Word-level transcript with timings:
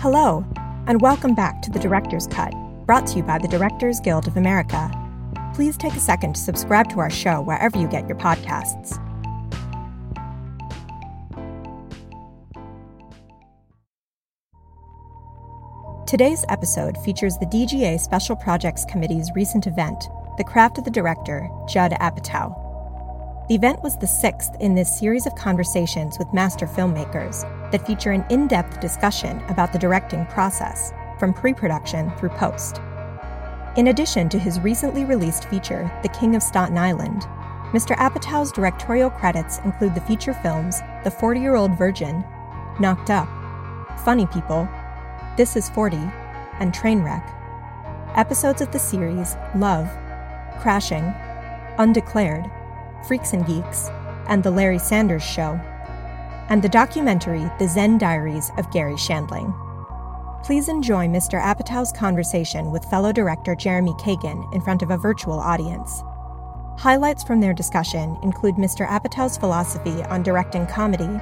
Hello, 0.00 0.46
and 0.86 1.00
welcome 1.00 1.34
back 1.34 1.60
to 1.60 1.72
the 1.72 1.78
Director's 1.80 2.28
Cut, 2.28 2.54
brought 2.86 3.04
to 3.08 3.16
you 3.16 3.24
by 3.24 3.36
the 3.36 3.48
Directors 3.48 3.98
Guild 3.98 4.28
of 4.28 4.36
America. 4.36 4.88
Please 5.56 5.76
take 5.76 5.94
a 5.94 5.98
second 5.98 6.36
to 6.36 6.40
subscribe 6.40 6.88
to 6.90 7.00
our 7.00 7.10
show 7.10 7.40
wherever 7.40 7.76
you 7.76 7.88
get 7.88 8.06
your 8.06 8.16
podcasts. 8.16 8.94
Today's 16.06 16.44
episode 16.48 16.96
features 16.98 17.36
the 17.38 17.46
DGA 17.46 17.98
Special 17.98 18.36
Projects 18.36 18.84
Committee's 18.84 19.32
recent 19.34 19.66
event, 19.66 20.04
The 20.36 20.44
Craft 20.44 20.78
of 20.78 20.84
the 20.84 20.92
Director, 20.92 21.50
Judd 21.68 21.90
Apatow. 21.90 23.48
The 23.48 23.56
event 23.56 23.82
was 23.82 23.98
the 23.98 24.06
sixth 24.06 24.52
in 24.60 24.76
this 24.76 24.96
series 24.96 25.26
of 25.26 25.34
conversations 25.34 26.20
with 26.20 26.32
master 26.32 26.68
filmmakers 26.68 27.42
that 27.70 27.86
feature 27.86 28.12
an 28.12 28.24
in 28.30 28.46
depth 28.46 28.80
discussion 28.80 29.42
about 29.48 29.72
the 29.72 29.78
directing 29.78 30.26
process, 30.26 30.92
from 31.18 31.34
pre 31.34 31.52
production 31.52 32.10
through 32.12 32.30
post. 32.30 32.80
In 33.76 33.88
addition 33.88 34.28
to 34.30 34.38
his 34.38 34.60
recently 34.60 35.04
released 35.04 35.48
feature, 35.48 35.90
The 36.02 36.08
King 36.08 36.34
of 36.34 36.42
Staten 36.42 36.78
Island, 36.78 37.22
Mr. 37.72 37.94
Apatow's 37.96 38.50
directorial 38.50 39.10
credits 39.10 39.58
include 39.58 39.94
the 39.94 40.00
feature 40.00 40.34
films 40.34 40.80
The 41.04 41.10
40 41.10 41.40
Year 41.40 41.54
Old 41.54 41.76
Virgin, 41.76 42.24
Knocked 42.80 43.10
Up, 43.10 43.28
Funny 44.04 44.26
People, 44.26 44.68
This 45.36 45.54
Is 45.54 45.68
40, 45.70 45.98
and 46.60 46.72
Trainwreck. 46.72 47.34
Episodes 48.16 48.62
of 48.62 48.72
the 48.72 48.78
series 48.78 49.36
Love, 49.54 49.88
Crashing, 50.60 51.14
Undeclared, 51.78 52.50
Freaks 53.06 53.32
and 53.32 53.46
Geeks, 53.46 53.90
and 54.28 54.42
The 54.42 54.50
Larry 54.50 54.78
Sanders 54.78 55.22
Show, 55.22 55.60
and 56.50 56.62
the 56.62 56.68
documentary 56.68 57.50
The 57.58 57.68
Zen 57.68 57.98
Diaries 57.98 58.50
of 58.56 58.70
Garry 58.70 58.94
Shandling. 58.94 59.54
Please 60.44 60.68
enjoy 60.68 61.06
Mr. 61.06 61.40
Apatow's 61.42 61.92
conversation 61.92 62.70
with 62.70 62.84
fellow 62.86 63.12
director 63.12 63.54
Jeremy 63.54 63.92
Kagan 63.94 64.52
in 64.54 64.60
front 64.60 64.82
of 64.82 64.90
a 64.90 64.96
virtual 64.96 65.38
audience. 65.38 66.02
Highlights 66.78 67.22
from 67.24 67.40
their 67.40 67.52
discussion 67.52 68.16
include 68.22 68.54
Mr. 68.54 68.86
Apatow's 68.86 69.36
philosophy 69.36 70.02
on 70.04 70.22
directing 70.22 70.66
comedy, 70.66 71.20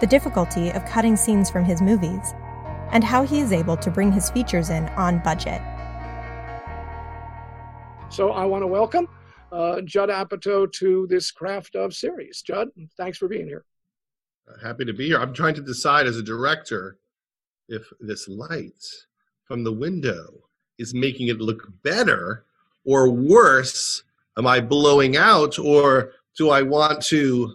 the 0.00 0.06
difficulty 0.06 0.70
of 0.70 0.84
cutting 0.84 1.16
scenes 1.16 1.50
from 1.50 1.64
his 1.64 1.82
movies, 1.82 2.34
and 2.92 3.02
how 3.02 3.24
he 3.24 3.40
is 3.40 3.52
able 3.52 3.76
to 3.78 3.90
bring 3.90 4.12
his 4.12 4.30
features 4.30 4.70
in 4.70 4.84
on 4.90 5.18
budget. 5.20 5.60
So 8.10 8.32
I 8.32 8.44
want 8.44 8.62
to 8.62 8.66
welcome 8.66 9.08
uh, 9.50 9.80
Judd 9.80 10.10
Apatow 10.10 10.70
to 10.72 11.06
this 11.08 11.30
Craft 11.30 11.74
of 11.74 11.94
series. 11.94 12.42
Judd, 12.42 12.68
thanks 12.96 13.16
for 13.16 13.28
being 13.28 13.46
here. 13.46 13.64
Happy 14.62 14.84
to 14.84 14.92
be 14.92 15.06
here. 15.06 15.18
I'm 15.18 15.32
trying 15.32 15.54
to 15.54 15.62
decide 15.62 16.06
as 16.06 16.16
a 16.16 16.22
director 16.22 16.98
if 17.68 17.82
this 18.00 18.28
light 18.28 18.84
from 19.44 19.64
the 19.64 19.72
window 19.72 20.42
is 20.78 20.94
making 20.94 21.28
it 21.28 21.40
look 21.40 21.68
better 21.82 22.44
or 22.84 23.10
worse. 23.10 24.02
Am 24.36 24.46
I 24.46 24.60
blowing 24.60 25.16
out 25.16 25.58
or 25.58 26.12
do 26.36 26.50
I 26.50 26.62
want 26.62 27.02
to 27.04 27.54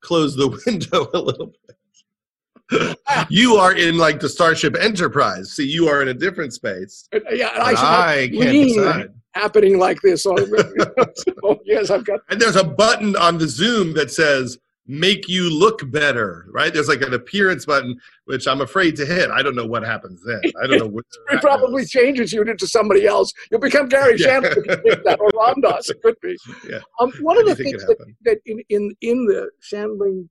close 0.00 0.36
the 0.36 0.48
window 0.66 1.08
a 1.14 1.18
little 1.18 1.46
bit? 1.46 2.98
you 3.30 3.56
are 3.56 3.74
in 3.74 3.96
like 3.96 4.20
the 4.20 4.28
Starship 4.28 4.76
Enterprise. 4.78 5.52
See, 5.52 5.66
you 5.66 5.88
are 5.88 6.02
in 6.02 6.08
a 6.08 6.14
different 6.14 6.52
space. 6.52 7.08
Uh, 7.14 7.20
yeah, 7.30 7.48
I, 7.54 7.72
I 7.72 8.30
can't 8.30 8.52
decide 8.52 9.14
happening 9.38 9.78
like 9.78 10.00
this. 10.02 10.22
so, 10.22 10.36
yes, 11.64 11.90
I've 11.90 12.04
got. 12.04 12.20
And 12.28 12.40
there's 12.40 12.56
a 12.56 12.64
button 12.64 13.16
on 13.16 13.38
the 13.38 13.48
Zoom 13.48 13.94
that 13.94 14.10
says 14.10 14.58
"Make 14.88 15.28
you 15.28 15.50
look 15.56 15.88
better." 15.90 16.46
Right? 16.50 16.72
There's 16.72 16.88
like 16.88 17.02
an 17.02 17.14
appearance 17.14 17.64
button, 17.64 18.00
which 18.24 18.48
I'm 18.48 18.60
afraid 18.60 18.96
to 18.96 19.06
hit. 19.06 19.30
I 19.30 19.42
don't 19.42 19.54
know 19.54 19.66
what 19.66 19.84
happens 19.84 20.20
then. 20.26 20.40
I 20.62 20.66
don't 20.66 20.78
know. 20.78 21.00
it 21.30 21.40
probably 21.40 21.82
goes. 21.82 21.90
changes 21.90 22.32
you 22.32 22.42
into 22.42 22.66
somebody 22.66 23.06
else. 23.06 23.32
You'll 23.50 23.60
become 23.60 23.88
Garry 23.88 24.16
yeah. 24.18 24.40
Shandling 24.40 25.04
that, 25.04 25.18
or 25.20 25.30
Ram 25.38 25.60
Dass. 25.60 25.88
It 25.90 26.02
could 26.02 26.16
be. 26.20 26.36
Yeah. 26.68 26.80
Um, 26.98 27.12
one 27.20 27.38
of 27.38 27.46
the 27.46 27.54
things 27.54 27.84
that, 27.86 27.98
that 28.24 28.38
in, 28.46 28.60
in 28.68 28.94
in 29.00 29.26
the 29.26 29.50
Shandling 29.62 30.28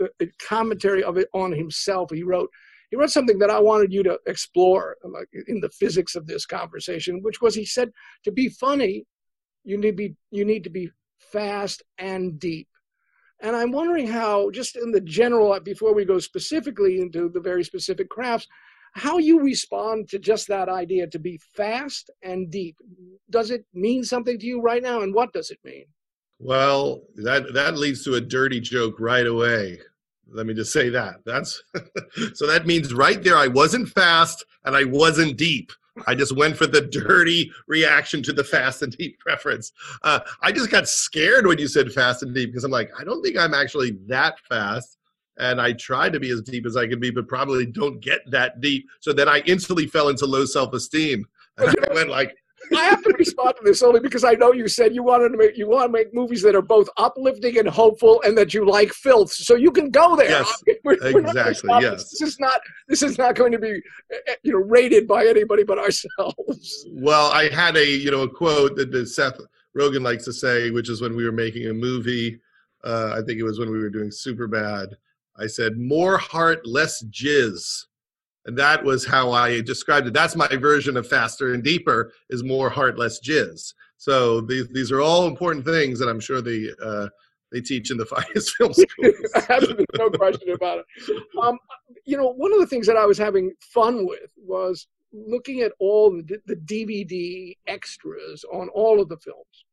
uh, 0.00 0.26
commentary 0.40 1.02
of 1.02 1.18
it 1.18 1.28
on 1.34 1.52
himself, 1.52 2.10
he 2.12 2.22
wrote 2.22 2.50
he 2.90 2.96
wrote 2.96 3.10
something 3.10 3.38
that 3.38 3.50
I 3.50 3.58
wanted 3.58 3.92
you 3.92 4.02
to 4.04 4.18
explore 4.26 4.96
in 5.48 5.60
the 5.60 5.70
physics 5.70 6.14
of 6.14 6.26
this 6.26 6.46
conversation, 6.46 7.20
which 7.22 7.40
was 7.40 7.54
he 7.54 7.64
said 7.64 7.90
to 8.24 8.30
be 8.30 8.48
funny, 8.48 9.04
you 9.64 9.76
need 9.76 9.90
to 9.90 9.96
be 9.96 10.14
you 10.30 10.44
need 10.44 10.64
to 10.64 10.70
be 10.70 10.90
fast 11.18 11.82
and 11.98 12.38
deep. 12.38 12.68
And 13.40 13.54
I'm 13.54 13.70
wondering 13.70 14.06
how, 14.06 14.50
just 14.50 14.76
in 14.76 14.90
the 14.90 15.00
general, 15.00 15.52
uh, 15.52 15.60
before 15.60 15.94
we 15.94 16.04
go 16.04 16.18
specifically 16.18 17.00
into 17.00 17.28
the 17.28 17.40
very 17.40 17.64
specific 17.64 18.08
crafts, 18.08 18.48
how 18.94 19.18
you 19.18 19.40
respond 19.40 20.08
to 20.08 20.18
just 20.18 20.48
that 20.48 20.70
idea 20.70 21.06
to 21.08 21.18
be 21.18 21.38
fast 21.54 22.10
and 22.22 22.50
deep. 22.50 22.76
Does 23.28 23.50
it 23.50 23.66
mean 23.74 24.04
something 24.04 24.38
to 24.38 24.46
you 24.46 24.62
right 24.62 24.82
now, 24.82 25.02
and 25.02 25.12
what 25.12 25.34
does 25.34 25.50
it 25.50 25.58
mean? 25.64 25.84
Well, 26.38 27.02
that 27.16 27.52
that 27.54 27.76
leads 27.76 28.04
to 28.04 28.14
a 28.14 28.20
dirty 28.20 28.60
joke 28.60 28.98
right 28.98 29.26
away. 29.26 29.80
Let 30.28 30.46
me 30.46 30.54
just 30.54 30.72
say 30.72 30.88
that. 30.90 31.16
That's 31.24 31.62
so 32.34 32.46
that 32.46 32.66
means 32.66 32.92
right 32.92 33.22
there 33.22 33.36
I 33.36 33.48
wasn't 33.48 33.88
fast 33.88 34.44
and 34.64 34.74
I 34.74 34.84
wasn't 34.84 35.36
deep. 35.36 35.72
I 36.06 36.14
just 36.14 36.36
went 36.36 36.56
for 36.56 36.66
the 36.66 36.82
dirty 36.82 37.50
reaction 37.66 38.22
to 38.24 38.32
the 38.32 38.44
fast 38.44 38.82
and 38.82 38.96
deep 38.96 39.18
preference. 39.18 39.72
Uh, 40.02 40.20
I 40.42 40.52
just 40.52 40.70
got 40.70 40.88
scared 40.88 41.46
when 41.46 41.58
you 41.58 41.68
said 41.68 41.92
fast 41.92 42.22
and 42.22 42.34
deep 42.34 42.50
because 42.50 42.64
I'm 42.64 42.70
like, 42.70 42.90
I 42.98 43.04
don't 43.04 43.22
think 43.22 43.36
I'm 43.36 43.54
actually 43.54 43.98
that 44.06 44.38
fast. 44.48 44.98
And 45.38 45.60
I 45.60 45.72
tried 45.72 46.14
to 46.14 46.20
be 46.20 46.30
as 46.30 46.40
deep 46.40 46.64
as 46.64 46.76
I 46.76 46.86
could 46.86 47.00
be, 47.00 47.10
but 47.10 47.28
probably 47.28 47.66
don't 47.66 48.00
get 48.00 48.20
that 48.30 48.60
deep. 48.60 48.86
So 49.00 49.12
then 49.12 49.28
I 49.28 49.40
instantly 49.40 49.86
fell 49.86 50.08
into 50.08 50.24
low 50.26 50.46
self 50.46 50.72
esteem. 50.72 51.26
And 51.58 51.68
I 51.68 51.94
went 51.94 52.08
like, 52.08 52.36
I 52.74 52.84
have 52.84 53.02
to 53.02 53.14
respond 53.18 53.54
to 53.58 53.64
this 53.64 53.82
only 53.82 54.00
because 54.00 54.24
I 54.24 54.32
know 54.32 54.52
you 54.52 54.68
said 54.68 54.94
you 54.94 55.02
wanted 55.02 55.30
to 55.30 55.36
make 55.36 55.56
you 55.56 55.68
want 55.68 55.88
to 55.88 55.92
make 55.92 56.12
movies 56.14 56.42
that 56.42 56.54
are 56.54 56.62
both 56.62 56.88
uplifting 56.96 57.58
and 57.58 57.68
hopeful, 57.68 58.20
and 58.22 58.36
that 58.38 58.54
you 58.54 58.66
like 58.66 58.92
filth. 58.92 59.32
So 59.32 59.54
you 59.54 59.70
can 59.70 59.90
go 59.90 60.16
there. 60.16 60.30
Yes, 60.30 60.64
we're, 60.84 60.94
exactly. 60.94 61.68
We're 61.68 61.80
yes, 61.80 62.10
this. 62.10 62.18
this 62.18 62.22
is 62.22 62.40
not 62.40 62.60
this 62.88 63.02
is 63.02 63.18
not 63.18 63.34
going 63.34 63.52
to 63.52 63.58
be 63.58 63.80
eh, 64.12 64.16
eh, 64.28 64.34
you 64.42 64.52
know 64.52 64.58
rated 64.58 65.06
by 65.06 65.26
anybody 65.26 65.64
but 65.64 65.78
ourselves. 65.78 66.86
Well, 66.90 67.30
I 67.32 67.48
had 67.48 67.76
a 67.76 67.86
you 67.86 68.10
know 68.10 68.22
a 68.22 68.28
quote 68.28 68.76
that 68.76 69.06
Seth 69.06 69.38
Rogen 69.76 70.02
likes 70.02 70.24
to 70.24 70.32
say, 70.32 70.70
which 70.70 70.88
is 70.88 71.00
when 71.00 71.14
we 71.14 71.24
were 71.24 71.32
making 71.32 71.68
a 71.68 71.74
movie. 71.74 72.40
Uh, 72.84 73.14
I 73.14 73.24
think 73.24 73.38
it 73.38 73.44
was 73.44 73.58
when 73.58 73.70
we 73.70 73.78
were 73.78 73.90
doing 73.90 74.10
Superbad. 74.10 74.94
I 75.36 75.46
said, 75.46 75.76
"More 75.76 76.18
heart, 76.18 76.66
less 76.66 77.04
jizz." 77.04 77.86
And 78.46 78.56
that 78.56 78.82
was 78.82 79.04
how 79.04 79.32
I 79.32 79.60
described 79.60 80.06
it. 80.06 80.14
That's 80.14 80.36
my 80.36 80.48
version 80.48 80.96
of 80.96 81.06
faster 81.06 81.52
and 81.52 81.62
deeper 81.62 82.12
is 82.30 82.44
more 82.44 82.70
heart, 82.70 82.98
less 82.98 83.20
jizz. 83.20 83.74
So 83.96 84.40
these 84.40 84.68
these 84.68 84.92
are 84.92 85.00
all 85.00 85.26
important 85.26 85.64
things 85.64 85.98
that 85.98 86.08
I'm 86.08 86.20
sure 86.20 86.40
they 86.40 86.68
uh, 86.82 87.08
they 87.52 87.60
teach 87.60 87.90
in 87.90 87.96
the 87.96 88.06
finest 88.06 88.54
film 88.56 88.72
schools. 88.74 89.14
Absolutely, 89.48 89.86
no 89.98 90.10
question 90.10 90.50
about 90.52 90.78
it. 90.78 91.22
Um, 91.42 91.58
you 92.04 92.16
know, 92.16 92.32
one 92.32 92.52
of 92.52 92.60
the 92.60 92.66
things 92.66 92.86
that 92.86 92.96
I 92.96 93.04
was 93.04 93.18
having 93.18 93.52
fun 93.60 94.06
with 94.06 94.30
was 94.36 94.86
looking 95.12 95.60
at 95.60 95.72
all 95.78 96.10
the, 96.10 96.38
the 96.46 96.56
DVD 96.56 97.56
extras 97.66 98.44
on 98.52 98.68
all 98.68 99.00
of 99.00 99.08
the 99.08 99.16
films. 99.16 99.64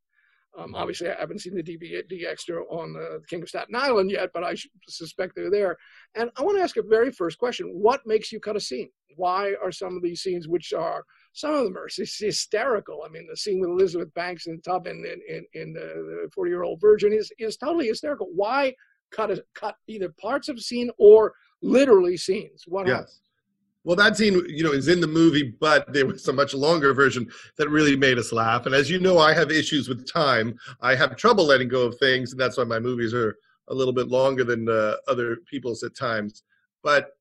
Um, 0.57 0.75
obviously, 0.75 1.09
I 1.09 1.19
haven't 1.19 1.39
seen 1.39 1.55
the 1.55 1.63
DVD 1.63 2.25
extra 2.25 2.63
on 2.65 2.93
the 2.93 3.21
King 3.27 3.41
of 3.41 3.49
Staten 3.49 3.75
Island 3.75 4.11
yet, 4.11 4.29
but 4.33 4.43
I 4.43 4.55
suspect 4.87 5.35
they're 5.35 5.49
there. 5.49 5.77
And 6.15 6.29
I 6.37 6.43
want 6.43 6.57
to 6.57 6.63
ask 6.63 6.77
a 6.77 6.83
very 6.83 7.11
first 7.11 7.39
question: 7.39 7.67
What 7.67 8.05
makes 8.05 8.31
you 8.31 8.39
cut 8.39 8.55
a 8.55 8.59
scene? 8.59 8.89
Why 9.15 9.55
are 9.63 9.71
some 9.71 9.95
of 9.95 10.03
these 10.03 10.21
scenes, 10.21 10.47
which 10.47 10.71
are 10.73 11.03
some 11.33 11.53
of 11.53 11.63
them 11.63 11.77
are 11.77 11.89
hysterical? 11.97 13.03
I 13.05 13.09
mean, 13.09 13.27
the 13.27 13.37
scene 13.37 13.59
with 13.59 13.71
Elizabeth 13.71 14.13
Banks 14.13 14.45
and 14.45 14.63
Tub 14.63 14.85
in 14.85 15.03
in, 15.27 15.45
in 15.53 15.73
the 15.73 16.29
Forty 16.33 16.51
Year 16.51 16.63
Old 16.63 16.79
Virgin 16.79 17.13
is 17.13 17.31
is 17.39 17.57
totally 17.57 17.87
hysterical. 17.87 18.27
Why 18.33 18.75
cut 19.11 19.31
a, 19.31 19.43
cut 19.55 19.75
either 19.87 20.13
parts 20.21 20.49
of 20.49 20.57
a 20.57 20.61
scene 20.61 20.91
or 20.99 21.33
literally 21.63 22.17
scenes? 22.17 22.65
What 22.67 22.85
yes. 22.85 22.95
Happens? 22.95 23.21
Well, 23.85 23.97
that 23.97 24.15
scene, 24.15 24.41
you 24.47 24.63
know, 24.63 24.71
is 24.71 24.87
in 24.87 25.01
the 25.01 25.07
movie, 25.07 25.53
but 25.59 25.91
there 25.91 26.05
was 26.05 26.27
a 26.27 26.33
much 26.33 26.53
longer 26.53 26.93
version 26.93 27.29
that 27.57 27.69
really 27.69 27.97
made 27.97 28.17
us 28.17 28.31
laugh. 28.31 28.65
And 28.65 28.73
as 28.73 28.89
you 28.89 28.97
know, 28.97 29.17
I 29.17 29.33
have 29.33 29.51
issues 29.51 29.89
with 29.89 30.09
time. 30.09 30.57
I 30.81 30.95
have 30.95 31.17
trouble 31.17 31.45
letting 31.45 31.67
go 31.67 31.81
of 31.81 31.97
things, 31.97 32.31
and 32.31 32.39
that's 32.39 32.57
why 32.57 32.63
my 32.63 32.79
movies 32.79 33.13
are 33.13 33.35
a 33.67 33.73
little 33.73 33.93
bit 33.93 34.07
longer 34.07 34.45
than 34.45 34.69
uh, 34.69 34.95
other 35.07 35.37
people's 35.49 35.83
at 35.83 35.95
times. 35.97 36.43
But 36.81 37.11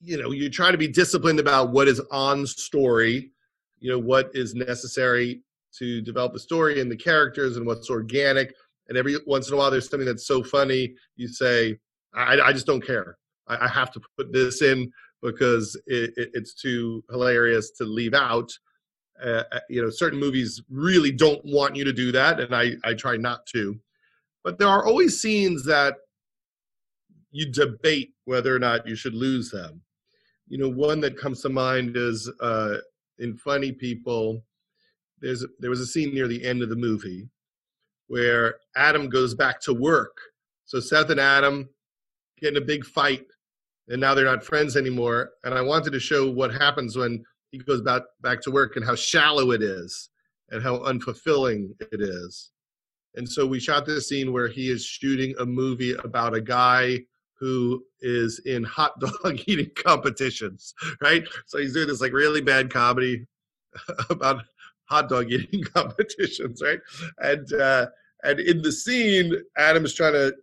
you 0.00 0.20
know, 0.20 0.32
you 0.32 0.48
try 0.48 0.72
to 0.72 0.78
be 0.78 0.88
disciplined 0.88 1.38
about 1.38 1.70
what 1.70 1.86
is 1.86 2.00
on 2.10 2.46
story. 2.46 3.30
You 3.78 3.90
know, 3.92 3.98
what 3.98 4.30
is 4.34 4.54
necessary 4.54 5.42
to 5.78 6.00
develop 6.00 6.32
the 6.32 6.40
story 6.40 6.80
and 6.80 6.90
the 6.90 6.96
characters, 6.96 7.56
and 7.56 7.66
what's 7.66 7.88
organic. 7.88 8.54
And 8.88 8.98
every 8.98 9.16
once 9.26 9.46
in 9.46 9.54
a 9.54 9.56
while, 9.56 9.70
there's 9.70 9.88
something 9.88 10.06
that's 10.06 10.26
so 10.26 10.42
funny, 10.42 10.94
you 11.14 11.28
say, 11.28 11.78
I, 12.12 12.40
I 12.40 12.52
just 12.52 12.66
don't 12.66 12.84
care. 12.84 13.16
I, 13.46 13.66
I 13.66 13.68
have 13.68 13.92
to 13.92 14.00
put 14.16 14.32
this 14.32 14.62
in 14.62 14.90
because 15.22 15.76
it, 15.86 16.12
it, 16.16 16.30
it's 16.34 16.54
too 16.54 17.04
hilarious 17.10 17.70
to 17.72 17.84
leave 17.84 18.14
out. 18.14 18.50
Uh, 19.22 19.44
uh, 19.52 19.60
you 19.68 19.82
know, 19.82 19.90
certain 19.90 20.18
movies 20.18 20.62
really 20.70 21.12
don't 21.12 21.44
want 21.44 21.76
you 21.76 21.84
to 21.84 21.92
do 21.92 22.10
that, 22.12 22.40
and 22.40 22.54
I, 22.54 22.72
I 22.84 22.94
try 22.94 23.16
not 23.16 23.44
to. 23.46 23.78
But 24.42 24.58
there 24.58 24.68
are 24.68 24.86
always 24.86 25.20
scenes 25.20 25.64
that 25.66 25.94
you 27.30 27.50
debate 27.52 28.14
whether 28.24 28.54
or 28.54 28.58
not 28.58 28.86
you 28.88 28.96
should 28.96 29.14
lose 29.14 29.50
them. 29.50 29.82
you 30.48 30.58
know, 30.58 30.68
one 30.68 31.00
that 31.00 31.16
comes 31.16 31.40
to 31.42 31.48
mind 31.48 31.96
is 31.96 32.30
uh, 32.40 32.76
in 33.20 33.36
Funny 33.36 33.72
People. 33.72 34.42
There's 35.20 35.46
there 35.60 35.70
was 35.70 35.80
a 35.80 35.86
scene 35.86 36.12
near 36.12 36.26
the 36.28 36.44
end 36.44 36.60
of 36.62 36.68
the 36.68 36.76
movie 36.76 37.28
where 38.08 38.56
Adam 38.76 39.08
goes 39.08 39.34
back 39.34 39.60
to 39.62 39.72
work. 39.72 40.16
So 40.64 40.80
Seth 40.80 41.10
and 41.10 41.20
Adam 41.20 41.68
get 42.40 42.56
in 42.56 42.62
a 42.62 42.66
big 42.66 42.84
fight, 42.84 43.26
and 43.90 44.00
now 44.00 44.14
they're 44.14 44.24
not 44.24 44.44
friends 44.44 44.76
anymore. 44.76 45.32
And 45.44 45.52
I 45.52 45.60
wanted 45.60 45.90
to 45.92 46.00
show 46.00 46.30
what 46.30 46.54
happens 46.54 46.96
when 46.96 47.24
he 47.50 47.58
goes 47.58 47.82
back 47.82 48.02
back 48.22 48.40
to 48.42 48.50
work 48.50 48.76
and 48.76 48.84
how 48.84 48.94
shallow 48.94 49.50
it 49.50 49.62
is 49.62 50.08
and 50.50 50.62
how 50.62 50.78
unfulfilling 50.78 51.70
it 51.80 52.00
is. 52.00 52.52
And 53.16 53.28
so 53.28 53.44
we 53.46 53.58
shot 53.58 53.86
this 53.86 54.08
scene 54.08 54.32
where 54.32 54.48
he 54.48 54.70
is 54.70 54.84
shooting 54.84 55.34
a 55.40 55.46
movie 55.46 55.94
about 56.04 56.34
a 56.34 56.40
guy 56.40 57.00
who 57.38 57.82
is 58.00 58.40
in 58.46 58.62
hot 58.62 58.98
dog 59.00 59.40
eating 59.46 59.70
competitions, 59.74 60.72
right? 61.00 61.24
So 61.46 61.58
he's 61.58 61.74
doing 61.74 61.88
this 61.88 62.00
like 62.00 62.12
really 62.12 62.40
bad 62.40 62.72
comedy 62.72 63.26
about 64.10 64.44
hot 64.84 65.08
dog 65.08 65.32
eating 65.32 65.64
competitions, 65.74 66.62
right? 66.62 66.78
And 67.18 67.52
uh, 67.54 67.86
and 68.22 68.38
in 68.38 68.62
the 68.62 68.70
scene, 68.70 69.34
Adam's 69.56 69.94
trying 69.94 70.12
to, 70.12 70.34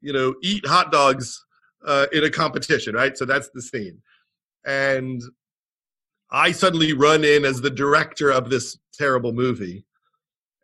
you 0.00 0.12
know, 0.12 0.34
eat 0.42 0.64
hot 0.66 0.92
dogs 0.92 1.44
uh, 1.86 2.06
in 2.12 2.24
a 2.24 2.30
competition, 2.30 2.94
right? 2.94 3.16
So 3.16 3.24
that's 3.24 3.50
the 3.50 3.62
scene, 3.62 4.00
and 4.64 5.22
I 6.30 6.52
suddenly 6.52 6.92
run 6.92 7.24
in 7.24 7.44
as 7.44 7.60
the 7.60 7.70
director 7.70 8.30
of 8.30 8.50
this 8.50 8.78
terrible 8.92 9.32
movie, 9.32 9.84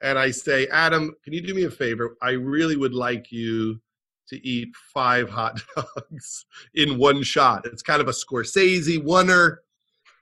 and 0.02 0.18
I 0.18 0.30
say, 0.30 0.66
Adam, 0.68 1.14
can 1.24 1.32
you 1.32 1.40
do 1.40 1.54
me 1.54 1.64
a 1.64 1.70
favor? 1.70 2.16
I 2.22 2.30
really 2.30 2.76
would 2.76 2.94
like 2.94 3.32
you 3.32 3.80
to 4.28 4.46
eat 4.46 4.74
five 4.92 5.28
hot 5.30 5.60
dogs 5.76 6.44
in 6.74 6.98
one 6.98 7.22
shot. 7.22 7.66
It's 7.66 7.82
kind 7.82 8.00
of 8.00 8.08
a 8.08 8.12
Scorsese 8.12 8.98
oneer, 8.98 9.58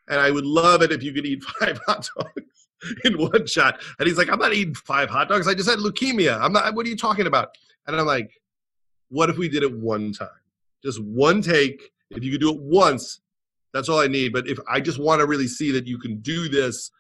and 0.09 0.21
I 0.21 0.31
would 0.31 0.47
love 0.47 0.83
it 0.83 0.93
if 0.93 1.03
you 1.03 1.13
could 1.13 1.27
eat 1.27 1.43
five 1.61 1.79
hot 1.87 2.09
dogs 2.17 2.69
in 3.05 3.19
one 3.19 3.47
shot. 3.47 3.81
And 3.99 4.07
he's 4.07 4.19
like, 4.19 4.31
I'm 4.31 4.39
not 4.39 4.53
eating 4.53 4.75
five 4.75 5.11
hot 5.11 5.29
dogs. 5.29 5.49
I 5.49 5.55
just 5.55 5.69
had 5.69 5.79
leukemia. 5.79 6.41
I'm 6.41 6.53
not. 6.53 6.75
What 6.75 6.87
are 6.87 6.89
you 6.89 6.97
talking 6.97 7.27
about? 7.27 7.57
And 7.87 7.97
I'm 7.97 8.07
like, 8.07 8.41
what 9.09 9.31
if 9.31 9.37
we 9.37 9.49
did 9.49 9.63
it 9.63 9.73
one 9.73 10.13
time, 10.13 10.29
just 10.85 11.03
one 11.03 11.43
take? 11.43 11.91
If 12.11 12.23
you 12.23 12.33
could 12.33 12.41
do 12.41 12.53
it 12.53 12.61
once, 12.61 13.21
that's 13.73 13.89
all 13.89 14.01
I 14.01 14.07
need. 14.07 14.33
But 14.33 14.49
if 14.49 14.59
I 14.69 14.81
just 14.81 14.99
want 14.99 15.21
to 15.21 15.27
really 15.27 15.49
see 15.49 15.73
that 15.73 15.87
you 15.87 15.99
can 15.99 16.21
do 16.21 16.49
this, 16.49 16.91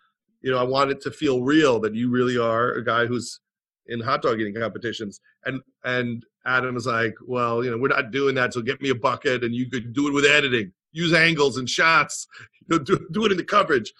you 0.43 0.51
know, 0.51 0.59
I 0.59 0.65
want 0.65 0.91
it 0.91 1.01
to 1.03 1.11
feel 1.11 1.43
real 1.43 1.81
that 1.81 1.95
you 1.95 2.11
really 2.11 2.37
are 2.37 2.73
a 2.73 2.85
guy 2.85 3.07
who's 3.07 3.41
in 3.87 4.01
hot 4.01 4.23
dog 4.23 4.41
eating 4.41 4.55
competitions. 4.55 5.21
And 5.45 5.61
and 5.85 6.25
Adam 6.47 6.75
was 6.75 6.87
like, 6.87 7.15
well, 7.27 7.65
you 7.65 7.71
know, 7.71 7.79
we're 7.79 7.89
not 7.89 8.11
doing 8.11 8.35
that. 8.35 8.53
So 8.53 8.61
get 8.61 8.83
me 8.83 8.91
a 8.91 8.95
bucket 8.95 9.45
and 9.45 9.55
you 9.55 9.71
could 9.71 9.93
do 9.93 10.09
it 10.09 10.13
with 10.13 10.27
editing, 10.27 10.73
use 10.93 11.15
angles 11.15 11.57
and 11.57 11.69
shots, 11.69 12.27
you 12.61 12.77
know, 12.77 12.79
do, 12.83 13.07
do 13.13 13.25
it 13.25 13.33
in 13.33 13.39
the 13.39 13.45
coverage. 13.45 13.93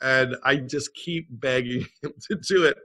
And 0.00 0.36
I 0.44 0.56
just 0.56 0.94
keep 0.94 1.26
begging 1.30 1.86
him 2.02 2.12
to 2.28 2.36
do 2.36 2.64
it. 2.64 2.78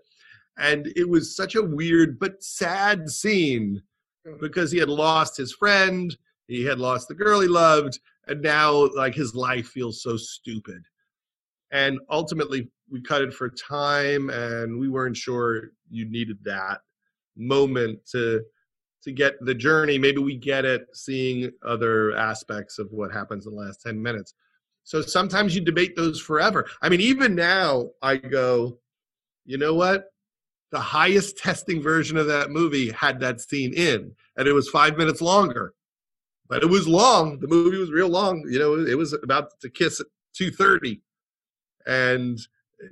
And 0.57 0.87
it 0.95 1.07
was 1.07 1.35
such 1.35 1.55
a 1.55 1.63
weird 1.63 2.19
but 2.19 2.43
sad 2.43 3.09
scene 3.09 3.81
mm. 4.27 4.39
because 4.39 4.71
he 4.71 4.79
had 4.79 4.89
lost 4.89 5.37
his 5.37 5.53
friend, 5.53 6.15
he 6.47 6.63
had 6.63 6.79
lost 6.79 7.07
the 7.07 7.15
girl 7.15 7.41
he 7.41 7.47
loved, 7.47 7.99
and 8.27 8.41
now 8.41 8.89
like 8.95 9.15
his 9.15 9.35
life 9.35 9.67
feels 9.67 10.01
so 10.01 10.17
stupid. 10.17 10.83
And 11.71 11.99
ultimately, 12.09 12.69
we 12.89 13.01
cut 13.01 13.21
it 13.21 13.33
for 13.33 13.49
time, 13.49 14.29
and 14.29 14.79
we 14.79 14.89
weren't 14.89 15.17
sure 15.17 15.71
you 15.89 16.09
needed 16.09 16.37
that 16.43 16.79
moment 17.35 17.99
to 18.11 18.41
to 19.03 19.11
get 19.11 19.33
the 19.41 19.53
journey. 19.53 19.97
Maybe 19.97 20.17
we 20.17 20.35
get 20.35 20.65
it 20.65 20.87
seeing 20.93 21.51
other 21.65 22.15
aspects 22.17 22.79
of 22.79 22.91
what 22.91 23.13
happens 23.13 23.45
in 23.45 23.53
the 23.53 23.61
last 23.61 23.81
10 23.83 24.01
minutes. 24.01 24.33
So 24.83 25.01
sometimes 25.01 25.55
you 25.55 25.61
debate 25.61 25.95
those 25.95 26.19
forever. 26.19 26.67
I 26.81 26.89
mean, 26.89 27.01
even 27.01 27.35
now 27.35 27.89
I 28.01 28.17
go, 28.17 28.79
you 29.45 29.57
know 29.57 29.75
what? 29.75 30.05
The 30.71 30.79
highest 30.79 31.37
testing 31.37 31.81
version 31.81 32.17
of 32.17 32.27
that 32.27 32.49
movie 32.49 32.91
had 32.91 33.19
that 33.19 33.41
scene 33.41 33.73
in, 33.73 34.11
and 34.37 34.47
it 34.47 34.53
was 34.53 34.69
five 34.69 34.97
minutes 34.97 35.21
longer. 35.21 35.73
But 36.47 36.63
it 36.63 36.69
was 36.69 36.87
long. 36.87 37.39
The 37.39 37.47
movie 37.47 37.77
was 37.77 37.91
real 37.91 38.09
long. 38.09 38.45
You 38.47 38.59
know, 38.59 38.75
it 38.75 38.97
was 38.97 39.13
about 39.13 39.59
to 39.61 39.69
kiss 39.69 39.99
at 39.99 40.07
2.30. 40.39 41.01
And 41.87 42.39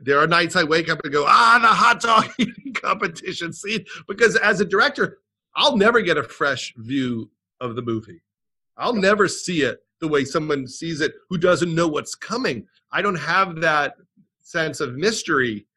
there 0.02 0.20
are 0.20 0.28
nights 0.28 0.56
I 0.56 0.64
wake 0.64 0.90
up 0.90 1.02
and 1.04 1.14
go, 1.14 1.26
ah, 1.28 1.60
the 1.62 1.68
hot 1.68 2.02
dog 2.02 2.26
eating 2.38 2.74
competition 2.74 3.54
scene. 3.54 3.86
Because 4.08 4.36
as 4.38 4.60
a 4.60 4.66
director, 4.66 5.20
I'll 5.56 5.78
never 5.78 6.02
get 6.02 6.18
a 6.18 6.24
fresh 6.24 6.74
view 6.78 7.30
of 7.60 7.76
the 7.76 7.82
movie. 7.82 8.22
I'll 8.78 8.94
never 8.94 9.28
see 9.28 9.62
it 9.62 9.84
the 10.00 10.08
way 10.08 10.26
someone 10.26 10.68
sees 10.68 11.00
it 11.00 11.14
who 11.30 11.38
doesn't 11.38 11.74
know 11.74 11.88
what's 11.88 12.16
coming. 12.16 12.68
I 12.92 13.02
don't 13.02 13.16
have 13.16 13.62
that 13.62 13.96
sense 14.42 14.80
of 14.80 14.96
mystery 14.96 15.68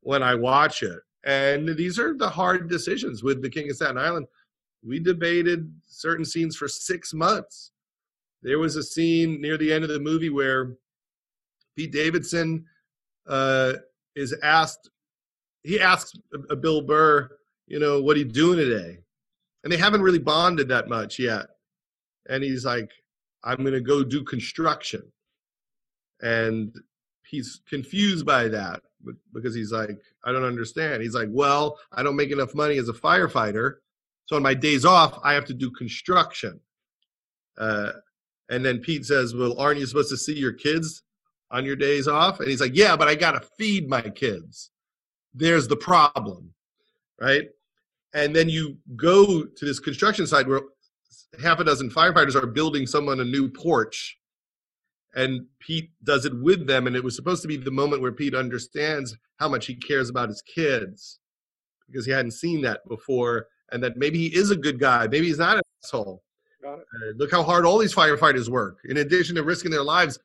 when 0.00 0.22
I 0.22 0.34
watch 0.34 0.82
it. 0.82 1.00
And 1.24 1.68
these 1.76 1.98
are 1.98 2.16
the 2.16 2.28
hard 2.28 2.68
decisions 2.68 3.22
with 3.22 3.42
The 3.42 3.50
King 3.50 3.70
of 3.70 3.76
Staten 3.76 3.98
Island. 3.98 4.26
We 4.84 4.98
debated 5.00 5.72
certain 5.86 6.24
scenes 6.24 6.56
for 6.56 6.68
six 6.68 7.12
months. 7.12 7.72
There 8.42 8.58
was 8.58 8.76
a 8.76 8.82
scene 8.82 9.40
near 9.40 9.58
the 9.58 9.72
end 9.72 9.84
of 9.84 9.90
the 9.90 9.98
movie 9.98 10.30
where 10.30 10.76
Pete 11.76 11.92
Davidson 11.92 12.64
uh, 13.26 13.74
is 14.14 14.34
asked, 14.42 14.90
he 15.64 15.80
asks 15.80 16.12
a 16.50 16.56
Bill 16.56 16.82
Burr, 16.82 17.28
you 17.66 17.78
know, 17.78 18.00
what 18.00 18.16
are 18.16 18.20
you 18.20 18.24
doing 18.24 18.58
today? 18.58 18.98
and 19.64 19.72
they 19.72 19.76
haven't 19.76 20.02
really 20.02 20.18
bonded 20.18 20.68
that 20.68 20.88
much 20.88 21.18
yet. 21.18 21.46
And 22.28 22.42
he's 22.42 22.64
like, 22.64 22.90
I'm 23.44 23.58
going 23.58 23.72
to 23.72 23.80
go 23.80 24.02
do 24.02 24.22
construction. 24.22 25.02
And 26.20 26.74
he's 27.26 27.60
confused 27.68 28.26
by 28.26 28.48
that 28.48 28.80
because 29.32 29.54
he's 29.54 29.72
like, 29.72 29.98
I 30.24 30.32
don't 30.32 30.44
understand. 30.44 31.02
He's 31.02 31.14
like, 31.14 31.28
well, 31.30 31.78
I 31.92 32.02
don't 32.02 32.16
make 32.16 32.30
enough 32.30 32.54
money 32.54 32.78
as 32.78 32.88
a 32.88 32.94
firefighter. 32.94 33.76
So 34.28 34.36
on 34.36 34.42
my 34.42 34.54
days 34.54 34.84
off, 34.84 35.18
I 35.24 35.32
have 35.34 35.44
to 35.46 35.54
do 35.54 35.70
construction. 35.70 36.60
Uh, 37.58 37.92
and 38.50 38.64
then 38.64 38.78
Pete 38.78 39.04
says, 39.04 39.34
well, 39.34 39.58
aren't 39.58 39.80
you 39.80 39.86
supposed 39.86 40.10
to 40.10 40.16
see 40.16 40.34
your 40.34 40.52
kids 40.52 41.02
on 41.50 41.64
your 41.64 41.76
days 41.76 42.08
off? 42.08 42.40
And 42.40 42.48
he's 42.48 42.60
like, 42.60 42.74
yeah, 42.74 42.96
but 42.96 43.08
I 43.08 43.14
got 43.14 43.32
to 43.32 43.48
feed 43.58 43.88
my 43.88 44.02
kids. 44.02 44.70
There's 45.34 45.68
the 45.68 45.76
problem, 45.76 46.52
right? 47.20 47.48
and 48.14 48.34
then 48.34 48.48
you 48.48 48.76
go 48.96 49.44
to 49.44 49.64
this 49.64 49.80
construction 49.80 50.26
site 50.26 50.46
where 50.46 50.62
half 51.42 51.60
a 51.60 51.64
dozen 51.64 51.90
firefighters 51.90 52.34
are 52.34 52.46
building 52.46 52.86
someone 52.86 53.20
a 53.20 53.24
new 53.24 53.48
porch 53.48 54.18
and 55.14 55.46
Pete 55.60 55.90
does 56.04 56.24
it 56.24 56.38
with 56.40 56.66
them 56.66 56.86
and 56.86 56.96
it 56.96 57.04
was 57.04 57.16
supposed 57.16 57.42
to 57.42 57.48
be 57.48 57.56
the 57.56 57.70
moment 57.70 58.02
where 58.02 58.12
Pete 58.12 58.34
understands 58.34 59.16
how 59.38 59.48
much 59.48 59.66
he 59.66 59.74
cares 59.74 60.08
about 60.08 60.28
his 60.28 60.42
kids 60.42 61.18
because 61.86 62.06
he 62.06 62.12
hadn't 62.12 62.32
seen 62.32 62.62
that 62.62 62.86
before 62.88 63.46
and 63.72 63.82
that 63.82 63.96
maybe 63.96 64.18
he 64.18 64.36
is 64.36 64.50
a 64.50 64.56
good 64.56 64.78
guy 64.78 65.06
maybe 65.06 65.26
he's 65.26 65.38
not 65.38 65.56
an 65.56 65.62
asshole. 65.84 66.22
Uh, 66.66 66.76
look 67.16 67.30
how 67.30 67.42
hard 67.42 67.64
all 67.64 67.78
these 67.78 67.94
firefighters 67.94 68.48
work. 68.48 68.80
In 68.84 68.98
addition 68.98 69.34
to 69.36 69.42
risking 69.42 69.70
their 69.70 69.82
lives 69.82 70.18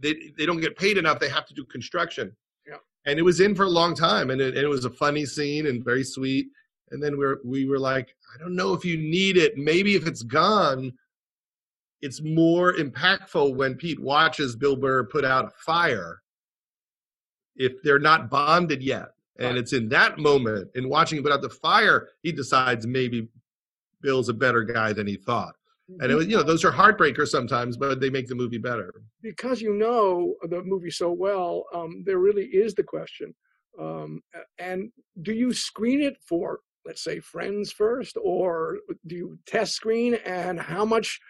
they, 0.00 0.14
they 0.38 0.46
don't 0.46 0.60
get 0.60 0.78
paid 0.78 0.98
enough 0.98 1.18
they 1.18 1.28
have 1.28 1.46
to 1.46 1.54
do 1.54 1.64
construction. 1.64 2.34
Yeah. 2.66 2.76
and 3.06 3.18
it 3.18 3.22
was 3.22 3.40
in 3.40 3.54
for 3.54 3.64
a 3.64 3.70
long 3.70 3.94
time 3.94 4.30
and 4.30 4.40
it, 4.40 4.56
and 4.56 4.64
it 4.64 4.68
was 4.68 4.84
a 4.84 4.90
funny 4.90 5.26
scene 5.26 5.66
and 5.66 5.84
very 5.84 6.04
sweet. 6.04 6.48
And 6.90 7.02
then 7.02 7.16
we're 7.18 7.38
we 7.44 7.66
were 7.66 7.78
like 7.78 8.14
i 8.34 8.38
don't 8.38 8.56
know 8.56 8.72
if 8.72 8.84
you 8.84 8.96
need 8.96 9.36
it. 9.36 9.56
Maybe 9.56 9.94
if 9.94 10.06
it's 10.06 10.22
gone 10.22 10.92
it's 12.02 12.22
more 12.22 12.74
impactful 12.74 13.54
when 13.54 13.74
pete 13.74 14.00
watches 14.00 14.56
bill 14.56 14.76
burr 14.76 15.04
put 15.04 15.24
out 15.24 15.46
a 15.46 15.50
fire 15.50 16.22
if 17.56 17.82
they're 17.82 17.98
not 17.98 18.30
bonded 18.30 18.82
yet 18.82 19.10
and 19.40 19.56
it's 19.56 19.72
in 19.72 19.88
that 19.88 20.18
moment 20.18 20.68
in 20.74 20.88
watching 20.88 21.18
him 21.18 21.24
put 21.24 21.32
out 21.32 21.42
the 21.42 21.48
fire 21.48 22.08
he 22.22 22.30
decides 22.30 22.86
maybe 22.86 23.28
bill's 24.02 24.28
a 24.28 24.34
better 24.34 24.62
guy 24.62 24.92
than 24.92 25.06
he 25.06 25.16
thought. 25.16 25.54
And 25.98 26.12
it 26.12 26.14
was 26.14 26.28
you 26.28 26.36
know 26.36 26.44
those 26.44 26.64
are 26.64 26.70
heartbreakers 26.70 27.28
sometimes 27.28 27.76
but 27.76 28.00
they 28.00 28.10
make 28.10 28.28
the 28.28 28.34
movie 28.34 28.58
better. 28.58 28.94
Because 29.22 29.60
you 29.60 29.74
know 29.74 30.36
the 30.48 30.62
movie 30.62 30.90
so 30.90 31.10
well 31.10 31.64
um, 31.74 32.04
there 32.06 32.18
really 32.18 32.46
is 32.46 32.74
the 32.74 32.84
question 32.84 33.34
um, 33.78 34.22
and 34.58 34.90
do 35.22 35.32
you 35.32 35.52
screen 35.52 36.00
it 36.00 36.16
for 36.26 36.60
let's 36.86 37.02
say 37.02 37.20
friends 37.20 37.72
first 37.72 38.16
or 38.22 38.78
do 39.06 39.16
you 39.16 39.38
test 39.46 39.74
screen 39.74 40.14
and 40.24 40.60
how 40.60 40.84
much 40.84 41.20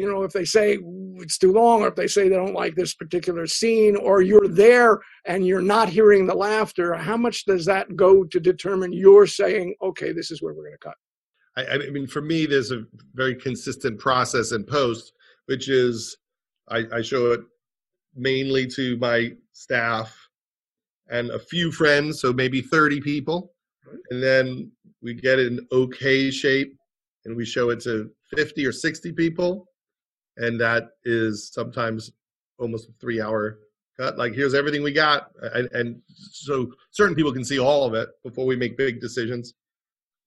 you 0.00 0.10
know 0.10 0.22
if 0.22 0.32
they 0.32 0.44
say 0.44 0.78
it's 1.16 1.38
too 1.38 1.52
long 1.52 1.82
or 1.82 1.88
if 1.88 1.94
they 1.94 2.06
say 2.06 2.28
they 2.28 2.36
don't 2.36 2.54
like 2.54 2.74
this 2.74 2.94
particular 2.94 3.46
scene 3.46 3.96
or 3.96 4.22
you're 4.22 4.48
there 4.48 4.98
and 5.26 5.46
you're 5.46 5.62
not 5.62 5.88
hearing 5.88 6.26
the 6.26 6.34
laughter 6.34 6.94
how 6.94 7.16
much 7.16 7.44
does 7.44 7.64
that 7.66 7.94
go 7.96 8.24
to 8.24 8.40
determine 8.40 8.92
you're 8.92 9.26
saying 9.26 9.74
okay 9.82 10.12
this 10.12 10.30
is 10.30 10.42
where 10.42 10.54
we're 10.54 10.62
going 10.62 10.78
to 10.80 10.88
cut 10.88 10.96
I, 11.56 11.66
I, 11.74 11.90
mean 11.90 12.06
for 12.06 12.22
me 12.22 12.46
there's 12.46 12.70
a 12.70 12.84
very 13.14 13.34
consistent 13.34 13.98
process 13.98 14.52
in 14.52 14.64
post 14.64 15.12
which 15.46 15.68
is 15.68 16.16
I, 16.70 16.84
I 16.92 17.02
show 17.02 17.32
it 17.32 17.40
mainly 18.14 18.66
to 18.68 18.96
my 18.98 19.32
staff 19.52 20.16
and 21.10 21.30
a 21.30 21.38
few 21.38 21.72
friends 21.72 22.20
so 22.20 22.32
maybe 22.32 22.60
30 22.60 23.00
people. 23.00 23.52
And 24.10 24.22
then 24.22 24.70
we 25.02 25.14
get 25.14 25.38
it 25.38 25.48
in 25.48 25.66
okay 25.72 26.30
shape 26.30 26.76
and 27.24 27.36
we 27.36 27.44
show 27.44 27.70
it 27.70 27.80
to 27.80 28.10
50 28.36 28.64
or 28.64 28.72
60 28.72 29.12
people 29.12 29.66
and 30.40 30.60
that 30.60 30.90
is 31.04 31.50
sometimes 31.52 32.10
almost 32.58 32.88
a 32.88 32.92
three 33.00 33.20
hour 33.20 33.58
cut. 33.96 34.18
Like 34.18 34.34
here's 34.34 34.54
everything 34.54 34.82
we 34.82 34.92
got, 34.92 35.30
and, 35.54 35.68
and 35.72 36.00
so 36.16 36.72
certain 36.90 37.14
people 37.14 37.32
can 37.32 37.44
see 37.44 37.58
all 37.58 37.84
of 37.84 37.94
it 37.94 38.08
before 38.24 38.46
we 38.46 38.56
make 38.56 38.76
big 38.76 39.00
decisions, 39.00 39.54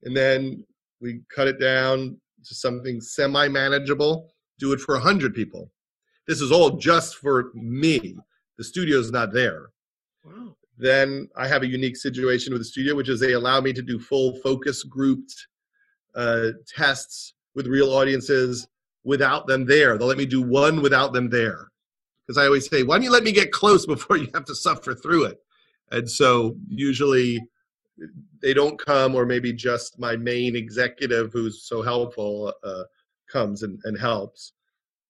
and 0.03 0.15
then 0.15 0.63
we 1.01 1.21
cut 1.33 1.47
it 1.47 1.59
down 1.59 2.17
to 2.45 2.55
something 2.55 3.01
semi 3.01 3.47
manageable. 3.47 4.31
Do 4.59 4.71
it 4.71 4.79
for 4.79 4.95
a 4.95 4.99
hundred 4.99 5.33
people. 5.33 5.71
This 6.27 6.39
is 6.39 6.51
all 6.51 6.77
just 6.77 7.17
for 7.17 7.51
me. 7.53 8.15
The 8.57 8.63
studio's 8.63 9.11
not 9.11 9.33
there. 9.33 9.71
Wow. 10.23 10.55
Then 10.77 11.27
I 11.35 11.47
have 11.47 11.63
a 11.63 11.67
unique 11.67 11.97
situation 11.97 12.53
with 12.53 12.61
the 12.61 12.65
studio, 12.65 12.95
which 12.95 13.09
is 13.09 13.19
they 13.19 13.33
allow 13.33 13.61
me 13.61 13.73
to 13.73 13.81
do 13.81 13.99
full 13.99 14.35
focus 14.41 14.83
grouped 14.83 15.47
uh, 16.15 16.49
tests 16.67 17.33
with 17.55 17.67
real 17.67 17.91
audiences 17.91 18.67
without 19.03 19.47
them 19.47 19.65
there. 19.65 19.97
They'll 19.97 20.07
let 20.07 20.17
me 20.17 20.25
do 20.25 20.41
one 20.41 20.81
without 20.81 21.13
them 21.13 21.29
there. 21.29 21.67
Because 22.25 22.37
I 22.37 22.45
always 22.45 22.69
say, 22.69 22.83
why 22.83 22.95
don't 22.95 23.03
you 23.03 23.11
let 23.11 23.23
me 23.23 23.31
get 23.31 23.51
close 23.51 23.85
before 23.85 24.17
you 24.17 24.29
have 24.33 24.45
to 24.45 24.55
suffer 24.55 24.93
through 24.93 25.25
it? 25.25 25.39
And 25.91 26.09
so 26.09 26.55
usually 26.67 27.39
they 28.41 28.53
don't 28.53 28.79
come, 28.79 29.13
or 29.13 29.25
maybe 29.25 29.53
just 29.53 29.99
my 29.99 30.15
main 30.15 30.55
executive 30.55 31.31
who's 31.31 31.67
so 31.67 31.81
helpful 31.81 32.53
uh, 32.63 32.83
comes 33.31 33.63
and, 33.63 33.79
and 33.83 33.99
helps. 33.99 34.53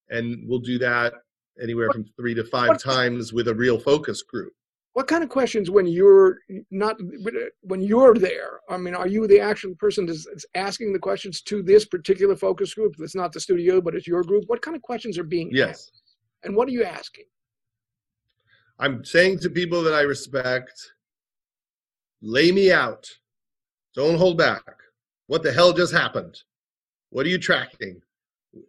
And 0.10 0.48
we'll 0.48 0.60
do 0.60 0.78
that 0.80 1.14
anywhere 1.62 1.90
from 1.92 2.06
three 2.18 2.34
to 2.34 2.44
five 2.44 2.82
times 2.82 3.32
with 3.32 3.48
a 3.48 3.54
real 3.54 3.80
focus 3.80 4.22
group 4.22 4.54
what 4.94 5.08
kind 5.08 5.24
of 5.24 5.30
questions 5.30 5.70
when 5.72 5.88
you're 5.88 6.40
not 6.72 6.96
when 7.62 7.82
you're 7.82 8.14
there? 8.14 8.60
I 8.70 8.78
mean 8.78 8.96
are 8.96 9.08
you 9.08 9.28
the 9.28 9.40
actual 9.40 9.76
person 9.76 10.06
that's 10.06 10.46
asking 10.56 10.94
the 10.94 11.00
questions 11.00 11.42
to 11.44 11.62
this 11.64 11.86
particular 11.86 12.36
focus 12.36 12.74
group? 12.74 12.96
That's 12.98 13.16
not 13.16 13.34
the 13.34 13.40
studio 13.40 13.82
but 13.82 13.96
it's 13.96 14.08
your 14.08 14.24
group. 14.24 14.46
What 14.48 14.62
kind 14.62 14.76
of 14.76 14.84
questions 14.84 15.18
are 15.18 15.24
being 15.24 15.50
yes. 15.52 15.70
asked? 15.70 16.04
and 16.44 16.56
what 16.56 16.68
are 16.68 16.72
you 16.72 16.84
asking? 16.84 17.26
I'm 18.80 19.04
saying 19.06 19.40
to 19.40 19.50
people 19.50 19.82
that 19.84 19.94
i 19.94 20.02
respect 20.02 20.74
lay 22.22 22.52
me 22.52 22.72
out. 22.72 23.08
Don't 23.96 24.18
hold 24.18 24.38
back. 24.38 24.64
What 25.28 25.44
the 25.44 25.54
hell 25.54 25.74
just 25.74 25.94
happened? 25.94 26.42
What 27.10 27.26
are 27.26 27.30
you 27.30 27.38
tracking? 27.38 28.02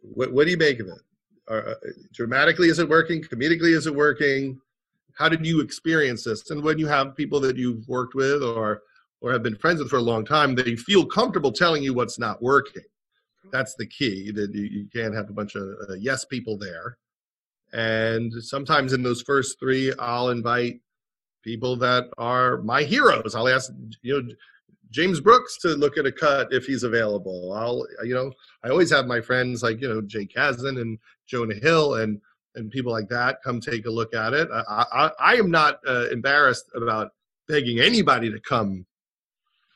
What, 0.03 0.33
what 0.33 0.45
do 0.45 0.51
you 0.51 0.57
make 0.57 0.81
of 0.81 0.89
it? 0.89 1.01
Uh, 1.49 1.75
dramatically 2.13 2.69
is 2.69 2.79
it 2.79 2.89
working? 2.89 3.23
Comedically 3.23 3.77
is 3.77 3.87
it 3.87 3.95
working 3.95 4.61
how 5.15 5.29
did 5.29 5.47
you 5.47 5.61
experience 5.61 6.25
this? 6.25 6.51
And 6.51 6.63
when 6.63 6.79
you 6.79 6.87
have 6.87 7.17
people 7.17 7.41
that 7.41 7.57
you've 7.57 7.87
worked 7.89 8.15
with 8.15 8.43
or 8.43 8.83
or 9.21 9.33
have 9.33 9.43
been 9.43 9.57
friends 9.57 9.81
with 9.81 9.89
for 9.89 9.97
a 9.97 10.03
long 10.03 10.25
time 10.25 10.55
they 10.55 10.77
feel 10.77 11.07
comfortable 11.07 11.51
telling 11.51 11.83
you 11.83 11.95
what's 11.95 12.19
not 12.19 12.43
working. 12.43 12.83
That's 13.51 13.75
the 13.75 13.87
key 13.87 14.31
that 14.33 14.55
you, 14.55 14.65
you 14.65 14.87
can't 14.95 15.15
have 15.15 15.31
a 15.31 15.33
bunch 15.33 15.55
of 15.55 15.63
uh, 15.89 15.95
yes 15.95 16.25
people 16.25 16.59
there. 16.59 16.99
And 17.73 18.33
sometimes 18.33 18.93
in 18.93 19.03
those 19.03 19.23
first 19.23 19.59
three 19.59 19.93
i'll 19.99 20.31
invite 20.31 20.81
people 21.43 21.77
that 21.77 22.05
are 22.19 22.59
my 22.63 22.83
heroes. 22.83 23.35
I'll 23.35 23.49
ask 23.49 23.73
you 24.03 24.23
know 24.23 24.35
james 24.91 25.21
brooks 25.21 25.59
to 25.59 25.69
look 25.69 25.97
at 25.97 26.07
a 26.07 26.13
cut 26.13 26.49
if 26.53 26.67
he's 26.67 26.83
available. 26.83 27.53
I'll 27.53 27.87
you 28.05 28.15
know 28.15 28.33
i 28.63 28.69
always 28.69 28.91
have 28.91 29.07
my 29.07 29.21
friends 29.21 29.63
like 29.63 29.81
you 29.81 29.89
know 29.89 30.03
jake 30.03 30.35
kasdan 30.35 30.81
and 30.81 30.99
jonah 31.27 31.55
hill 31.55 31.95
and 31.95 32.21
and 32.55 32.71
people 32.71 32.93
like 32.93 33.09
that 33.09 33.43
come 33.43 33.61
take 33.61 33.87
a 33.87 33.91
look 33.91 34.15
at 34.15 34.33
it. 34.33 34.49
I, 34.53 34.85
I, 34.93 35.11
I 35.19 35.35
am 35.35 35.51
not 35.51 35.81
uh, 35.87 36.07
embarrassed 36.11 36.71
about 36.75 37.11
begging 37.49 37.81
anybody 37.81 38.31
to 38.31 38.41
come 38.41 38.87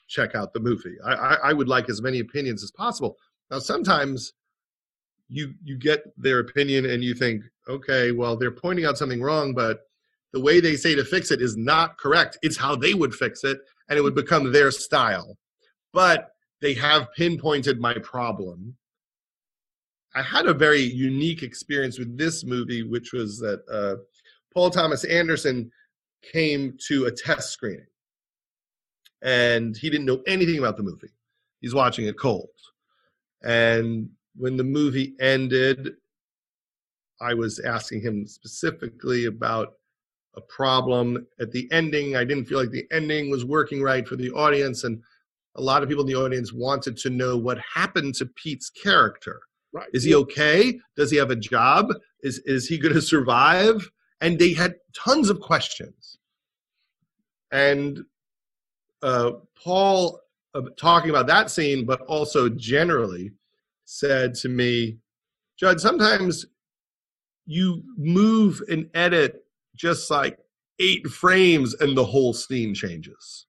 check 0.09 0.35
out 0.35 0.53
the 0.53 0.61
movie. 0.61 0.97
I, 1.05 1.13
I, 1.13 1.35
I, 1.51 1.53
would 1.53 1.69
like 1.69 1.91
as 1.91 2.01
many 2.01 2.21
opinions 2.21 2.63
as 2.63 2.71
possible. 2.71 3.17
Now, 3.51 3.59
sometimes 3.59 4.33
you 5.29 5.53
you 5.63 5.77
get 5.77 6.05
their 6.17 6.39
opinion 6.39 6.87
and 6.87 7.05
you 7.05 7.15
think, 7.15 7.45
okay, 7.69 8.13
well, 8.13 8.37
they're 8.37 8.51
pointing 8.51 8.87
out 8.87 8.97
something 8.97 9.21
wrong, 9.21 9.53
but 9.53 9.81
the 10.33 10.41
way 10.41 10.61
they 10.61 10.77
say 10.77 10.95
to 10.95 11.05
fix 11.05 11.31
it 11.31 11.43
is 11.43 11.57
not 11.57 11.99
correct. 11.99 12.39
It's 12.43 12.57
how 12.57 12.75
they 12.75 12.95
would 12.95 13.15
fix 13.15 13.45
it, 13.45 13.59
and 13.89 13.99
it 13.99 14.03
would 14.03 14.15
become 14.15 14.51
their 14.51 14.71
style. 14.71 15.37
But 15.93 16.31
they 16.61 16.75
have 16.75 17.13
pinpointed 17.15 17.81
my 17.81 17.95
problem 18.03 18.77
I 20.19 20.23
had 20.23 20.47
a 20.47 20.55
very 20.55 20.83
unique 20.83 21.45
experience 21.45 21.97
with 21.97 22.19
this 22.19 22.43
movie, 22.43 22.83
which 22.83 23.13
was 23.13 23.39
that 23.39 23.63
uh, 23.71 24.03
Paul 24.53 24.69
Thomas 24.69 25.05
Anderson 25.05 25.71
came 26.33 26.77
to 26.89 27.05
a 27.05 27.13
test 27.13 27.51
screening, 27.51 27.87
and 29.23 29.77
he 29.77 29.89
didn't 29.89 30.07
know 30.07 30.21
anything 30.27 30.59
about 30.59 30.77
the 30.77 30.83
movie. 30.83 31.13
He's 31.61 31.73
watching 31.73 32.07
it 32.07 32.19
cold, 32.19 32.49
and 33.45 34.11
when 34.35 34.57
the 34.57 34.65
movie 34.65 35.15
ended, 35.21 35.91
I 37.21 37.33
was 37.35 37.61
asking 37.61 38.01
him 38.01 38.27
specifically 38.27 39.27
about 39.27 39.75
a 40.37 40.41
problem 40.41 41.29
at 41.41 41.53
the 41.53 41.69
ending. 41.71 42.17
I 42.17 42.25
didn't 42.25 42.47
feel 42.47 42.59
like 42.59 42.73
the 42.73 42.89
ending 42.91 43.31
was 43.31 43.45
working 43.45 43.83
right 43.83 44.07
for 44.07 44.17
the 44.17 44.33
audience, 44.33 44.83
and 44.83 45.01
a 45.55 45.63
lot 45.63 45.85
of 45.85 45.89
people 45.89 46.03
in 46.03 46.13
the 46.13 46.19
audience 46.19 46.53
wanted 46.53 46.97
to 46.97 47.11
know 47.11 47.37
what 47.37 47.59
happened 47.73 48.17
to 48.17 48.27
Pete's 48.27 48.69
character 48.69 49.43
Right. 49.73 49.89
Is 49.93 50.05
he 50.05 50.15
okay? 50.15 50.79
Does 50.97 51.11
he 51.11 51.19
have 51.19 51.31
a 51.31 51.37
job? 51.37 51.93
Is 52.23 52.39
is 52.41 52.67
he 52.67 52.79
going 52.79 52.95
to 52.95 53.03
survive? 53.03 53.91
And 54.21 54.39
they 54.39 54.53
had 54.53 54.75
tons 54.97 55.31
of 55.31 55.41
questions. 55.41 56.19
And 57.53 58.01
uh, 59.03 59.33
Paul, 59.63 60.21
uh, 60.55 60.63
talking 60.77 61.11
about 61.11 61.29
that 61.29 61.51
scene, 61.51 61.87
but 61.87 62.01
also 62.03 62.49
generally, 62.49 63.33
said 63.85 64.35
to 64.35 64.49
me, 64.49 64.99
Judd, 65.59 65.81
sometimes 65.81 66.47
you 67.47 67.83
move 67.97 68.61
and 68.69 68.91
edit 68.95 69.45
just 69.75 70.11
like 70.11 70.39
eight 70.79 71.07
frames 71.07 71.75
and 71.75 71.97
the 71.97 72.05
whole 72.05 72.33
scene 72.33 72.75
changes. 72.75 73.47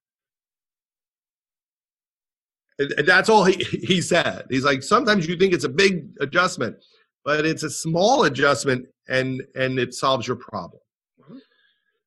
That's 3.05 3.29
all 3.29 3.43
he, 3.43 3.63
he 3.63 4.01
said. 4.01 4.45
He's 4.50 4.63
like, 4.63 4.83
sometimes 4.83 5.27
you 5.27 5.36
think 5.36 5.53
it's 5.53 5.65
a 5.65 5.69
big 5.69 6.09
adjustment, 6.21 6.77
but 7.25 7.45
it's 7.45 7.63
a 7.63 7.69
small 7.69 8.24
adjustment 8.24 8.88
and 9.09 9.43
and 9.55 9.77
it 9.77 9.93
solves 9.93 10.27
your 10.27 10.38
problem. 10.38 10.81
Mm-hmm. 11.21 11.38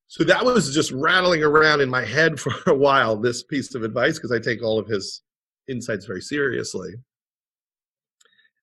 So 0.09 0.25
that 0.25 0.45
was 0.45 0.75
just 0.75 0.93
rattling 0.93 1.43
around 1.43 1.81
in 1.81 1.91
my 1.91 2.05
head 2.05 2.41
for 2.41 2.55
a 2.67 2.75
while, 2.75 3.17
this 3.17 3.43
piece 3.43 3.75
of 3.75 3.83
advice, 3.83 4.15
because 4.15 4.33
I 4.33 4.39
take 4.39 4.63
all 4.63 4.79
of 4.79 4.87
his 4.87 5.23
insights 5.69 6.07
very 6.07 6.23
seriously. 6.23 6.95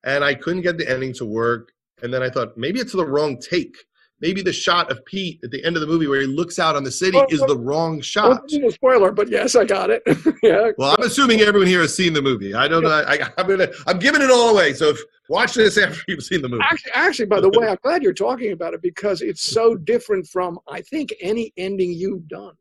And 0.03 0.23
I 0.23 0.33
couldn't 0.33 0.61
get 0.61 0.77
the 0.77 0.89
ending 0.89 1.13
to 1.15 1.25
work. 1.25 1.71
And 2.01 2.13
then 2.13 2.23
I 2.23 2.29
thought, 2.29 2.57
maybe 2.57 2.79
it's 2.79 2.93
the 2.93 3.05
wrong 3.05 3.37
take 3.37 3.75
maybe 4.21 4.41
the 4.41 4.53
shot 4.53 4.91
of 4.91 5.03
Pete 5.05 5.39
at 5.43 5.51
the 5.51 5.63
end 5.63 5.75
of 5.75 5.81
the 5.81 5.87
movie 5.87 6.07
where 6.07 6.21
he 6.21 6.27
looks 6.27 6.59
out 6.59 6.75
on 6.75 6.83
the 6.83 6.91
city 6.91 7.17
is 7.29 7.39
the 7.41 7.57
wrong 7.57 8.01
shot. 8.01 8.43
No 8.51 8.69
spoiler, 8.69 9.11
but 9.11 9.29
yes, 9.29 9.55
I 9.55 9.65
got 9.65 9.89
it. 9.89 10.03
yeah. 10.43 10.71
Well, 10.77 10.95
I'm 10.97 11.05
assuming 11.05 11.41
everyone 11.41 11.67
here 11.67 11.81
has 11.81 11.95
seen 11.95 12.13
the 12.13 12.21
movie. 12.21 12.53
I 12.53 12.67
don't 12.67 12.83
know. 12.83 12.89
I, 12.89 13.29
am 13.37 13.47
gonna. 13.47 13.69
I'm 13.87 13.99
giving 13.99 14.21
it 14.21 14.31
all 14.31 14.49
away. 14.49 14.73
So 14.73 14.89
if, 14.89 14.99
watch 15.29 15.53
this 15.53 15.77
after 15.77 16.01
you've 16.07 16.23
seen 16.23 16.41
the 16.41 16.49
movie. 16.49 16.63
Actually, 16.63 16.91
actually, 16.93 17.25
by 17.25 17.41
the 17.41 17.49
way, 17.49 17.67
I'm 17.67 17.77
glad 17.83 18.03
you're 18.03 18.13
talking 18.13 18.51
about 18.51 18.73
it 18.73 18.81
because 18.81 19.21
it's 19.21 19.41
so 19.41 19.75
different 19.75 20.27
from 20.27 20.59
I 20.67 20.81
think 20.81 21.13
any 21.21 21.53
ending 21.57 21.91
you've 21.91 22.27
done. 22.27 22.55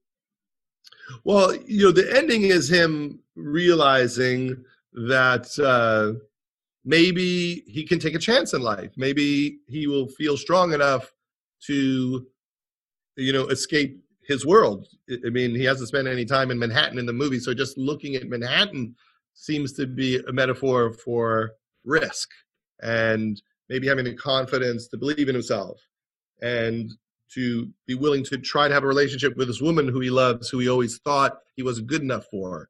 Well, 1.25 1.55
you 1.67 1.87
know, 1.87 1.93
the 1.93 2.17
ending 2.17 2.43
is 2.43 2.71
him 2.71 3.21
realizing 3.35 4.65
that. 4.93 5.59
Uh, 5.59 6.25
maybe 6.85 7.65
he 7.67 7.85
can 7.85 7.99
take 7.99 8.15
a 8.15 8.19
chance 8.19 8.55
in 8.55 8.62
life. 8.62 8.93
Maybe 8.97 9.59
he 9.69 9.87
will 9.87 10.09
feel 10.09 10.38
strong 10.38 10.73
enough 10.73 11.12
to 11.67 12.27
you 13.17 13.33
know 13.33 13.47
escape 13.49 14.03
his 14.27 14.47
world. 14.47 14.87
I 15.11 15.31
mean 15.31 15.55
he 15.55 15.65
hasn't 15.65 15.88
spent 15.88 16.09
any 16.09 16.25
time 16.25 16.50
in 16.50 16.59
manhattan 16.59 16.99
in 16.99 17.07
the 17.07 17.12
movie 17.12 17.41
so 17.41 17.55
just 17.55 17.79
looking 17.79 18.15
at 18.15 18.29
manhattan 18.29 18.95
seems 19.35 19.73
to 19.75 19.87
be 19.87 20.19
a 20.29 20.33
metaphor 20.33 20.93
for 20.93 21.53
risk 21.85 22.29
and 22.83 23.41
maybe 23.69 23.87
having 23.87 24.05
the 24.05 24.15
confidence 24.15 24.88
to 24.88 24.97
believe 24.97 25.29
in 25.29 25.35
himself 25.35 25.81
and 26.43 26.93
to 27.33 27.69
be 27.87 27.95
willing 27.95 28.25
to 28.25 28.38
try 28.38 28.69
to 28.69 28.75
have 28.75 28.85
a 28.85 28.87
relationship 28.87 29.37
with 29.37 29.49
this 29.49 29.61
woman 29.61 29.88
who 29.88 30.00
he 30.00 30.11
loves 30.11 30.49
who 30.49 30.59
he 30.59 30.69
always 30.69 30.99
thought 30.99 31.38
he 31.57 31.62
wasn't 31.62 31.87
good 31.87 32.03
enough 32.03 32.27
for. 32.31 32.69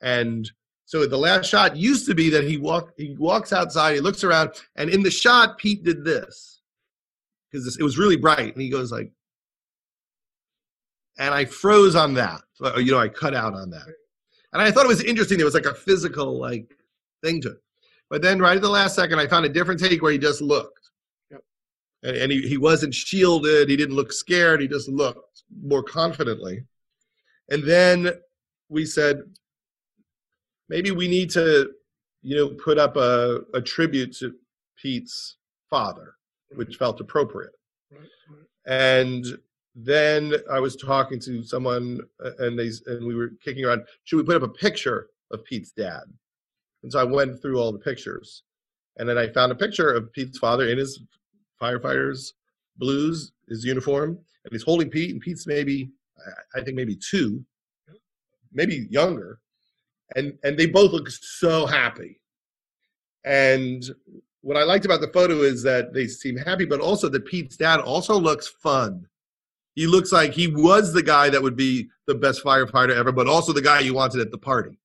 And 0.00 0.50
so 0.84 1.06
the 1.06 1.16
last 1.16 1.48
shot 1.48 1.76
used 1.76 2.06
to 2.06 2.14
be 2.14 2.30
that 2.30 2.44
he 2.44 2.56
walk 2.56 2.92
he 2.96 3.14
walks 3.18 3.52
outside 3.52 3.94
he 3.94 4.00
looks 4.00 4.24
around 4.24 4.50
and 4.76 4.90
in 4.90 5.02
the 5.02 5.10
shot 5.10 5.58
pete 5.58 5.84
did 5.84 6.04
this 6.04 6.59
because 7.50 7.76
it 7.76 7.82
was 7.82 7.98
really 7.98 8.16
bright. 8.16 8.52
And 8.52 8.62
he 8.62 8.68
goes 8.68 8.92
like, 8.92 9.12
and 11.18 11.34
I 11.34 11.44
froze 11.44 11.94
on 11.94 12.14
that. 12.14 12.40
So, 12.54 12.78
you 12.78 12.92
know, 12.92 12.98
I 12.98 13.08
cut 13.08 13.34
out 13.34 13.54
on 13.54 13.70
that. 13.70 13.86
And 14.52 14.62
I 14.62 14.70
thought 14.70 14.84
it 14.84 14.88
was 14.88 15.04
interesting. 15.04 15.38
There 15.38 15.44
was 15.44 15.54
like 15.54 15.66
a 15.66 15.74
physical 15.74 16.38
like 16.38 16.74
thing 17.22 17.40
to 17.42 17.50
it. 17.50 17.62
But 18.08 18.22
then 18.22 18.40
right 18.40 18.56
at 18.56 18.62
the 18.62 18.68
last 18.68 18.96
second, 18.96 19.18
I 19.18 19.26
found 19.26 19.44
a 19.44 19.50
different 19.50 19.80
take 19.80 20.02
where 20.02 20.12
he 20.12 20.18
just 20.18 20.40
looked. 20.40 20.90
Yep. 21.30 21.42
And, 22.02 22.16
and 22.16 22.32
he, 22.32 22.48
he 22.48 22.56
wasn't 22.56 22.94
shielded. 22.94 23.68
He 23.68 23.76
didn't 23.76 23.96
look 23.96 24.12
scared. 24.12 24.60
He 24.60 24.68
just 24.68 24.88
looked 24.88 25.44
more 25.62 25.82
confidently. 25.82 26.64
And 27.50 27.62
then 27.62 28.12
we 28.68 28.86
said, 28.86 29.22
maybe 30.68 30.90
we 30.90 31.08
need 31.08 31.30
to, 31.30 31.70
you 32.22 32.36
know, 32.36 32.48
put 32.48 32.78
up 32.78 32.96
a, 32.96 33.40
a 33.54 33.60
tribute 33.60 34.16
to 34.18 34.34
Pete's 34.76 35.36
father 35.68 36.14
which 36.54 36.76
felt 36.76 37.00
appropriate. 37.00 37.52
And 38.66 39.24
then 39.74 40.34
I 40.50 40.60
was 40.60 40.76
talking 40.76 41.20
to 41.20 41.42
someone, 41.42 42.00
uh, 42.24 42.30
and 42.40 42.58
they 42.58 42.70
and 42.86 43.06
we 43.06 43.14
were 43.14 43.32
kicking 43.42 43.64
around. 43.64 43.84
Should 44.04 44.16
we 44.16 44.24
put 44.24 44.36
up 44.36 44.42
a 44.42 44.48
picture 44.48 45.08
of 45.30 45.44
Pete's 45.44 45.72
dad? 45.72 46.02
And 46.82 46.92
so 46.92 46.98
I 46.98 47.04
went 47.04 47.40
through 47.40 47.58
all 47.58 47.72
the 47.72 47.78
pictures, 47.78 48.42
and 48.98 49.08
then 49.08 49.18
I 49.18 49.28
found 49.28 49.52
a 49.52 49.56
picture 49.56 49.92
of 49.92 50.12
Pete's 50.12 50.38
father 50.38 50.68
in 50.68 50.78
his 50.78 51.00
firefighter's 51.60 52.34
blues, 52.76 53.32
his 53.48 53.64
uniform, 53.64 54.18
and 54.44 54.52
he's 54.52 54.62
holding 54.62 54.90
Pete, 54.90 55.10
and 55.10 55.20
Pete's 55.20 55.46
maybe, 55.46 55.90
I 56.54 56.62
think 56.62 56.76
maybe 56.76 56.96
two, 56.96 57.44
maybe 58.52 58.86
younger, 58.90 59.40
and 60.16 60.36
and 60.42 60.58
they 60.58 60.66
both 60.66 60.92
look 60.92 61.08
so 61.10 61.66
happy. 61.66 62.20
And 63.24 63.84
what 64.42 64.56
I 64.56 64.62
liked 64.64 64.84
about 64.84 65.00
the 65.00 65.08
photo 65.08 65.42
is 65.42 65.62
that 65.62 65.92
they 65.92 66.06
seem 66.06 66.36
happy, 66.36 66.64
but 66.64 66.80
also 66.80 67.08
that 67.08 67.26
Pete's 67.26 67.56
dad 67.56 67.80
also 67.80 68.18
looks 68.18 68.48
fun. 68.48 69.06
He 69.74 69.86
looks 69.86 70.12
like 70.12 70.32
he 70.32 70.48
was 70.48 70.92
the 70.92 71.02
guy 71.02 71.30
that 71.30 71.42
would 71.42 71.56
be 71.56 71.88
the 72.06 72.14
best 72.14 72.42
firefighter 72.42 72.96
ever, 72.96 73.12
but 73.12 73.28
also 73.28 73.52
the 73.52 73.62
guy 73.62 73.80
you 73.80 73.94
wanted 73.94 74.20
at 74.20 74.30
the 74.30 74.38
party. 74.38 74.78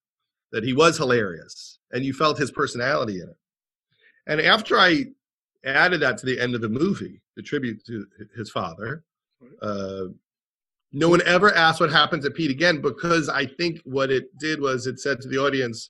That 0.51 0.63
he 0.63 0.73
was 0.73 0.97
hilarious, 0.97 1.79
and 1.91 2.05
you 2.05 2.13
felt 2.13 2.37
his 2.37 2.51
personality 2.51 3.19
in 3.19 3.29
it. 3.29 3.37
And 4.27 4.39
after 4.39 4.77
I 4.79 5.05
added 5.65 6.01
that 6.01 6.17
to 6.19 6.25
the 6.25 6.39
end 6.39 6.55
of 6.55 6.61
the 6.61 6.69
movie, 6.69 7.21
the 7.35 7.41
tribute 7.41 7.83
to 7.85 8.05
his 8.35 8.51
father, 8.51 9.03
uh, 9.61 10.05
no 10.93 11.09
one 11.09 11.21
ever 11.25 11.53
asked 11.53 11.81
what 11.81 11.91
happened 11.91 12.21
to 12.23 12.31
Pete 12.31 12.51
again 12.51 12.79
because 12.79 13.27
I 13.27 13.45
think 13.45 13.81
what 13.83 14.11
it 14.11 14.37
did 14.37 14.61
was 14.61 14.87
it 14.87 14.99
said 14.99 15.19
to 15.21 15.27
the 15.27 15.37
audience, 15.37 15.89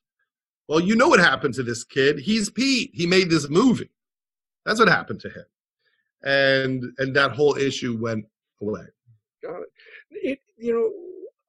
well, 0.68 0.80
you 0.80 0.96
know 0.96 1.08
what 1.08 1.20
happened 1.20 1.54
to 1.56 1.64
this 1.64 1.84
kid. 1.84 2.20
He's 2.20 2.50
Pete. 2.50 2.92
He 2.94 3.06
made 3.06 3.30
this 3.30 3.50
movie. 3.50 3.90
That's 4.66 4.80
what 4.80 4.88
happened 4.88 5.20
to 5.22 5.30
him. 5.30 5.46
And 6.24 6.84
and 6.98 7.16
that 7.16 7.32
whole 7.32 7.56
issue 7.56 7.98
went 7.98 8.26
away. 8.62 8.86
Got 9.44 9.62
it. 9.62 9.70
it 10.12 10.40
you 10.58 10.74
know, 10.74 10.92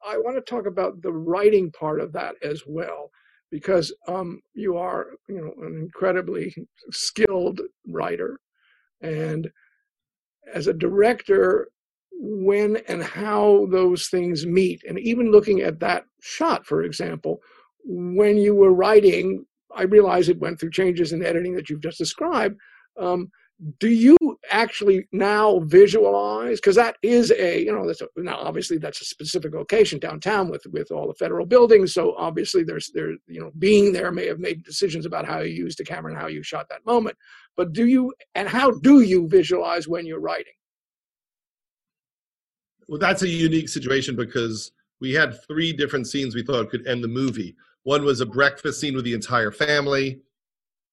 I 0.07 0.19
want 0.19 0.37
to 0.37 0.43
talk 0.43 0.67
about 0.67 1.01
the 1.01 1.13
writing 1.13 1.71
part 1.73 2.01
of 2.01 2.13
that 2.13 2.35
as 2.43 2.63
well, 2.67 3.11
because 3.51 3.93
um, 4.07 4.43
you 4.55 4.77
are, 4.77 5.13
you 5.29 5.41
know, 5.41 5.67
an 5.67 5.79
incredibly 5.79 6.55
skilled 6.91 7.63
writer, 7.89 8.39
and 9.01 9.51
as 10.53 10.67
a 10.67 10.75
director, 10.75 11.69
when 12.13 12.77
and 12.89 13.03
how 13.03 13.67
those 13.71 14.09
things 14.09 14.45
meet, 14.45 14.83
and 14.87 14.99
even 14.99 15.33
looking 15.33 15.63
at 15.63 15.81
that 15.81 16.05
shot, 16.21 16.67
for 16.67 16.83
example, 16.83 17.41
when 17.87 18.37
you 18.37 18.55
were 18.55 18.75
writing, 18.75 19.47
I 19.75 19.83
realize 19.83 20.29
it 20.29 20.41
went 20.41 20.61
through 20.61 20.71
changes 20.71 21.13
in 21.13 21.25
editing 21.25 21.55
that 21.55 21.71
you've 21.71 21.81
just 21.81 21.99
described. 21.99 22.59
Um, 22.99 23.31
do 23.79 23.89
you 23.89 24.17
actually 24.51 25.07
now 25.13 25.61
visualize 25.61 26.61
because 26.61 26.77
that 26.77 26.97
is 27.03 27.33
a 27.33 27.65
you 27.65 27.73
know 27.73 27.87
that's 27.87 28.03
a, 28.03 28.09
now 28.17 28.37
obviously 28.37 28.77
that's 28.77 29.01
a 29.01 29.05
specific 29.05 29.55
location 29.55 29.99
downtown 29.99 30.51
with 30.51 30.63
with 30.73 30.91
all 30.91 31.09
the 31.09 31.15
federal 31.15 31.47
buildings 31.47 31.95
so 31.95 32.15
obviously 32.19 32.63
there's 32.63 32.91
there 32.93 33.13
you 33.27 33.41
know 33.41 33.51
being 33.59 33.93
there 33.93 34.13
may 34.13 34.27
have 34.27 34.39
made 34.39 34.63
decisions 34.63 35.07
about 35.07 35.25
how 35.25 35.41
you 35.41 35.55
used 35.55 35.79
the 35.79 35.85
camera 35.85 36.13
and 36.13 36.21
how 36.21 36.27
you 36.27 36.43
shot 36.43 36.69
that 36.69 36.85
moment 36.85 37.17
but 37.57 37.73
do 37.73 37.87
you 37.87 38.13
and 38.35 38.47
how 38.47 38.71
do 38.71 39.01
you 39.01 39.27
visualize 39.27 39.89
when 39.89 40.05
you're 40.05 40.21
writing 40.21 40.53
well 42.89 42.99
that's 42.99 43.23
a 43.23 43.29
unique 43.29 43.71
situation 43.71 44.15
because 44.15 44.71
we 45.01 45.15
had 45.15 45.43
three 45.47 45.73
different 45.73 46.07
scenes 46.07 46.35
we 46.35 46.43
thought 46.43 46.69
could 46.69 46.87
end 46.87 47.03
the 47.03 47.09
movie 47.09 47.57
one 47.87 48.05
was 48.05 48.21
a 48.21 48.27
breakfast 48.27 48.81
scene 48.81 48.97
with 48.97 49.05
the 49.05 49.15
entire 49.15 49.53
family, 49.53 50.21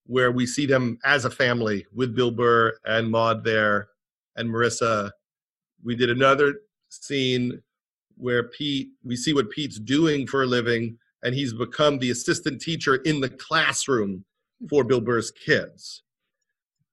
where 0.05 0.31
we 0.31 0.45
see 0.45 0.67
them 0.67 0.99
as 1.03 1.25
a 1.25 1.29
family 1.29 1.87
with 1.91 2.15
Bill 2.15 2.29
Burr 2.29 2.77
and 2.85 3.09
Maude 3.09 3.43
there 3.43 3.87
and 4.35 4.47
Marisa. 4.47 5.09
We 5.83 5.95
did 5.95 6.11
another 6.11 6.53
scene 6.89 7.59
where 8.15 8.43
Pete, 8.43 8.89
we 9.03 9.15
see 9.15 9.33
what 9.33 9.49
Pete's 9.49 9.79
doing 9.79 10.27
for 10.27 10.43
a 10.43 10.45
living, 10.45 10.95
and 11.23 11.33
he's 11.33 11.51
become 11.51 11.97
the 11.97 12.11
assistant 12.11 12.61
teacher 12.61 12.97
in 12.97 13.19
the 13.19 13.29
classroom 13.29 14.23
for 14.69 14.83
Bill 14.83 15.01
Burr's 15.01 15.31
kids. 15.31 16.03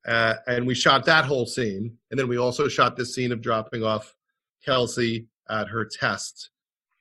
Uh, 0.08 0.36
and 0.46 0.66
we 0.66 0.74
shot 0.74 1.04
that 1.04 1.26
whole 1.26 1.44
scene. 1.44 1.94
And 2.10 2.18
then 2.18 2.26
we 2.26 2.38
also 2.38 2.68
shot 2.68 2.96
this 2.96 3.14
scene 3.14 3.32
of 3.32 3.42
dropping 3.42 3.84
off 3.84 4.14
Kelsey 4.64 5.26
at 5.50 5.68
her 5.68 5.84
test 5.84 6.52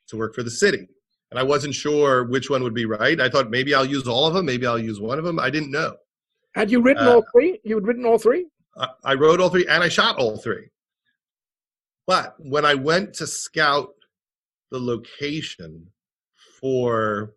to 0.07 0.17
work 0.17 0.35
for 0.35 0.43
the 0.43 0.51
city 0.51 0.89
and 1.31 1.39
I 1.39 1.43
wasn't 1.43 1.75
sure 1.75 2.23
which 2.23 2.49
one 2.49 2.63
would 2.63 2.73
be 2.73 2.85
right. 2.85 3.19
I 3.19 3.29
thought 3.29 3.49
maybe 3.49 3.73
I'll 3.73 3.85
use 3.85 4.07
all 4.07 4.25
of 4.25 4.33
them, 4.33 4.45
maybe 4.45 4.65
I'll 4.65 4.79
use 4.79 4.99
one 4.99 5.19
of 5.19 5.25
them. 5.25 5.39
I 5.39 5.49
didn't 5.49 5.71
know. 5.71 5.95
Had 6.55 6.71
you 6.71 6.81
written 6.81 7.07
uh, 7.07 7.15
all 7.15 7.25
three? 7.31 7.59
You 7.63 7.75
had 7.75 7.85
written 7.85 8.05
all 8.05 8.17
three? 8.17 8.47
I, 8.77 8.87
I 9.03 9.13
wrote 9.13 9.39
all 9.39 9.49
three 9.49 9.67
and 9.67 9.83
I 9.83 9.89
shot 9.89 10.17
all 10.17 10.37
three. 10.37 10.69
But 12.07 12.35
when 12.39 12.65
I 12.65 12.73
went 12.73 13.13
to 13.15 13.27
scout 13.27 13.93
the 14.71 14.79
location 14.79 15.87
for 16.59 17.35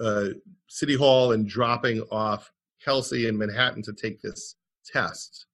uh, 0.00 0.28
City 0.68 0.94
Hall 0.94 1.32
and 1.32 1.46
dropping 1.46 2.00
off 2.10 2.50
Kelsey 2.82 3.26
in 3.26 3.36
Manhattan 3.36 3.82
to 3.82 3.92
take 3.92 4.22
this 4.22 4.56
test, 4.86 5.46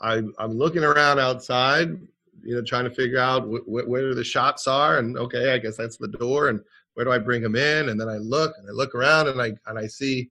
I, 0.00 0.22
I'm 0.38 0.52
looking 0.52 0.82
around 0.82 1.20
outside 1.20 1.96
you 2.48 2.54
know, 2.54 2.62
trying 2.62 2.84
to 2.84 2.90
figure 2.90 3.18
out 3.18 3.42
wh- 3.42 3.66
wh- 3.66 3.86
where 3.86 4.14
the 4.14 4.24
shots 4.24 4.66
are, 4.66 4.98
and 4.98 5.18
okay, 5.18 5.52
I 5.52 5.58
guess 5.58 5.76
that's 5.76 5.98
the 5.98 6.08
door, 6.08 6.48
and 6.48 6.60
where 6.94 7.04
do 7.04 7.12
I 7.12 7.18
bring 7.18 7.42
them 7.42 7.56
in? 7.56 7.90
And 7.90 8.00
then 8.00 8.08
I 8.08 8.16
look 8.16 8.54
and 8.56 8.66
I 8.66 8.72
look 8.72 8.94
around 8.94 9.28
and 9.28 9.40
I 9.40 9.52
and 9.66 9.78
I 9.78 9.86
see 9.86 10.30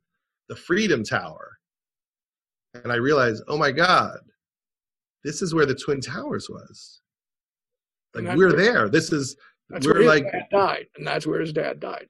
the 0.50 0.56
Freedom 0.56 1.04
Tower, 1.04 1.60
and 2.74 2.92
I 2.92 2.96
realize, 2.96 3.40
oh 3.48 3.56
my 3.56 3.72
God, 3.72 4.18
this 5.24 5.44
is 5.44 5.54
where 5.54 5.68
the 5.68 5.76
Twin 5.76 6.02
Towers 6.02 6.50
was. 6.50 7.02
Like 8.16 8.36
we're 8.36 8.54
there. 8.54 8.90
This 8.90 9.12
is 9.12 9.36
we're 9.70 10.02
like 10.02 10.26
died, 10.50 10.88
and 10.98 11.06
that's 11.06 11.28
where 11.28 11.40
his 11.40 11.54
dad 11.54 11.80
died. 11.80 12.08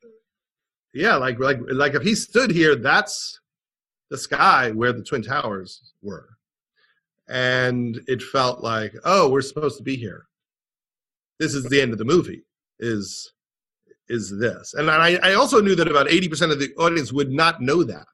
Yeah, 0.93 1.17
like 1.17 1.37
like 1.37 1.59
like 1.67 1.95
if 1.95 2.01
he 2.01 2.15
stood 2.15 2.49
here, 2.49 2.77
that's 2.77 3.41
the 4.09 4.17
sky 4.17 4.71
where 4.71 4.93
the 4.93 5.03
Twin 5.03 5.21
Towers 5.21 5.93
were 6.01 6.36
and 7.29 8.01
it 8.07 8.21
felt 8.21 8.63
like 8.63 8.93
oh 9.03 9.29
we're 9.29 9.41
supposed 9.41 9.77
to 9.77 9.83
be 9.83 9.95
here. 9.95 10.27
This 11.39 11.53
is 11.53 11.65
the 11.65 11.81
end 11.81 11.91
of 11.91 11.99
the 11.99 12.05
movie 12.05 12.43
is 12.79 13.33
is 14.09 14.37
this. 14.39 14.73
And 14.73 14.89
i, 14.89 15.17
I 15.21 15.33
also 15.33 15.59
knew 15.59 15.75
that 15.75 15.89
about 15.89 16.07
80% 16.07 16.51
of 16.51 16.59
the 16.59 16.73
audience 16.75 17.11
would 17.11 17.29
not 17.29 17.61
know 17.61 17.83
that 17.83 18.07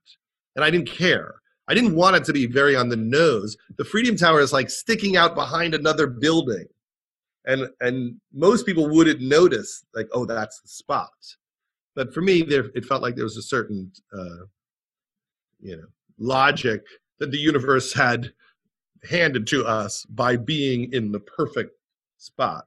and 0.56 0.64
i 0.64 0.70
didn't 0.70 0.90
care. 0.90 1.36
I 1.68 1.74
didn't 1.74 1.96
want 1.96 2.18
it 2.18 2.26
to 2.26 2.34
be 2.34 2.46
very 2.46 2.76
on 2.76 2.90
the 2.90 2.98
nose. 2.98 3.56
The 3.78 3.86
freedom 3.86 4.18
tower 4.18 4.42
is 4.42 4.52
like 4.52 4.70
sticking 4.70 5.16
out 5.16 5.34
behind 5.34 5.74
another 5.74 6.08
building 6.08 6.66
and 7.46 7.68
and 7.82 8.16
most 8.34 8.66
people 8.66 8.90
wouldn't 8.90 9.22
notice 9.22 9.86
like 9.94 10.08
oh 10.14 10.26
that's 10.26 10.60
the 10.62 10.68
spot. 10.68 11.12
But 11.96 12.14
for 12.14 12.22
me 12.22 12.42
there 12.42 12.66
it 12.76 12.86
felt 12.86 13.02
like 13.02 13.16
there 13.16 13.24
was 13.24 13.38
a 13.38 13.42
certain 13.42 13.92
uh, 14.18 14.46
you 15.60 15.78
know 15.78 15.88
logic 16.18 16.82
that 17.20 17.32
the 17.32 17.38
universe 17.38 17.94
had 17.94 18.34
handed 19.10 19.48
to 19.48 19.66
us 19.66 20.06
by 20.06 20.38
being 20.38 20.92
in 20.94 21.12
the 21.12 21.20
perfect 21.20 21.76
spot 22.18 22.66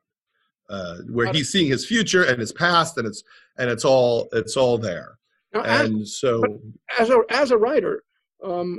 uh, 0.68 0.96
where 1.08 1.32
he's 1.32 1.50
seeing 1.50 1.68
his 1.68 1.86
future 1.86 2.24
and 2.24 2.40
his 2.40 2.52
past 2.52 2.98
and 2.98 3.06
it's 3.06 3.22
and 3.58 3.70
it's 3.70 3.84
all 3.84 4.28
it's 4.32 4.56
all 4.56 4.78
there. 4.78 5.18
Now, 5.54 5.62
and 5.62 6.02
as, 6.02 6.18
so 6.18 6.42
as 6.98 7.10
a 7.10 7.20
as 7.30 7.50
a 7.50 7.56
writer 7.56 8.02
um 8.44 8.78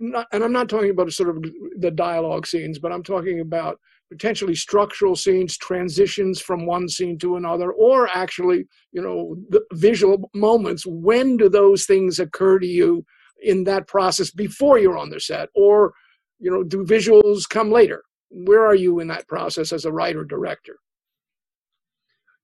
not, 0.00 0.26
and 0.32 0.42
i'm 0.42 0.50
not 0.50 0.68
talking 0.68 0.90
about 0.90 1.12
sort 1.12 1.28
of 1.28 1.40
the 1.78 1.92
dialogue 1.92 2.44
scenes 2.44 2.80
but 2.80 2.90
i'm 2.90 3.04
talking 3.04 3.38
about 3.38 3.78
potentially 4.10 4.54
structural 4.54 5.16
scenes 5.16 5.56
transitions 5.56 6.40
from 6.40 6.66
one 6.66 6.88
scene 6.88 7.18
to 7.18 7.36
another 7.36 7.72
or 7.72 8.08
actually 8.14 8.66
you 8.92 9.02
know 9.02 9.36
the 9.50 9.60
visual 9.72 10.30
moments. 10.34 10.84
When 10.86 11.36
do 11.36 11.48
those 11.48 11.86
things 11.86 12.20
occur 12.20 12.58
to 12.58 12.66
you 12.66 13.04
in 13.42 13.64
that 13.64 13.86
process 13.88 14.30
before 14.30 14.78
you're 14.78 14.98
on 14.98 15.10
the 15.10 15.20
set? 15.20 15.48
Or 15.54 15.92
you 16.38 16.50
know 16.50 16.62
do 16.62 16.84
visuals 16.84 17.48
come 17.48 17.70
later? 17.70 18.02
Where 18.30 18.66
are 18.66 18.74
you 18.74 19.00
in 19.00 19.08
that 19.08 19.28
process 19.28 19.72
as 19.72 19.84
a 19.84 19.92
writer 19.92 20.24
director? 20.24 20.76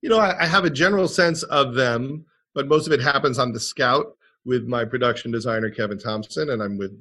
You 0.01 0.09
know 0.09 0.19
I, 0.19 0.43
I, 0.43 0.47
have 0.47 0.65
a 0.65 0.71
general 0.71 1.09
sense 1.09 1.43
of 1.45 1.75
them 1.75 2.25
but 2.55 2.69
most 2.69 2.87
of 2.87 2.93
it 2.93 3.01
happens 3.01 3.39
on 3.39 3.53
the 3.53 3.61
scout 3.61 4.17
with 4.45 4.67
my 4.67 4.85
production 4.85 5.31
designer 5.31 5.71
kevin 5.71 5.97
thompson 5.97 6.51
and 6.51 6.61
i'm 6.61 6.77
with 6.77 6.93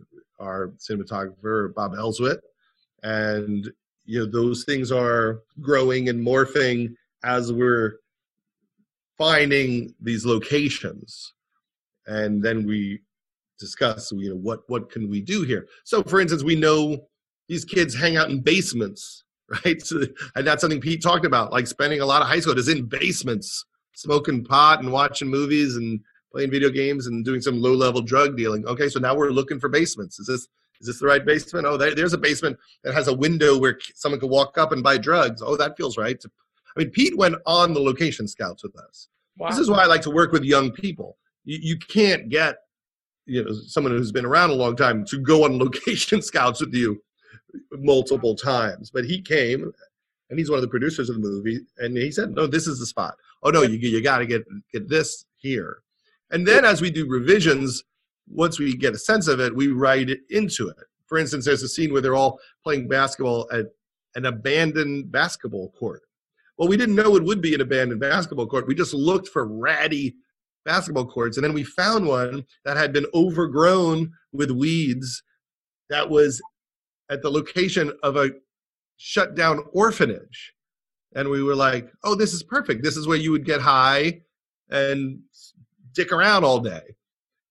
our 0.42 0.70
cinematographer 0.80 1.74
bob 1.74 1.94
elswit. 1.94 2.40
And 3.04 3.72
you 4.06 4.20
know 4.20 4.26
those 4.26 4.64
things 4.66 4.92
are 4.92 5.42
growing 5.62 6.10
and 6.10 6.26
morphing 6.26 6.96
as 7.24 7.54
we're 7.54 8.00
finding 9.18 9.94
these 10.02 10.26
locations. 10.26 11.34
And 12.08 12.44
then 12.44 12.66
we 12.66 13.02
discuss 13.62 14.12
you 14.12 14.30
know 14.30 14.36
what 14.36 14.62
what 14.68 14.92
can 14.92 15.10
we 15.10 15.22
do 15.22 15.44
here 15.44 15.68
so 15.84 16.04
for 16.04 16.20
instance 16.20 16.44
we 16.44 16.56
know 16.56 16.98
these 17.48 17.64
kids 17.64 17.96
hang 17.96 18.18
out 18.18 18.30
in 18.30 18.42
basements 18.42 19.24
right 19.66 19.82
so, 19.82 20.02
and 20.36 20.46
that's 20.46 20.62
something 20.62 20.82
pete 20.82 21.02
talked 21.02 21.26
about 21.26 21.52
like 21.52 21.68
spending 21.68 22.02
a 22.02 22.06
lot 22.06 22.22
of 22.22 22.28
high 22.28 22.40
school 22.40 22.58
is 22.58 22.68
in 22.68 22.86
basements 22.86 23.66
smoking 23.94 24.44
pot 24.44 24.82
and 24.82 24.92
watching 24.92 25.30
movies 25.30 25.76
and 25.78 26.00
playing 26.32 26.52
video 26.52 26.70
games 26.70 27.08
and 27.08 27.24
doing 27.24 27.42
some 27.42 27.62
low 27.62 27.74
level 27.74 28.02
drug 28.02 28.36
dealing 28.36 28.66
okay 28.66 28.90
so 28.90 29.00
now 29.00 29.16
we're 29.16 29.30
looking 29.30 29.60
for 29.60 29.70
basements 29.70 30.20
is 30.20 30.28
this 30.28 30.48
is 30.82 30.88
this 30.88 31.00
the 31.00 31.06
right 31.06 31.24
basement? 31.24 31.68
Oh, 31.68 31.78
there, 31.78 31.94
there's 31.94 32.14
a 32.14 32.18
basement 32.18 32.58
that 32.84 32.96
has 32.96 33.08
a 33.08 33.14
window 33.14 33.58
where 33.58 33.78
someone 33.94 34.20
could 34.20 34.32
walk 34.32 34.58
up 34.58 34.72
and 34.72 34.82
buy 34.82 34.98
drugs. 34.98 35.42
Oh, 35.42 35.56
that 35.56 35.78
feels 35.78 35.96
right. 35.96 36.20
I 36.76 36.80
mean, 36.80 36.90
Pete 36.90 37.16
went 37.16 37.36
on 37.46 37.74
the 37.74 37.80
location 37.80 38.28
scouts 38.28 38.64
with 38.64 38.76
us. 38.76 39.08
Wow. 39.38 39.50
This 39.50 39.60
is 39.60 39.70
why 39.70 39.84
I 39.84 39.86
like 39.86 40.02
to 40.02 40.10
work 40.10 40.32
with 40.32 40.44
young 40.44 40.72
people. 40.72 41.18
You, 41.44 41.60
you 41.62 41.78
can't 41.78 42.30
get 42.30 42.58
you 43.26 43.44
know 43.44 43.52
someone 43.68 43.94
who's 43.94 44.12
been 44.12 44.26
around 44.26 44.50
a 44.50 44.56
long 44.56 44.76
time 44.76 45.06
to 45.06 45.20
go 45.20 45.46
on 45.46 45.60
location 45.66 46.22
scouts 46.22 46.62
with 46.62 46.74
you 46.74 47.02
multiple 47.74 48.36
times. 48.36 48.92
But 48.92 49.06
he 49.06 49.22
came, 49.22 49.72
and 50.30 50.40
he's 50.40 50.50
one 50.50 50.58
of 50.58 50.64
the 50.64 50.68
producers 50.68 51.10
of 51.10 51.16
the 51.16 51.22
movie, 51.22 51.60
and 51.78 51.98
he 51.98 52.12
said, 52.12 52.32
"No, 52.32 52.48
this 52.48 52.68
is 52.68 52.80
the 52.80 52.86
spot. 52.86 53.16
Oh 53.44 53.50
no, 53.50 53.62
you 53.62 53.78
you 53.78 54.02
got 54.02 54.20
to 54.20 54.26
get 54.26 54.44
get 54.72 54.90
this 54.90 55.26
here." 55.38 55.80
And 56.32 56.48
then 56.48 56.64
as 56.64 56.82
we 56.82 56.90
do 56.90 57.08
revisions, 57.08 57.84
once 58.28 58.58
we 58.58 58.76
get 58.76 58.94
a 58.94 59.00
sense 59.00 59.28
of 59.28 59.40
it, 59.40 59.56
we 59.56 59.68
write 59.68 60.10
it 60.10 60.22
into 60.30 60.70
it. 60.70 60.78
For 61.06 61.18
instance, 61.18 61.46
there's 61.46 61.64
a 61.64 61.68
scene 61.68 61.92
where 61.92 62.02
they're 62.02 62.16
all 62.16 62.40
playing 62.64 62.88
basketball 62.88 63.50
at 63.52 63.66
an 64.16 64.26
abandoned 64.26 65.12
basketball 65.12 65.72
court. 65.72 66.04
Well, 66.58 66.70
we 66.70 66.78
didn't 66.78 66.96
know 66.96 67.16
it 67.16 67.24
would 67.24 67.42
be 67.42 67.54
an 67.54 67.62
abandoned 67.62 68.00
basketball 68.00 68.48
court. 68.48 68.68
We 68.68 68.76
just 68.76 68.94
looked 68.94 69.28
for 69.28 69.46
ratty 69.46 70.16
basketball 70.66 71.06
courts, 71.06 71.38
and 71.38 71.44
then 71.44 71.54
we 71.54 71.64
found 71.64 72.06
one 72.06 72.46
that 72.66 72.78
had 72.78 72.94
been 72.94 73.06
overgrown 73.14 74.12
with 74.32 74.52
weeds 74.52 75.24
that 75.90 76.10
was 76.10 76.42
at 77.10 77.22
the 77.22 77.30
location 77.30 77.92
of 78.04 78.16
a 78.16 78.32
shut 78.98 79.36
down 79.36 79.64
orphanage. 79.74 80.54
And 81.16 81.30
we 81.30 81.44
were 81.44 81.56
like, 81.56 81.92
oh, 82.04 82.16
this 82.16 82.34
is 82.34 82.44
perfect. 82.44 82.84
This 82.84 82.96
is 82.96 83.08
where 83.08 83.18
you 83.18 83.32
would 83.32 83.46
get 83.46 83.60
high 83.60 84.22
and 84.70 85.20
dick 85.94 86.12
around 86.12 86.46
all 86.46 86.60
day. 86.60 86.96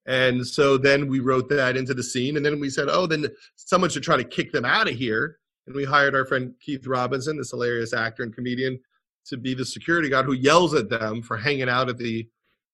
And 0.06 0.46
so 0.46 0.78
then 0.78 1.08
we 1.08 1.20
wrote 1.20 1.48
that 1.50 1.76
into 1.76 1.92
the 1.92 2.02
scene. 2.02 2.36
And 2.36 2.46
then 2.46 2.58
we 2.58 2.70
said, 2.70 2.88
oh, 2.90 3.06
then 3.06 3.26
someone 3.56 3.90
should 3.90 4.02
try 4.02 4.16
to 4.16 4.24
kick 4.24 4.50
them 4.50 4.64
out 4.64 4.88
of 4.88 4.94
here. 4.94 5.38
And 5.66 5.76
we 5.76 5.84
hired 5.84 6.14
our 6.14 6.24
friend 6.24 6.54
Keith 6.60 6.86
Robinson, 6.86 7.36
this 7.36 7.50
hilarious 7.50 7.92
actor 7.92 8.22
and 8.22 8.34
comedian, 8.34 8.80
to 9.26 9.36
be 9.36 9.52
the 9.52 9.64
security 9.64 10.08
guard 10.08 10.24
who 10.24 10.32
yells 10.32 10.72
at 10.72 10.88
them 10.88 11.20
for 11.20 11.36
hanging 11.36 11.68
out 11.68 11.90
at 11.90 11.98
the 11.98 12.26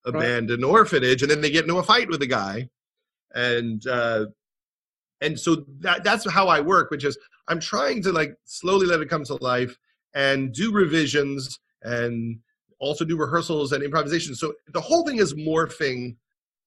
abandoned 0.06 0.62
right. 0.62 0.70
orphanage. 0.70 1.22
And 1.22 1.30
then 1.30 1.40
they 1.40 1.50
get 1.50 1.64
into 1.64 1.78
a 1.78 1.82
fight 1.82 2.08
with 2.08 2.22
a 2.22 2.26
guy. 2.26 2.68
And, 3.34 3.86
uh, 3.86 4.26
and 5.20 5.38
so 5.38 5.64
that, 5.80 6.04
that's 6.04 6.30
how 6.30 6.48
I 6.48 6.60
work, 6.60 6.90
which 6.90 7.04
is 7.04 7.18
I'm 7.48 7.60
trying 7.60 8.02
to 8.02 8.12
like 8.12 8.36
slowly 8.44 8.86
let 8.86 9.00
it 9.00 9.08
come 9.08 9.24
to 9.24 9.34
life 9.42 9.76
and 10.14 10.52
do 10.52 10.72
revisions 10.72 11.58
and 11.82 12.38
also 12.78 13.04
do 13.04 13.16
rehearsals 13.16 13.72
and 13.72 13.82
improvisation. 13.82 14.34
So 14.34 14.54
the 14.72 14.80
whole 14.80 15.04
thing 15.04 15.18
is 15.18 15.34
morphing 15.34 16.16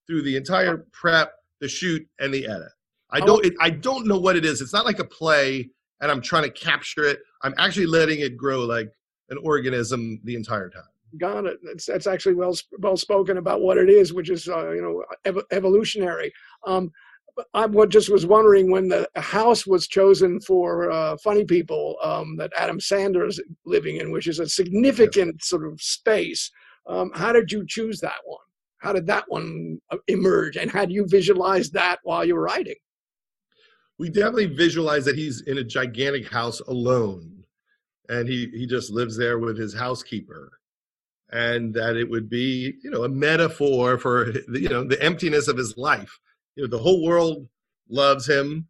through 0.07 0.23
the 0.23 0.35
entire 0.35 0.85
prep, 0.91 1.33
the 1.59 1.67
shoot, 1.67 2.05
and 2.19 2.33
the 2.33 2.47
edit. 2.47 2.69
I 3.11 3.19
don't 3.19 3.43
it, 3.43 3.53
I 3.59 3.71
don't 3.71 4.05
know 4.05 4.19
what 4.19 4.35
it 4.35 4.45
is. 4.45 4.61
It's 4.61 4.73
not 4.73 4.85
like 4.85 4.99
a 4.99 5.03
play 5.03 5.69
and 6.01 6.11
I'm 6.11 6.21
trying 6.21 6.43
to 6.43 6.51
capture 6.51 7.03
it. 7.03 7.19
I'm 7.41 7.53
actually 7.57 7.87
letting 7.87 8.19
it 8.19 8.37
grow 8.37 8.65
like 8.65 8.91
an 9.29 9.37
organism 9.43 10.19
the 10.23 10.35
entire 10.35 10.69
time. 10.69 10.83
Got 11.17 11.45
it. 11.45 11.57
That's, 11.63 11.85
that's 11.85 12.07
actually 12.07 12.35
well 12.35 12.55
well 12.79 12.97
spoken 12.97 13.37
about 13.37 13.61
what 13.61 13.77
it 13.77 13.89
is, 13.89 14.13
which 14.13 14.29
is 14.29 14.47
uh, 14.47 14.71
you 14.71 14.81
know 14.81 15.03
ev- 15.25 15.45
evolutionary. 15.51 16.31
Um, 16.67 16.91
I 17.53 17.67
just 17.85 18.11
was 18.11 18.25
wondering 18.25 18.69
when 18.69 18.89
the 18.89 19.07
house 19.15 19.65
was 19.65 19.87
chosen 19.87 20.39
for 20.41 20.91
uh, 20.91 21.17
Funny 21.23 21.45
People 21.45 21.97
um, 22.03 22.35
that 22.37 22.51
Adam 22.57 22.79
Sandler's 22.79 23.41
living 23.65 23.97
in, 23.97 24.11
which 24.11 24.27
is 24.27 24.39
a 24.39 24.49
significant 24.49 25.43
sort 25.43 25.65
of 25.65 25.81
space. 25.81 26.51
Um, 26.87 27.11
how 27.13 27.31
did 27.31 27.51
you 27.51 27.65
choose 27.67 27.99
that 28.01 28.19
one? 28.25 28.39
How 28.79 28.93
did 28.93 29.07
that 29.07 29.25
one 29.27 29.79
uh, 29.91 29.97
emerge? 30.07 30.57
And 30.57 30.71
had 30.71 30.91
you 30.91 31.05
visualized 31.07 31.73
that 31.73 31.97
while 32.03 32.25
you 32.25 32.35
were 32.35 32.43
writing? 32.43 32.75
We 33.97 34.09
definitely 34.09 34.47
visualize 34.47 35.05
that 35.05 35.17
he's 35.17 35.41
in 35.41 35.57
a 35.57 35.63
gigantic 35.63 36.31
house 36.31 36.61
alone, 36.61 37.43
and 38.07 38.27
he 38.27 38.49
he 38.53 38.65
just 38.65 38.91
lives 38.91 39.17
there 39.17 39.39
with 39.39 39.57
his 39.57 39.73
housekeeper, 39.73 40.58
and 41.31 41.73
that 41.73 41.95
it 41.95 42.09
would 42.09 42.29
be 42.29 42.73
you 42.83 42.89
know 42.89 43.03
a 43.03 43.09
metaphor 43.09 43.97
for 43.97 44.31
you 44.53 44.69
know 44.69 44.83
the 44.83 45.01
emptiness 45.01 45.47
of 45.47 45.57
his 45.57 45.77
life. 45.77 46.19
You 46.55 46.63
know 46.63 46.69
the 46.69 46.81
whole 46.81 47.03
world 47.03 47.47
loves 47.89 48.27
him. 48.27 48.67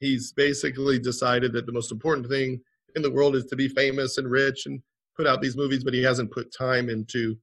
He's 0.00 0.32
basically 0.32 0.98
decided 0.98 1.52
that 1.52 1.66
the 1.66 1.72
most 1.72 1.92
important 1.92 2.28
thing 2.28 2.60
in 2.96 3.02
the 3.02 3.10
world 3.10 3.36
is 3.36 3.46
to 3.46 3.56
be 3.56 3.68
famous 3.68 4.18
and 4.18 4.30
rich 4.30 4.66
and 4.66 4.82
put 5.16 5.26
out 5.26 5.40
these 5.40 5.56
movies 5.56 5.84
but 5.84 5.94
he 5.94 6.02
hasn't 6.02 6.30
put 6.30 6.52
time 6.52 6.88
into 6.88 7.36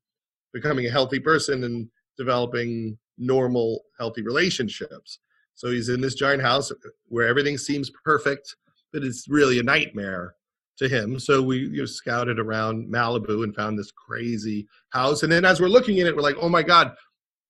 becoming 0.53 0.85
a 0.85 0.91
healthy 0.91 1.19
person 1.19 1.63
and 1.63 1.87
developing 2.17 2.97
normal 3.17 3.83
healthy 3.97 4.21
relationships. 4.21 5.19
So 5.55 5.69
he's 5.69 5.89
in 5.89 6.01
this 6.01 6.15
giant 6.15 6.41
house 6.41 6.71
where 7.07 7.27
everything 7.27 7.57
seems 7.57 7.91
perfect 8.03 8.55
but 8.91 9.03
it's 9.03 9.27
really 9.29 9.59
a 9.59 9.63
nightmare 9.63 10.35
to 10.79 10.89
him 10.89 11.19
so 11.19 11.41
we 11.41 11.59
you 11.59 11.79
know, 11.79 11.85
scouted 11.85 12.39
around 12.39 12.91
malibu 12.91 13.43
and 13.43 13.55
found 13.55 13.77
this 13.77 13.91
crazy 13.91 14.67
house 14.89 15.21
and 15.21 15.31
then 15.31 15.45
as 15.45 15.61
we're 15.61 15.67
looking 15.67 15.99
at 15.99 16.07
it 16.07 16.15
we're 16.15 16.21
like 16.21 16.37
oh 16.41 16.49
my 16.49 16.63
god 16.63 16.95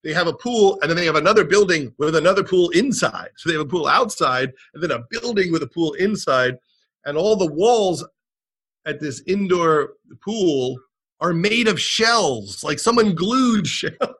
they 0.04 0.14
have 0.14 0.28
a 0.28 0.34
pool 0.34 0.80
and 0.82 0.90
then 0.90 0.98
they 0.98 1.06
have 1.06 1.16
another 1.16 1.44
building 1.44 1.94
with 1.98 2.16
another 2.16 2.44
pool 2.44 2.70
inside. 2.70 3.30
So 3.38 3.50
they 3.50 3.58
have 3.58 3.66
a 3.66 3.70
pool 3.70 3.88
outside 3.88 4.52
and 4.74 4.82
then 4.82 4.92
a 4.92 5.04
building 5.10 5.52
with 5.52 5.64
a 5.64 5.68
pool 5.68 5.94
inside. 5.94 6.58
And 7.06 7.18
all 7.18 7.36
the 7.36 7.52
walls 7.52 8.06
at 8.86 9.00
this 9.00 9.22
indoor 9.28 9.94
pool 10.24 10.80
are 11.20 11.34
made 11.34 11.68
of 11.68 11.82
shells, 11.82 12.64
like 12.64 12.80
someone 12.80 13.14
glued 13.14 13.68
shells 13.68 14.16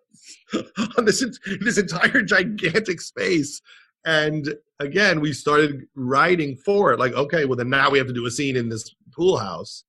on 0.98 1.06
this, 1.06 1.24
this 1.62 1.78
entire 1.78 2.22
gigantic 2.22 3.00
space. 3.00 3.62
And 4.06 4.56
again, 4.80 5.20
we 5.20 5.34
started 5.34 5.86
writing 5.96 6.56
for 6.56 6.92
it, 6.94 7.00
like, 7.00 7.14
okay, 7.14 7.46
well, 7.46 7.58
then 7.58 7.70
now 7.70 7.90
we 7.90 7.98
have 7.98 8.08
to 8.08 8.14
do 8.14 8.26
a 8.26 8.32
scene 8.32 8.56
in 8.56 8.70
this 8.70 8.96
pool 9.12 9.38
house. 9.38 9.84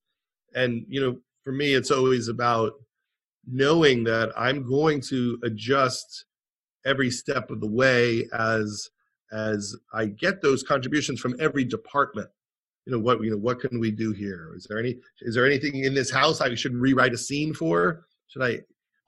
And, 0.55 0.85
you 0.89 1.01
know, 1.01 1.19
for 1.45 1.53
me, 1.53 1.75
it's 1.75 1.91
always 1.91 2.29
about 2.29 2.73
knowing 3.47 4.05
that 4.05 4.33
I'm 4.37 4.67
going 4.67 5.01
to 5.03 5.39
adjust 5.45 6.25
every 6.85 7.11
step 7.11 7.51
of 7.51 7.61
the 7.61 7.67
way 7.67 8.27
as 8.33 8.91
as 9.33 9.77
I 9.93 10.07
get 10.07 10.43
those 10.43 10.65
contributions 10.65 11.21
from 11.21 11.37
every 11.39 11.65
department. 11.65 12.29
You 12.85 12.93
know 12.93 12.99
what 12.99 13.23
you 13.23 13.31
know 13.31 13.37
what 13.37 13.61
can 13.61 13.79
we 13.79 13.91
do 13.91 14.13
here? 14.13 14.53
Is 14.57 14.67
there 14.69 14.79
any 14.79 14.97
is 15.21 15.35
there 15.35 15.47
anything 15.47 15.85
in 15.85 15.95
this 15.95 16.11
house 16.11 16.41
I 16.41 16.55
should 16.55 16.75
rewrite 16.75 17.15
a 17.15 17.19
scene 17.19 17.55
for? 17.55 18.07
Should 18.29 18.43
I 18.43 18.61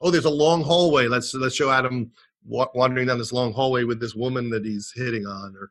Oh, 0.03 0.11
there's 0.11 0.25
a 0.25 0.29
long 0.29 0.61
hallway. 0.61 1.07
Let's 1.07 1.33
let's 1.33 1.55
show 1.55 1.71
Adam 1.71 2.11
wandering 2.45 3.07
down 3.07 3.17
this 3.17 3.33
long 3.33 3.53
hallway 3.53 3.83
with 3.83 3.99
this 3.99 4.15
woman 4.15 4.49
that 4.49 4.65
he's 4.65 4.91
hitting 4.95 5.25
on 5.25 5.55
or 5.55 5.69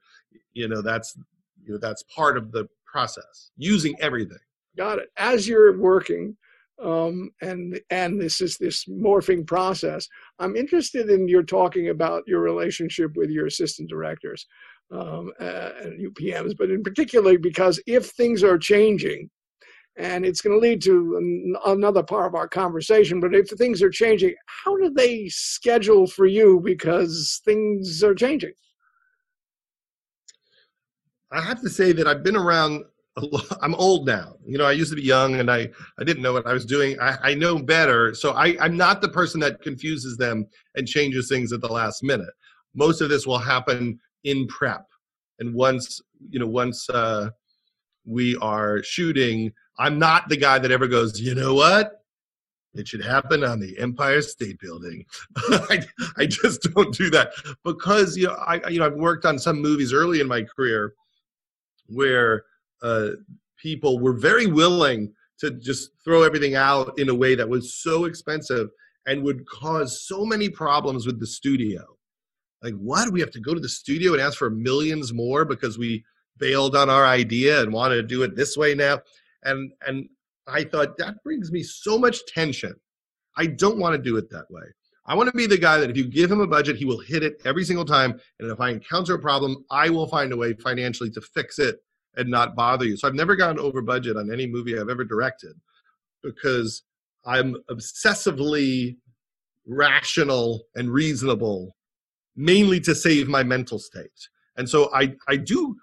you 0.55 0.69
know 0.69 0.83
that's 0.83 1.17
you 1.65 1.73
know 1.73 1.79
that's 1.79 2.03
part 2.05 2.37
of 2.37 2.53
the 2.53 2.69
process 2.87 3.51
using 3.57 3.95
everything 4.01 4.39
got 4.77 4.99
it 4.99 5.09
as 5.17 5.47
you're 5.47 5.79
working 5.79 6.37
um, 6.83 7.31
and 7.41 7.81
and 7.91 8.21
this 8.21 8.41
is 8.41 8.57
this 8.59 8.85
morphing 8.87 9.47
process. 9.47 10.09
I'm 10.39 10.57
interested 10.57 11.11
in 11.11 11.29
your 11.29 11.43
talking 11.43 11.91
about 11.91 12.25
your 12.27 12.41
relationship 12.41 13.13
with 13.15 13.31
your 13.31 13.47
assistant 13.47 13.89
directors 13.89 14.47
um, 14.91 15.33
and 15.39 16.01
UPMs, 16.01 16.57
but 16.57 16.71
in 16.71 16.83
particular 16.83 17.39
because 17.39 17.81
if 17.87 18.11
things 18.11 18.43
are 18.43 18.59
changing, 18.59 19.31
and 19.97 20.25
it's 20.25 20.41
going 20.41 20.59
to 20.59 20.61
lead 20.61 20.83
to 20.83 21.17
an, 21.17 21.57
another 21.67 22.03
part 22.03 22.27
of 22.27 22.35
our 22.35 22.49
conversation. 22.49 23.21
But 23.21 23.35
if 23.35 23.51
things 23.51 23.83
are 23.83 23.91
changing, 23.91 24.35
how 24.47 24.77
do 24.77 24.91
they 24.91 25.29
schedule 25.29 26.07
for 26.07 26.27
you 26.27 26.61
because 26.65 27.41
things 27.45 28.03
are 28.03 28.15
changing? 28.15 28.53
I 31.31 31.41
have 31.41 31.61
to 31.63 31.71
say 31.71 31.93
that 31.93 32.07
I've 32.07 32.23
been 32.23 32.37
around 32.37 32.85
I'm 33.61 33.75
old 33.75 34.07
now. 34.07 34.37
You 34.45 34.59
know, 34.59 34.65
I 34.65 34.73
used 34.73 34.91
to 34.91 34.97
be 34.97 35.03
young 35.03 35.37
and 35.37 35.51
I, 35.51 35.69
I 35.99 36.05
didn't 36.05 36.23
know 36.23 36.33
what 36.33 36.47
I 36.47 36.53
was 36.53 36.65
doing. 36.65 36.99
I, 37.01 37.17
I 37.23 37.35
know 37.35 37.59
better. 37.59 38.15
So 38.15 38.33
I, 38.33 38.57
I'm 38.61 38.77
not 38.77 39.01
the 39.01 39.09
person 39.09 39.41
that 39.41 39.63
confuses 39.63 40.17
them 40.17 40.47
and 40.77 40.87
changes 40.87 41.29
things 41.29 41.53
at 41.53 41.61
the 41.61 41.73
last 41.73 42.03
minute. 42.03 42.33
Most 42.75 43.01
of 43.01 43.11
this 43.11 43.27
will 43.27 43.39
happen 43.39 44.01
in 44.25 44.47
prep. 44.47 44.87
And 45.39 45.55
once, 45.55 46.01
you 46.31 46.39
know, 46.39 46.47
once 46.47 46.89
uh, 46.89 47.31
we 48.05 48.37
are 48.37 48.83
shooting, 48.83 49.53
I'm 49.79 49.99
not 49.99 50.29
the 50.29 50.37
guy 50.37 50.59
that 50.59 50.71
ever 50.71 50.87
goes, 50.87 51.21
you 51.21 51.35
know 51.35 51.55
what? 51.55 52.03
It 52.75 52.89
should 52.89 53.05
happen 53.05 53.45
on 53.45 53.61
the 53.61 53.79
Empire 53.79 54.23
State 54.23 54.59
Building. 54.61 55.05
I, 55.37 55.85
I 56.17 56.27
just 56.27 56.63
don't 56.75 56.95
do 56.95 57.11
that 57.11 57.33
because 57.65 58.17
you 58.17 58.29
know 58.29 58.35
I 58.35 58.67
you 58.69 58.79
know 58.79 58.87
I've 58.87 58.95
worked 58.95 59.27
on 59.27 59.39
some 59.39 59.61
movies 59.61 59.93
early 59.93 60.21
in 60.21 60.29
my 60.29 60.43
career 60.43 60.95
where 61.87 62.45
uh, 62.83 63.11
people 63.59 63.99
were 63.99 64.15
very 64.15 64.47
willing 64.47 65.13
to 65.41 65.51
just 65.51 65.91
throw 66.05 66.23
everything 66.23 66.55
out 66.55 66.99
in 66.99 67.09
a 67.09 67.15
way 67.15 67.35
that 67.35 67.49
was 67.49 67.75
so 67.75 68.05
expensive 68.05 68.69
and 69.07 69.23
would 69.23 69.47
cause 69.47 70.03
so 70.07 70.25
many 70.25 70.49
problems 70.49 71.07
with 71.07 71.19
the 71.21 71.27
studio. 71.27 71.85
Like, 72.63 72.75
why 72.75 73.05
do 73.05 73.11
we 73.11 73.21
have 73.21 73.33
to 73.33 73.41
go 73.41 73.53
to 73.53 73.61
the 73.61 73.69
studio 73.69 74.13
and 74.13 74.23
ask 74.23 74.39
for 74.39 74.51
millions 74.51 75.13
more 75.13 75.45
because 75.45 75.79
we 75.79 76.05
bailed 76.39 76.77
on 76.77 76.89
our 76.89 77.05
idea 77.05 77.61
and 77.61 77.73
wanted 77.73 77.97
to 77.97 78.03
do 78.05 78.23
it 78.23 78.37
this 78.37 78.57
way 78.57 78.75
now? 78.75 79.01
And 79.45 79.73
and 79.87 80.09
I 80.47 80.65
thought 80.65 80.97
that 80.99 81.23
brings 81.23 81.53
me 81.53 81.63
so 81.63 81.99
much 81.99 82.25
tension. 82.27 82.75
I 83.37 83.47
don't 83.47 83.79
want 83.79 83.95
to 83.95 84.03
do 84.03 84.17
it 84.17 84.31
that 84.31 84.51
way. 84.51 84.65
I 85.07 85.15
want 85.15 85.29
to 85.31 85.37
be 85.37 85.47
the 85.47 85.59
guy 85.59 85.79
that 85.79 85.91
if 85.91 85.97
you 85.97 86.05
give 86.05 86.31
him 86.31 86.41
a 86.41 86.47
budget, 86.47 86.77
he 86.77 86.85
will 86.85 87.01
hit 87.01 87.25
it 87.25 87.41
every 87.45 87.65
single 87.65 87.85
time. 87.85 88.21
And 88.39 88.51
if 88.51 88.61
I 88.61 88.71
encounter 88.71 89.15
a 89.15 89.19
problem, 89.19 89.65
I 89.71 89.91
will 89.91 90.07
find 90.07 90.33
a 90.33 90.37
way 90.37 90.53
financially 90.55 91.11
to 91.11 91.21
fix 91.21 91.59
it 91.59 91.79
and 92.17 92.31
not 92.31 92.55
bother 92.55 92.85
you. 92.85 92.97
So 92.97 93.09
I've 93.09 93.15
never 93.15 93.35
gone 93.35 93.59
over 93.59 93.83
budget 93.83 94.17
on 94.17 94.33
any 94.33 94.47
movie 94.47 94.79
I've 94.79 94.89
ever 94.89 95.05
directed 95.05 95.55
because 96.23 96.83
I'm 97.25 97.57
obsessively 97.71 98.97
rational 99.67 100.63
and 100.77 100.91
reasonable, 100.91 101.75
mainly 102.37 102.81
to 102.81 102.95
save 102.95 103.29
my 103.29 103.43
mental 103.43 103.79
state. 103.79 104.11
And 104.57 104.69
so 104.69 104.93
I, 104.95 105.15
I 105.29 105.37
do 105.37 105.77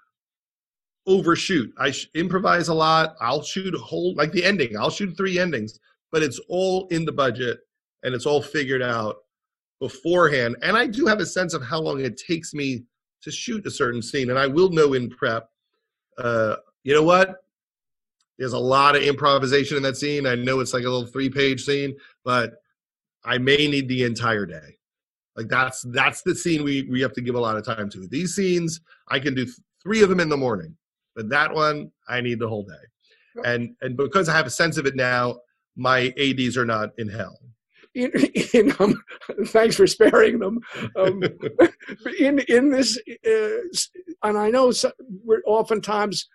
overshoot. 1.10 1.72
I 1.76 1.90
sh- 1.90 2.08
improvise 2.14 2.68
a 2.68 2.74
lot. 2.74 3.16
I'll 3.20 3.42
shoot 3.42 3.74
a 3.74 3.78
whole, 3.78 4.14
like 4.14 4.32
the 4.32 4.44
ending, 4.44 4.76
I'll 4.78 4.90
shoot 4.90 5.16
three 5.16 5.38
endings, 5.38 5.78
but 6.12 6.22
it's 6.22 6.38
all 6.48 6.86
in 6.88 7.04
the 7.04 7.12
budget 7.12 7.58
and 8.02 8.14
it's 8.14 8.26
all 8.26 8.40
figured 8.40 8.82
out 8.82 9.16
beforehand. 9.80 10.56
And 10.62 10.76
I 10.76 10.86
do 10.86 11.06
have 11.06 11.18
a 11.18 11.26
sense 11.26 11.52
of 11.52 11.62
how 11.62 11.80
long 11.80 12.00
it 12.00 12.16
takes 12.16 12.54
me 12.54 12.84
to 13.22 13.30
shoot 13.30 13.66
a 13.66 13.70
certain 13.70 14.00
scene. 14.02 14.30
And 14.30 14.38
I 14.38 14.46
will 14.46 14.70
know 14.70 14.94
in 14.94 15.10
prep, 15.10 15.50
uh, 16.16 16.56
you 16.84 16.94
know 16.94 17.02
what? 17.02 17.44
There's 18.38 18.52
a 18.54 18.58
lot 18.58 18.96
of 18.96 19.02
improvisation 19.02 19.76
in 19.76 19.82
that 19.82 19.96
scene. 19.96 20.26
I 20.26 20.34
know 20.34 20.60
it's 20.60 20.72
like 20.72 20.84
a 20.84 20.88
little 20.88 21.06
three 21.06 21.28
page 21.28 21.64
scene, 21.64 21.94
but 22.24 22.54
I 23.24 23.36
may 23.36 23.68
need 23.68 23.88
the 23.88 24.04
entire 24.04 24.46
day. 24.46 24.78
Like 25.36 25.48
that's 25.48 25.82
that's 25.90 26.22
the 26.22 26.34
scene 26.34 26.64
we 26.64 26.82
we 26.90 27.00
have 27.02 27.12
to 27.14 27.20
give 27.20 27.34
a 27.34 27.40
lot 27.40 27.56
of 27.56 27.64
time 27.64 27.90
to. 27.90 28.06
These 28.06 28.34
scenes 28.34 28.80
I 29.08 29.18
can 29.18 29.34
do 29.34 29.44
th- 29.44 29.56
three 29.82 30.02
of 30.02 30.08
them 30.08 30.20
in 30.20 30.28
the 30.28 30.36
morning, 30.36 30.76
but 31.14 31.28
that 31.28 31.54
one 31.54 31.90
I 32.08 32.20
need 32.20 32.38
the 32.38 32.48
whole 32.48 32.64
day. 32.64 33.44
And 33.44 33.76
and 33.80 33.96
because 33.96 34.28
I 34.28 34.36
have 34.36 34.46
a 34.46 34.50
sense 34.50 34.76
of 34.76 34.86
it 34.86 34.96
now, 34.96 35.40
my 35.76 36.12
ads 36.18 36.56
are 36.56 36.64
not 36.64 36.90
in 36.98 37.08
hell. 37.08 37.38
In, 37.94 38.10
in 38.54 38.72
um, 38.78 39.02
thanks 39.46 39.76
for 39.76 39.86
sparing 39.86 40.38
them. 40.38 40.60
Um, 40.96 41.22
in 42.18 42.38
in 42.40 42.70
this, 42.70 42.98
uh, 43.26 44.28
and 44.28 44.38
I 44.38 44.50
know 44.50 44.70
so, 44.70 44.92
we're 45.24 45.42
oftentimes 45.46 46.28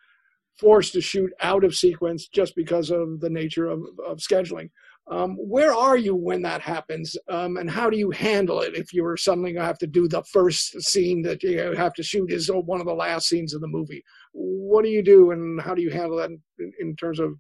forced 0.59 0.93
to 0.93 1.01
shoot 1.01 1.31
out 1.41 1.63
of 1.63 1.75
sequence 1.75 2.27
just 2.27 2.55
because 2.55 2.89
of 2.89 3.19
the 3.19 3.29
nature 3.29 3.67
of, 3.67 3.81
of 4.05 4.19
scheduling. 4.19 4.69
Um, 5.11 5.35
where 5.35 5.73
are 5.73 5.97
you 5.97 6.15
when 6.15 6.41
that 6.41 6.61
happens, 6.61 7.15
um, 7.29 7.57
and 7.57 7.69
how 7.69 7.91
do 7.91 7.97
you 7.97 8.09
handle 8.09 8.61
it 8.61 8.75
if 8.75 8.91
you're 8.91 9.17
suddenly 9.17 9.51
going 9.51 9.61
to 9.61 9.67
have 9.67 9.77
to 9.79 9.87
do 9.87 10.07
the 10.07 10.23
first 10.23 10.81
scene 10.81 11.21
that 11.21 11.43
you 11.43 11.59
have 11.75 11.93
to 11.93 12.03
shoot 12.03 12.31
is 12.31 12.49
one 12.51 12.79
of 12.79 12.87
the 12.87 12.93
last 12.93 13.27
scenes 13.27 13.53
of 13.53 13.61
the 13.61 13.67
movie? 13.67 14.03
What 14.37 14.83
do 14.83 14.89
you 14.89 15.01
do, 15.01 15.31
and 15.31 15.61
how 15.61 15.73
do 15.73 15.81
you 15.81 15.89
handle 15.89 16.17
that 16.17 16.29
in, 16.29 16.73
in 16.79 16.95
terms 16.97 17.19
of 17.19 17.35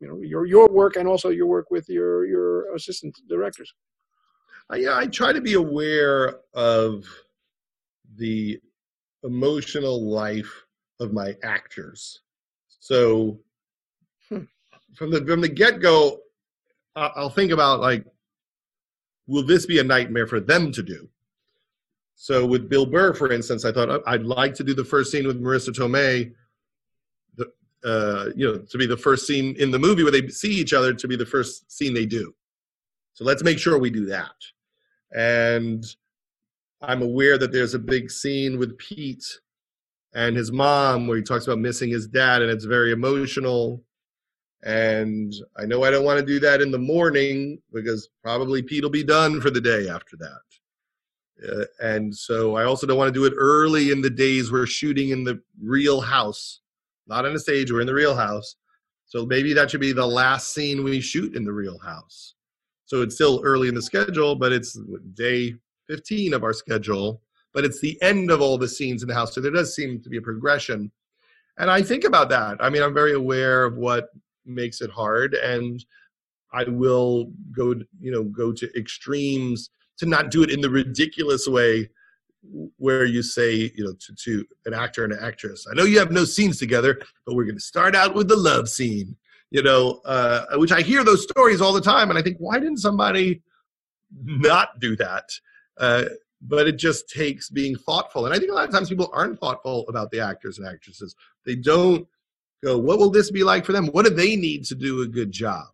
you 0.00 0.06
know 0.06 0.20
your 0.22 0.46
your 0.46 0.68
work 0.68 0.94
and 0.94 1.08
also 1.08 1.30
your 1.30 1.46
work 1.46 1.70
with 1.72 1.88
your 1.88 2.24
your 2.24 2.72
assistant 2.74 3.18
directors? 3.28 3.72
I, 4.70 4.76
yeah, 4.76 4.96
I 4.96 5.06
try 5.06 5.32
to 5.32 5.40
be 5.40 5.54
aware 5.54 6.36
of 6.54 7.04
the 8.16 8.60
emotional 9.24 10.08
life 10.08 10.64
of 11.00 11.12
my 11.12 11.34
actors. 11.42 12.20
So 12.78 13.40
hmm. 14.28 14.44
from 14.94 15.10
the 15.10 15.24
from 15.26 15.40
the 15.40 15.48
get 15.48 15.80
go, 15.80 16.20
I'll 16.94 17.30
think 17.30 17.50
about 17.50 17.80
like, 17.80 18.04
will 19.26 19.44
this 19.44 19.66
be 19.66 19.80
a 19.80 19.84
nightmare 19.84 20.28
for 20.28 20.38
them 20.38 20.70
to 20.72 20.82
do? 20.82 21.08
So 22.16 22.46
with 22.46 22.68
Bill 22.68 22.86
Burr, 22.86 23.12
for 23.12 23.30
instance, 23.30 23.64
I 23.64 23.72
thought 23.72 24.02
I'd 24.06 24.24
like 24.24 24.54
to 24.54 24.64
do 24.64 24.74
the 24.74 24.84
first 24.84 25.12
scene 25.12 25.26
with 25.26 25.40
Marisa 25.40 25.68
Tomei, 25.68 26.32
uh, 27.84 28.30
you 28.34 28.50
know, 28.50 28.58
to 28.58 28.78
be 28.78 28.86
the 28.86 28.96
first 28.96 29.26
scene 29.26 29.54
in 29.58 29.70
the 29.70 29.78
movie 29.78 30.02
where 30.02 30.10
they 30.10 30.26
see 30.28 30.50
each 30.50 30.72
other 30.72 30.92
to 30.94 31.06
be 31.06 31.14
the 31.14 31.26
first 31.26 31.70
scene 31.70 31.94
they 31.94 32.06
do. 32.06 32.34
So 33.12 33.24
let's 33.24 33.44
make 33.44 33.58
sure 33.58 33.78
we 33.78 33.90
do 33.90 34.06
that. 34.06 34.34
And 35.14 35.84
I'm 36.80 37.02
aware 37.02 37.38
that 37.38 37.52
there's 37.52 37.74
a 37.74 37.78
big 37.78 38.10
scene 38.10 38.58
with 38.58 38.76
Pete 38.78 39.24
and 40.14 40.34
his 40.34 40.50
mom 40.50 41.06
where 41.06 41.18
he 41.18 41.22
talks 41.22 41.46
about 41.46 41.58
missing 41.58 41.90
his 41.90 42.08
dad, 42.08 42.40
and 42.40 42.50
it's 42.50 42.64
very 42.64 42.92
emotional. 42.92 43.84
And 44.64 45.34
I 45.56 45.66
know 45.66 45.84
I 45.84 45.90
don't 45.90 46.04
want 46.04 46.18
to 46.18 46.26
do 46.26 46.40
that 46.40 46.62
in 46.62 46.70
the 46.70 46.78
morning 46.78 47.60
because 47.72 48.08
probably 48.22 48.62
Pete 48.62 48.82
will 48.82 48.90
be 48.90 49.04
done 49.04 49.40
for 49.40 49.50
the 49.50 49.60
day 49.60 49.88
after 49.88 50.16
that. 50.16 50.40
Uh, 51.46 51.64
and 51.80 52.14
so 52.14 52.56
I 52.56 52.64
also 52.64 52.86
don't 52.86 52.96
want 52.96 53.12
to 53.12 53.18
do 53.18 53.26
it 53.26 53.34
early 53.36 53.90
in 53.90 54.00
the 54.00 54.10
days 54.10 54.50
we're 54.50 54.66
shooting 54.66 55.10
in 55.10 55.24
the 55.24 55.40
real 55.60 56.00
house, 56.00 56.60
not 57.06 57.26
on 57.26 57.34
a 57.34 57.38
stage, 57.38 57.70
we're 57.70 57.80
in 57.80 57.86
the 57.86 57.94
real 57.94 58.16
house. 58.16 58.56
So 59.04 59.26
maybe 59.26 59.52
that 59.52 59.70
should 59.70 59.80
be 59.80 59.92
the 59.92 60.06
last 60.06 60.54
scene 60.54 60.82
we 60.82 61.00
shoot 61.00 61.36
in 61.36 61.44
the 61.44 61.52
real 61.52 61.78
house. 61.78 62.34
So 62.86 63.02
it's 63.02 63.14
still 63.14 63.40
early 63.44 63.68
in 63.68 63.74
the 63.74 63.82
schedule, 63.82 64.34
but 64.34 64.52
it's 64.52 64.78
day 65.14 65.54
15 65.88 66.34
of 66.34 66.42
our 66.42 66.52
schedule, 66.52 67.22
but 67.52 67.64
it's 67.64 67.80
the 67.80 68.00
end 68.02 68.30
of 68.30 68.40
all 68.40 68.58
the 68.58 68.68
scenes 68.68 69.02
in 69.02 69.08
the 69.08 69.14
house. 69.14 69.34
So 69.34 69.40
there 69.40 69.52
does 69.52 69.74
seem 69.74 70.00
to 70.02 70.08
be 70.08 70.16
a 70.16 70.22
progression. 70.22 70.90
And 71.58 71.70
I 71.70 71.82
think 71.82 72.04
about 72.04 72.28
that. 72.30 72.56
I 72.60 72.70
mean, 72.70 72.82
I'm 72.82 72.94
very 72.94 73.14
aware 73.14 73.64
of 73.64 73.76
what 73.76 74.08
makes 74.46 74.80
it 74.80 74.90
hard 74.90 75.34
and 75.34 75.84
i 76.52 76.64
will 76.64 77.30
go 77.52 77.74
you 78.00 78.10
know 78.10 78.24
go 78.24 78.52
to 78.52 78.70
extremes 78.78 79.70
to 79.98 80.06
not 80.06 80.30
do 80.30 80.42
it 80.42 80.50
in 80.50 80.60
the 80.60 80.70
ridiculous 80.70 81.46
way 81.46 81.88
where 82.78 83.04
you 83.04 83.22
say 83.22 83.72
you 83.74 83.84
know 83.84 83.94
to, 83.94 84.14
to 84.14 84.46
an 84.66 84.74
actor 84.74 85.04
and 85.04 85.12
an 85.12 85.18
actress 85.20 85.66
i 85.70 85.74
know 85.74 85.84
you 85.84 85.98
have 85.98 86.12
no 86.12 86.24
scenes 86.24 86.58
together 86.58 87.00
but 87.24 87.34
we're 87.34 87.44
going 87.44 87.56
to 87.56 87.60
start 87.60 87.96
out 87.96 88.14
with 88.14 88.28
the 88.28 88.36
love 88.36 88.68
scene 88.68 89.16
you 89.50 89.62
know 89.62 90.00
uh, 90.04 90.44
which 90.54 90.70
i 90.72 90.80
hear 90.80 91.02
those 91.02 91.22
stories 91.22 91.60
all 91.60 91.72
the 91.72 91.80
time 91.80 92.08
and 92.08 92.18
i 92.18 92.22
think 92.22 92.36
why 92.38 92.58
didn't 92.58 92.78
somebody 92.78 93.42
not 94.22 94.78
do 94.78 94.94
that 94.94 95.28
uh, 95.78 96.04
but 96.42 96.68
it 96.68 96.76
just 96.76 97.08
takes 97.08 97.50
being 97.50 97.74
thoughtful 97.74 98.26
and 98.26 98.34
i 98.34 98.38
think 98.38 98.50
a 98.50 98.54
lot 98.54 98.68
of 98.68 98.72
times 98.72 98.88
people 98.88 99.10
aren't 99.12 99.40
thoughtful 99.40 99.84
about 99.88 100.10
the 100.12 100.20
actors 100.20 100.58
and 100.58 100.68
actresses 100.68 101.16
they 101.44 101.56
don't 101.56 102.06
go, 102.62 102.78
what 102.78 102.98
will 102.98 103.10
this 103.10 103.30
be 103.30 103.44
like 103.44 103.64
for 103.64 103.72
them? 103.72 103.86
What 103.88 104.04
do 104.04 104.10
they 104.10 104.36
need 104.36 104.64
to 104.66 104.74
do 104.74 105.02
a 105.02 105.06
good 105.06 105.30
job? 105.30 105.68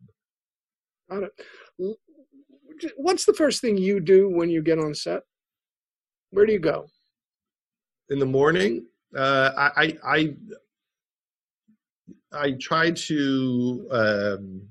What's 2.97 3.25
the 3.25 3.35
first 3.35 3.61
thing 3.61 3.77
you 3.77 4.01
do 4.01 4.29
when 4.29 4.51
you 4.51 4.62
get 4.62 4.79
on 4.79 4.95
set? 4.95 5.23
Where 6.31 6.47
do 6.47 6.53
you 6.53 6.59
go? 6.59 6.87
In 8.11 8.18
the 8.18 8.27
morning, 8.27 8.87
uh, 9.16 9.71
I, 9.77 9.97
I 10.05 10.35
I 12.33 12.53
try 12.53 12.90
to 12.90 13.88
um, 13.90 14.62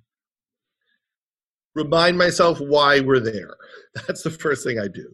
remind 1.75 2.17
myself 2.17 2.59
why 2.59 2.99
we're 2.99 3.19
there. 3.19 3.55
That's 4.07 4.23
the 4.23 4.31
first 4.31 4.63
thing 4.63 4.79
I 4.79 4.87
do. 4.87 5.13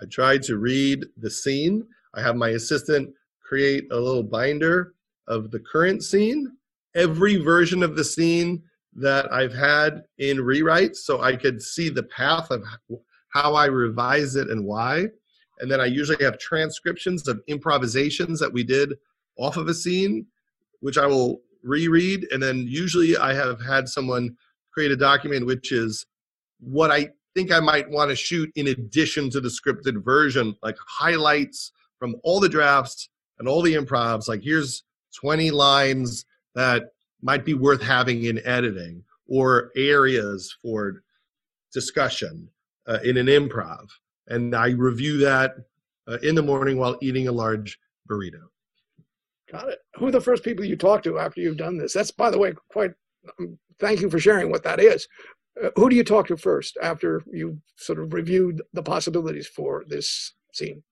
I 0.00 0.06
try 0.06 0.38
to 0.38 0.58
read 0.58 1.06
the 1.16 1.30
scene. 1.30 1.86
I 2.14 2.22
have 2.22 2.36
my 2.36 2.50
assistant 2.50 3.10
create 3.44 3.84
a 3.90 3.96
little 3.96 4.22
binder 4.22 4.94
of 5.26 5.50
the 5.50 5.60
current 5.60 6.02
scene, 6.02 6.56
every 6.94 7.36
version 7.36 7.82
of 7.82 7.96
the 7.96 8.04
scene 8.04 8.62
that 9.00 9.32
I've 9.32 9.54
had 9.54 10.04
in 10.18 10.38
rewrites, 10.38 10.96
so 10.96 11.22
I 11.22 11.36
could 11.36 11.62
see 11.62 11.88
the 11.88 12.02
path 12.04 12.50
of 12.50 12.64
how 13.30 13.54
I 13.54 13.66
revise 13.66 14.36
it 14.36 14.48
and 14.48 14.64
why. 14.64 15.06
And 15.60 15.70
then 15.70 15.80
I 15.80 15.86
usually 15.86 16.22
have 16.24 16.38
transcriptions 16.38 17.26
of 17.28 17.40
improvisations 17.46 18.40
that 18.40 18.52
we 18.52 18.62
did 18.64 18.94
off 19.36 19.56
of 19.56 19.68
a 19.68 19.74
scene, 19.74 20.26
which 20.80 20.98
I 20.98 21.06
will 21.06 21.40
reread. 21.62 22.26
And 22.30 22.42
then 22.42 22.66
usually 22.68 23.16
I 23.16 23.34
have 23.34 23.60
had 23.60 23.88
someone 23.88 24.36
create 24.72 24.92
a 24.92 24.96
document 24.96 25.46
which 25.46 25.72
is 25.72 26.06
what 26.60 26.90
I 26.90 27.10
think 27.34 27.52
I 27.52 27.60
might 27.60 27.88
want 27.90 28.10
to 28.10 28.16
shoot 28.16 28.50
in 28.56 28.68
addition 28.68 29.30
to 29.30 29.40
the 29.40 29.48
scripted 29.48 30.04
version, 30.04 30.56
like 30.62 30.76
highlights 30.86 31.72
from 31.98 32.16
all 32.22 32.40
the 32.40 32.48
drafts 32.48 33.08
and 33.38 33.48
all 33.48 33.62
the 33.62 33.74
improvs. 33.74 34.28
Like 34.28 34.42
here's 34.42 34.84
20 35.14 35.50
lines 35.50 36.24
that 36.54 36.90
might 37.22 37.44
be 37.44 37.54
worth 37.54 37.82
having 37.82 38.24
in 38.24 38.40
editing 38.46 39.02
or 39.26 39.70
areas 39.76 40.54
for 40.62 41.02
discussion 41.72 42.48
uh, 42.86 42.98
in 43.04 43.16
an 43.16 43.26
improv. 43.26 43.88
And 44.28 44.54
I 44.54 44.70
review 44.70 45.18
that 45.18 45.56
uh, 46.06 46.18
in 46.22 46.34
the 46.34 46.42
morning 46.42 46.78
while 46.78 46.96
eating 47.00 47.28
a 47.28 47.32
large 47.32 47.78
burrito. 48.10 48.42
Got 49.50 49.68
it. 49.68 49.78
Who 49.96 50.08
are 50.08 50.12
the 50.12 50.20
first 50.20 50.44
people 50.44 50.64
you 50.64 50.76
talk 50.76 51.02
to 51.04 51.18
after 51.18 51.40
you've 51.40 51.56
done 51.56 51.78
this? 51.78 51.94
That's, 51.94 52.10
by 52.10 52.30
the 52.30 52.38
way, 52.38 52.52
quite. 52.70 52.92
Um, 53.38 53.58
thank 53.78 54.00
you 54.00 54.10
for 54.10 54.18
sharing 54.18 54.50
what 54.50 54.62
that 54.64 54.80
is. 54.80 55.08
Uh, 55.62 55.70
who 55.76 55.88
do 55.88 55.96
you 55.96 56.04
talk 56.04 56.26
to 56.28 56.36
first 56.36 56.76
after 56.82 57.22
you've 57.32 57.58
sort 57.76 57.98
of 57.98 58.12
reviewed 58.12 58.62
the 58.74 58.82
possibilities 58.82 59.46
for 59.46 59.84
this 59.88 60.34
scene? 60.52 60.82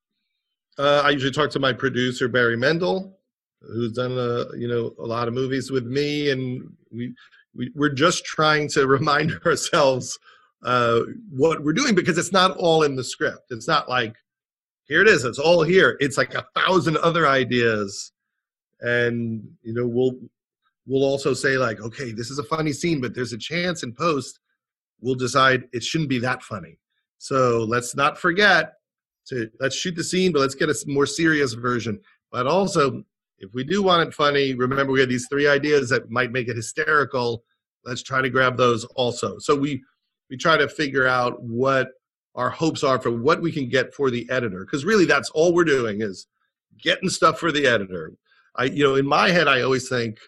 Uh, 0.79 1.03
I 1.05 1.11
usually 1.11 1.33
talk 1.33 1.51
to 1.51 1.59
my 1.59 1.73
producer 1.73 2.29
Barry 2.29 2.57
Mendel, 2.57 3.15
who's 3.62 3.92
done 3.92 4.12
a 4.12 4.57
you 4.57 4.69
know 4.69 4.95
a 5.03 5.07
lot 5.07 5.29
of 5.29 5.35
movies 5.35 5.71
with 5.71 5.87
me, 5.87 6.31
and 6.31 6.62
we, 6.90 7.14
we 7.55 7.71
we're 7.75 7.90
just 7.90 8.25
trying 8.25 8.69
to 8.71 8.87
remind 8.99 9.33
ourselves 9.45 10.19
uh, 10.64 11.01
what 11.31 11.62
we're 11.62 11.73
doing 11.73 11.95
because 11.95 12.19
it's 12.19 12.33
not 12.33 12.57
all 12.57 12.83
in 12.83 12.97
the 12.97 13.05
script. 13.05 13.51
It's 13.51 13.69
not 13.69 13.88
like 13.88 14.14
here 14.85 15.03
it 15.03 15.09
is. 15.09 15.25
It's 15.25 15.38
all 15.38 15.62
here. 15.62 15.97
It's 16.01 16.16
like 16.16 16.35
a 16.35 16.47
thousand 16.55 16.97
other 16.99 17.27
ideas, 17.27 18.12
and 18.81 19.47
you 19.62 19.75
know 19.75 19.87
we'll 19.87 20.19
we'll 20.87 21.05
also 21.05 21.35
say 21.35 21.59
like, 21.59 21.81
okay, 21.81 22.12
this 22.12 22.31
is 22.31 22.38
a 22.38 22.45
funny 22.45 22.73
scene, 22.73 23.01
but 23.01 23.14
there's 23.14 23.33
a 23.33 23.38
chance 23.38 23.83
in 23.83 23.92
post 23.92 24.40
we'll 25.01 25.14
decide 25.14 25.64
it 25.73 25.83
shouldn't 25.83 26.11
be 26.11 26.19
that 26.21 26.42
funny. 26.42 26.79
So 27.19 27.64
let's 27.69 27.95
not 27.95 28.19
forget 28.19 28.75
to 29.29 29.51
let's 29.61 29.77
shoot 29.77 29.97
the 29.97 30.05
scene, 30.05 30.33
but 30.33 30.40
let's 30.40 30.55
get 30.55 30.69
a 30.69 30.85
more 30.87 31.07
serious 31.07 31.55
version. 31.55 32.01
But 32.31 32.47
also, 32.47 33.03
if 33.38 33.53
we 33.53 33.64
do 33.64 33.83
want 33.83 34.09
it 34.09 34.14
funny, 34.14 34.55
remember 34.55 34.92
we 34.92 35.01
had 35.01 35.09
these 35.09 35.27
three 35.29 35.46
ideas 35.46 35.90
that 35.90 36.11
might 36.11 36.33
make 36.33 36.49
it 36.49 36.57
hysterical. 36.57 37.44
Let's 37.85 38.03
try 38.03 38.22
to 38.22 38.31
grab 38.31 38.57
those 38.57 38.85
also. 38.96 39.38
So 39.38 39.55
we 39.55 39.83
we 40.31 40.37
try 40.37 40.57
to 40.57 40.68
figure 40.68 41.07
out 41.07 41.42
what 41.42 41.90
our 42.37 42.51
hopes 42.51 42.85
are 42.85 43.01
for 43.01 43.11
what 43.11 43.40
we 43.40 43.51
can 43.51 43.68
get 43.68 43.94
for 43.94 44.11
the 44.11 44.29
editor 44.31 44.64
because 44.64 44.85
really 44.85 45.07
that's 45.07 45.31
all 45.31 45.55
we're 45.55 45.64
doing 45.64 46.03
is 46.03 46.27
getting 46.83 47.09
stuff 47.09 47.38
for 47.38 47.51
the 47.51 47.66
editor 47.66 48.12
i 48.57 48.64
you 48.64 48.85
know 48.85 48.94
in 48.94 49.07
my 49.07 49.31
head 49.31 49.49
i 49.49 49.62
always 49.62 49.88
think 49.88 50.18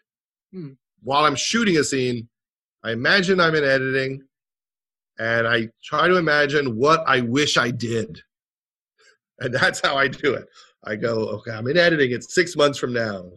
hmm, 0.52 0.70
while 1.02 1.24
i'm 1.24 1.36
shooting 1.36 1.76
a 1.76 1.84
scene 1.84 2.28
i 2.82 2.92
imagine 2.92 3.38
i'm 3.38 3.54
in 3.54 3.64
editing 3.64 4.22
and 5.18 5.46
i 5.46 5.68
try 5.84 6.08
to 6.08 6.16
imagine 6.16 6.76
what 6.76 7.00
i 7.06 7.20
wish 7.20 7.56
i 7.58 7.70
did 7.70 8.20
and 9.40 9.54
that's 9.54 9.80
how 9.80 9.96
i 9.96 10.08
do 10.08 10.32
it 10.32 10.48
i 10.88 10.96
go 10.96 11.28
okay 11.28 11.50
i'm 11.52 11.66
in 11.68 11.76
editing 11.76 12.12
it's 12.12 12.34
six 12.34 12.56
months 12.56 12.78
from 12.78 12.92
now. 12.92 13.30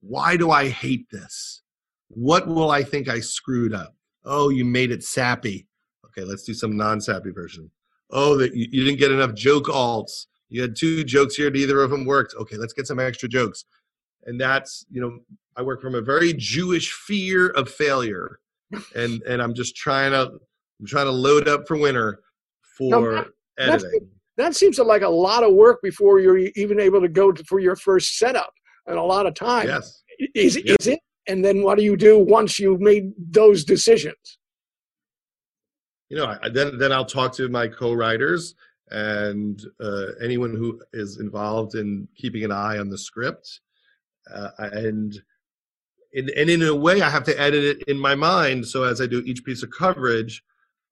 Why 0.00 0.36
do 0.36 0.50
i 0.50 0.68
hate 0.68 1.08
this? 1.10 1.62
What 2.08 2.46
will 2.46 2.70
i 2.70 2.82
think 2.82 3.08
i 3.08 3.20
screwed 3.20 3.72
up? 3.72 3.94
Oh 4.24 4.48
you 4.48 4.64
made 4.64 4.90
it 4.90 5.04
sappy. 5.04 5.66
Okay 6.06 6.24
let's 6.24 6.42
do 6.42 6.54
some 6.54 6.76
non-sappy 6.76 7.30
version. 7.30 7.70
Oh 8.10 8.36
that 8.36 8.54
you, 8.54 8.66
you 8.70 8.84
didn't 8.84 8.98
get 8.98 9.12
enough 9.12 9.34
joke 9.34 9.66
alts. 9.66 10.26
You 10.48 10.62
had 10.62 10.76
two 10.76 11.04
jokes 11.04 11.36
here 11.36 11.50
neither 11.50 11.80
of 11.82 11.90
them 11.90 12.04
worked. 12.04 12.34
Okay 12.38 12.56
let's 12.56 12.72
get 12.72 12.86
some 12.86 13.00
extra 13.00 13.28
jokes. 13.28 13.64
And 14.26 14.40
that's 14.40 14.84
you 14.90 15.00
know 15.00 15.18
i 15.56 15.62
work 15.62 15.80
from 15.80 15.94
a 15.94 16.02
very 16.02 16.32
jewish 16.32 16.92
fear 16.92 17.48
of 17.50 17.70
failure. 17.70 18.40
And 18.94 19.22
and 19.22 19.40
i'm 19.40 19.54
just 19.54 19.76
trying 19.76 20.12
to 20.12 20.32
i'm 20.80 20.86
trying 20.86 21.06
to 21.06 21.12
load 21.12 21.48
up 21.48 21.66
for 21.68 21.76
winter 21.76 22.20
for 22.76 23.12
now, 23.14 23.24
editing 23.58 24.08
that 24.38 24.54
seems 24.54 24.78
like 24.78 25.02
a 25.02 25.08
lot 25.08 25.44
of 25.44 25.52
work 25.52 25.80
before 25.82 26.20
you're 26.20 26.38
even 26.38 26.80
able 26.80 27.00
to 27.00 27.08
go 27.08 27.30
to, 27.32 27.44
for 27.44 27.58
your 27.58 27.76
first 27.76 28.18
setup 28.18 28.52
and 28.86 28.96
a 28.96 29.02
lot 29.02 29.26
of 29.26 29.34
time. 29.34 29.66
Yes. 29.66 30.02
Is, 30.34 30.56
yes. 30.64 30.76
is 30.80 30.86
it? 30.86 31.00
And 31.26 31.44
then 31.44 31.62
what 31.62 31.76
do 31.76 31.84
you 31.84 31.96
do 31.96 32.18
once 32.18 32.58
you've 32.58 32.80
made 32.80 33.12
those 33.18 33.64
decisions? 33.64 34.38
You 36.08 36.16
know, 36.16 36.38
I, 36.42 36.48
then 36.48 36.78
then 36.78 36.90
I'll 36.90 37.04
talk 37.04 37.34
to 37.34 37.48
my 37.50 37.68
co-writers 37.68 38.54
and 38.90 39.62
uh, 39.78 40.06
anyone 40.22 40.54
who 40.54 40.80
is 40.94 41.20
involved 41.20 41.74
in 41.74 42.08
keeping 42.16 42.44
an 42.44 42.52
eye 42.52 42.78
on 42.78 42.88
the 42.88 42.96
script, 42.96 43.60
uh, 44.34 44.48
and 44.58 45.20
in, 46.14 46.30
and 46.34 46.48
in 46.48 46.62
a 46.62 46.74
way, 46.74 47.02
I 47.02 47.10
have 47.10 47.24
to 47.24 47.38
edit 47.38 47.62
it 47.62 47.82
in 47.88 47.98
my 47.98 48.14
mind. 48.14 48.66
So 48.66 48.84
as 48.84 49.02
I 49.02 49.06
do 49.06 49.22
each 49.26 49.44
piece 49.44 49.62
of 49.62 49.70
coverage, 49.70 50.42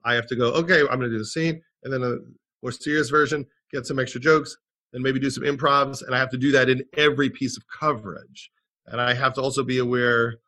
I 0.05 0.13
have 0.13 0.27
to 0.27 0.37
go, 0.37 0.53
okay, 0.53 0.81
I'm 0.81 0.99
going 0.99 1.01
to 1.03 1.09
do 1.09 1.19
the 1.19 1.25
scene, 1.25 1.63
and 1.85 1.93
then 1.93 2.03
a 2.03 2.19
more 2.67 2.73
serious 2.73 3.11
version, 3.11 3.47
get 3.73 3.87
some 3.87 4.01
extra 4.01 4.21
jokes, 4.21 4.57
and 4.93 5.01
maybe 5.01 5.21
do 5.21 5.31
some 5.31 5.45
improvs, 5.45 6.05
and 6.05 6.15
I 6.15 6.19
have 6.19 6.31
to 6.31 6.39
do 6.39 6.51
that 6.53 6.69
in 6.69 6.83
every 6.97 7.31
piece 7.31 7.57
of 7.57 7.63
coverage. 7.69 8.51
And 8.87 9.01
I 9.01 9.15
have 9.15 9.35
to 9.35 9.41
also 9.41 9.63
be 9.63 9.79
aware 9.79 10.39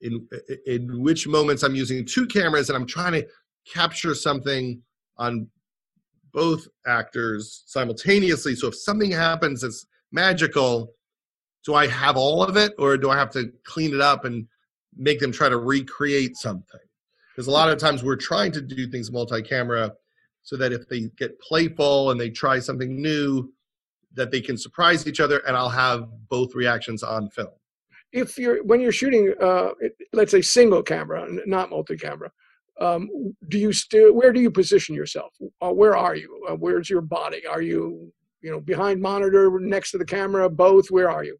in 0.00 0.28
in 0.66 1.00
which 1.00 1.28
moments 1.28 1.62
I'm 1.62 1.76
using 1.76 2.04
two 2.04 2.26
cameras, 2.26 2.68
and 2.68 2.76
I'm 2.76 2.86
trying 2.86 3.12
to 3.12 3.26
capture 3.72 4.14
something 4.14 4.82
on 5.16 5.48
both 6.32 6.66
actors 6.86 7.62
simultaneously. 7.66 8.54
So 8.56 8.68
if 8.68 8.74
something 8.76 9.12
happens 9.12 9.60
that's 9.60 9.86
magical, 10.10 10.92
do 11.64 11.74
I 11.74 11.86
have 11.86 12.16
all 12.16 12.42
of 12.42 12.56
it 12.56 12.72
or 12.78 12.96
do 12.96 13.10
I 13.10 13.16
have 13.16 13.30
to 13.32 13.52
clean 13.64 13.94
it 13.94 14.00
up 14.00 14.24
and 14.24 14.46
make 14.96 15.20
them 15.20 15.32
try 15.32 15.48
to 15.48 15.58
recreate 15.58 16.36
something? 16.36 16.86
Because 17.30 17.46
a 17.46 17.50
lot 17.50 17.70
of 17.70 17.78
times 17.78 18.02
we're 18.02 18.16
trying 18.16 18.52
to 18.52 18.60
do 18.60 18.88
things 18.88 19.10
multi 19.10 19.42
camera 19.42 19.92
so 20.42 20.56
that 20.56 20.72
if 20.72 20.88
they 20.88 21.10
get 21.16 21.40
playful 21.40 22.10
and 22.10 22.20
they 22.20 22.30
try 22.30 22.58
something 22.58 23.00
new, 23.00 23.52
that 24.14 24.30
they 24.30 24.40
can 24.40 24.56
surprise 24.56 25.06
each 25.06 25.20
other 25.20 25.38
and 25.46 25.56
I'll 25.56 25.68
have 25.68 26.08
both 26.28 26.54
reactions 26.54 27.02
on 27.02 27.28
film. 27.30 27.48
If 28.12 28.38
you're 28.38 28.64
when 28.64 28.80
you're 28.80 28.92
shooting, 28.92 29.34
uh, 29.40 29.70
let's 30.14 30.30
say 30.30 30.40
single 30.40 30.82
camera, 30.82 31.26
not 31.46 31.68
multi 31.68 31.96
camera, 31.96 32.30
um, 32.80 33.34
do 33.48 33.58
you 33.58 33.72
still 33.72 34.14
where 34.14 34.32
do 34.32 34.40
you 34.40 34.50
position 34.50 34.94
yourself? 34.94 35.34
Uh, 35.60 35.72
where 35.72 35.96
are 35.96 36.16
you? 36.16 36.46
Uh, 36.48 36.54
where's 36.54 36.88
your 36.88 37.02
body? 37.02 37.46
Are 37.46 37.60
you 37.60 38.10
you 38.40 38.50
know 38.50 38.60
behind 38.60 39.02
monitor 39.02 39.58
next 39.60 39.90
to 39.90 39.98
the 39.98 40.06
camera 40.06 40.48
both? 40.48 40.90
Where 40.90 41.10
are 41.10 41.24
you? 41.24 41.38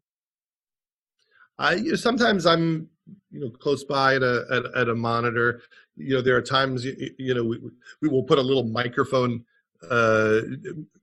I 1.57 1.73
you 1.73 1.91
know, 1.91 1.95
sometimes 1.95 2.45
i'm 2.45 2.87
you 3.31 3.39
know 3.39 3.49
close 3.49 3.83
by 3.83 4.15
at 4.15 4.23
a 4.23 4.45
at, 4.51 4.81
at, 4.81 4.89
a 4.89 4.95
monitor 4.95 5.61
you 5.99 6.15
know 6.15 6.21
there 6.21 6.37
are 6.37 6.41
times 6.41 6.85
you, 6.85 6.95
you 7.17 7.33
know 7.33 7.43
we, 7.43 7.59
we 8.01 8.09
will 8.09 8.23
put 8.23 8.37
a 8.37 8.41
little 8.41 8.63
microphone 8.63 9.43
uh, 9.89 10.41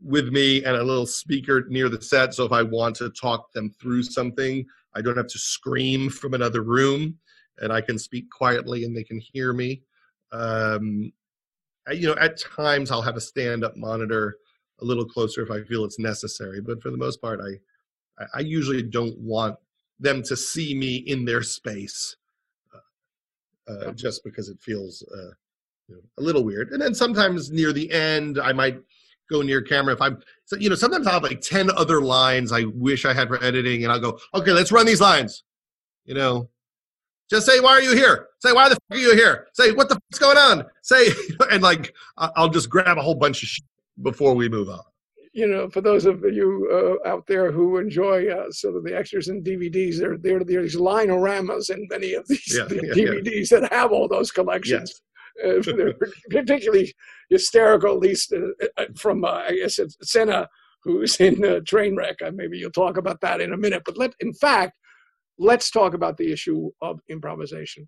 with 0.03 0.29
me 0.29 0.65
and 0.65 0.77
a 0.77 0.83
little 0.83 1.07
speaker 1.07 1.65
near 1.69 1.89
the 1.89 2.01
set. 2.01 2.35
So 2.35 2.45
if 2.45 2.53
i 2.53 2.63
want 2.63 2.97
to 2.97 3.11
talk 3.11 3.53
them 3.53 3.71
through 3.81 4.03
something 4.03 4.67
i 4.95 5.01
don't 5.01 5.17
have 5.17 5.29
to 5.29 5.39
scream 5.39 6.11
from 6.11 6.35
another 6.35 6.63
room 6.63 7.17
and 7.59 7.73
i 7.73 7.81
can 7.81 7.99
speak 7.99 8.31
quietly 8.31 8.85
and 8.85 8.97
they 8.97 9.05
can 9.05 9.21
hear 9.21 9.53
me. 9.53 9.83
Um, 10.33 11.13
you 11.93 12.09
know, 12.09 12.17
at 12.21 12.41
times 12.41 12.91
I'll 12.91 13.03
have 13.03 13.17
a 13.17 13.21
stand-up 13.21 13.77
monitor 13.77 14.39
a 14.81 14.85
little 14.85 15.05
closer 15.05 15.43
if 15.43 15.51
I 15.51 15.63
feel 15.63 15.85
it's 15.85 15.99
necessary, 15.99 16.61
but 16.61 16.83
for 16.83 16.91
the 16.91 16.97
most 16.97 17.21
part, 17.23 17.41
I 17.41 17.61
I 18.35 18.41
usually 18.41 18.83
don't 18.83 19.19
want 19.19 19.57
them 19.99 20.23
to 20.23 20.37
see 20.37 20.75
me 20.75 20.97
in 20.97 21.25
their 21.25 21.43
space, 21.43 22.17
uh, 23.69 23.93
just 23.93 24.23
because 24.25 24.49
it 24.49 24.59
feels 24.61 25.03
uh, 25.15 25.31
you 25.89 25.97
know, 25.97 26.01
a 26.19 26.23
little 26.23 26.45
weird. 26.45 26.71
And 26.71 26.81
then 26.81 26.95
sometimes 26.95 27.51
near 27.51 27.73
the 27.73 27.91
end, 27.91 28.39
I 28.41 28.53
might 28.53 28.79
go 29.31 29.43
near 29.43 29.61
camera 29.61 29.95
if 29.95 30.01
I'm, 30.01 30.19
so, 30.45 30.57
you 30.57 30.69
know, 30.69 30.77
sometimes 30.77 31.07
I'll 31.07 31.15
have 31.15 31.23
like 31.23 31.41
ten 31.41 31.71
other 31.71 32.01
lines 32.01 32.53
I 32.53 32.65
wish 32.65 33.05
I 33.05 33.13
had 33.13 33.29
for 33.29 33.43
editing, 33.43 33.85
and 33.85 33.93
I'll 33.93 34.01
go, 34.01 34.19
okay, 34.35 34.53
let's 34.53 34.73
run 34.73 34.87
these 34.87 35.01
lines, 35.01 35.43
you 36.05 36.15
know, 36.15 36.49
just 37.29 37.47
say, 37.47 37.59
why 37.61 37.71
are 37.71 37.83
you 37.83 37.95
here? 37.95 38.29
Say, 38.41 38.53
why 38.53 38.69
the 38.69 38.77
fuck 38.77 38.99
are 38.99 39.01
you 39.01 39.15
here? 39.15 39.49
Say, 39.55 39.73
what 39.73 39.89
the 39.89 39.97
fuck's 39.97 40.19
going 40.19 40.39
on? 40.39 40.65
Say, 40.83 41.09
and 41.51 41.63
like, 41.63 41.95
I'll 42.17 42.49
just 42.49 42.71
grab 42.71 42.99
a 42.99 43.03
whole 43.03 43.15
bunch 43.15 43.43
of 43.43 43.49
shit 43.49 43.65
before 44.03 44.35
we 44.35 44.49
move 44.49 44.69
on. 44.69 44.83
You 45.37 45.47
know, 45.47 45.69
for 45.69 45.83
those 45.83 46.07
of 46.07 46.25
you 46.25 46.99
uh, 47.05 47.07
out 47.07 47.27
there 47.27 47.53
who 47.53 47.77
enjoy 47.77 48.29
uh, 48.29 48.51
sort 48.51 48.75
of 48.75 48.85
the 48.85 48.97
extras 48.97 49.29
and 49.29 49.45
DVDs, 49.45 49.99
there, 49.99 50.17
there 50.17 50.43
there's 50.43 50.77
line-o-ramas 50.77 51.69
in 51.69 51.87
many 51.91 52.15
of 52.15 52.27
these 52.27 52.57
yeah, 52.57 52.67
yeah, 52.71 52.95
DVDs 52.95 53.51
yeah. 53.51 53.61
that 53.61 53.71
have 53.71 53.93
all 53.93 54.09
those 54.09 54.31
collections. 54.31 55.03
Uh, 55.45 55.61
they're 55.77 55.93
particularly 56.31 56.95
hysterical, 57.29 57.93
at 57.97 58.01
least 58.01 58.33
uh, 58.33 58.65
uh, 58.79 58.87
from, 58.97 59.25
uh, 59.25 59.43
I 59.47 59.57
guess, 59.57 59.79
it's 59.79 59.97
Cena, 60.03 60.49
who's 60.83 61.17
in 61.21 61.35
Trainwreck. 61.37 62.17
maybe 62.35 62.57
you'll 62.59 62.71
talk 62.71 62.97
about 62.97 63.21
that 63.21 63.43
in 63.43 63.53
a 63.53 63.59
minute. 63.59 63.83
But 63.85 63.99
let, 63.99 64.15
in 64.21 64.33
fact, 64.33 64.73
let's 65.39 65.71
talk 65.71 65.93
about 65.93 66.17
the 66.17 66.33
issue 66.33 66.71
of 66.81 67.01
improvisation 67.11 67.87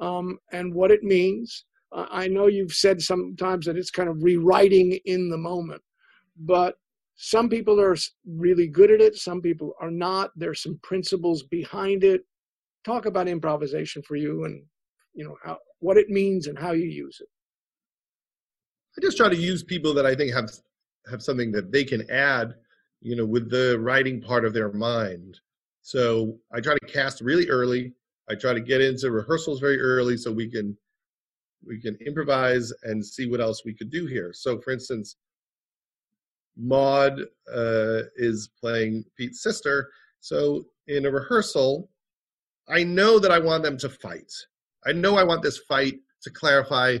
um, 0.00 0.38
and 0.52 0.74
what 0.74 0.90
it 0.90 1.04
means. 1.04 1.66
I 1.92 2.28
know 2.28 2.46
you've 2.46 2.72
said 2.72 3.02
sometimes 3.02 3.66
that 3.66 3.76
it's 3.76 3.90
kind 3.90 4.08
of 4.08 4.22
rewriting 4.22 4.98
in 5.04 5.28
the 5.28 5.38
moment, 5.38 5.82
but 6.36 6.76
some 7.22 7.48
people 7.48 7.80
are 7.80 7.96
really 8.26 8.66
good 8.66 8.90
at 8.90 9.00
it, 9.00 9.16
some 9.16 9.40
people 9.40 9.74
are 9.80 9.90
not. 9.90 10.30
There's 10.36 10.62
some 10.62 10.78
principles 10.82 11.42
behind 11.42 12.04
it. 12.04 12.22
Talk 12.84 13.06
about 13.06 13.28
improvisation 13.28 14.02
for 14.02 14.16
you 14.16 14.44
and 14.44 14.62
you 15.14 15.24
know 15.24 15.36
how 15.44 15.58
what 15.80 15.96
it 15.96 16.08
means 16.08 16.46
and 16.46 16.58
how 16.58 16.72
you 16.72 16.86
use 16.86 17.18
it. 17.20 17.28
I 18.96 19.04
just 19.04 19.16
try 19.16 19.28
to 19.28 19.36
use 19.36 19.62
people 19.62 19.92
that 19.94 20.06
I 20.06 20.14
think 20.14 20.32
have 20.32 20.50
have 21.10 21.22
something 21.22 21.52
that 21.52 21.72
they 21.72 21.84
can 21.84 22.08
add, 22.10 22.54
you 23.00 23.16
know, 23.16 23.26
with 23.26 23.50
the 23.50 23.78
writing 23.80 24.20
part 24.20 24.44
of 24.44 24.52
their 24.52 24.72
mind 24.72 25.38
so 25.82 26.38
I 26.52 26.60
try 26.60 26.74
to 26.74 26.86
cast 26.86 27.20
really 27.20 27.48
early. 27.48 27.92
I 28.28 28.34
try 28.34 28.52
to 28.52 28.60
get 28.60 28.80
into 28.80 29.10
rehearsals 29.10 29.60
very 29.60 29.80
early 29.80 30.16
so 30.16 30.30
we 30.32 30.48
can 30.48 30.76
we 31.66 31.80
can 31.80 31.96
improvise 32.06 32.72
and 32.84 33.04
see 33.04 33.26
what 33.28 33.40
else 33.40 33.64
we 33.64 33.74
could 33.74 33.90
do 33.90 34.06
here. 34.06 34.32
So, 34.32 34.60
for 34.60 34.70
instance, 34.70 35.16
Maude 36.56 37.26
uh, 37.52 38.02
is 38.16 38.50
playing 38.60 39.04
Pete's 39.16 39.42
sister. 39.42 39.90
So, 40.20 40.66
in 40.86 41.06
a 41.06 41.10
rehearsal, 41.10 41.88
I 42.68 42.84
know 42.84 43.18
that 43.18 43.30
I 43.30 43.38
want 43.38 43.62
them 43.62 43.76
to 43.78 43.88
fight. 43.88 44.32
I 44.86 44.92
know 44.92 45.16
I 45.16 45.24
want 45.24 45.42
this 45.42 45.58
fight 45.58 45.94
to 46.22 46.30
clarify 46.30 46.98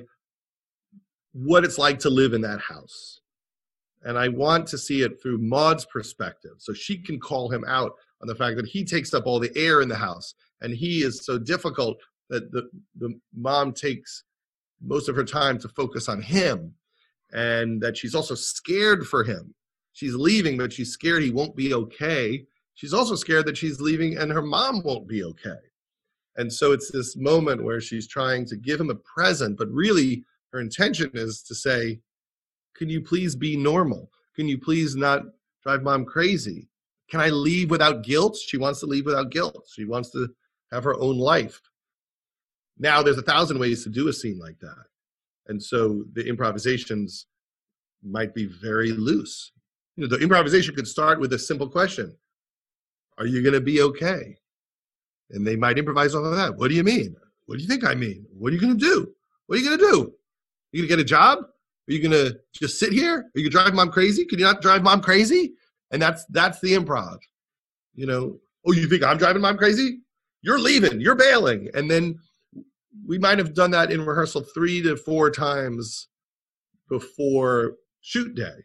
what 1.32 1.64
it's 1.64 1.78
like 1.78 1.98
to 2.00 2.10
live 2.10 2.32
in 2.32 2.40
that 2.42 2.60
house. 2.60 3.20
And 4.02 4.18
I 4.18 4.28
want 4.28 4.66
to 4.68 4.78
see 4.78 5.02
it 5.02 5.20
through 5.20 5.38
Maude's 5.38 5.84
perspective 5.84 6.52
so 6.58 6.72
she 6.72 6.96
can 6.96 7.20
call 7.20 7.50
him 7.50 7.64
out 7.66 7.92
on 8.22 8.28
the 8.28 8.34
fact 8.34 8.56
that 8.56 8.66
he 8.66 8.84
takes 8.84 9.12
up 9.14 9.26
all 9.26 9.38
the 9.38 9.52
air 9.56 9.82
in 9.82 9.88
the 9.88 9.96
house 9.96 10.34
and 10.60 10.74
he 10.74 11.02
is 11.02 11.24
so 11.24 11.38
difficult 11.38 11.98
that 12.28 12.50
the, 12.52 12.68
the 12.98 13.18
mom 13.34 13.72
takes 13.72 14.24
most 14.82 15.08
of 15.08 15.16
her 15.16 15.24
time 15.24 15.58
to 15.58 15.68
focus 15.68 16.08
on 16.08 16.20
him 16.20 16.74
and 17.32 17.80
that 17.80 17.96
she's 17.96 18.14
also 18.14 18.34
scared 18.34 19.06
for 19.06 19.24
him. 19.24 19.54
She's 19.92 20.14
leaving, 20.14 20.56
but 20.56 20.72
she's 20.72 20.92
scared 20.92 21.22
he 21.22 21.30
won't 21.30 21.56
be 21.56 21.74
okay. 21.74 22.44
She's 22.74 22.94
also 22.94 23.14
scared 23.14 23.46
that 23.46 23.56
she's 23.56 23.80
leaving 23.80 24.16
and 24.16 24.32
her 24.32 24.42
mom 24.42 24.82
won't 24.82 25.06
be 25.06 25.22
okay. 25.24 25.58
And 26.36 26.52
so 26.52 26.72
it's 26.72 26.90
this 26.90 27.16
moment 27.16 27.64
where 27.64 27.80
she's 27.80 28.06
trying 28.06 28.46
to 28.46 28.56
give 28.56 28.80
him 28.80 28.90
a 28.90 28.94
present, 28.94 29.58
but 29.58 29.68
really 29.70 30.24
her 30.52 30.60
intention 30.60 31.10
is 31.14 31.42
to 31.42 31.54
say, 31.54 32.00
Can 32.74 32.88
you 32.88 33.00
please 33.00 33.34
be 33.34 33.56
normal? 33.56 34.10
Can 34.34 34.48
you 34.48 34.58
please 34.58 34.96
not 34.96 35.22
drive 35.62 35.82
mom 35.82 36.04
crazy? 36.04 36.68
Can 37.10 37.20
I 37.20 37.28
leave 37.28 37.70
without 37.70 38.04
guilt? 38.04 38.36
She 38.36 38.56
wants 38.56 38.80
to 38.80 38.86
leave 38.86 39.04
without 39.04 39.30
guilt. 39.30 39.68
She 39.74 39.84
wants 39.84 40.10
to 40.10 40.28
have 40.72 40.84
her 40.84 40.98
own 40.98 41.18
life. 41.18 41.60
Now, 42.78 43.02
there's 43.02 43.18
a 43.18 43.22
thousand 43.22 43.58
ways 43.58 43.82
to 43.82 43.90
do 43.90 44.08
a 44.08 44.12
scene 44.12 44.38
like 44.38 44.58
that. 44.60 44.86
And 45.48 45.62
so 45.62 46.04
the 46.12 46.26
improvisations 46.26 47.26
might 48.02 48.34
be 48.34 48.46
very 48.46 48.92
loose. 48.92 49.52
You 49.96 50.06
know, 50.06 50.16
the 50.16 50.22
improvisation 50.22 50.74
could 50.74 50.88
start 50.88 51.20
with 51.20 51.32
a 51.32 51.38
simple 51.38 51.68
question 51.68 52.16
Are 53.18 53.26
you 53.26 53.42
going 53.42 53.54
to 53.54 53.60
be 53.60 53.82
okay? 53.82 54.36
And 55.30 55.46
they 55.46 55.56
might 55.56 55.78
improvise 55.78 56.14
off 56.14 56.24
of 56.24 56.36
that. 56.36 56.56
What 56.56 56.68
do 56.68 56.74
you 56.74 56.84
mean? 56.84 57.14
What 57.46 57.56
do 57.56 57.62
you 57.62 57.68
think 57.68 57.84
I 57.84 57.94
mean? 57.94 58.26
What 58.32 58.52
are 58.52 58.54
you 58.54 58.60
going 58.60 58.78
to 58.78 58.84
do? 58.84 59.12
What 59.46 59.56
are 59.56 59.60
you 59.60 59.66
going 59.66 59.78
to 59.78 59.84
do? 59.84 60.02
Are 60.02 60.76
you 60.76 60.82
going 60.82 60.88
to 60.88 60.96
get 60.96 61.00
a 61.00 61.04
job? 61.04 61.38
Are 61.38 61.92
you 61.92 62.00
going 62.00 62.12
to 62.12 62.38
just 62.54 62.78
sit 62.78 62.92
here? 62.92 63.18
Are 63.18 63.38
you 63.38 63.44
to 63.44 63.50
drive 63.50 63.74
mom 63.74 63.90
crazy? 63.90 64.24
Can 64.24 64.38
you 64.38 64.44
not 64.44 64.62
drive 64.62 64.82
mom 64.82 65.00
crazy? 65.00 65.54
And 65.90 66.00
that's 66.00 66.24
that's 66.26 66.60
the 66.60 66.74
improv. 66.74 67.18
You 67.94 68.06
know, 68.06 68.38
oh, 68.64 68.72
you 68.72 68.88
think 68.88 69.02
I'm 69.02 69.18
driving 69.18 69.42
mom 69.42 69.58
crazy? 69.58 69.98
You're 70.42 70.60
leaving. 70.60 71.00
You're 71.00 71.16
bailing. 71.16 71.68
And 71.74 71.90
then 71.90 72.18
we 73.06 73.18
might 73.18 73.38
have 73.38 73.54
done 73.54 73.70
that 73.72 73.90
in 73.90 74.04
rehearsal 74.04 74.42
three 74.42 74.82
to 74.82 74.96
four 74.96 75.30
times 75.30 76.08
before 76.88 77.74
shoot 78.00 78.34
day. 78.34 78.64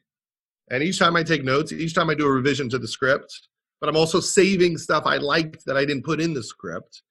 And 0.71 0.81
each 0.81 0.97
time 0.97 1.15
I 1.15 1.23
take 1.23 1.43
notes, 1.43 1.71
each 1.71 1.93
time 1.93 2.09
I 2.09 2.15
do 2.15 2.25
a 2.25 2.31
revision 2.31 2.69
to 2.69 2.79
the 2.79 2.87
script, 2.87 3.47
but 3.79 3.87
I'm 3.87 3.95
also 3.95 4.19
saving 4.19 4.77
stuff 4.77 5.03
I 5.05 5.17
liked 5.17 5.65
that 5.65 5.77
I 5.77 5.85
didn't 5.85 6.05
put 6.05 6.21
in 6.21 6.33
the 6.33 6.41
script. 6.41 7.03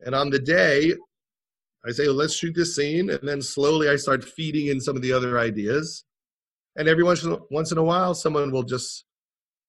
And 0.00 0.14
on 0.14 0.30
the 0.30 0.38
day, 0.38 0.94
I 1.84 1.90
say, 1.90 2.06
well, 2.06 2.14
let's 2.14 2.34
shoot 2.34 2.54
this 2.54 2.76
scene. 2.76 3.10
And 3.10 3.28
then 3.28 3.42
slowly 3.42 3.88
I 3.88 3.96
start 3.96 4.22
feeding 4.22 4.68
in 4.68 4.80
some 4.80 4.96
of 4.96 5.02
the 5.02 5.12
other 5.12 5.38
ideas. 5.38 6.04
And 6.76 6.88
every 6.88 7.02
once 7.02 7.24
in, 7.24 7.36
once 7.50 7.72
in 7.72 7.78
a 7.78 7.82
while, 7.82 8.14
someone 8.14 8.52
will 8.52 8.62
just 8.62 9.04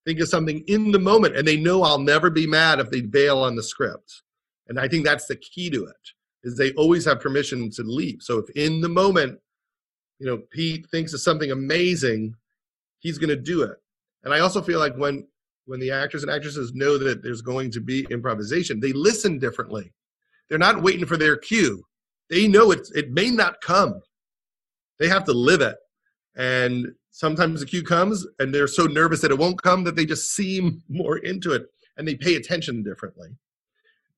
think 0.05 0.19
of 0.19 0.27
something 0.27 0.63
in 0.67 0.91
the 0.91 0.99
moment 0.99 1.35
and 1.35 1.47
they 1.47 1.57
know 1.57 1.83
I'll 1.83 1.99
never 1.99 2.29
be 2.29 2.47
mad 2.47 2.79
if 2.79 2.91
they 2.91 3.01
bail 3.01 3.39
on 3.39 3.55
the 3.55 3.63
script. 3.63 4.21
And 4.67 4.79
I 4.79 4.87
think 4.87 5.03
that's 5.03 5.25
the 5.25 5.35
key 5.35 5.69
to 5.71 5.85
it 5.85 6.11
is 6.43 6.57
they 6.57 6.71
always 6.73 7.05
have 7.05 7.19
permission 7.19 7.69
to 7.71 7.83
leave. 7.83 8.21
So 8.21 8.39
if 8.39 8.49
in 8.51 8.81
the 8.81 8.89
moment, 8.89 9.39
you 10.19 10.25
know, 10.25 10.41
Pete 10.51 10.87
thinks 10.89 11.13
of 11.13 11.21
something 11.21 11.51
amazing, 11.51 12.35
he's 12.99 13.17
going 13.17 13.29
to 13.29 13.35
do 13.35 13.63
it. 13.63 13.77
And 14.23 14.33
I 14.33 14.39
also 14.39 14.61
feel 14.61 14.79
like 14.79 14.95
when 14.95 15.27
when 15.65 15.79
the 15.79 15.91
actors 15.91 16.23
and 16.23 16.31
actresses 16.31 16.73
know 16.73 16.97
that 16.97 17.21
there's 17.21 17.41
going 17.41 17.71
to 17.71 17.79
be 17.79 18.05
improvisation, 18.09 18.79
they 18.79 18.93
listen 18.93 19.39
differently. 19.39 19.93
They're 20.49 20.57
not 20.57 20.81
waiting 20.81 21.05
for 21.05 21.17
their 21.17 21.37
cue. 21.37 21.83
They 22.29 22.47
know 22.47 22.71
it 22.71 22.87
it 22.95 23.11
may 23.11 23.29
not 23.29 23.61
come. 23.61 24.01
They 24.99 25.07
have 25.07 25.23
to 25.25 25.33
live 25.33 25.61
it. 25.61 25.77
And 26.35 26.91
sometimes 27.11 27.59
the 27.59 27.65
cue 27.65 27.83
comes 27.83 28.25
and 28.39 28.53
they're 28.53 28.67
so 28.67 28.85
nervous 28.85 29.21
that 29.21 29.31
it 29.31 29.37
won't 29.37 29.61
come 29.61 29.83
that 29.83 29.95
they 29.95 30.05
just 30.05 30.35
seem 30.35 30.81
more 30.89 31.17
into 31.17 31.53
it 31.53 31.63
and 31.97 32.07
they 32.07 32.15
pay 32.15 32.35
attention 32.35 32.83
differently. 32.83 33.29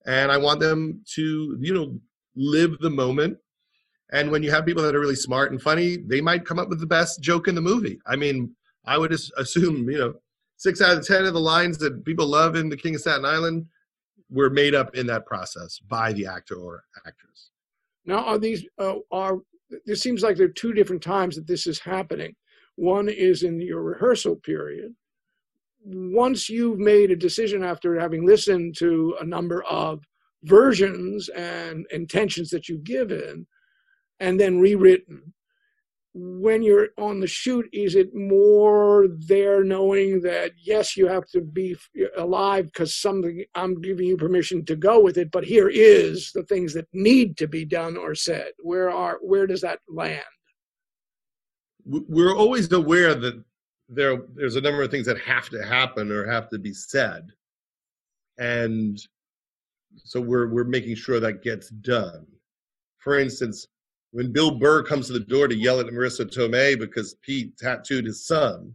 And 0.06 0.30
I 0.30 0.36
want 0.36 0.60
them 0.60 1.02
to, 1.14 1.56
you 1.60 1.74
know, 1.74 1.98
live 2.36 2.78
the 2.80 2.90
moment. 2.90 3.38
And 4.12 4.30
when 4.30 4.42
you 4.42 4.50
have 4.50 4.66
people 4.66 4.82
that 4.82 4.94
are 4.94 5.00
really 5.00 5.16
smart 5.16 5.50
and 5.50 5.60
funny, 5.60 5.96
they 5.96 6.20
might 6.20 6.44
come 6.44 6.58
up 6.58 6.68
with 6.68 6.80
the 6.80 6.86
best 6.86 7.20
joke 7.20 7.48
in 7.48 7.54
the 7.54 7.60
movie. 7.60 7.98
I 8.06 8.16
mean, 8.16 8.54
I 8.84 8.98
would 8.98 9.12
assume, 9.12 9.88
you 9.90 9.98
know, 9.98 10.14
six 10.56 10.80
out 10.80 10.96
of 10.96 11.06
10 11.06 11.24
of 11.24 11.34
the 11.34 11.40
lines 11.40 11.78
that 11.78 12.04
people 12.04 12.26
love 12.26 12.56
in 12.56 12.68
The 12.68 12.76
King 12.76 12.94
of 12.94 13.00
Staten 13.00 13.24
Island 13.24 13.66
were 14.30 14.50
made 14.50 14.74
up 14.74 14.94
in 14.94 15.06
that 15.06 15.26
process 15.26 15.78
by 15.78 16.12
the 16.12 16.26
actor 16.26 16.56
or 16.56 16.84
actress. 17.06 17.50
Now, 18.04 18.24
are 18.24 18.38
these, 18.38 18.64
uh, 18.78 18.96
are, 19.10 19.38
it 19.86 19.96
seems 19.96 20.22
like 20.22 20.36
there 20.36 20.46
are 20.46 20.60
two 20.60 20.72
different 20.72 21.02
times 21.02 21.36
that 21.36 21.46
this 21.46 21.66
is 21.66 21.78
happening. 21.78 22.34
One 22.76 23.08
is 23.08 23.42
in 23.42 23.60
your 23.60 23.82
rehearsal 23.82 24.36
period. 24.36 24.94
Once 25.84 26.48
you've 26.48 26.78
made 26.78 27.10
a 27.10 27.16
decision 27.16 27.62
after 27.62 27.98
having 27.98 28.26
listened 28.26 28.76
to 28.78 29.16
a 29.20 29.24
number 29.24 29.62
of 29.64 30.02
versions 30.44 31.28
and 31.30 31.86
intentions 31.90 32.50
that 32.50 32.68
you've 32.68 32.84
given 32.84 33.46
and 34.20 34.38
then 34.38 34.60
rewritten. 34.60 35.34
When 36.16 36.62
you're 36.62 36.90
on 36.96 37.18
the 37.18 37.26
shoot 37.26 37.66
is 37.72 37.96
it 37.96 38.14
more 38.14 39.08
there 39.26 39.64
knowing 39.64 40.20
that 40.20 40.52
yes 40.62 40.96
you 40.96 41.08
have 41.08 41.26
to 41.30 41.40
be 41.40 41.76
alive 42.16 42.66
because 42.66 42.94
something 42.94 43.44
i'm 43.56 43.80
giving 43.80 44.06
you 44.06 44.16
permission 44.16 44.64
to 44.66 44.76
go 44.76 45.00
with 45.00 45.18
it 45.18 45.32
but 45.32 45.42
here 45.42 45.68
is 45.68 46.30
the 46.32 46.44
things 46.44 46.72
that 46.74 46.86
need 46.92 47.36
to 47.38 47.48
be 47.48 47.64
done 47.64 47.96
or 47.96 48.14
said. 48.14 48.52
Where 48.62 48.90
are 48.90 49.18
where 49.22 49.48
does 49.48 49.62
that 49.62 49.80
land? 49.88 50.22
We're 51.84 52.36
always 52.36 52.70
aware 52.70 53.16
that 53.16 53.42
there 53.88 54.22
there's 54.34 54.56
a 54.56 54.60
number 54.60 54.84
of 54.84 54.92
things 54.92 55.06
that 55.06 55.20
have 55.20 55.48
to 55.50 55.64
happen 55.64 56.12
or 56.12 56.30
have 56.30 56.48
to 56.50 56.58
be 56.58 56.72
said. 56.72 57.28
And 58.38 59.00
so 59.96 60.20
we're 60.20 60.48
we're 60.48 60.64
making 60.64 60.96
sure 60.96 61.20
that 61.20 61.42
gets 61.42 61.70
done. 61.70 62.26
For 62.98 63.18
instance, 63.18 63.68
when 64.12 64.32
Bill 64.32 64.58
Burr 64.58 64.82
comes 64.82 65.06
to 65.08 65.12
the 65.12 65.20
door 65.20 65.48
to 65.48 65.56
yell 65.56 65.80
at 65.80 65.86
Marisa 65.86 66.24
Tomei 66.24 66.78
because 66.78 67.14
Pete 67.22 67.56
tattooed 67.58 68.06
his 68.06 68.26
son, 68.26 68.74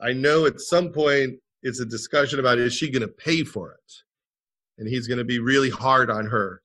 I 0.00 0.12
know 0.12 0.46
at 0.46 0.60
some 0.60 0.90
point 0.90 1.38
it's 1.62 1.80
a 1.80 1.86
discussion 1.86 2.38
about 2.38 2.58
is 2.58 2.72
she 2.72 2.90
going 2.90 3.02
to 3.02 3.08
pay 3.08 3.44
for 3.44 3.72
it, 3.72 3.92
and 4.78 4.88
he's 4.88 5.06
going 5.06 5.18
to 5.18 5.24
be 5.24 5.38
really 5.38 5.70
hard 5.70 6.10
on 6.10 6.26
her. 6.26 6.62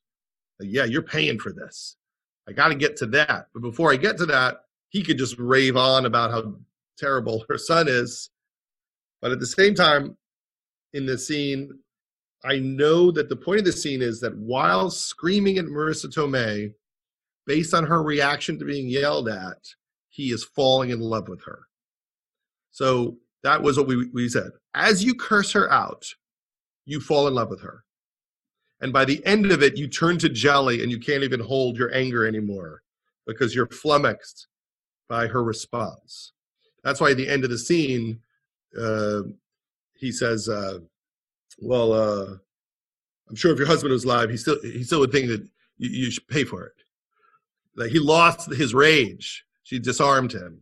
Like, 0.59 0.69
yeah, 0.71 0.85
you're 0.85 1.01
paying 1.01 1.39
for 1.39 1.51
this. 1.51 1.95
I 2.47 2.51
got 2.51 2.69
to 2.69 2.75
get 2.75 2.97
to 2.97 3.05
that, 3.07 3.47
but 3.53 3.61
before 3.61 3.91
I 3.91 3.95
get 3.95 4.17
to 4.17 4.25
that, 4.27 4.61
he 4.89 5.01
could 5.01 5.17
just 5.17 5.37
rave 5.39 5.77
on 5.77 6.05
about 6.05 6.31
how 6.31 6.55
terrible 6.97 7.45
her 7.49 7.57
son 7.57 7.87
is. 7.87 8.29
But 9.21 9.31
at 9.31 9.39
the 9.39 9.47
same 9.47 9.73
time, 9.73 10.17
in 10.93 11.05
the 11.05 11.17
scene, 11.17 11.71
I 12.45 12.59
know 12.59 13.09
that 13.11 13.29
the 13.29 13.35
point 13.35 13.59
of 13.59 13.65
the 13.65 13.71
scene 13.71 14.01
is 14.01 14.19
that 14.19 14.37
while 14.37 14.89
screaming 14.89 15.57
at 15.57 15.65
Marisa 15.65 16.07
Tomei, 16.07 16.73
based 17.45 17.73
on 17.73 17.85
her 17.85 18.03
reaction 18.03 18.59
to 18.59 18.65
being 18.65 18.87
yelled 18.87 19.29
at, 19.29 19.57
he 20.09 20.31
is 20.31 20.43
falling 20.43 20.89
in 20.89 20.99
love 20.99 21.27
with 21.27 21.41
her. 21.43 21.67
So 22.71 23.17
that 23.43 23.61
was 23.61 23.77
what 23.77 23.87
we, 23.87 24.09
we 24.13 24.29
said. 24.29 24.51
As 24.73 25.03
you 25.03 25.15
curse 25.15 25.51
her 25.53 25.71
out, 25.71 26.05
you 26.85 26.99
fall 26.99 27.27
in 27.27 27.33
love 27.33 27.49
with 27.49 27.61
her. 27.61 27.83
And 28.81 28.91
by 28.91 29.05
the 29.05 29.25
end 29.25 29.51
of 29.51 29.63
it, 29.63 29.77
you 29.77 29.87
turn 29.87 30.17
to 30.19 30.29
jelly 30.29 30.81
and 30.81 30.91
you 30.91 30.99
can't 30.99 31.23
even 31.23 31.39
hold 31.39 31.77
your 31.77 31.93
anger 31.95 32.27
anymore 32.27 32.83
because 33.25 33.55
you're 33.55 33.67
flummoxed 33.67 34.47
by 35.07 35.27
her 35.27 35.43
response. 35.43 36.33
That's 36.83 36.99
why 36.99 37.11
at 37.11 37.17
the 37.17 37.29
end 37.29 37.45
of 37.45 37.49
the 37.49 37.57
scene, 37.57 38.19
uh, 38.79 39.21
he 39.93 40.11
says, 40.11 40.49
uh, 40.49 40.79
well, 41.59 41.93
uh, 41.93 42.37
I'm 43.29 43.35
sure 43.35 43.51
if 43.51 43.57
your 43.57 43.67
husband 43.67 43.91
was 43.91 44.03
alive, 44.03 44.29
he 44.29 44.37
still 44.37 44.59
he 44.61 44.83
still 44.83 44.99
would 44.99 45.11
think 45.11 45.27
that 45.27 45.41
you, 45.77 45.89
you 45.89 46.11
should 46.11 46.27
pay 46.27 46.43
for 46.43 46.65
it. 46.65 46.73
Like 47.75 47.91
he 47.91 47.99
lost 47.99 48.51
his 48.53 48.73
rage. 48.73 49.45
She 49.63 49.79
disarmed 49.79 50.31
him. 50.31 50.61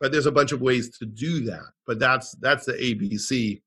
But 0.00 0.12
there's 0.12 0.26
a 0.26 0.32
bunch 0.32 0.52
of 0.52 0.60
ways 0.60 0.96
to 0.98 1.06
do 1.06 1.44
that. 1.44 1.66
But 1.86 1.98
that's 1.98 2.32
that's 2.36 2.66
the 2.66 2.74
ABC 2.74 3.62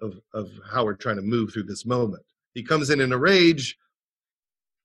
of 0.00 0.18
of 0.32 0.50
how 0.70 0.84
we're 0.84 0.94
trying 0.94 1.16
to 1.16 1.22
move 1.22 1.52
through 1.52 1.64
this 1.64 1.86
moment. 1.86 2.24
He 2.54 2.62
comes 2.62 2.90
in 2.90 3.00
in 3.00 3.12
a 3.12 3.18
rage. 3.18 3.76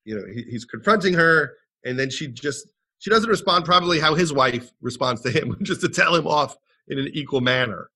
You 0.06 0.16
know, 0.16 0.26
he, 0.26 0.44
he's 0.44 0.66
confronting 0.66 1.14
her, 1.14 1.54
and 1.86 1.98
then 1.98 2.10
she 2.10 2.28
just 2.28 2.68
she 3.00 3.10
doesn't 3.10 3.30
respond 3.30 3.66
probably 3.66 4.00
how 4.00 4.16
his 4.16 4.34
wife 4.34 4.72
responds 4.82 5.22
to 5.22 5.32
him, 5.32 5.58
just 5.64 5.82
to 5.82 5.90
tell 5.90 6.16
him 6.16 6.28
off 6.28 6.58
in 6.88 7.00
an 7.00 7.10
equal 7.14 7.42
manner. 7.42 7.90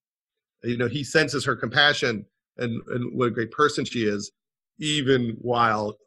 You 0.63 0.77
know, 0.77 0.87
he 0.87 1.03
senses 1.03 1.43
her 1.45 1.55
compassion 1.55 2.25
and, 2.57 2.81
and 2.87 3.17
what 3.17 3.27
a 3.27 3.31
great 3.31 3.51
person 3.51 3.85
she 3.85 4.05
is, 4.05 4.31
even 4.79 5.35
while 5.39 5.97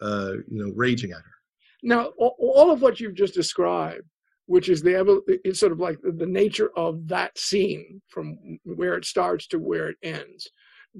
uh, 0.00 0.32
you 0.48 0.64
know 0.64 0.72
raging 0.74 1.12
at 1.12 1.18
her. 1.18 1.36
Now, 1.82 2.06
all 2.18 2.70
of 2.70 2.82
what 2.82 3.00
you've 3.00 3.14
just 3.14 3.34
described, 3.34 4.02
which 4.46 4.68
is 4.68 4.82
the 4.82 5.22
it's 5.44 5.60
sort 5.60 5.72
of 5.72 5.80
like 5.80 5.98
the 6.02 6.26
nature 6.26 6.70
of 6.76 7.06
that 7.08 7.36
scene 7.38 8.00
from 8.08 8.58
where 8.64 8.94
it 8.94 9.04
starts 9.04 9.46
to 9.48 9.58
where 9.58 9.88
it 9.88 9.96
ends. 10.02 10.48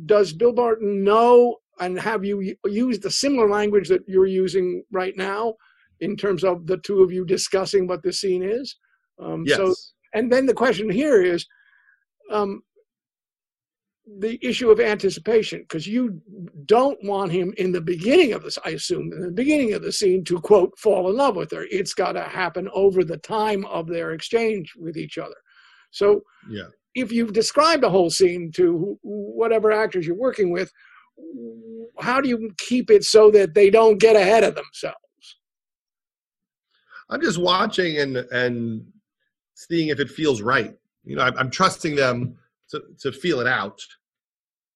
Does 0.04 0.32
Bill 0.32 0.52
Barton 0.52 1.02
know 1.02 1.56
and 1.80 1.98
have 1.98 2.24
you 2.24 2.54
used 2.64 3.02
the 3.02 3.10
similar 3.10 3.48
language 3.48 3.88
that 3.88 4.02
you're 4.06 4.26
using 4.26 4.82
right 4.90 5.16
now 5.16 5.54
in 6.00 6.16
terms 6.16 6.44
of 6.44 6.66
the 6.66 6.78
two 6.78 7.02
of 7.02 7.12
you 7.12 7.24
discussing 7.24 7.86
what 7.86 8.02
the 8.02 8.12
scene 8.12 8.42
is? 8.42 8.76
Um, 9.18 9.44
yes. 9.46 9.56
So, 9.56 9.74
and 10.14 10.32
then 10.32 10.46
the 10.46 10.54
question 10.54 10.88
here 10.88 11.22
is, 11.22 11.46
um, 12.30 12.62
the 14.20 14.38
issue 14.40 14.70
of 14.70 14.78
anticipation 14.78 15.60
because 15.60 15.86
you 15.86 16.20
don't 16.66 17.02
want 17.02 17.32
him 17.32 17.52
in 17.56 17.72
the 17.72 17.80
beginning 17.80 18.32
of 18.32 18.42
this 18.44 18.56
i 18.64 18.70
assume 18.70 19.12
in 19.12 19.20
the 19.20 19.32
beginning 19.32 19.72
of 19.72 19.82
the 19.82 19.90
scene 19.90 20.22
to 20.22 20.40
quote 20.40 20.78
fall 20.78 21.10
in 21.10 21.16
love 21.16 21.34
with 21.34 21.50
her. 21.50 21.66
It's 21.70 21.92
got 21.92 22.12
to 22.12 22.22
happen 22.22 22.68
over 22.72 23.02
the 23.02 23.18
time 23.18 23.64
of 23.66 23.88
their 23.88 24.12
exchange 24.12 24.74
with 24.76 24.96
each 24.96 25.18
other. 25.18 25.34
So 25.90 26.22
yeah. 26.48 26.68
if 26.94 27.10
you've 27.10 27.32
described 27.32 27.82
a 27.82 27.90
whole 27.90 28.10
scene 28.10 28.52
to 28.52 28.98
whatever 29.02 29.72
actors 29.72 30.06
you're 30.06 30.16
working 30.16 30.52
with 30.52 30.70
how 31.98 32.20
do 32.20 32.28
you 32.28 32.52
keep 32.58 32.90
it 32.90 33.04
so 33.04 33.30
that 33.30 33.54
they 33.54 33.70
don't 33.70 33.98
get 33.98 34.16
ahead 34.16 34.44
of 34.44 34.54
themselves? 34.54 34.96
I'm 37.08 37.20
just 37.20 37.38
watching 37.38 37.98
and 37.98 38.16
and 38.16 38.86
seeing 39.54 39.88
if 39.88 40.00
it 40.00 40.10
feels 40.10 40.42
right. 40.42 40.76
You 41.04 41.16
know, 41.16 41.22
I'm, 41.22 41.38
I'm 41.38 41.50
trusting 41.50 41.94
them 41.96 42.36
to, 42.70 42.82
to 43.00 43.12
feel 43.12 43.40
it 43.40 43.46
out. 43.46 43.80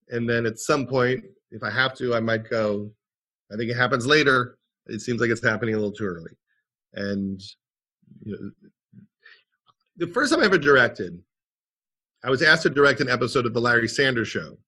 And 0.09 0.28
then 0.28 0.47
at 0.47 0.59
some 0.59 0.86
point, 0.86 1.24
if 1.51 1.62
I 1.62 1.70
have 1.70 1.95
to, 1.99 2.14
I 2.14 2.20
might 2.20 2.49
go, 2.49 2.91
I 3.53 3.57
think 3.57 3.70
it 3.70 3.76
happens 3.76 4.07
later. 4.07 4.59
It 4.86 5.01
seems 5.01 5.20
like 5.20 5.30
it's 5.30 5.45
happening 5.45 5.74
a 5.74 5.78
little 5.78 5.93
too 5.93 6.05
early. 6.05 6.32
And 6.95 7.41
you 8.22 8.32
know, 8.32 8.51
the 9.97 10.07
first 10.09 10.32
time 10.32 10.43
I 10.43 10.47
ever 10.47 10.59
directed, 10.59 11.22
I 12.24 12.30
was 12.30 12.43
asked 12.43 12.62
to 12.64 12.70
direct 12.70 13.01
an 13.01 13.09
episode 13.09 13.47
of 13.47 13.55
the 13.55 13.61
Larry 13.61 13.88
Sanders 13.88 14.28
Show, 14.28 14.59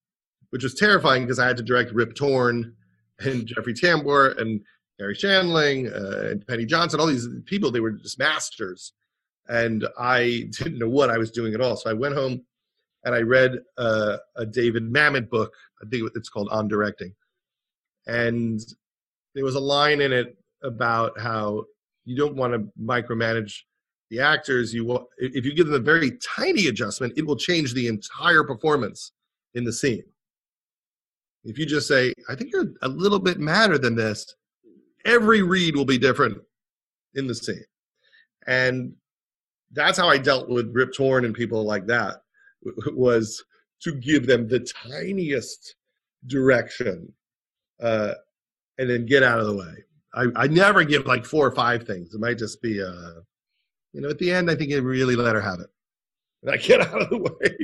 which 0.51 0.63
was 0.63 0.75
terrifying 0.75 1.23
because 1.23 1.39
I 1.39 1.47
had 1.47 1.57
to 1.59 1.63
direct 1.63 1.93
Rip 1.93 2.15
Torn 2.15 2.75
and 3.21 3.47
Jeffrey 3.47 3.75
Tambor 3.75 4.39
and 4.41 4.61
Garry 4.99 5.15
Shandling 5.15 5.93
uh, 5.93 6.31
and 6.31 6.47
Penny 6.47 6.65
Johnson, 6.65 7.01
all 7.01 7.07
these 7.07 7.29
people. 7.47 7.71
They 7.71 7.81
were 7.81 7.93
just 7.93 8.19
masters, 8.19 8.93
and 9.49 9.87
I 9.99 10.49
didn't 10.59 10.79
know 10.79 10.89
what 10.89 11.11
I 11.11 11.19
was 11.19 11.31
doing 11.31 11.55
at 11.55 11.61
all. 11.61 11.77
So 11.77 11.91
I 11.91 11.95
went 11.95 12.15
home 12.15 12.43
and 13.05 13.15
I 13.15 13.21
read 13.21 13.59
uh, 13.79 14.19
a 14.37 14.47
David 14.47 14.93
Mamet 14.93 15.29
book. 15.29 15.53
I 15.83 15.89
think 15.89 16.11
it's 16.15 16.29
called 16.29 16.49
On 16.51 16.69
Directing, 16.69 17.15
and 18.07 18.61
there 19.35 19.45
was 19.45 19.55
a 19.55 19.61
line 19.61 20.01
in 20.01 20.13
it 20.13 20.37
about 20.63 21.19
how 21.19 21.65
you 22.05 22.17
don't 22.17 22.37
want 22.37 22.53
to 22.53 22.69
micromanage 22.81 23.61
the 24.11 24.21
actors. 24.21 24.73
You 24.73 24.85
will, 24.85 25.09
if 25.19 25.45
you 25.45 25.55
give 25.55 25.67
them 25.67 25.75
a 25.75 25.85
very 25.85 26.19
tiny 26.19 26.67
adjustment, 26.67 27.15
it 27.17 27.27
will 27.27 27.37
change 27.37 27.75
the 27.75 27.89
entire 27.89 28.45
performance 28.45 29.13
in 29.55 29.65
the 29.65 29.73
scene. 29.73 30.05
If 31.45 31.59
you 31.59 31.67
just 31.67 31.89
say, 31.89 32.15
"I 32.29 32.37
think 32.37 32.53
you're 32.53 32.73
a 32.83 32.89
little 32.89 33.19
bit 33.19 33.41
madder 33.41 33.79
than 33.79 33.97
this," 33.97 34.35
every 35.05 35.43
read 35.43 35.75
will 35.75 35.85
be 35.85 35.99
different 35.99 36.39
in 37.15 37.27
the 37.27 37.35
scene, 37.35 37.65
and 38.47 38.95
that's 39.73 39.99
how 39.99 40.09
I 40.09 40.19
dealt 40.19 40.49
with 40.49 40.75
Rip 40.75 40.93
Torn 40.95 41.25
and 41.25 41.35
people 41.35 41.65
like 41.65 41.87
that. 41.87 42.22
Was 42.93 43.43
to 43.83 43.95
give 43.95 44.27
them 44.27 44.49
the 44.49 44.61
tiniest 44.61 45.75
direction 46.27 47.13
uh, 47.81 48.15
and 48.79 48.89
then 48.89 49.07
get 49.07 49.23
out 49.23 49.41
of 49.41 49.47
the 49.47 49.57
way. 49.57 49.85
I, 50.15 50.27
I 50.37 50.47
never 50.47 50.85
give 50.85 51.07
like 51.07 51.25
four 51.25 51.47
or 51.47 51.55
five 51.55 51.85
things. 51.85 52.15
It 52.15 52.21
might 52.21 52.39
just 52.39 52.63
be, 52.63 52.83
uh, 52.83 53.21
you 53.93 54.01
know, 54.01 54.09
at 54.09 54.19
the 54.19 54.31
end, 54.31 54.51
I 54.51 54.55
think 54.55 54.71
you 54.71 54.81
really 54.83 55.17
let 55.17 55.35
her 55.35 55.41
have 55.41 55.61
it. 55.61 55.71
And 56.43 56.51
I 56.53 56.57
get 56.59 56.81
out 56.81 57.03
of 57.03 57.11
the 57.11 57.19
way. 57.19 57.57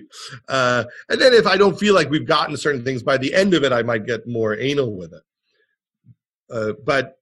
Uh, 0.48 0.84
and 1.08 1.20
then 1.20 1.34
if 1.34 1.46
I 1.46 1.56
don't 1.56 1.78
feel 1.78 1.94
like 1.94 2.10
we've 2.10 2.26
gotten 2.26 2.56
certain 2.56 2.84
things 2.84 3.02
by 3.02 3.16
the 3.16 3.32
end 3.34 3.54
of 3.54 3.64
it, 3.64 3.72
I 3.72 3.82
might 3.82 4.06
get 4.06 4.26
more 4.26 4.56
anal 4.56 4.96
with 4.96 5.12
it. 5.12 5.22
Uh, 6.50 6.72
but 6.84 7.18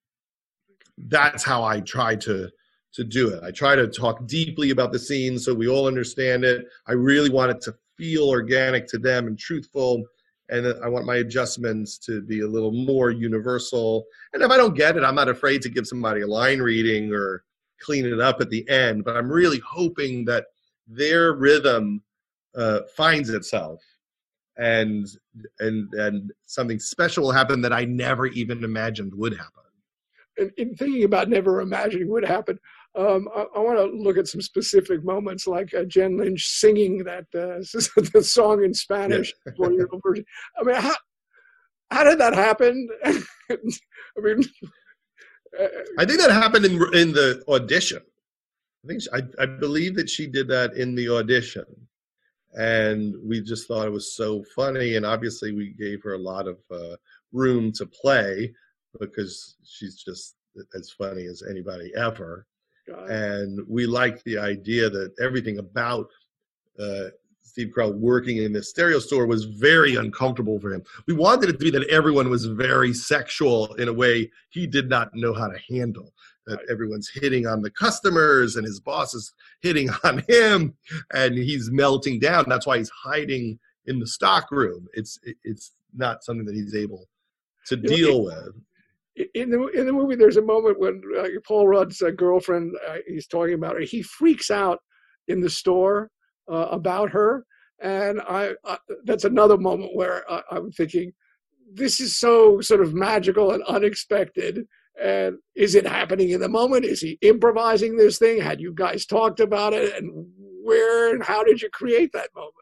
that's 0.97 1.43
how 1.43 1.65
I 1.65 1.81
try 1.81 2.17
to 2.17 2.49
to 2.97 3.05
do 3.05 3.29
it. 3.29 3.43
I 3.43 3.51
try 3.51 3.77
to 3.77 3.87
talk 3.87 4.27
deeply 4.27 4.71
about 4.71 4.93
the 4.93 4.99
scene 4.99 5.39
so 5.39 5.55
we 5.55 5.69
all 5.69 5.87
understand 5.87 6.45
it. 6.45 6.67
I 6.87 6.93
really 6.93 7.31
want 7.31 7.53
it 7.53 7.61
to 7.63 7.75
feel 7.97 8.29
organic 8.29 8.87
to 8.89 8.99
them 8.99 9.27
and 9.27 9.39
truthful 9.39 10.05
and 10.49 10.67
I 10.83 10.89
want 10.89 11.07
my 11.07 11.17
adjustments 11.17 11.99
to 11.99 12.23
be 12.23 12.41
a 12.41 12.47
little 12.47 12.73
more 12.73 13.11
universal. 13.11 14.07
And 14.33 14.43
if 14.43 14.51
I 14.51 14.57
don't 14.57 14.77
get 14.77 14.97
it, 14.97 15.03
I'm 15.03 15.15
not 15.15 15.29
afraid 15.29 15.63
to 15.63 15.69
give 15.69 15.87
somebody 15.87 16.21
a 16.21 16.27
line 16.27 16.61
reading 16.61 17.13
or 17.13 17.45
clean 17.81 18.07
it 18.07 18.21
up 18.21 18.41
at 18.41 18.51
the 18.51 18.69
end. 18.69 19.05
But 19.05 19.17
I'm 19.17 19.31
really 19.31 19.61
hoping 19.67 20.25
that 20.27 20.47
their 20.87 21.33
rhythm 21.33 22.03
uh, 22.55 22.81
finds 22.97 23.31
itself, 23.31 23.83
and 24.57 25.07
and 25.59 25.93
and 25.95 26.33
something 26.47 26.79
special 26.79 27.25
will 27.25 27.33
happen 27.33 27.61
that 27.63 27.73
I 27.73 27.85
never 27.85 28.27
even 28.27 28.63
imagined 28.63 29.15
would 29.15 29.33
happen. 29.33 29.53
In, 30.39 30.51
in 30.57 30.75
thinking 30.77 31.05
about 31.05 31.29
never 31.29 31.61
imagining 31.61 32.09
would 32.09 32.25
happen, 32.25 32.59
um, 32.97 33.29
I, 33.35 33.45
I 33.57 33.59
want 33.59 33.79
to 33.79 33.97
look 33.97 34.17
at 34.17 34.27
some 34.27 34.41
specific 34.41 35.05
moments, 35.05 35.47
like 35.47 35.75
uh, 35.75 35.85
Jane 35.85 36.17
Lynch 36.17 36.47
singing 36.47 37.05
that 37.05 37.27
uh, 37.35 37.61
the 38.13 38.23
song 38.23 38.65
in 38.65 38.73
Spanish, 38.73 39.35
yeah. 39.45 39.53
I 40.59 40.63
mean, 40.65 40.77
how 40.77 40.95
how 41.91 42.05
did 42.05 42.19
that 42.19 42.35
happen? 42.35 42.89
I 43.05 43.21
mean, 44.19 44.43
I 45.99 46.05
think 46.05 46.21
that 46.21 46.31
happened 46.31 46.65
in 46.65 46.73
in 46.95 47.13
the 47.13 47.45
audition. 47.49 48.01
I 48.85 48.89
think 48.89 49.03
she, 49.03 49.09
I, 49.13 49.23
I 49.43 49.47
believe 49.47 49.95
that 49.97 50.09
she 50.09 50.27
did 50.27 50.49
that 50.49 50.75
in 50.75 50.95
the 50.95 51.11
audition, 51.11 51.67
and 52.55 53.15
we 53.23 53.43
just 53.43 53.69
thought 53.69 53.87
it 53.87 53.93
was 53.93 54.17
so 54.17 54.43
funny. 54.55 54.97
And 54.97 55.05
obviously, 55.05 55.53
we 55.53 55.71
gave 55.71 56.03
her 56.03 56.15
a 56.15 56.19
lot 56.19 56.49
of 56.49 56.59
uh, 56.71 56.97
room 57.33 57.73
to 57.73 57.87
play 57.87 58.55
because 58.99 59.57
she's 59.65 59.97
just 60.03 60.37
as 60.75 60.91
funny 60.91 61.27
as 61.27 61.43
anybody 61.43 61.93
ever 61.95 62.47
and 62.89 63.61
we 63.69 63.87
liked 63.87 64.25
the 64.25 64.39
idea 64.39 64.89
that 64.91 65.13
everything 65.21 65.59
about 65.59 66.09
uh, 66.79 67.07
Steve 67.43 67.73
Carell 67.75 67.95
working 67.95 68.39
in 68.39 68.53
the 68.53 68.63
stereo 68.63 68.99
store 68.99 69.27
was 69.27 69.45
very 69.45 69.97
uncomfortable 69.97 70.61
for 70.61 70.75
him. 70.75 70.83
We 71.07 71.15
wanted 71.15 71.49
it 71.49 71.53
to 71.53 71.59
be 71.59 71.71
that 71.71 71.89
everyone 71.89 72.29
was 72.29 72.45
very 72.45 72.93
sexual 72.93 73.73
in 73.77 73.89
a 73.89 73.93
way 73.93 74.31
he 74.51 74.67
did 74.67 74.91
not 74.91 75.15
know 75.15 75.33
how 75.33 75.49
to 75.49 75.59
handle. 75.71 76.13
That 76.47 76.61
everyone's 76.71 77.11
hitting 77.13 77.47
on 77.47 77.63
the 77.63 77.71
customers 77.71 78.57
and 78.57 78.67
his 78.67 78.79
boss 78.79 79.15
is 79.15 79.33
hitting 79.63 79.89
on 80.05 80.23
him 80.29 80.75
and 81.13 81.35
he's 81.35 81.71
melting 81.71 82.21
down. 82.21 82.45
That's 82.47 82.67
why 82.67 82.79
he's 82.79 82.91
hiding 82.91 83.59
in 83.87 84.01
the 84.01 84.07
stock 84.07 84.51
room. 84.51 84.87
It's 84.93 85.19
it's 85.43 85.73
not 85.95 86.25
something 86.25 86.45
that 86.45 86.55
he's 86.55 86.75
able 86.75 87.09
to 87.69 87.77
deal 87.77 88.23
with 88.23 88.55
in 89.35 89.51
the 89.51 89.67
in 89.69 89.87
the 89.87 89.93
movie, 89.93 90.15
there's 90.15 90.37
a 90.37 90.43
moment 90.43 90.79
when 90.79 91.01
uh, 91.19 91.25
Paul 91.47 91.69
Rudd's 91.69 92.03
uh, 92.03 92.11
girlfriend 92.11 92.75
uh, 92.89 92.97
he's 93.07 93.27
talking 93.27 93.55
about 93.55 93.75
her. 93.75 93.81
He 93.81 94.03
freaks 94.03 94.51
out 94.51 94.81
in 95.29 95.41
the 95.41 95.51
store 95.51 96.11
uh, 96.51 96.69
about 96.71 97.11
her, 97.11 97.47
and 97.81 98.21
I, 98.23 98.53
I, 98.65 98.79
that's 99.05 99.25
another 99.25 99.57
moment 99.57 99.95
where 99.95 100.31
I, 100.31 100.43
I'm 100.51 100.71
thinking, 100.71 101.13
this 101.73 102.01
is 102.01 102.19
so 102.19 102.61
sort 102.61 102.81
of 102.81 102.95
magical 102.95 103.53
and 103.53 103.63
unexpected. 103.65 104.67
And 105.03 105.37
is 105.55 105.75
it 105.75 105.87
happening 105.87 106.31
in 106.31 106.41
the 106.41 106.49
moment? 106.49 106.87
Is 106.87 107.03
he 107.03 107.19
improvising 107.21 107.97
this 107.97 108.19
thing? 108.19 108.41
Had 108.41 108.61
you 108.61 108.73
guys 108.73 109.05
talked 109.05 109.41
about 109.41 109.75
it? 109.75 109.95
And 109.95 110.27
where 110.63 111.15
and 111.15 111.23
how 111.23 111.45
did 111.45 111.61
you 111.61 111.69
create 111.71 112.13
that 112.13 112.31
moment? 112.35 112.55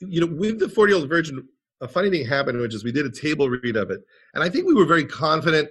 You 0.00 0.20
know, 0.20 0.34
with 0.34 0.58
the 0.58 0.68
40 0.68 0.92
year 0.92 1.00
old 1.00 1.08
virgin, 1.08 1.48
a 1.80 1.88
funny 1.88 2.10
thing 2.10 2.26
happened, 2.26 2.60
which 2.60 2.74
is 2.74 2.84
we 2.84 2.92
did 2.92 3.06
a 3.06 3.10
table 3.10 3.48
read 3.48 3.76
of 3.76 3.90
it, 3.90 4.00
and 4.34 4.42
I 4.42 4.48
think 4.48 4.66
we 4.66 4.74
were 4.74 4.86
very 4.86 5.04
confident 5.04 5.68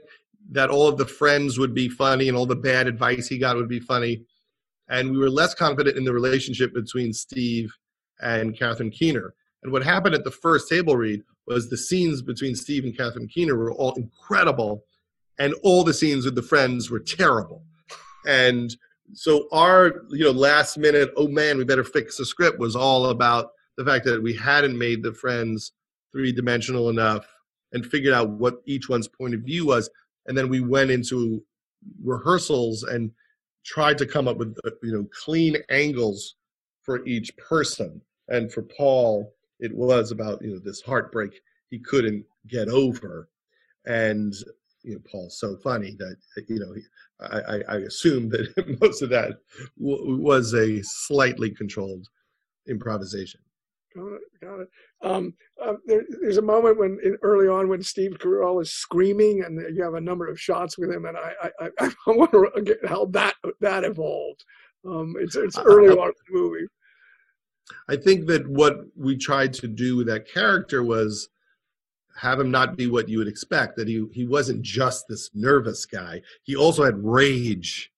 that 0.51 0.69
all 0.69 0.87
of 0.87 0.97
the 0.97 1.05
friends 1.05 1.57
would 1.57 1.73
be 1.73 1.89
funny 1.89 2.27
and 2.27 2.37
all 2.37 2.45
the 2.45 2.55
bad 2.55 2.87
advice 2.87 3.27
he 3.27 3.37
got 3.37 3.55
would 3.55 3.69
be 3.69 3.79
funny, 3.79 4.23
and 4.89 5.11
we 5.11 5.17
were 5.17 5.29
less 5.29 5.53
confident 5.53 5.97
in 5.97 6.03
the 6.03 6.13
relationship 6.13 6.73
between 6.73 7.13
Steve 7.13 7.73
and 8.21 8.57
Catherine 8.57 8.91
Keener. 8.91 9.33
And 9.63 9.71
what 9.71 9.83
happened 9.83 10.13
at 10.13 10.23
the 10.23 10.31
first 10.31 10.69
table 10.69 10.95
read 10.95 11.23
was 11.47 11.69
the 11.69 11.77
scenes 11.77 12.21
between 12.21 12.55
Steve 12.55 12.83
and 12.83 12.95
Catherine 12.95 13.27
Keener 13.27 13.55
were 13.55 13.73
all 13.73 13.93
incredible, 13.93 14.85
and 15.39 15.53
all 15.63 15.83
the 15.83 15.93
scenes 15.93 16.25
with 16.25 16.35
the 16.35 16.41
friends 16.41 16.89
were 16.89 16.99
terrible. 16.99 17.63
And 18.27 18.75
so 19.13 19.47
our 19.51 20.03
you 20.09 20.23
know 20.23 20.31
last 20.31 20.77
minute, 20.77 21.11
oh 21.17 21.27
man, 21.27 21.57
we 21.57 21.63
better 21.63 21.83
fix 21.83 22.17
the 22.17 22.25
script 22.25 22.59
was 22.59 22.75
all 22.75 23.07
about 23.07 23.51
the 23.77 23.85
fact 23.85 24.05
that 24.05 24.21
we 24.21 24.33
hadn't 24.33 24.77
made 24.77 25.03
the 25.03 25.13
friends 25.13 25.73
three 26.16 26.32
dimensional 26.32 26.89
enough 26.89 27.28
and 27.74 27.86
figured 27.86 28.13
out 28.13 28.30
what 28.30 28.61
each 28.66 28.88
one's 28.88 29.07
point 29.07 29.34
of 29.34 29.41
view 29.41 29.66
was. 29.66 29.89
And 30.28 30.38
then 30.38 30.47
we 30.47 30.61
went 30.61 30.91
into 30.91 31.43
rehearsals 32.01 32.84
and 32.84 33.11
tried 33.66 33.97
to 33.97 34.05
come 34.05 34.28
up 34.28 34.38
with 34.38 34.55
uh, 34.66 34.72
you 34.82 34.93
know 34.93 35.05
clean 35.11 35.57
angles 35.70 36.36
for 36.84 37.05
each 37.05 37.36
person. 37.36 38.01
And 38.30 38.51
for 38.51 38.61
Paul, 38.61 39.34
it 39.59 39.76
was 39.76 40.11
about 40.11 40.41
you 40.41 40.53
know 40.53 40.59
this 40.59 40.82
heartbreak 40.82 41.41
he 41.70 41.80
couldn't 41.80 42.24
get 42.47 42.70
over, 42.70 43.28
and 43.86 44.34
you 44.84 44.93
know 44.93 45.01
Paul's 45.11 45.38
so 45.38 45.57
funny 45.57 45.95
that 45.99 46.16
you 46.47 46.59
know 46.59 46.76
I, 47.20 47.61
I 47.68 47.76
assume 47.80 48.30
that 48.30 48.78
most 48.82 49.01
of 49.01 49.09
that 49.09 49.34
w- 49.78 50.18
was 50.18 50.53
a 50.53 50.82
slightly 50.82 51.51
controlled 51.51 52.07
improvisation. 52.68 53.41
Got 53.95 54.07
it. 54.07 54.21
Got 54.41 54.59
it. 54.59 54.69
Um, 55.01 55.33
uh, 55.63 55.73
there, 55.85 56.03
there's 56.21 56.37
a 56.37 56.41
moment 56.41 56.77
when 56.77 56.99
in, 57.01 57.17
early 57.21 57.47
on 57.47 57.69
when 57.69 57.81
Steve 57.81 58.17
Carell 58.19 58.61
is 58.61 58.71
screaming, 58.71 59.43
and 59.43 59.59
you 59.75 59.83
have 59.83 59.93
a 59.93 60.01
number 60.01 60.27
of 60.27 60.39
shots 60.39 60.77
with 60.77 60.91
him, 60.91 61.05
and 61.05 61.17
I 61.17 61.33
I, 61.41 61.69
I, 61.79 61.85
I 62.07 62.11
wonder 62.11 62.51
how 62.87 63.05
that 63.05 63.35
that 63.61 63.85
evolved. 63.85 64.43
Um, 64.85 65.15
it's 65.19 65.35
it's 65.37 65.57
early 65.57 65.89
on 65.89 66.07
in 66.09 66.13
the 66.27 66.39
movie. 66.39 66.67
I 67.87 67.95
think 67.95 68.27
that 68.27 68.47
what 68.47 68.79
we 68.97 69.15
tried 69.15 69.53
to 69.55 69.67
do 69.67 69.95
with 69.95 70.07
that 70.07 70.27
character 70.27 70.83
was 70.83 71.29
have 72.17 72.39
him 72.39 72.51
not 72.51 72.77
be 72.77 72.87
what 72.87 73.07
you 73.07 73.17
would 73.19 73.29
expect. 73.29 73.77
That 73.77 73.87
he 73.87 74.05
he 74.11 74.25
wasn't 74.25 74.61
just 74.61 75.07
this 75.07 75.29
nervous 75.33 75.85
guy. 75.85 76.21
He 76.43 76.57
also 76.57 76.83
had 76.83 77.01
rage, 77.01 77.93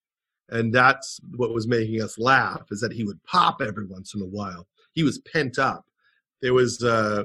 and 0.50 0.72
that's 0.72 1.20
what 1.36 1.56
was 1.56 1.68
making 1.68 2.04
us 2.04 2.20
laugh. 2.20 2.68
Is 2.70 2.82
that 2.82 2.94
he 2.94 3.04
would 3.04 3.24
pop 3.24 3.64
every 3.64 3.88
once 3.88 4.14
in 4.14 4.22
a 4.22 4.26
while. 4.26 4.68
He 4.94 5.02
was 5.02 5.18
pent 5.20 5.58
up 5.58 5.87
there 6.42 6.54
was 6.54 6.84
uh, 6.84 7.24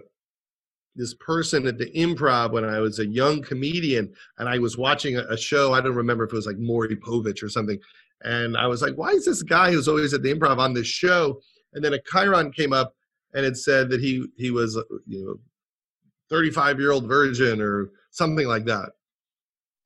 this 0.94 1.14
person 1.14 1.66
at 1.66 1.78
the 1.78 1.90
improv 1.92 2.52
when 2.52 2.64
I 2.64 2.80
was 2.80 2.98
a 2.98 3.06
young 3.06 3.42
comedian, 3.42 4.12
and 4.38 4.48
I 4.48 4.58
was 4.58 4.76
watching 4.76 5.16
a, 5.16 5.22
a 5.28 5.36
show. 5.36 5.72
I 5.72 5.80
don't 5.80 5.94
remember 5.94 6.24
if 6.24 6.32
it 6.32 6.36
was 6.36 6.46
like 6.46 6.58
Maury 6.58 6.96
Povich 6.96 7.42
or 7.42 7.48
something, 7.48 7.78
And 8.22 8.56
I 8.56 8.66
was 8.66 8.82
like, 8.82 8.94
why 8.94 9.10
is 9.10 9.24
this 9.24 9.42
guy 9.42 9.70
who's 9.70 9.88
always 9.88 10.14
at 10.14 10.22
the 10.22 10.34
improv 10.34 10.58
on 10.58 10.74
this 10.74 10.86
show? 10.86 11.40
And 11.72 11.84
then 11.84 11.94
a 11.94 11.98
chyron 11.98 12.54
came 12.54 12.72
up 12.72 12.94
and 13.34 13.46
it 13.46 13.56
said 13.56 13.88
that 13.90 14.00
he 14.00 14.26
he 14.36 14.50
was 14.50 14.76
you 15.06 15.24
know 15.24 15.34
35 16.30 16.78
year 16.78 16.92
old 16.92 17.06
virgin 17.06 17.60
or 17.60 17.90
something 18.10 18.46
like 18.46 18.64
that. 18.66 18.90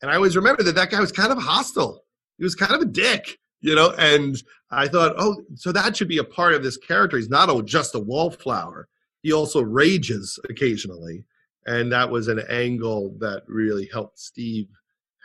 And 0.03 0.11
I 0.11 0.17
always 0.17 0.37
remember 0.37 0.63
that 0.63 0.75
that 0.75 0.91
guy 0.91 1.01
was 1.01 1.13
kind 1.13 1.33
of 1.33 1.39
hostile. 1.39 2.05
He 2.39 2.45
was 2.45 2.55
kind 2.55 2.75
of 2.75 2.83
a 2.83 2.87
dick, 2.87 3.39
you 3.61 3.75
know. 3.75 3.91
And 3.99 4.37
I 4.71 4.89
thought, 4.89 5.15
oh, 5.19 5.43
so 5.55 5.73
that 5.73 5.97
should 5.97 6.09
be 6.09 6.19
a 6.19 6.25
part 6.25 6.55
of 6.55 6.63
this 6.63 6.77
character. 6.77 7.17
He's 7.17 7.31
not 7.31 7.49
a, 7.49 7.63
just 7.63 7.95
a 7.95 7.99
wallflower. 7.99 8.89
He 9.27 9.33
also 9.33 9.61
rages 9.61 10.39
occasionally, 10.49 11.25
and 11.67 11.91
that 11.91 12.09
was 12.09 12.29
an 12.29 12.45
angle 12.49 13.17
that 13.19 13.43
really 13.49 13.89
helped 13.93 14.21
Steve 14.21 14.69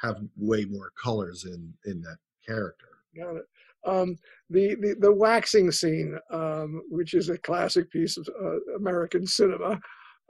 have 0.01 0.17
way 0.35 0.65
more 0.65 0.91
colors 0.99 1.45
in 1.45 1.71
in 1.85 2.01
that 2.01 2.17
character. 2.43 2.87
Got 3.15 3.35
it. 3.35 3.45
Um, 3.85 4.17
the, 4.49 4.73
the 4.81 4.95
the 5.01 5.13
waxing 5.13 5.71
scene, 5.71 6.17
um, 6.31 6.81
which 6.89 7.13
is 7.13 7.29
a 7.29 7.37
classic 7.37 7.91
piece 7.91 8.17
of 8.17 8.27
uh, 8.43 8.75
American 8.75 9.27
cinema, 9.27 9.79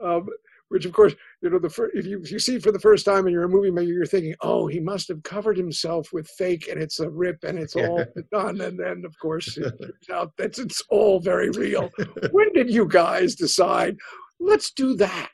um, 0.04 0.28
which 0.72 0.86
of 0.86 0.92
course 0.92 1.14
you 1.42 1.50
know 1.50 1.58
the 1.58 1.68
fir- 1.68 1.90
if 1.92 2.06
you 2.06 2.20
if 2.22 2.32
you 2.32 2.38
see 2.38 2.56
it 2.56 2.62
for 2.62 2.72
the 2.72 2.80
first 2.80 3.04
time 3.04 3.26
and 3.26 3.32
you're 3.32 3.44
a 3.44 3.48
movie 3.48 3.70
maker, 3.70 3.92
you're 3.92 4.06
thinking, 4.06 4.34
oh, 4.40 4.66
he 4.66 4.80
must 4.80 5.06
have 5.08 5.22
covered 5.22 5.56
himself 5.56 6.12
with 6.14 6.26
fake, 6.28 6.68
and 6.68 6.82
it's 6.82 6.98
a 6.98 7.10
rip, 7.10 7.44
and 7.44 7.58
it's 7.58 7.76
all 7.76 8.02
done, 8.32 8.60
and 8.62 8.78
then 8.78 9.04
of 9.04 9.14
course 9.20 9.56
it 9.58 9.78
turns 9.78 10.10
out 10.10 10.32
that 10.38 10.58
it's 10.58 10.82
all 10.88 11.20
very 11.20 11.50
real. 11.50 11.90
when 12.30 12.50
did 12.54 12.70
you 12.70 12.86
guys 12.86 13.34
decide? 13.34 13.96
Let's 14.40 14.72
do 14.72 14.96
that. 14.96 15.28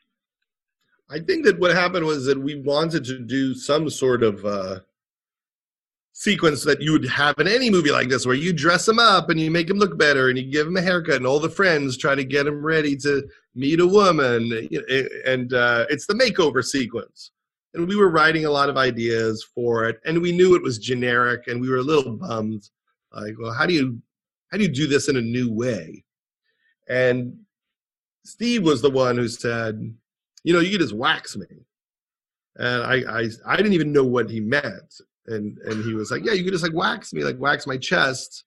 I 1.08 1.20
think 1.20 1.46
that 1.46 1.58
what 1.58 1.70
happened 1.70 2.04
was 2.04 2.26
that 2.26 2.38
we 2.38 2.60
wanted 2.60 3.04
to 3.04 3.20
do 3.20 3.54
some 3.54 3.88
sort 3.88 4.22
of 4.22 4.44
uh, 4.44 4.80
sequence 6.12 6.64
that 6.64 6.82
you 6.82 6.90
would 6.90 7.08
have 7.08 7.38
in 7.38 7.46
any 7.46 7.70
movie 7.70 7.92
like 7.92 8.08
this, 8.08 8.26
where 8.26 8.34
you 8.34 8.52
dress 8.52 8.88
him 8.88 8.98
up 8.98 9.30
and 9.30 9.38
you 9.38 9.52
make 9.52 9.70
him 9.70 9.78
look 9.78 9.96
better 9.96 10.28
and 10.28 10.36
you 10.36 10.50
give 10.50 10.66
him 10.66 10.76
a 10.76 10.82
haircut, 10.82 11.14
and 11.14 11.26
all 11.28 11.38
the 11.38 11.48
friends 11.48 11.96
try 11.96 12.16
to 12.16 12.24
get 12.24 12.44
him 12.44 12.60
ready 12.60 12.96
to 12.96 13.22
meet 13.58 13.80
a 13.80 13.86
woman, 13.86 14.68
and 15.26 15.52
uh, 15.52 15.86
it's 15.90 16.06
the 16.06 16.14
makeover 16.14 16.64
sequence. 16.64 17.32
And 17.74 17.86
we 17.86 17.96
were 17.96 18.08
writing 18.08 18.46
a 18.46 18.50
lot 18.50 18.68
of 18.68 18.76
ideas 18.76 19.46
for 19.54 19.88
it, 19.88 20.00
and 20.06 20.20
we 20.22 20.32
knew 20.32 20.54
it 20.54 20.62
was 20.62 20.78
generic, 20.78 21.48
and 21.48 21.60
we 21.60 21.68
were 21.68 21.78
a 21.78 21.82
little 21.82 22.16
bummed. 22.16 22.68
Like, 23.12 23.34
well, 23.38 23.52
how 23.52 23.66
do 23.66 23.74
you 23.74 24.00
how 24.50 24.58
do 24.58 24.64
you 24.64 24.70
do 24.70 24.86
this 24.86 25.08
in 25.08 25.16
a 25.16 25.20
new 25.20 25.52
way? 25.52 26.04
And 26.88 27.36
Steve 28.24 28.62
was 28.62 28.80
the 28.80 28.90
one 28.90 29.16
who 29.16 29.28
said, 29.28 29.94
you 30.44 30.54
know, 30.54 30.60
you 30.60 30.70
could 30.70 30.80
just 30.80 30.94
wax 30.94 31.36
me. 31.36 31.46
And 32.56 32.82
I, 32.82 33.20
I, 33.20 33.28
I 33.46 33.56
didn't 33.56 33.74
even 33.74 33.92
know 33.92 34.04
what 34.04 34.30
he 34.30 34.40
meant 34.40 35.00
and 35.28 35.58
and 35.58 35.84
he 35.84 35.94
was 35.94 36.10
like, 36.10 36.24
yeah, 36.24 36.32
you 36.32 36.42
can 36.42 36.52
just 36.52 36.64
like 36.64 36.74
wax 36.74 37.12
me, 37.12 37.22
like 37.22 37.38
wax 37.38 37.66
my 37.66 37.76
chest, 37.76 38.44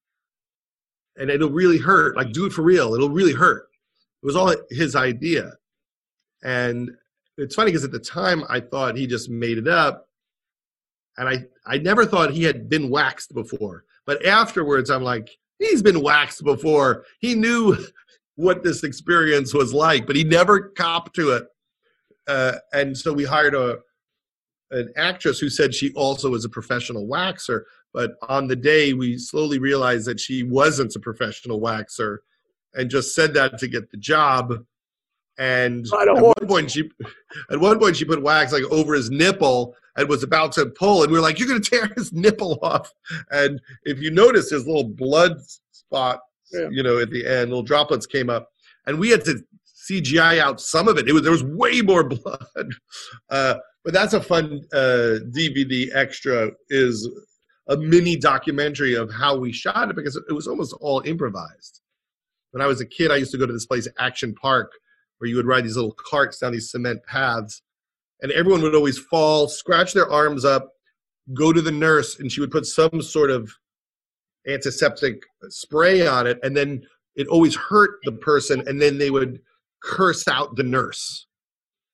and 1.17 1.29
it'll 1.29 1.49
really 1.49 1.77
hurt. 1.77 2.15
Like 2.15 2.31
do 2.31 2.45
it 2.45 2.53
for 2.53 2.63
real. 2.63 2.93
It'll 2.93 3.09
really 3.09 3.33
hurt. 3.33 3.67
It 4.21 4.25
was 4.25 4.35
all 4.35 4.53
his 4.69 4.95
idea, 4.95 5.53
and 6.43 6.91
it's 7.37 7.55
funny 7.55 7.71
because 7.71 7.83
at 7.83 7.91
the 7.91 7.99
time 7.99 8.43
I 8.49 8.59
thought 8.59 8.97
he 8.97 9.07
just 9.07 9.29
made 9.29 9.57
it 9.57 9.67
up, 9.67 10.07
and 11.17 11.27
I 11.27 11.45
I 11.65 11.77
never 11.77 12.05
thought 12.05 12.31
he 12.31 12.43
had 12.43 12.69
been 12.69 12.89
waxed 12.89 13.33
before. 13.33 13.85
But 14.05 14.25
afterwards, 14.25 14.89
I'm 14.89 15.03
like, 15.03 15.29
he's 15.59 15.81
been 15.81 16.01
waxed 16.01 16.43
before. 16.43 17.05
He 17.19 17.35
knew 17.35 17.77
what 18.35 18.63
this 18.63 18.83
experience 18.83 19.53
was 19.53 19.73
like, 19.73 20.07
but 20.07 20.15
he 20.15 20.23
never 20.23 20.69
copped 20.69 21.15
to 21.15 21.31
it. 21.31 21.47
Uh, 22.27 22.53
and 22.73 22.97
so 22.97 23.13
we 23.13 23.23
hired 23.23 23.55
a 23.55 23.79
an 24.71 24.91
actress 24.95 25.37
who 25.39 25.49
said 25.49 25.75
she 25.75 25.91
also 25.93 26.29
was 26.29 26.45
a 26.45 26.49
professional 26.49 27.05
waxer. 27.05 27.63
But 27.93 28.11
on 28.29 28.47
the 28.47 28.55
day, 28.55 28.93
we 28.93 29.17
slowly 29.17 29.59
realized 29.59 30.07
that 30.07 30.19
she 30.19 30.43
wasn't 30.43 30.95
a 30.95 30.99
professional 30.99 31.59
waxer, 31.59 32.19
and 32.73 32.89
just 32.89 33.15
said 33.15 33.33
that 33.33 33.57
to 33.59 33.67
get 33.67 33.91
the 33.91 33.97
job. 33.97 34.53
And 35.37 35.85
at 35.87 36.21
one 36.21 36.47
point, 36.47 36.71
she 36.71 36.89
at 37.49 37.59
one 37.59 37.79
point 37.79 37.95
she 37.95 38.05
put 38.05 38.21
wax 38.21 38.51
like 38.51 38.63
over 38.65 38.93
his 38.93 39.09
nipple 39.09 39.75
and 39.95 40.07
was 40.07 40.23
about 40.23 40.51
to 40.53 40.67
pull, 40.67 41.03
and 41.03 41.11
we 41.11 41.17
were 41.17 41.23
like, 41.23 41.39
"You're 41.39 41.47
going 41.47 41.61
to 41.61 41.69
tear 41.69 41.91
his 41.97 42.13
nipple 42.13 42.59
off!" 42.61 42.91
And 43.31 43.59
if 43.83 43.99
you 44.01 44.11
notice, 44.11 44.49
his 44.49 44.67
little 44.67 44.83
blood 44.83 45.37
spot, 45.71 46.19
yeah. 46.51 46.67
you 46.69 46.83
know, 46.83 46.99
at 46.99 47.09
the 47.09 47.25
end, 47.25 47.49
little 47.49 47.63
droplets 47.63 48.05
came 48.05 48.29
up, 48.29 48.49
and 48.85 48.99
we 48.99 49.09
had 49.09 49.25
to 49.25 49.41
CGI 49.89 50.39
out 50.39 50.61
some 50.61 50.87
of 50.87 50.97
it. 50.97 51.07
It 51.07 51.13
was 51.13 51.23
there 51.23 51.31
was 51.31 51.43
way 51.43 51.81
more 51.81 52.03
blood. 52.07 52.71
Uh, 53.29 53.55
but 53.83 53.93
that's 53.93 54.13
a 54.13 54.21
fun 54.21 54.61
uh, 54.73 55.25
DVD 55.33 55.89
extra. 55.93 56.51
Is 56.69 57.09
a 57.67 57.77
mini 57.77 58.17
documentary 58.17 58.95
of 58.95 59.11
how 59.11 59.37
we 59.37 59.51
shot 59.51 59.89
it 59.89 59.95
because 59.95 60.15
it 60.15 60.33
was 60.33 60.47
almost 60.47 60.73
all 60.81 61.01
improvised. 61.01 61.80
When 62.51 62.61
I 62.61 62.67
was 62.67 62.81
a 62.81 62.85
kid, 62.85 63.11
I 63.11 63.17
used 63.17 63.31
to 63.31 63.37
go 63.37 63.45
to 63.45 63.53
this 63.53 63.65
place, 63.65 63.87
Action 63.99 64.35
Park, 64.35 64.71
where 65.17 65.29
you 65.29 65.35
would 65.37 65.45
ride 65.45 65.63
these 65.63 65.75
little 65.75 65.95
carts 66.09 66.39
down 66.39 66.51
these 66.51 66.71
cement 66.71 67.01
paths, 67.05 67.61
and 68.21 68.31
everyone 68.31 68.61
would 68.61 68.75
always 68.75 68.97
fall, 68.97 69.47
scratch 69.47 69.93
their 69.93 70.09
arms 70.09 70.45
up, 70.45 70.69
go 71.33 71.53
to 71.53 71.61
the 71.61 71.71
nurse, 71.71 72.19
and 72.19 72.31
she 72.31 72.41
would 72.41 72.51
put 72.51 72.65
some 72.65 73.01
sort 73.01 73.31
of 73.31 73.51
antiseptic 74.47 75.23
spray 75.49 76.05
on 76.05 76.27
it, 76.27 76.39
and 76.43 76.55
then 76.55 76.81
it 77.15 77.27
always 77.27 77.55
hurt 77.55 77.99
the 78.03 78.11
person, 78.11 78.63
and 78.67 78.81
then 78.81 78.97
they 78.97 79.11
would 79.11 79.39
curse 79.81 80.27
out 80.27 80.55
the 80.55 80.63
nurse. 80.63 81.27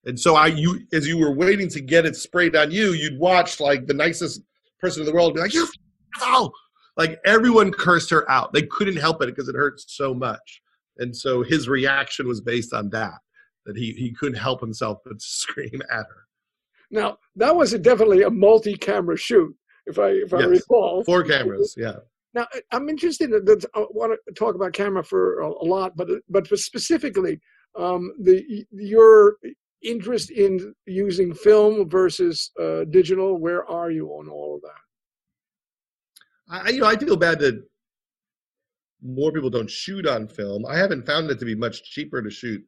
And 0.04 0.18
so 0.18 0.36
I, 0.36 0.46
you, 0.46 0.80
as 0.92 1.06
you 1.06 1.18
were 1.18 1.32
waiting 1.32 1.68
to 1.70 1.80
get 1.80 2.06
it 2.06 2.16
sprayed 2.16 2.56
on 2.56 2.70
you, 2.70 2.92
you'd 2.92 3.18
watch 3.18 3.60
like 3.60 3.86
the 3.86 3.94
nicest 3.94 4.40
person 4.80 5.02
in 5.02 5.06
the 5.06 5.12
world 5.12 5.34
be 5.34 5.40
like, 5.40 5.52
"You, 5.52 5.68
oh!" 6.20 6.50
Like 6.98 7.20
everyone 7.24 7.70
cursed 7.70 8.10
her 8.10 8.30
out. 8.30 8.52
They 8.52 8.62
couldn't 8.62 8.96
help 8.96 9.22
it 9.22 9.26
because 9.26 9.48
it 9.48 9.54
hurt 9.54 9.80
so 9.80 10.12
much. 10.12 10.60
And 10.98 11.16
so 11.16 11.42
his 11.42 11.68
reaction 11.68 12.26
was 12.26 12.40
based 12.40 12.74
on 12.74 12.90
that, 12.90 13.14
that 13.64 13.76
he 13.76 13.92
he 13.92 14.12
couldn't 14.12 14.38
help 14.38 14.60
himself 14.60 14.98
but 15.04 15.22
scream 15.22 15.80
at 15.90 16.06
her. 16.06 16.26
Now 16.90 17.18
that 17.36 17.54
was 17.54 17.72
a, 17.72 17.78
definitely 17.78 18.22
a 18.22 18.30
multi-camera 18.30 19.16
shoot, 19.16 19.54
if 19.86 19.98
I 19.98 20.08
if 20.08 20.34
I 20.34 20.42
recall. 20.42 21.04
Four 21.04 21.22
cameras, 21.22 21.74
yeah. 21.78 21.96
Now 22.34 22.46
I'm 22.72 22.88
interested. 22.88 23.30
In, 23.32 23.58
I 23.74 23.86
want 23.90 24.18
to 24.26 24.34
talk 24.34 24.54
about 24.54 24.72
camera 24.72 25.04
for 25.04 25.40
a, 25.40 25.48
a 25.48 25.64
lot, 25.64 25.96
but 25.96 26.08
but 26.28 26.46
specifically, 26.58 27.40
um, 27.76 28.12
the 28.20 28.66
your 28.72 29.36
interest 29.82 30.30
in 30.30 30.74
using 30.86 31.34
film 31.34 31.88
versus 31.88 32.50
uh, 32.60 32.84
digital? 32.90 33.38
Where 33.38 33.68
are 33.70 33.90
you 33.90 34.08
on 34.08 34.28
all 34.28 34.56
of 34.56 34.62
that? 34.62 34.87
I, 36.50 36.70
you 36.70 36.80
know, 36.80 36.86
I 36.86 36.96
feel 36.96 37.16
bad 37.16 37.38
that 37.40 37.62
more 39.02 39.32
people 39.32 39.50
don't 39.50 39.70
shoot 39.70 40.06
on 40.06 40.26
film. 40.26 40.66
I 40.66 40.76
haven't 40.76 41.06
found 41.06 41.30
it 41.30 41.38
to 41.38 41.44
be 41.44 41.54
much 41.54 41.82
cheaper 41.84 42.22
to 42.22 42.30
shoot 42.30 42.64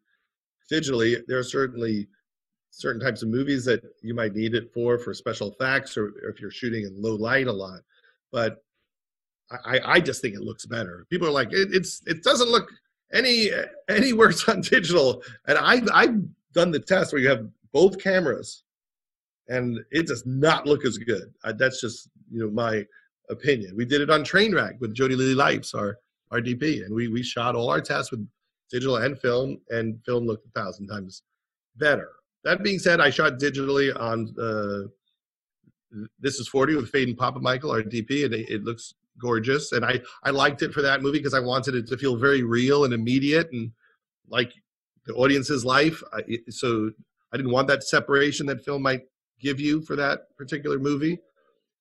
digitally. 0.70 1.20
There 1.26 1.38
are 1.38 1.44
certainly 1.44 2.08
certain 2.70 3.00
types 3.00 3.22
of 3.22 3.28
movies 3.28 3.64
that 3.64 3.82
you 4.02 4.14
might 4.14 4.34
need 4.34 4.54
it 4.54 4.72
for, 4.72 4.98
for 4.98 5.12
special 5.12 5.52
effects, 5.52 5.96
or, 5.96 6.12
or 6.22 6.30
if 6.30 6.40
you're 6.40 6.50
shooting 6.50 6.84
in 6.84 7.02
low 7.02 7.14
light 7.14 7.48
a 7.48 7.52
lot. 7.52 7.80
But 8.30 8.62
I, 9.64 9.80
I 9.84 10.00
just 10.00 10.22
think 10.22 10.34
it 10.34 10.42
looks 10.42 10.66
better. 10.66 11.06
People 11.10 11.26
are 11.26 11.32
like, 11.32 11.52
it, 11.52 11.68
it's 11.72 12.02
it 12.06 12.22
doesn't 12.22 12.50
look 12.50 12.70
any 13.12 13.50
any 13.88 14.12
worse 14.12 14.48
on 14.48 14.60
digital, 14.60 15.22
and 15.48 15.58
I 15.58 15.82
I've 15.92 16.22
done 16.52 16.70
the 16.70 16.78
test 16.78 17.12
where 17.12 17.20
you 17.20 17.28
have 17.28 17.48
both 17.72 17.98
cameras, 18.00 18.62
and 19.48 19.80
it 19.90 20.06
does 20.06 20.24
not 20.24 20.66
look 20.66 20.84
as 20.84 20.98
good. 20.98 21.32
I, 21.44 21.52
that's 21.52 21.80
just 21.80 22.08
you 22.30 22.44
know 22.44 22.50
my 22.50 22.86
opinion. 23.30 23.76
We 23.76 23.84
did 23.84 24.00
it 24.00 24.10
on 24.10 24.24
Trainwreck 24.24 24.80
with 24.80 24.94
Jody 24.94 25.14
Lee 25.16 25.34
Lipes, 25.34 25.74
our 25.74 25.98
our 26.30 26.40
DP, 26.40 26.84
and 26.84 26.94
we 26.94 27.08
we 27.08 27.22
shot 27.22 27.54
all 27.54 27.70
our 27.70 27.80
tests 27.80 28.10
with 28.10 28.26
digital 28.70 28.96
and 28.96 29.18
film, 29.18 29.58
and 29.70 30.00
film 30.04 30.26
looked 30.26 30.46
a 30.46 30.60
thousand 30.60 30.86
times 30.86 31.22
better. 31.76 32.10
That 32.44 32.62
being 32.62 32.78
said, 32.78 33.00
I 33.00 33.10
shot 33.10 33.38
digitally 33.38 33.94
on 33.98 34.34
uh, 34.40 34.88
This 36.18 36.38
Is 36.38 36.48
40 36.48 36.76
with 36.76 36.92
Phedon 36.92 37.16
Papamichael, 37.16 37.70
our 37.70 37.82
DP, 37.82 38.24
and 38.24 38.34
it, 38.34 38.48
it 38.48 38.64
looks 38.64 38.94
gorgeous. 39.20 39.72
And 39.72 39.84
I, 39.84 40.00
I 40.22 40.30
liked 40.30 40.62
it 40.62 40.72
for 40.72 40.82
that 40.82 41.02
movie 41.02 41.18
because 41.18 41.34
I 41.34 41.40
wanted 41.40 41.74
it 41.74 41.86
to 41.88 41.98
feel 41.98 42.16
very 42.16 42.42
real 42.42 42.84
and 42.84 42.94
immediate 42.94 43.50
and 43.52 43.72
like 44.28 44.52
the 45.06 45.14
audience's 45.14 45.64
life. 45.64 46.02
I, 46.12 46.22
so 46.48 46.90
I 47.32 47.36
didn't 47.36 47.52
want 47.52 47.68
that 47.68 47.82
separation 47.84 48.46
that 48.46 48.64
film 48.64 48.82
might 48.82 49.02
give 49.38 49.60
you 49.60 49.82
for 49.82 49.96
that 49.96 50.34
particular 50.36 50.78
movie. 50.78 51.18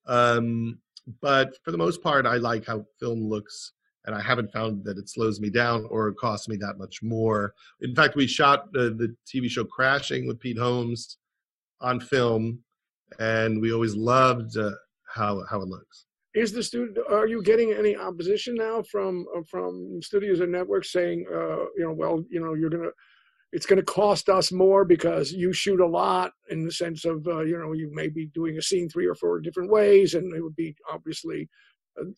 Um, 0.08 0.80
but 1.22 1.56
for 1.64 1.72
the 1.72 1.78
most 1.78 2.02
part, 2.02 2.26
I 2.26 2.38
like 2.38 2.66
how 2.66 2.86
film 3.00 3.28
looks, 3.28 3.74
and 4.06 4.16
I 4.16 4.22
haven't 4.22 4.52
found 4.52 4.84
that 4.86 4.98
it 4.98 5.10
slows 5.10 5.40
me 5.40 5.50
down 5.50 5.86
or 5.90 6.12
costs 6.14 6.48
me 6.48 6.56
that 6.58 6.78
much 6.78 7.02
more. 7.02 7.54
In 7.82 7.96
fact, 7.96 8.16
we 8.16 8.28
shot 8.28 8.72
the, 8.74 8.92
the 8.92 9.16
TV 9.26 9.50
show 9.50 9.64
Crashing 9.64 10.28
with 10.28 10.40
Pete 10.40 10.58
Holmes 10.58 11.18
on 11.82 12.00
film, 12.00 12.60
and 13.20 13.62
we 13.62 13.74
always 13.74 13.96
loved 13.96 14.58
uh, 14.58 14.72
how 15.14 15.44
how 15.50 15.62
it 15.62 15.68
looks 15.68 16.06
is 16.36 16.52
the 16.52 16.62
studio 16.62 17.04
are 17.10 17.28
you 17.28 17.42
getting 17.42 17.74
any 17.74 17.96
opposition 17.96 18.56
now 18.56 18.84
from 18.84 19.26
uh, 19.36 19.42
from 19.50 20.00
studios 20.02 20.42
and 20.42 20.52
networks 20.52 20.92
saying 20.92 21.26
uh, 21.34 21.66
you 21.76 21.84
know 21.84 21.92
well 21.92 22.24
you 22.30 22.40
know 22.40 22.54
you're 22.54 22.70
gonna 22.70 22.90
it's 23.52 23.66
going 23.66 23.80
to 23.80 23.86
cost 23.86 24.30
us 24.30 24.52
more 24.52 24.86
because 24.86 25.32
you 25.32 25.52
shoot 25.52 25.80
a 25.80 25.88
lot 25.88 26.32
in 26.50 26.64
the 26.64 26.72
sense 26.72 27.06
of 27.06 27.28
uh, 27.28 27.42
you 27.42 27.58
know 27.58 27.74
you 27.74 27.90
may 27.94 28.08
be 28.08 28.28
doing 28.28 28.58
a 28.58 28.62
scene 28.62 28.90
three 28.90 29.08
or 29.08 29.16
four 29.16 29.40
different 29.40 29.72
ways 29.72 30.14
and 30.14 30.34
it 30.36 30.42
would 30.42 30.56
be 30.56 30.76
obviously 30.92 31.50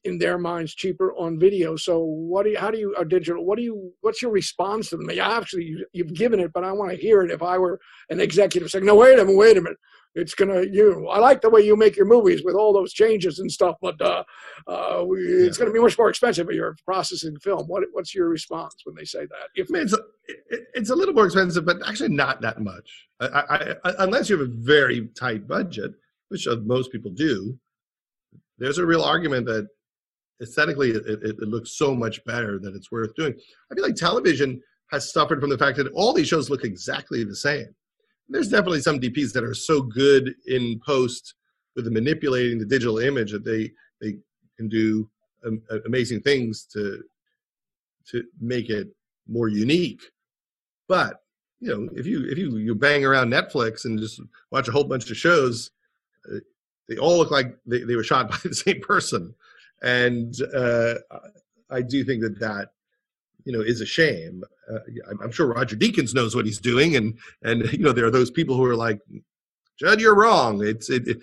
in 0.03 0.17
their 0.17 0.38
minds 0.38 0.75
cheaper 0.75 1.13
on 1.13 1.39
video. 1.39 1.75
So 1.75 1.99
what 2.03 2.43
do 2.43 2.51
you, 2.51 2.59
how 2.59 2.71
do 2.71 2.77
you, 2.77 2.95
or 2.97 3.05
digital, 3.05 3.45
what 3.45 3.57
do 3.57 3.63
you, 3.63 3.93
what's 4.01 4.21
your 4.21 4.32
response 4.32 4.89
to 4.89 4.97
them? 4.97 5.09
Yeah, 5.11 5.29
actually 5.29 5.75
you've 5.93 6.13
given 6.13 6.39
it, 6.39 6.51
but 6.53 6.63
I 6.63 6.71
want 6.71 6.91
to 6.91 6.97
hear 6.97 7.21
it. 7.21 7.32
If 7.32 7.41
I 7.41 7.57
were 7.57 7.79
an 8.09 8.19
executive 8.19 8.69
saying, 8.69 8.86
no, 8.86 8.95
wait 8.95 9.19
a 9.19 9.25
minute, 9.25 9.38
wait 9.38 9.57
a 9.57 9.61
minute. 9.61 9.77
It's 10.13 10.36
gonna 10.36 10.63
you. 10.63 11.07
I 11.07 11.19
like 11.19 11.39
the 11.39 11.49
way 11.49 11.61
you 11.61 11.77
make 11.77 11.95
your 11.95 12.05
movies 12.05 12.43
with 12.43 12.53
all 12.53 12.73
those 12.73 12.91
changes 12.91 13.39
and 13.39 13.49
stuff, 13.49 13.77
but 13.82 13.95
uh, 14.01 14.23
uh, 14.67 15.05
we, 15.07 15.21
yeah. 15.21 15.47
it's 15.47 15.57
gonna 15.57 15.71
be 15.71 15.79
much 15.79 15.97
more 15.97 16.09
expensive. 16.09 16.47
But 16.47 16.55
you're 16.55 16.75
processing 16.84 17.38
film. 17.39 17.65
What, 17.67 17.84
what's 17.93 18.13
your 18.13 18.27
response 18.27 18.75
when 18.84 18.95
they 18.95 19.05
say 19.05 19.21
that? 19.21 19.47
If 19.55 19.69
I 19.69 19.71
mean, 19.71 19.84
it's 19.84 19.93
a, 19.93 19.99
it's 20.73 20.89
a 20.89 20.95
little 20.95 21.13
more 21.13 21.27
expensive, 21.27 21.63
but 21.63 21.77
actually 21.88 22.09
not 22.09 22.41
that 22.41 22.59
much. 22.59 23.07
I, 23.21 23.25
I, 23.25 23.75
I, 23.86 23.93
unless 23.99 24.29
you 24.29 24.38
have 24.38 24.49
a 24.49 24.51
very 24.51 25.07
tight 25.17 25.47
budget, 25.47 25.93
which 26.27 26.45
most 26.63 26.91
people 26.91 27.11
do, 27.11 27.57
there's 28.62 28.78
a 28.78 28.86
real 28.86 29.03
argument 29.03 29.45
that 29.47 29.68
aesthetically 30.41 30.91
it, 30.91 31.05
it, 31.07 31.24
it, 31.24 31.47
looks 31.47 31.78
so 31.78 31.93
much 31.93 32.24
better 32.26 32.59
that 32.59 32.76
it's 32.76 32.91
worth 32.91 33.14
doing. 33.16 33.34
I 33.72 33.76
feel 33.76 33.84
like 33.84 33.95
television 33.95 34.62
has 34.91 35.12
suffered 35.12 35.41
from 35.41 35.49
the 35.49 35.57
fact 35.57 35.78
that 35.78 35.91
all 35.93 36.14
these 36.14 36.28
shows 36.28 36.49
look 36.49 36.64
exactly 36.64 37.24
the 37.24 37.36
same. 37.36 37.74
There's 38.30 38.49
definitely 38.49 38.82
some 38.82 38.99
DPs 38.99 39.34
that 39.34 39.43
are 39.43 39.53
so 39.53 39.82
good 39.82 40.36
in 40.47 40.80
post 40.86 41.36
with 41.76 41.86
the 41.86 41.91
manipulating 41.91 42.59
the 42.59 42.66
digital 42.66 42.99
image 42.99 43.32
that 43.32 43.43
they 43.43 43.72
they 43.99 44.18
can 44.57 44.70
do 44.70 45.09
um, 45.45 45.62
amazing 45.86 46.22
things 46.22 46.66
to 46.74 47.03
to 48.09 48.24
make 48.39 48.70
it 48.70 48.88
more 49.28 49.47
unique. 49.47 50.01
But 50.88 51.22
you 51.59 51.70
know, 51.70 51.89
if 51.95 52.05
you 52.05 52.26
if 52.30 52.38
you 52.38 52.57
you 52.57 52.76
bang 52.76 53.05
around 53.05 53.32
Netflix 53.32 53.86
and 53.86 53.99
just 53.99 54.22
watch 54.51 54.68
a 54.68 54.72
whole 54.72 54.84
bunch 54.84 55.09
of 55.09 55.18
shows, 55.18 55.72
uh, 56.32 56.39
they 56.91 56.99
all 56.99 57.17
look 57.17 57.31
like 57.31 57.57
they, 57.65 57.83
they 57.83 57.95
were 57.95 58.03
shot 58.03 58.29
by 58.31 58.37
the 58.43 58.53
same 58.53 58.81
person 58.81 59.33
and 59.81 60.35
uh, 60.55 60.95
I 61.69 61.81
do 61.81 62.03
think 62.03 62.21
that 62.21 62.39
that 62.39 62.69
you 63.45 63.53
know 63.53 63.61
is 63.61 63.81
a 63.81 63.85
shame. 63.85 64.43
Uh, 64.71 64.79
I'm 65.21 65.31
sure 65.31 65.47
Roger 65.47 65.75
Deakins 65.75 66.13
knows 66.13 66.35
what 66.35 66.45
he's 66.45 66.59
doing, 66.59 66.95
and 66.95 67.17
and 67.43 67.71
you 67.73 67.79
know 67.79 67.91
there 67.91 68.05
are 68.05 68.11
those 68.11 68.31
people 68.31 68.55
who 68.55 68.65
are 68.65 68.75
like, 68.75 68.99
Judd, 69.79 69.99
you're 69.99 70.15
wrong. 70.15 70.65
It's 70.65 70.89
it, 70.89 71.07
it 71.07 71.21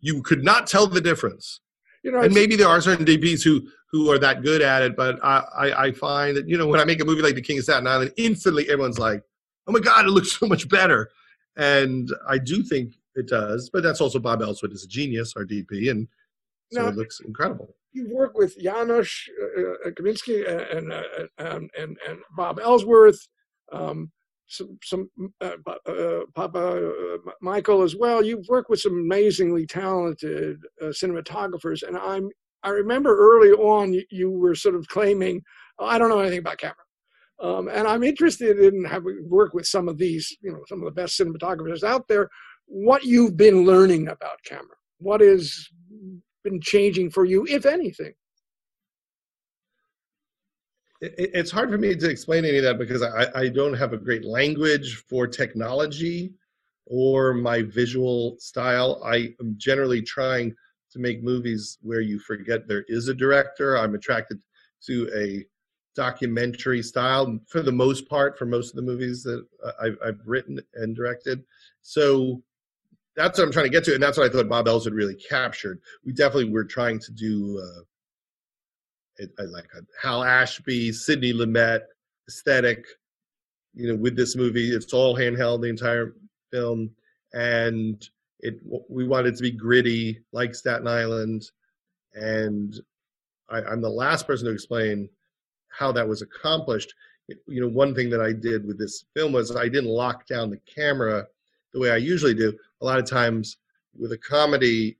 you 0.00 0.22
could 0.22 0.44
not 0.44 0.66
tell 0.66 0.86
the 0.86 1.00
difference. 1.00 1.60
You 2.02 2.10
know, 2.10 2.20
and 2.20 2.34
maybe 2.34 2.56
there 2.56 2.68
are 2.68 2.80
certain 2.80 3.06
DPs 3.06 3.42
who 3.42 3.68
who 3.90 4.10
are 4.10 4.18
that 4.18 4.42
good 4.42 4.62
at 4.62 4.82
it, 4.82 4.96
but 4.96 5.22
I, 5.22 5.44
I, 5.56 5.84
I 5.84 5.92
find 5.92 6.36
that 6.36 6.48
you 6.48 6.56
know 6.56 6.66
when 6.66 6.80
I 6.80 6.84
make 6.84 7.00
a 7.00 7.04
movie 7.04 7.22
like 7.22 7.34
The 7.34 7.42
King 7.42 7.58
of 7.58 7.64
Staten 7.64 7.86
Island, 7.86 8.12
instantly 8.16 8.68
everyone's 8.68 8.98
like, 8.98 9.22
oh 9.66 9.72
my 9.72 9.80
god, 9.80 10.06
it 10.06 10.10
looks 10.10 10.32
so 10.38 10.46
much 10.46 10.68
better, 10.68 11.10
and 11.56 12.08
I 12.28 12.38
do 12.38 12.62
think 12.62 12.94
it 13.14 13.28
does. 13.28 13.70
But 13.72 13.82
that's 13.82 14.00
also 14.00 14.18
Bob 14.18 14.40
Elswit 14.40 14.72
is 14.72 14.84
a 14.84 14.88
genius, 14.88 15.34
our 15.36 15.44
DP, 15.44 15.90
and 15.90 16.08
so 16.72 16.82
now, 16.82 16.88
it 16.88 16.96
looks 16.96 17.20
incredible. 17.20 17.74
You 17.92 18.08
work 18.14 18.36
with 18.36 18.58
Janusz 18.58 19.28
uh, 19.58 19.88
uh 19.88 19.90
Kaminski 19.90 20.76
and, 20.76 20.92
uh, 20.92 21.02
and, 21.38 21.70
and, 21.78 21.98
and 22.08 22.18
Bob 22.34 22.58
Elswit, 22.58 23.16
um, 23.72 24.10
some, 24.46 24.78
some 24.82 25.10
uh, 25.42 25.56
uh, 25.66 26.20
Papa 26.34 26.58
uh, 26.58 27.30
Michael 27.42 27.82
as 27.82 27.94
well. 27.94 28.24
You've 28.24 28.46
worked 28.48 28.70
with 28.70 28.80
some 28.80 28.98
amazingly 28.98 29.66
talented 29.66 30.62
cinematographers, 30.82 31.82
and 31.86 31.96
I'm 31.96 32.30
I 32.62 32.70
remember 32.70 33.16
early 33.16 33.50
on 33.50 33.92
you, 33.92 34.04
you 34.10 34.30
were 34.30 34.54
sort 34.54 34.74
of 34.74 34.86
claiming, 34.88 35.42
oh, 35.78 35.86
I 35.86 35.98
don't 35.98 36.08
know 36.08 36.20
anything 36.20 36.38
about 36.38 36.58
camera. 36.58 36.76
Um, 37.40 37.68
and 37.68 37.88
I'm 37.88 38.04
interested 38.04 38.58
in 38.60 38.84
having 38.84 39.26
worked 39.28 39.54
with 39.54 39.66
some 39.66 39.88
of 39.88 39.98
these, 39.98 40.36
you 40.42 40.52
know, 40.52 40.60
some 40.68 40.78
of 40.78 40.84
the 40.84 41.00
best 41.00 41.18
cinematographers 41.18 41.82
out 41.82 42.06
there. 42.06 42.28
What 42.66 43.04
you've 43.04 43.36
been 43.36 43.64
learning 43.64 44.08
about 44.08 44.42
camera? 44.44 44.76
What 44.98 45.20
has 45.20 45.68
been 46.44 46.60
changing 46.60 47.10
for 47.10 47.24
you, 47.24 47.46
if 47.48 47.66
anything? 47.66 48.14
It's 51.00 51.50
hard 51.50 51.70
for 51.70 51.78
me 51.78 51.96
to 51.96 52.08
explain 52.08 52.44
any 52.44 52.58
of 52.58 52.62
that 52.64 52.78
because 52.78 53.02
I, 53.02 53.26
I 53.34 53.48
don't 53.48 53.74
have 53.74 53.92
a 53.92 53.98
great 53.98 54.24
language 54.24 55.02
for 55.08 55.26
technology 55.26 56.32
or 56.86 57.34
my 57.34 57.62
visual 57.62 58.36
style. 58.38 59.02
I 59.04 59.34
am 59.40 59.54
generally 59.56 60.00
trying 60.00 60.54
to 60.92 60.98
make 61.00 61.22
movies 61.22 61.78
where 61.82 62.02
you 62.02 62.20
forget 62.20 62.68
there 62.68 62.84
is 62.86 63.08
a 63.08 63.14
director. 63.14 63.76
I'm 63.76 63.96
attracted 63.96 64.40
to 64.86 65.10
a 65.16 65.44
documentary 65.96 66.82
style 66.82 67.38
for 67.48 67.62
the 67.62 67.72
most 67.72 68.08
part 68.08 68.38
for 68.38 68.46
most 68.46 68.70
of 68.70 68.76
the 68.76 68.82
movies 68.82 69.22
that 69.24 69.44
I've, 69.80 69.98
I've 70.04 70.20
written 70.24 70.60
and 70.74 70.94
directed. 70.94 71.42
So 71.82 72.42
that's 73.16 73.38
what 73.38 73.44
I'm 73.44 73.52
trying 73.52 73.66
to 73.66 73.70
get 73.70 73.84
to, 73.84 73.94
and 73.94 74.02
that's 74.02 74.16
what 74.16 74.30
I 74.30 74.32
thought 74.32 74.48
Bob 74.48 74.66
Elswit 74.66 74.94
really 74.94 75.14
captured. 75.14 75.80
We 76.04 76.12
definitely 76.12 76.50
were 76.50 76.64
trying 76.64 76.98
to 77.00 77.12
do 77.12 77.62
uh, 77.62 77.82
like 79.50 79.68
a 79.76 79.82
Hal 80.00 80.24
Ashby, 80.24 80.92
Sidney 80.92 81.32
Lumet 81.32 81.82
aesthetic. 82.28 82.84
You 83.74 83.88
know, 83.88 83.96
with 83.96 84.16
this 84.16 84.36
movie, 84.36 84.70
it's 84.70 84.92
all 84.92 85.16
handheld 85.16 85.62
the 85.62 85.68
entire 85.68 86.14
film, 86.50 86.90
and 87.32 88.06
it 88.40 88.58
we 88.88 89.06
wanted 89.06 89.36
to 89.36 89.42
be 89.42 89.50
gritty 89.50 90.20
like 90.32 90.54
Staten 90.54 90.88
Island, 90.88 91.50
and 92.14 92.74
I, 93.48 93.62
I'm 93.62 93.80
the 93.80 93.88
last 93.88 94.26
person 94.26 94.46
to 94.46 94.52
explain 94.52 95.08
how 95.68 95.92
that 95.92 96.06
was 96.06 96.22
accomplished. 96.22 96.94
You 97.46 97.62
know, 97.62 97.68
one 97.68 97.94
thing 97.94 98.10
that 98.10 98.20
I 98.20 98.32
did 98.32 98.66
with 98.66 98.78
this 98.78 99.04
film 99.14 99.32
was 99.32 99.54
I 99.54 99.68
didn't 99.68 99.90
lock 99.90 100.26
down 100.26 100.50
the 100.50 100.60
camera 100.66 101.26
the 101.72 101.80
way 101.80 101.90
I 101.90 101.96
usually 101.96 102.34
do. 102.34 102.56
A 102.82 102.84
lot 102.84 102.98
of 102.98 103.08
times 103.08 103.58
with 103.96 104.12
a 104.12 104.18
comedy, 104.18 104.98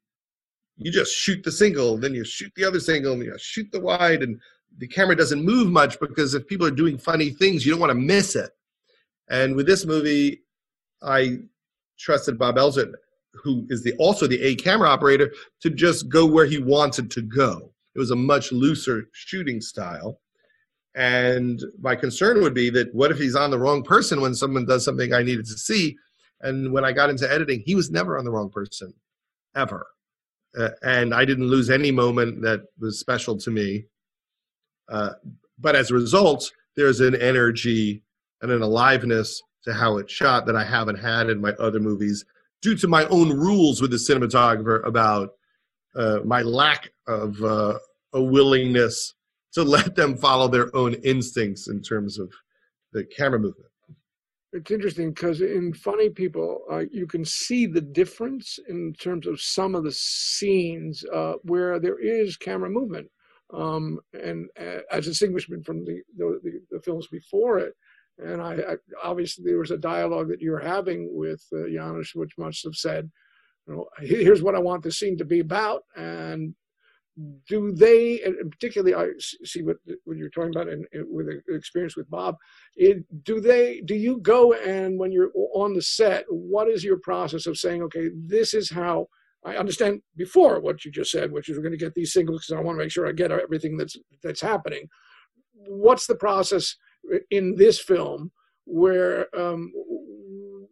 you 0.77 0.93
just 0.93 1.15
shoot 1.15 1.43
the 1.43 1.53
single, 1.53 1.99
then 1.99 2.15
you 2.15 2.25
shoot 2.25 2.53
the 2.55 2.65
other 2.65 2.81
single, 2.81 3.13
and 3.13 3.23
you 3.23 3.35
shoot 3.39 3.71
the 3.73 3.81
wide, 3.81 4.23
and 4.23 4.41
the 4.79 4.87
camera 4.87 5.17
doesn't 5.17 5.45
move 5.45 5.69
much 5.69 5.99
because 6.01 6.35
if 6.35 6.47
people 6.47 6.67
are 6.67 6.71
doing 6.71 6.97
funny 6.97 7.31
things, 7.31 7.67
you 7.67 7.73
don't 7.73 7.81
want 7.81 7.91
to 7.91 7.95
miss 7.95 8.37
it. 8.37 8.51
And 9.29 9.57
with 9.57 9.67
this 9.67 9.85
movie, 9.85 10.43
I 11.03 11.39
trusted 11.99 12.39
Bob 12.39 12.57
Elswit, 12.57 12.93
who 13.35 13.67
is 13.69 13.83
the 13.83 13.95
also 13.99 14.27
the 14.27 14.41
A 14.43 14.55
camera 14.55 14.89
operator, 14.89 15.33
to 15.61 15.71
just 15.71 16.09
go 16.09 16.27
where 16.27 16.47
he 16.47 16.59
wanted 16.59 17.11
to 17.11 17.23
go. 17.23 17.73
It 17.95 17.99
was 17.99 18.11
a 18.11 18.17
much 18.17 18.53
looser 18.53 19.09
shooting 19.13 19.61
style. 19.61 20.21
And 20.95 21.63
my 21.81 21.97
concern 21.97 22.43
would 22.43 22.55
be 22.55 22.71
that 22.71 22.95
what 22.95 23.11
if 23.11 23.19
he's 23.19 23.35
on 23.35 23.51
the 23.51 23.59
wrong 23.59 23.83
person 23.83 24.21
when 24.21 24.35
someone 24.35 24.67
does 24.67 24.85
something 24.85 25.13
I 25.13 25.23
needed 25.23 25.47
to 25.47 25.59
see? 25.59 25.97
And 26.43 26.73
when 26.73 26.85
I 26.85 26.93
got 26.93 27.11
into 27.11 27.31
editing, 27.31 27.63
he 27.65 27.75
was 27.75 27.91
never 27.91 28.19
on 28.19 28.25
the 28.25 28.31
wrong 28.31 28.51
person, 28.51 28.93
ever. 29.55 29.87
Uh, 30.59 30.71
and 30.83 31.15
I 31.15 31.25
didn't 31.25 31.47
lose 31.47 31.71
any 31.71 31.91
moment 31.91 32.43
that 32.43 32.65
was 32.79 32.99
special 32.99 33.39
to 33.39 33.51
me. 33.51 33.87
Uh, 34.91 35.11
but 35.59 35.77
as 35.77 35.91
a 35.91 35.95
result, 35.95 36.53
there's 36.77 37.01
an 37.01 37.15
energy 37.15 38.03
and 38.43 38.51
an 38.51 38.63
aliveness 38.63 39.41
to 39.65 39.73
how 39.73 39.99
it's 39.99 40.13
shot 40.13 40.47
that 40.47 40.57
I 40.57 40.65
haven't 40.65 40.99
had 40.99 41.31
in 41.31 41.41
my 41.41 41.53
other 41.53 41.81
movies 41.81 42.25
due 42.61 42.77
to 42.77 42.89
my 42.89 43.05
own 43.07 43.31
rules 43.31 43.81
with 43.81 43.91
the 43.91 43.97
cinematographer 43.97 44.85
about 44.87 45.31
uh, 45.95 46.19
my 46.25 46.43
lack 46.43 46.91
of 47.07 47.43
uh, 47.43 47.79
a 48.13 48.23
willingness 48.23 49.15
to 49.53 49.63
let 49.63 49.95
them 49.95 50.17
follow 50.17 50.49
their 50.49 50.75
own 50.75 50.95
instincts 50.95 51.69
in 51.69 51.81
terms 51.81 52.19
of 52.19 52.33
the 52.93 53.05
camera 53.05 53.39
movement 53.39 53.72
it's 54.53 54.71
interesting 54.71 55.13
because 55.13 55.41
in 55.41 55.73
funny 55.73 56.11
people 56.11 56.61
uh, 56.71 56.85
you 56.91 57.07
can 57.07 57.25
see 57.25 57.67
the 57.67 57.81
difference 57.81 58.59
in 58.69 58.93
terms 58.95 59.27
of 59.27 59.41
some 59.41 59.75
of 59.75 59.85
the 59.85 59.93
scenes 59.93 61.05
uh, 61.13 61.35
where 61.43 61.79
there 61.79 61.99
is 61.99 62.37
camera 62.37 62.69
movement. 62.69 63.09
Um, 63.53 64.01
and 64.15 64.49
uh, 64.59 64.81
as 64.91 65.05
distinguishment 65.05 65.67
from 65.67 65.85
the, 65.85 66.01
the, 66.17 66.61
the, 66.71 66.81
films 66.81 67.07
before 67.09 67.59
it 67.59 67.75
and 68.17 68.41
I, 68.41 68.55
I, 68.55 68.77
obviously 69.05 69.45
there 69.45 69.59
was 69.59 69.71
a 69.71 69.77
dialogue 69.77 70.29
that 70.29 70.41
you're 70.41 70.59
having 70.59 71.11
with 71.13 71.45
uh, 71.53 71.69
Janusz 71.71 72.15
which 72.15 72.33
must 72.39 72.65
have 72.65 72.75
said 72.75 73.11
you 73.67 73.75
know, 73.75 73.87
here's 73.99 74.43
what 74.43 74.55
I 74.55 74.59
want 74.59 74.83
the 74.83 74.91
scene 74.91 75.19
to 75.19 75.27
be 75.27 75.41
about 75.41 75.83
and 75.95 76.55
do 77.47 77.73
they, 77.73 78.21
and 78.23 78.51
particularly 78.51 78.95
I 78.95 79.13
see 79.19 79.63
what, 79.63 79.77
what 80.05 80.17
you're 80.17 80.31
talking 80.31 80.55
about 80.55 80.69
and 80.69 80.87
with 81.09 81.29
experience 81.49 81.97
with 81.97 82.09
Bob, 82.11 82.37
it, 82.77 83.05
do 83.25 83.41
they, 83.41 83.83
do 83.83 83.95
you 83.95 84.19
go 84.21 84.55
and 84.55 84.99
when 84.99 85.13
you're 85.13 85.31
on 85.55 85.75
the 85.75 85.83
set, 85.83 86.25
what 86.29 86.69
is 86.69 86.83
your 86.83 86.99
process 86.99 87.47
of 87.47 87.59
saying, 87.59 87.83
okay, 87.83 88.09
this 88.15 88.55
is 88.55 88.71
how 88.71 89.09
I 89.45 89.57
understand 89.57 90.01
before 90.17 90.61
what 90.61 90.85
you 90.85 90.91
just 90.91 91.11
said, 91.11 91.33
which 91.33 91.49
is 91.49 91.57
we're 91.57 91.65
going 91.65 91.73
to 91.73 91.79
get 91.79 91.95
these 91.95 92.13
singles 92.13 92.47
because 92.47 92.59
I 92.59 92.63
want 92.63 92.79
to 92.79 92.85
make 92.85 92.93
sure 92.93 93.09
I 93.09 93.13
get 93.13 93.33
everything 93.33 93.77
that's 93.77 93.97
that's 94.23 94.41
happening. 94.41 94.89
What's 95.53 96.07
the 96.07 96.15
process 96.15 96.77
in 97.31 97.57
this 97.57 97.81
film 97.81 98.31
where 98.65 99.27
um, 99.39 99.73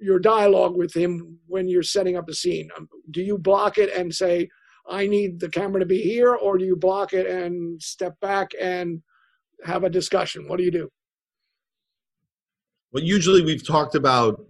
your 0.01 0.20
dialogue 0.20 0.76
with 0.76 0.95
him 0.95 1.38
when 1.49 1.68
you're 1.68 1.82
setting 1.82 2.16
up 2.16 2.28
a 2.28 2.34
scene? 2.34 2.68
Um, 2.76 2.88
do 3.11 3.22
you 3.22 3.38
block 3.38 3.76
it 3.76 3.93
and 3.93 4.14
say, 4.14 4.49
I 4.88 5.06
need 5.06 5.40
the 5.40 5.48
camera 5.48 5.80
to 5.80 5.86
be 5.86 6.02
here, 6.02 6.34
or 6.34 6.58
do 6.58 6.64
you 6.64 6.76
block 6.76 7.12
it 7.12 7.26
and 7.26 7.80
step 7.82 8.18
back 8.20 8.52
and 8.60 9.02
have 9.64 9.84
a 9.84 9.90
discussion? 9.90 10.48
What 10.48 10.58
do 10.58 10.64
you 10.64 10.70
do? 10.70 10.90
Well, 12.92 13.04
usually 13.04 13.42
we've 13.42 13.66
talked 13.66 13.94
about 13.94 14.44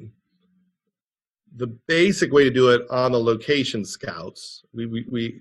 the 1.56 1.66
basic 1.88 2.32
way 2.32 2.44
to 2.44 2.50
do 2.50 2.70
it 2.70 2.82
on 2.90 3.12
the 3.12 3.20
location 3.20 3.84
scouts. 3.84 4.62
We, 4.72 4.86
we, 4.86 5.04
we 5.10 5.40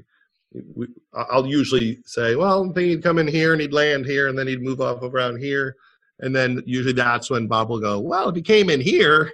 we, 0.75 0.87
I'll 1.13 1.45
usually 1.45 1.99
say, 2.05 2.35
well, 2.35 2.63
I 2.69 2.73
think 2.73 2.89
he'd 2.89 3.03
come 3.03 3.19
in 3.19 3.27
here 3.27 3.53
and 3.53 3.61
he'd 3.61 3.73
land 3.73 4.05
here 4.05 4.27
and 4.27 4.37
then 4.37 4.47
he'd 4.47 4.61
move 4.61 4.81
off 4.81 5.01
around 5.03 5.39
here. 5.39 5.75
And 6.19 6.35
then 6.35 6.61
usually 6.65 6.93
that's 6.93 7.29
when 7.29 7.47
Bob 7.47 7.69
will 7.69 7.79
go, 7.79 7.99
well, 7.99 8.29
if 8.29 8.35
he 8.35 8.41
came 8.41 8.69
in 8.69 8.81
here, 8.81 9.31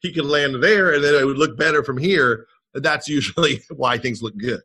he 0.00 0.12
could 0.12 0.26
land 0.26 0.62
there 0.62 0.94
and 0.94 1.02
then 1.02 1.14
it 1.14 1.24
would 1.24 1.38
look 1.38 1.56
better 1.56 1.82
from 1.82 1.98
here. 1.98 2.46
That's 2.74 3.08
usually 3.08 3.62
why 3.70 3.98
things 3.98 4.22
look 4.22 4.36
good. 4.36 4.60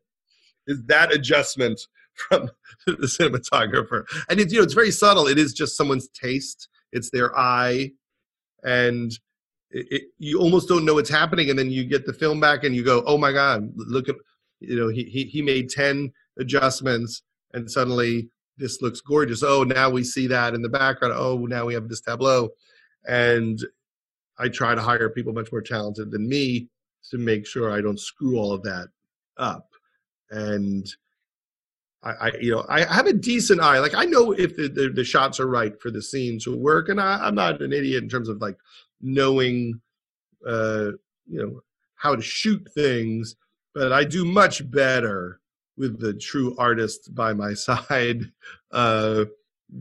Is 0.68 0.84
that 0.86 1.14
adjustment 1.14 1.82
from 2.14 2.50
the 2.86 3.08
cinematographer? 3.08 4.06
And 4.30 4.40
it's 4.40 4.54
you 4.54 4.60
know 4.60 4.64
it's 4.64 4.74
very 4.74 4.92
subtle. 4.92 5.28
It 5.28 5.38
is 5.38 5.54
just 5.54 5.78
someone's 5.78 6.10
taste. 6.10 6.70
It's 6.92 7.10
their 7.10 7.38
eye, 7.38 7.92
and 8.64 9.12
it, 9.72 9.88
it, 9.90 10.04
you 10.20 10.40
almost 10.40 10.68
don't 10.68 10.86
know 10.86 10.96
what's 10.96 11.10
happening. 11.10 11.50
And 11.50 11.58
then 11.58 11.72
you 11.72 11.84
get 11.84 12.06
the 12.06 12.14
film 12.14 12.40
back 12.40 12.64
and 12.64 12.76
you 12.76 12.84
go, 12.84 13.04
oh 13.06 13.18
my 13.18 13.32
god, 13.32 13.72
look 13.76 14.10
at 14.10 14.16
you 14.60 14.76
know 14.76 14.90
he 14.90 15.04
he, 15.04 15.24
he 15.26 15.42
made 15.42 15.70
ten 15.70 16.12
adjustments 16.38 17.24
and 17.54 17.70
suddenly 17.70 18.30
this 18.58 18.82
looks 18.82 19.02
gorgeous. 19.02 19.44
Oh, 19.44 19.64
now 19.64 19.90
we 19.90 20.04
see 20.04 20.28
that 20.28 20.54
in 20.54 20.62
the 20.62 20.70
background. 20.70 21.14
Oh, 21.18 21.46
now 21.46 21.66
we 21.66 21.74
have 21.74 21.90
this 21.90 22.02
tableau. 22.02 22.50
And 23.08 23.60
I 24.38 24.50
try 24.50 24.76
to 24.76 24.82
hire 24.82 25.10
people 25.10 25.34
much 25.34 25.52
more 25.52 25.62
talented 25.62 26.12
than 26.12 26.28
me 26.28 26.70
to 27.12 27.18
make 27.18 27.46
sure 27.46 27.72
I 27.72 27.82
don't 27.82 28.00
screw 28.00 28.38
all 28.38 28.52
of 28.52 28.64
that 28.64 28.88
up. 29.38 29.68
And 30.34 30.88
I, 32.04 32.12
I 32.12 32.32
you 32.40 32.52
know, 32.52 32.66
I 32.68 32.84
have 32.92 33.06
a 33.08 33.14
decent 33.14 33.62
eye. 33.62 33.80
Like 33.80 33.96
I 33.96 34.06
know 34.06 34.32
if 34.32 34.56
the, 34.56 34.68
the, 34.68 34.90
the 34.90 35.04
shots 35.04 35.40
are 35.40 35.48
right 35.48 35.80
for 35.82 35.92
the 35.92 36.02
scene 36.02 36.40
to 36.40 36.56
work, 36.56 36.90
and 36.90 37.00
I, 37.00 37.20
I'm 37.22 37.36
not 37.36 37.62
an 37.62 37.72
idiot 37.72 38.04
in 38.04 38.10
terms 38.10 38.30
of 38.30 38.42
like 38.42 38.58
knowing, 39.02 39.80
uh, 40.46 40.92
you 41.28 41.42
know, 41.42 41.62
how 41.96 42.16
to 42.16 42.22
shoot 42.22 42.68
things. 42.74 43.36
But 43.74 43.92
I 43.92 44.04
do 44.04 44.26
much 44.26 44.70
better 44.70 45.40
with 45.78 46.00
the 46.00 46.14
true 46.14 46.56
artist 46.58 47.14
by 47.16 47.34
my 47.34 47.54
side, 47.68 48.32
uh, 48.72 49.26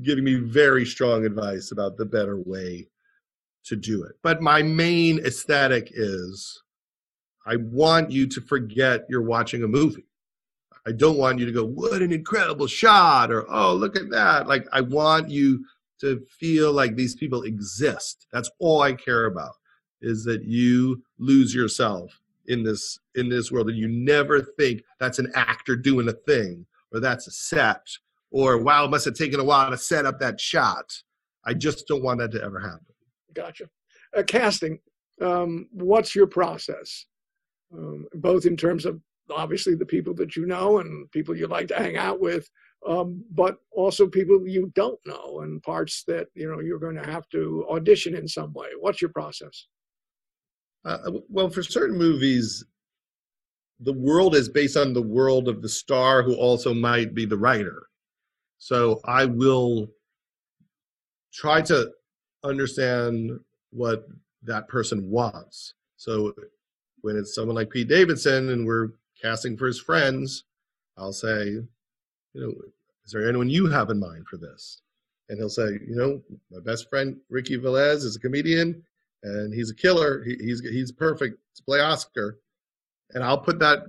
giving 0.02 0.24
me 0.24 0.34
very 0.34 0.86
strong 0.86 1.24
advice 1.24 1.72
about 1.72 1.96
the 1.96 2.06
better 2.06 2.38
way 2.38 2.88
to 3.64 3.76
do 3.76 4.02
it. 4.04 4.12
But 4.22 4.42
my 4.42 4.62
main 4.62 5.18
aesthetic 5.24 5.90
is 5.94 6.62
I 7.46 7.56
want 7.56 8.10
you 8.10 8.26
to 8.28 8.40
forget 8.40 9.06
you're 9.08 9.22
watching 9.22 9.62
a 9.62 9.68
movie. 9.68 10.06
I 10.86 10.92
don't 10.92 11.18
want 11.18 11.38
you 11.38 11.46
to 11.46 11.52
go, 11.52 11.64
what 11.64 12.02
an 12.02 12.12
incredible 12.12 12.66
shot, 12.66 13.30
or 13.30 13.46
oh, 13.50 13.74
look 13.74 13.96
at 13.96 14.10
that. 14.10 14.48
Like, 14.48 14.66
I 14.72 14.80
want 14.80 15.30
you 15.30 15.64
to 16.00 16.20
feel 16.28 16.72
like 16.72 16.96
these 16.96 17.14
people 17.14 17.42
exist. 17.42 18.26
That's 18.32 18.50
all 18.58 18.82
I 18.82 18.92
care 18.92 19.26
about 19.26 19.54
is 20.00 20.24
that 20.24 20.44
you 20.44 21.02
lose 21.18 21.54
yourself 21.54 22.20
in 22.46 22.62
this 22.64 22.98
in 23.14 23.28
this 23.28 23.52
world 23.52 23.68
and 23.68 23.78
you 23.78 23.88
never 23.88 24.40
think 24.40 24.82
that's 24.98 25.18
an 25.18 25.30
actor 25.34 25.76
doing 25.76 26.08
a 26.08 26.12
thing 26.12 26.66
or 26.92 27.00
that's 27.00 27.26
a 27.28 27.30
set 27.30 27.86
or 28.30 28.58
wow 28.58 28.84
it 28.84 28.90
must 28.90 29.04
have 29.04 29.14
taken 29.14 29.38
a 29.38 29.44
while 29.44 29.70
to 29.70 29.78
set 29.78 30.06
up 30.06 30.18
that 30.18 30.40
shot 30.40 30.92
i 31.44 31.54
just 31.54 31.86
don't 31.86 32.02
want 32.02 32.18
that 32.18 32.32
to 32.32 32.42
ever 32.42 32.58
happen 32.58 32.84
gotcha 33.32 33.68
uh, 34.16 34.22
casting 34.24 34.78
um, 35.20 35.68
what's 35.70 36.16
your 36.16 36.26
process 36.26 37.06
um, 37.72 38.06
both 38.14 38.44
in 38.44 38.56
terms 38.56 38.84
of 38.84 39.00
obviously 39.30 39.74
the 39.74 39.86
people 39.86 40.14
that 40.14 40.36
you 40.36 40.46
know 40.46 40.78
and 40.78 41.10
people 41.10 41.36
you 41.36 41.46
like 41.46 41.68
to 41.68 41.76
hang 41.76 41.96
out 41.96 42.20
with 42.20 42.48
um, 42.86 43.22
but 43.30 43.58
also 43.70 44.06
people 44.06 44.46
you 44.46 44.72
don't 44.74 44.98
know 45.06 45.40
and 45.40 45.62
parts 45.62 46.04
that 46.06 46.26
you 46.34 46.50
know 46.50 46.60
you're 46.60 46.78
going 46.78 46.96
to 46.96 47.10
have 47.10 47.28
to 47.28 47.64
audition 47.70 48.14
in 48.14 48.26
some 48.26 48.52
way 48.52 48.68
what's 48.78 49.00
your 49.00 49.10
process 49.10 49.66
uh, 50.84 50.98
well, 51.28 51.48
for 51.48 51.62
certain 51.62 51.96
movies, 51.96 52.64
the 53.80 53.92
world 53.92 54.34
is 54.34 54.48
based 54.48 54.76
on 54.76 54.92
the 54.92 55.02
world 55.02 55.48
of 55.48 55.62
the 55.62 55.68
star 55.68 56.22
who 56.22 56.34
also 56.34 56.74
might 56.74 57.14
be 57.14 57.24
the 57.24 57.36
writer. 57.36 57.86
So 58.58 59.00
I 59.04 59.24
will 59.24 59.88
try 61.32 61.62
to 61.62 61.90
understand 62.44 63.38
what 63.70 64.06
that 64.42 64.68
person 64.68 65.08
wants. 65.08 65.74
So 65.96 66.34
when 67.00 67.16
it's 67.16 67.34
someone 67.34 67.56
like 67.56 67.70
Pete 67.70 67.88
Davidson 67.88 68.50
and 68.50 68.66
we're 68.66 68.88
casting 69.22 69.56
for 69.56 69.66
his 69.66 69.80
friends, 69.80 70.44
I'll 70.98 71.12
say, 71.12 71.44
you 71.46 71.68
know, 72.34 72.52
is 73.04 73.12
there 73.12 73.28
anyone 73.28 73.48
you 73.48 73.66
have 73.66 73.90
in 73.90 73.98
mind 73.98 74.26
for 74.28 74.36
this? 74.36 74.82
And 75.28 75.38
he'll 75.38 75.48
say, 75.48 75.78
you 75.86 75.94
know, 75.96 76.20
my 76.50 76.60
best 76.60 76.90
friend 76.90 77.16
Ricky 77.30 77.56
Velez 77.56 78.04
is 78.04 78.16
a 78.16 78.20
comedian 78.20 78.82
and 79.22 79.54
he's 79.54 79.70
a 79.70 79.74
killer. 79.74 80.22
He, 80.24 80.36
he's 80.40 80.60
he's 80.60 80.92
perfect 80.92 81.38
to 81.56 81.62
play 81.62 81.80
Oscar, 81.80 82.38
and 83.10 83.22
I'll 83.22 83.38
put 83.38 83.58
that 83.60 83.84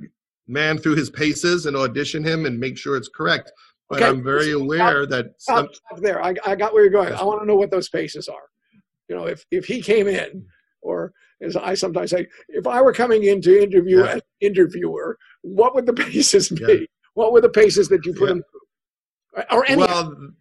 man 0.47 0.77
through 0.77 0.95
his 0.95 1.09
paces 1.09 1.65
and 1.65 1.75
audition 1.75 2.23
him 2.23 2.45
and 2.45 2.59
make 2.59 2.77
sure 2.77 2.95
it's 2.97 3.09
correct. 3.09 3.51
But 3.89 4.01
okay. 4.01 4.09
I'm 4.09 4.23
very 4.23 4.51
aware 4.51 5.05
that 5.07 5.33
some, 5.37 5.67
there. 5.97 6.23
I, 6.23 6.33
I 6.45 6.55
got 6.55 6.73
where 6.73 6.83
you're 6.83 6.91
going. 6.91 7.13
I 7.13 7.23
want 7.23 7.41
to 7.41 7.45
know 7.45 7.55
what 7.55 7.71
those 7.71 7.89
paces 7.89 8.27
are. 8.27 8.49
You 9.09 9.15
know, 9.15 9.25
if 9.25 9.45
if 9.51 9.65
he 9.65 9.81
came 9.81 10.07
in, 10.07 10.45
or 10.81 11.13
as 11.43 11.55
I 11.55 11.73
sometimes 11.73 12.11
say, 12.11 12.27
if 12.49 12.67
I 12.67 12.81
were 12.81 12.93
coming 12.93 13.23
in 13.23 13.41
to 13.41 13.63
interview 13.63 14.03
yeah. 14.03 14.13
an 14.13 14.21
interviewer, 14.41 15.17
what 15.41 15.75
would 15.75 15.85
the 15.85 15.93
paces 16.11 16.49
be? 16.49 16.65
Yeah. 16.67 16.85
What 17.13 17.31
were 17.31 17.41
the 17.41 17.49
paces 17.49 17.89
that 17.89 18.05
you 18.05 18.13
put 18.13 18.29
yeah. 18.29 18.35
him 18.35 18.43
through? 18.51 19.43
Or 19.51 19.65
any. 19.67 19.81
Well, 19.81 20.33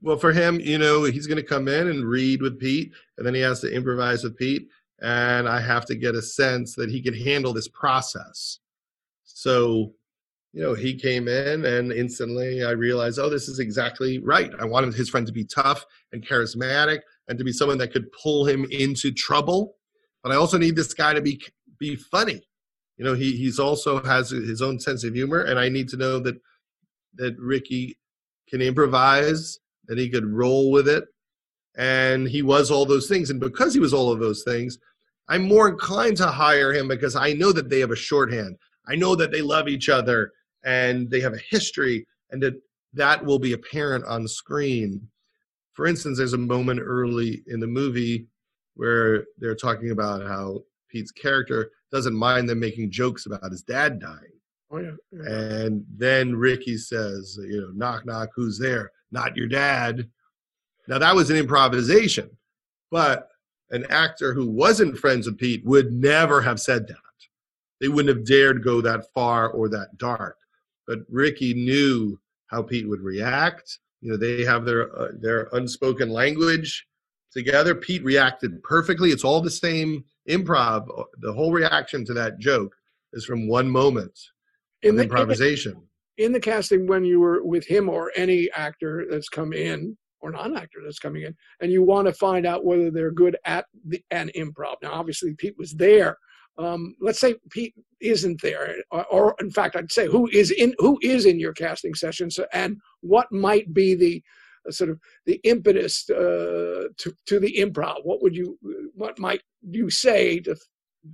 well, 0.00 0.16
for 0.16 0.32
him, 0.32 0.60
you 0.60 0.78
know, 0.78 1.04
he's 1.04 1.26
going 1.26 1.36
to 1.36 1.42
come 1.42 1.68
in 1.68 1.88
and 1.88 2.04
read 2.04 2.40
with 2.40 2.58
Pete, 2.58 2.92
and 3.16 3.26
then 3.26 3.34
he 3.34 3.40
has 3.40 3.60
to 3.60 3.74
improvise 3.74 4.22
with 4.22 4.36
Pete, 4.36 4.68
and 5.00 5.48
I 5.48 5.60
have 5.60 5.86
to 5.86 5.96
get 5.96 6.14
a 6.14 6.22
sense 6.22 6.74
that 6.76 6.90
he 6.90 7.02
can 7.02 7.14
handle 7.14 7.52
this 7.52 7.68
process. 7.68 8.58
So, 9.24 9.92
you 10.52 10.62
know, 10.62 10.74
he 10.74 10.94
came 10.94 11.28
in, 11.28 11.64
and 11.64 11.92
instantly 11.92 12.64
I 12.64 12.70
realized, 12.70 13.18
oh, 13.18 13.28
this 13.28 13.48
is 13.48 13.58
exactly 13.58 14.18
right. 14.18 14.52
I 14.60 14.64
wanted 14.64 14.94
his 14.94 15.08
friend 15.08 15.26
to 15.26 15.32
be 15.32 15.44
tough 15.44 15.84
and 16.12 16.26
charismatic, 16.26 17.00
and 17.28 17.38
to 17.38 17.44
be 17.44 17.52
someone 17.52 17.78
that 17.78 17.92
could 17.92 18.10
pull 18.12 18.46
him 18.46 18.66
into 18.70 19.12
trouble. 19.12 19.77
But 20.22 20.32
I 20.32 20.36
also 20.36 20.58
need 20.58 20.76
this 20.76 20.94
guy 20.94 21.14
to 21.14 21.20
be 21.20 21.40
be 21.78 21.96
funny. 21.96 22.42
You 22.96 23.04
know, 23.04 23.14
he 23.14 23.36
he's 23.36 23.58
also 23.58 24.02
has 24.02 24.30
his 24.30 24.62
own 24.62 24.80
sense 24.80 25.04
of 25.04 25.14
humor, 25.14 25.42
and 25.42 25.58
I 25.58 25.68
need 25.68 25.88
to 25.90 25.96
know 25.96 26.18
that 26.20 26.40
that 27.14 27.38
Ricky 27.38 27.98
can 28.48 28.62
improvise 28.62 29.58
that 29.86 29.98
he 29.98 30.08
could 30.08 30.26
roll 30.26 30.70
with 30.70 30.88
it. 30.88 31.04
And 31.76 32.28
he 32.28 32.42
was 32.42 32.70
all 32.70 32.84
those 32.84 33.08
things. 33.08 33.30
And 33.30 33.40
because 33.40 33.74
he 33.74 33.80
was 33.80 33.94
all 33.94 34.12
of 34.12 34.20
those 34.20 34.42
things, 34.42 34.78
I'm 35.28 35.42
more 35.42 35.68
inclined 35.68 36.16
to 36.18 36.26
hire 36.26 36.72
him 36.72 36.88
because 36.88 37.14
I 37.16 37.32
know 37.32 37.52
that 37.52 37.68
they 37.68 37.80
have 37.80 37.90
a 37.90 37.96
shorthand. 37.96 38.56
I 38.86 38.96
know 38.96 39.14
that 39.14 39.30
they 39.30 39.42
love 39.42 39.68
each 39.68 39.88
other 39.88 40.32
and 40.64 41.10
they 41.10 41.20
have 41.20 41.34
a 41.34 41.42
history 41.50 42.06
and 42.30 42.42
that 42.42 42.54
that 42.94 43.24
will 43.24 43.38
be 43.38 43.52
apparent 43.52 44.04
on 44.06 44.26
screen. 44.26 45.08
For 45.74 45.86
instance, 45.86 46.18
there's 46.18 46.32
a 46.32 46.38
moment 46.38 46.80
early 46.82 47.42
in 47.46 47.60
the 47.60 47.66
movie 47.66 48.26
where 48.78 49.24
they're 49.38 49.54
talking 49.54 49.90
about 49.90 50.22
how 50.26 50.62
Pete's 50.88 51.12
character 51.12 51.70
doesn't 51.92 52.14
mind 52.14 52.48
them 52.48 52.58
making 52.58 52.90
jokes 52.90 53.26
about 53.26 53.50
his 53.50 53.62
dad 53.62 54.00
dying. 54.00 54.16
Oh, 54.70 54.78
yeah. 54.78 54.90
yeah. 55.12 55.30
And 55.30 55.84
then 55.96 56.34
Ricky 56.34 56.76
says, 56.76 57.38
you 57.40 57.60
know, 57.60 57.70
knock, 57.74 58.06
knock, 58.06 58.30
who's 58.34 58.58
there? 58.58 58.90
not 59.10 59.36
your 59.36 59.46
dad. 59.46 60.08
Now 60.86 60.98
that 60.98 61.14
was 61.14 61.30
an 61.30 61.36
improvisation, 61.36 62.30
but 62.90 63.28
an 63.70 63.86
actor 63.90 64.32
who 64.32 64.48
wasn't 64.48 64.98
friends 64.98 65.26
with 65.26 65.38
Pete 65.38 65.64
would 65.64 65.92
never 65.92 66.40
have 66.40 66.60
said 66.60 66.86
that. 66.88 66.96
They 67.80 67.88
wouldn't 67.88 68.16
have 68.16 68.26
dared 68.26 68.64
go 68.64 68.80
that 68.80 69.12
far 69.12 69.50
or 69.50 69.68
that 69.68 69.98
dark. 69.98 70.38
But 70.86 71.00
Ricky 71.10 71.54
knew 71.54 72.18
how 72.46 72.62
Pete 72.62 72.88
would 72.88 73.02
react. 73.02 73.78
You 74.00 74.10
know, 74.10 74.16
they 74.16 74.44
have 74.44 74.64
their 74.64 74.96
uh, 74.98 75.08
their 75.20 75.48
unspoken 75.52 76.08
language 76.08 76.86
together. 77.38 77.74
Pete 77.74 78.04
reacted 78.04 78.62
perfectly. 78.62 79.10
It's 79.10 79.24
all 79.24 79.40
the 79.40 79.50
same 79.50 80.04
improv. 80.28 80.86
The 81.20 81.32
whole 81.32 81.52
reaction 81.52 82.04
to 82.06 82.14
that 82.14 82.38
joke 82.38 82.74
is 83.12 83.24
from 83.24 83.48
one 83.48 83.70
moment 83.70 84.18
in 84.82 84.96
the, 84.96 85.04
improvisation 85.04 85.82
in 86.18 86.32
the 86.32 86.40
casting 86.40 86.86
when 86.86 87.04
you 87.04 87.20
were 87.20 87.42
with 87.42 87.66
him 87.66 87.88
or 87.88 88.12
any 88.16 88.50
actor 88.52 89.06
that's 89.10 89.28
come 89.28 89.52
in 89.52 89.96
or 90.20 90.32
non-actor 90.32 90.80
that's 90.84 90.98
coming 90.98 91.22
in 91.22 91.34
and 91.60 91.72
you 91.72 91.82
want 91.82 92.06
to 92.06 92.12
find 92.12 92.44
out 92.46 92.64
whether 92.64 92.90
they're 92.90 93.10
good 93.10 93.36
at 93.44 93.64
the, 93.86 94.02
an 94.10 94.30
improv 94.36 94.74
now 94.82 94.92
obviously 94.92 95.34
pete 95.34 95.56
was 95.58 95.72
there 95.74 96.16
um, 96.58 96.96
let's 97.00 97.20
say 97.20 97.36
pete 97.50 97.74
isn't 98.00 98.40
there 98.42 98.74
or, 98.90 99.06
or, 99.06 99.34
in 99.40 99.50
fact 99.50 99.76
i'd 99.76 99.92
say 99.92 100.06
who 100.06 100.28
is 100.32 100.50
in 100.50 100.74
who 100.78 100.98
is 101.02 101.24
in 101.24 101.38
your 101.38 101.52
casting 101.52 101.94
sessions 101.94 102.38
and 102.52 102.76
what 103.00 103.30
might 103.32 103.72
be 103.72 103.94
the 103.94 104.22
sort 104.70 104.90
of 104.90 104.98
the 105.26 105.40
impetus 105.44 106.08
uh, 106.10 106.88
to, 106.96 107.14
to 107.26 107.38
the 107.38 107.52
improv 107.58 107.96
what 108.04 108.22
would 108.22 108.34
you 108.34 108.58
what 108.94 109.18
might 109.18 109.42
you 109.62 109.90
say 109.90 110.40
to 110.40 110.56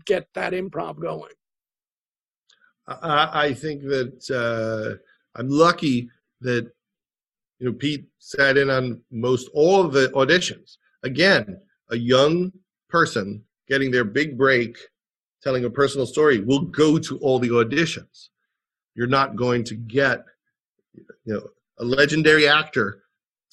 get 0.07 0.27
that 0.35 0.53
improv 0.53 1.01
going 1.01 1.33
I, 2.87 3.31
I 3.33 3.55
think 3.55 3.83
that 3.83 4.31
uh, 4.31 4.97
I'm 5.39 5.49
lucky 5.49 6.11
that 6.41 6.71
you 7.59 7.67
know 7.67 7.73
Pete 7.73 8.07
sat 8.19 8.57
in 8.57 8.71
on 8.71 9.01
most 9.11 9.49
all 9.55 9.81
of 9.85 9.93
the 9.93 10.09
auditions. 10.09 10.77
Again, 11.03 11.59
a 11.91 11.97
young 11.97 12.53
person 12.89 13.43
getting 13.69 13.91
their 13.91 14.05
big 14.05 14.37
break, 14.37 14.77
telling 15.43 15.65
a 15.65 15.71
personal 15.71 16.07
story, 16.07 16.41
will 16.41 16.61
go 16.61 16.99
to 16.99 17.19
all 17.19 17.39
the 17.39 17.49
auditions. 17.49 18.29
you're 18.95 19.07
not 19.07 19.37
going 19.37 19.65
to 19.65 19.75
get 19.75 20.25
you 20.95 21.35
know 21.35 21.49
a 21.79 21.85
legendary 21.85 22.47
actor 22.49 23.04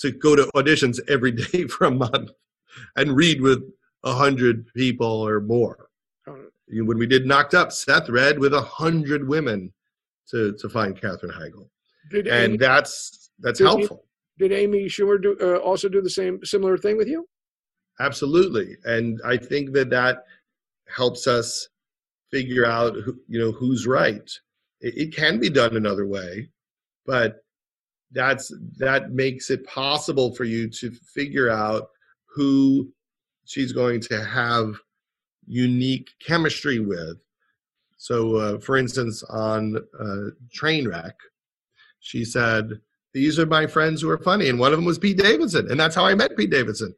to 0.01 0.11
go 0.11 0.35
to 0.35 0.49
auditions 0.55 0.99
every 1.09 1.31
day 1.51 1.65
for 1.67 1.85
a 1.85 1.91
month 1.91 2.31
and 2.95 3.15
read 3.15 3.41
with 3.41 3.63
a 4.03 4.13
hundred 4.13 4.67
people 4.73 5.07
or 5.07 5.39
more. 5.41 5.87
When 6.73 6.97
we 6.97 7.05
did 7.05 7.25
Knocked 7.25 7.53
Up, 7.53 7.73
Seth 7.73 8.07
read 8.07 8.39
with 8.39 8.53
a 8.53 8.61
hundred 8.61 9.27
women 9.27 9.73
to 10.29 10.53
to 10.53 10.69
find 10.69 10.99
Katherine 10.99 11.33
Heigl, 11.33 11.67
did 12.09 12.27
and 12.27 12.53
Amy, 12.53 12.57
that's 12.57 13.29
that's 13.39 13.57
did 13.57 13.67
helpful. 13.67 14.05
did 14.39 14.53
Amy 14.53 14.85
Schumer 14.85 15.21
do, 15.21 15.37
uh, 15.41 15.57
also 15.57 15.89
do 15.89 16.01
the 16.01 16.09
same 16.09 16.39
similar 16.45 16.77
thing 16.77 16.95
with 16.95 17.09
you? 17.09 17.27
Absolutely, 17.99 18.77
and 18.85 19.19
I 19.25 19.35
think 19.35 19.73
that 19.73 19.89
that 19.89 20.23
helps 20.87 21.27
us 21.27 21.67
figure 22.31 22.65
out 22.65 22.95
who, 22.95 23.17
you 23.27 23.37
know 23.37 23.51
who's 23.51 23.85
right. 23.85 24.31
It, 24.79 24.97
it 24.97 25.15
can 25.15 25.39
be 25.39 25.49
done 25.49 25.75
another 25.75 26.07
way, 26.07 26.49
but 27.05 27.43
that's 28.13 28.53
that 28.77 29.11
makes 29.11 29.49
it 29.49 29.65
possible 29.65 30.33
for 30.33 30.43
you 30.43 30.69
to 30.69 30.91
figure 30.91 31.49
out 31.49 31.89
who 32.25 32.91
she's 33.45 33.71
going 33.71 33.99
to 34.01 34.23
have 34.23 34.75
unique 35.47 36.09
chemistry 36.25 36.79
with. 36.79 37.17
So, 37.97 38.35
uh, 38.35 38.59
for 38.59 38.77
instance, 38.77 39.21
on 39.23 39.77
uh, 39.99 40.31
Trainwreck, 40.55 41.13
she 41.99 42.25
said, 42.25 42.79
These 43.13 43.37
are 43.39 43.45
my 43.45 43.67
friends 43.67 44.01
who 44.01 44.09
are 44.09 44.17
funny. 44.17 44.49
And 44.49 44.59
one 44.59 44.71
of 44.71 44.77
them 44.77 44.85
was 44.85 44.97
Pete 44.97 45.17
Davidson. 45.17 45.69
And 45.69 45.79
that's 45.79 45.95
how 45.95 46.05
I 46.05 46.15
met 46.15 46.35
Pete 46.35 46.49
Davidson. 46.49 46.95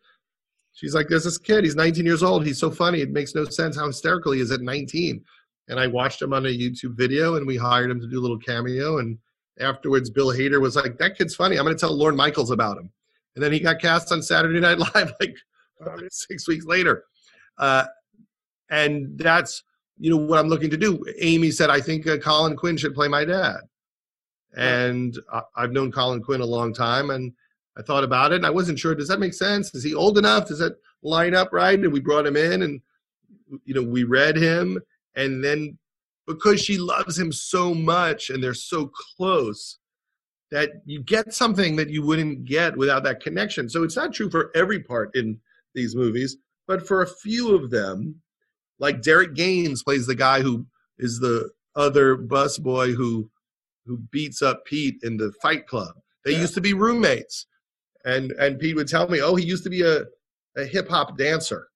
She's 0.73 0.95
like, 0.95 1.07
There's 1.09 1.25
this 1.25 1.37
kid. 1.37 1.63
He's 1.63 1.75
19 1.75 2.05
years 2.05 2.23
old. 2.23 2.45
He's 2.45 2.59
so 2.59 2.71
funny. 2.71 3.01
It 3.01 3.11
makes 3.11 3.35
no 3.35 3.43
sense 3.45 3.75
how 3.75 3.87
hysterical 3.87 4.31
he 4.31 4.39
is 4.39 4.51
at 4.51 4.61
19. 4.61 5.23
And 5.67 5.79
I 5.79 5.87
watched 5.87 6.21
him 6.21 6.33
on 6.33 6.45
a 6.45 6.49
YouTube 6.49 6.95
video 6.97 7.35
and 7.35 7.47
we 7.47 7.57
hired 7.57 7.91
him 7.91 7.99
to 7.99 8.07
do 8.07 8.19
a 8.19 8.21
little 8.21 8.39
cameo. 8.39 8.99
And 8.99 9.17
afterwards, 9.59 10.09
Bill 10.09 10.27
Hader 10.27 10.61
was 10.61 10.75
like, 10.75 10.97
That 10.97 11.17
kid's 11.17 11.35
funny. 11.35 11.57
I'm 11.57 11.65
going 11.65 11.75
to 11.75 11.79
tell 11.79 11.95
Lorne 11.95 12.15
Michaels 12.15 12.51
about 12.51 12.77
him. 12.77 12.89
And 13.35 13.43
then 13.43 13.51
he 13.51 13.59
got 13.59 13.79
cast 13.79 14.11
on 14.11 14.21
Saturday 14.21 14.59
Night 14.59 14.77
Live 14.77 15.13
like 15.19 15.35
six 16.09 16.47
weeks 16.47 16.65
later. 16.65 17.05
Uh, 17.57 17.85
and 18.69 19.17
that's 19.17 19.63
you 19.99 20.09
know 20.09 20.17
what 20.17 20.39
I'm 20.39 20.47
looking 20.47 20.69
to 20.71 20.77
do. 20.77 21.03
Amy 21.19 21.51
said, 21.51 21.69
I 21.69 21.79
think 21.79 22.07
uh, 22.07 22.17
Colin 22.17 22.55
Quinn 22.55 22.77
should 22.77 22.95
play 22.95 23.07
my 23.07 23.23
dad, 23.23 23.57
and 24.55 25.17
I, 25.31 25.41
I've 25.55 25.71
known 25.71 25.91
Colin 25.91 26.21
Quinn 26.21 26.41
a 26.41 26.45
long 26.45 26.73
time, 26.73 27.11
and 27.11 27.31
I 27.77 27.81
thought 27.81 28.03
about 28.03 28.31
it, 28.31 28.37
and 28.37 28.45
I 28.45 28.49
wasn't 28.49 28.79
sure. 28.79 28.95
Does 28.95 29.07
that 29.07 29.19
make 29.19 29.33
sense? 29.33 29.73
Is 29.75 29.83
he 29.83 29.93
old 29.93 30.17
enough? 30.17 30.47
Does 30.47 30.59
that 30.59 30.77
line 31.03 31.35
up 31.35 31.53
right? 31.53 31.79
And 31.79 31.93
we 31.93 31.99
brought 31.99 32.25
him 32.25 32.35
in, 32.35 32.63
and 32.63 32.81
you 33.65 33.73
know 33.73 33.83
we 33.83 34.03
read 34.03 34.35
him, 34.35 34.79
and 35.15 35.43
then 35.43 35.77
because 36.27 36.61
she 36.61 36.77
loves 36.77 37.17
him 37.19 37.31
so 37.31 37.73
much, 37.73 38.29
and 38.29 38.43
they're 38.43 38.53
so 38.53 38.91
close. 39.17 39.79
That 40.51 40.69
you 40.85 41.01
get 41.01 41.33
something 41.33 41.75
that 41.77 41.89
you 41.89 42.05
wouldn't 42.05 42.45
get 42.45 42.77
without 42.77 43.03
that 43.05 43.21
connection. 43.21 43.67
So 43.67 43.81
it's 43.81 43.95
not 43.95 44.13
true 44.13 44.29
for 44.29 44.51
every 44.55 44.79
part 44.79 45.15
in 45.15 45.39
these 45.73 45.95
movies, 45.95 46.37
but 46.67 46.87
for 46.87 47.01
a 47.01 47.07
few 47.07 47.55
of 47.55 47.71
them, 47.71 48.21
like 48.77 49.01
Derek 49.01 49.33
Gaines 49.33 49.81
plays 49.81 50.05
the 50.05 50.13
guy 50.13 50.41
who 50.41 50.67
is 50.99 51.19
the 51.19 51.49
other 51.75 52.15
busboy 52.15 52.95
who 52.95 53.29
who 53.85 53.97
beats 54.11 54.41
up 54.41 54.63
Pete 54.65 54.99
in 55.03 55.17
the 55.17 55.33
fight 55.41 55.67
club. 55.67 55.95
They 56.23 56.31
yeah. 56.31 56.41
used 56.41 56.53
to 56.53 56.61
be 56.61 56.73
roommates. 56.73 57.47
And 58.05 58.31
and 58.33 58.59
Pete 58.59 58.75
would 58.75 58.87
tell 58.87 59.07
me, 59.07 59.21
"Oh, 59.21 59.35
he 59.35 59.45
used 59.45 59.63
to 59.63 59.69
be 59.69 59.81
a 59.81 60.03
a 60.55 60.65
hip 60.65 60.89
hop 60.89 61.17
dancer." 61.17 61.69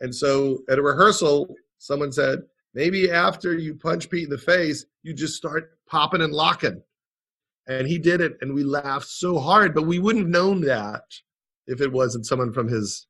And 0.00 0.14
so 0.14 0.62
at 0.68 0.78
a 0.78 0.82
rehearsal, 0.82 1.54
someone 1.78 2.10
said, 2.10 2.40
"Maybe 2.74 3.10
after 3.10 3.56
you 3.56 3.74
punch 3.74 4.10
Pete 4.10 4.24
in 4.24 4.30
the 4.30 4.38
face, 4.38 4.86
you 5.02 5.12
just 5.12 5.34
start 5.34 5.78
popping 5.86 6.22
and 6.22 6.32
locking." 6.32 6.82
And 7.66 7.86
he 7.86 7.98
did 7.98 8.20
it 8.20 8.36
and 8.40 8.52
we 8.52 8.64
laughed 8.64 9.06
so 9.06 9.38
hard, 9.38 9.74
but 9.74 9.86
we 9.86 9.98
wouldn't 9.98 10.24
have 10.24 10.32
known 10.32 10.60
that 10.62 11.04
if 11.66 11.80
it 11.80 11.92
wasn't 11.92 12.26
someone 12.26 12.52
from 12.52 12.68
his 12.68 13.06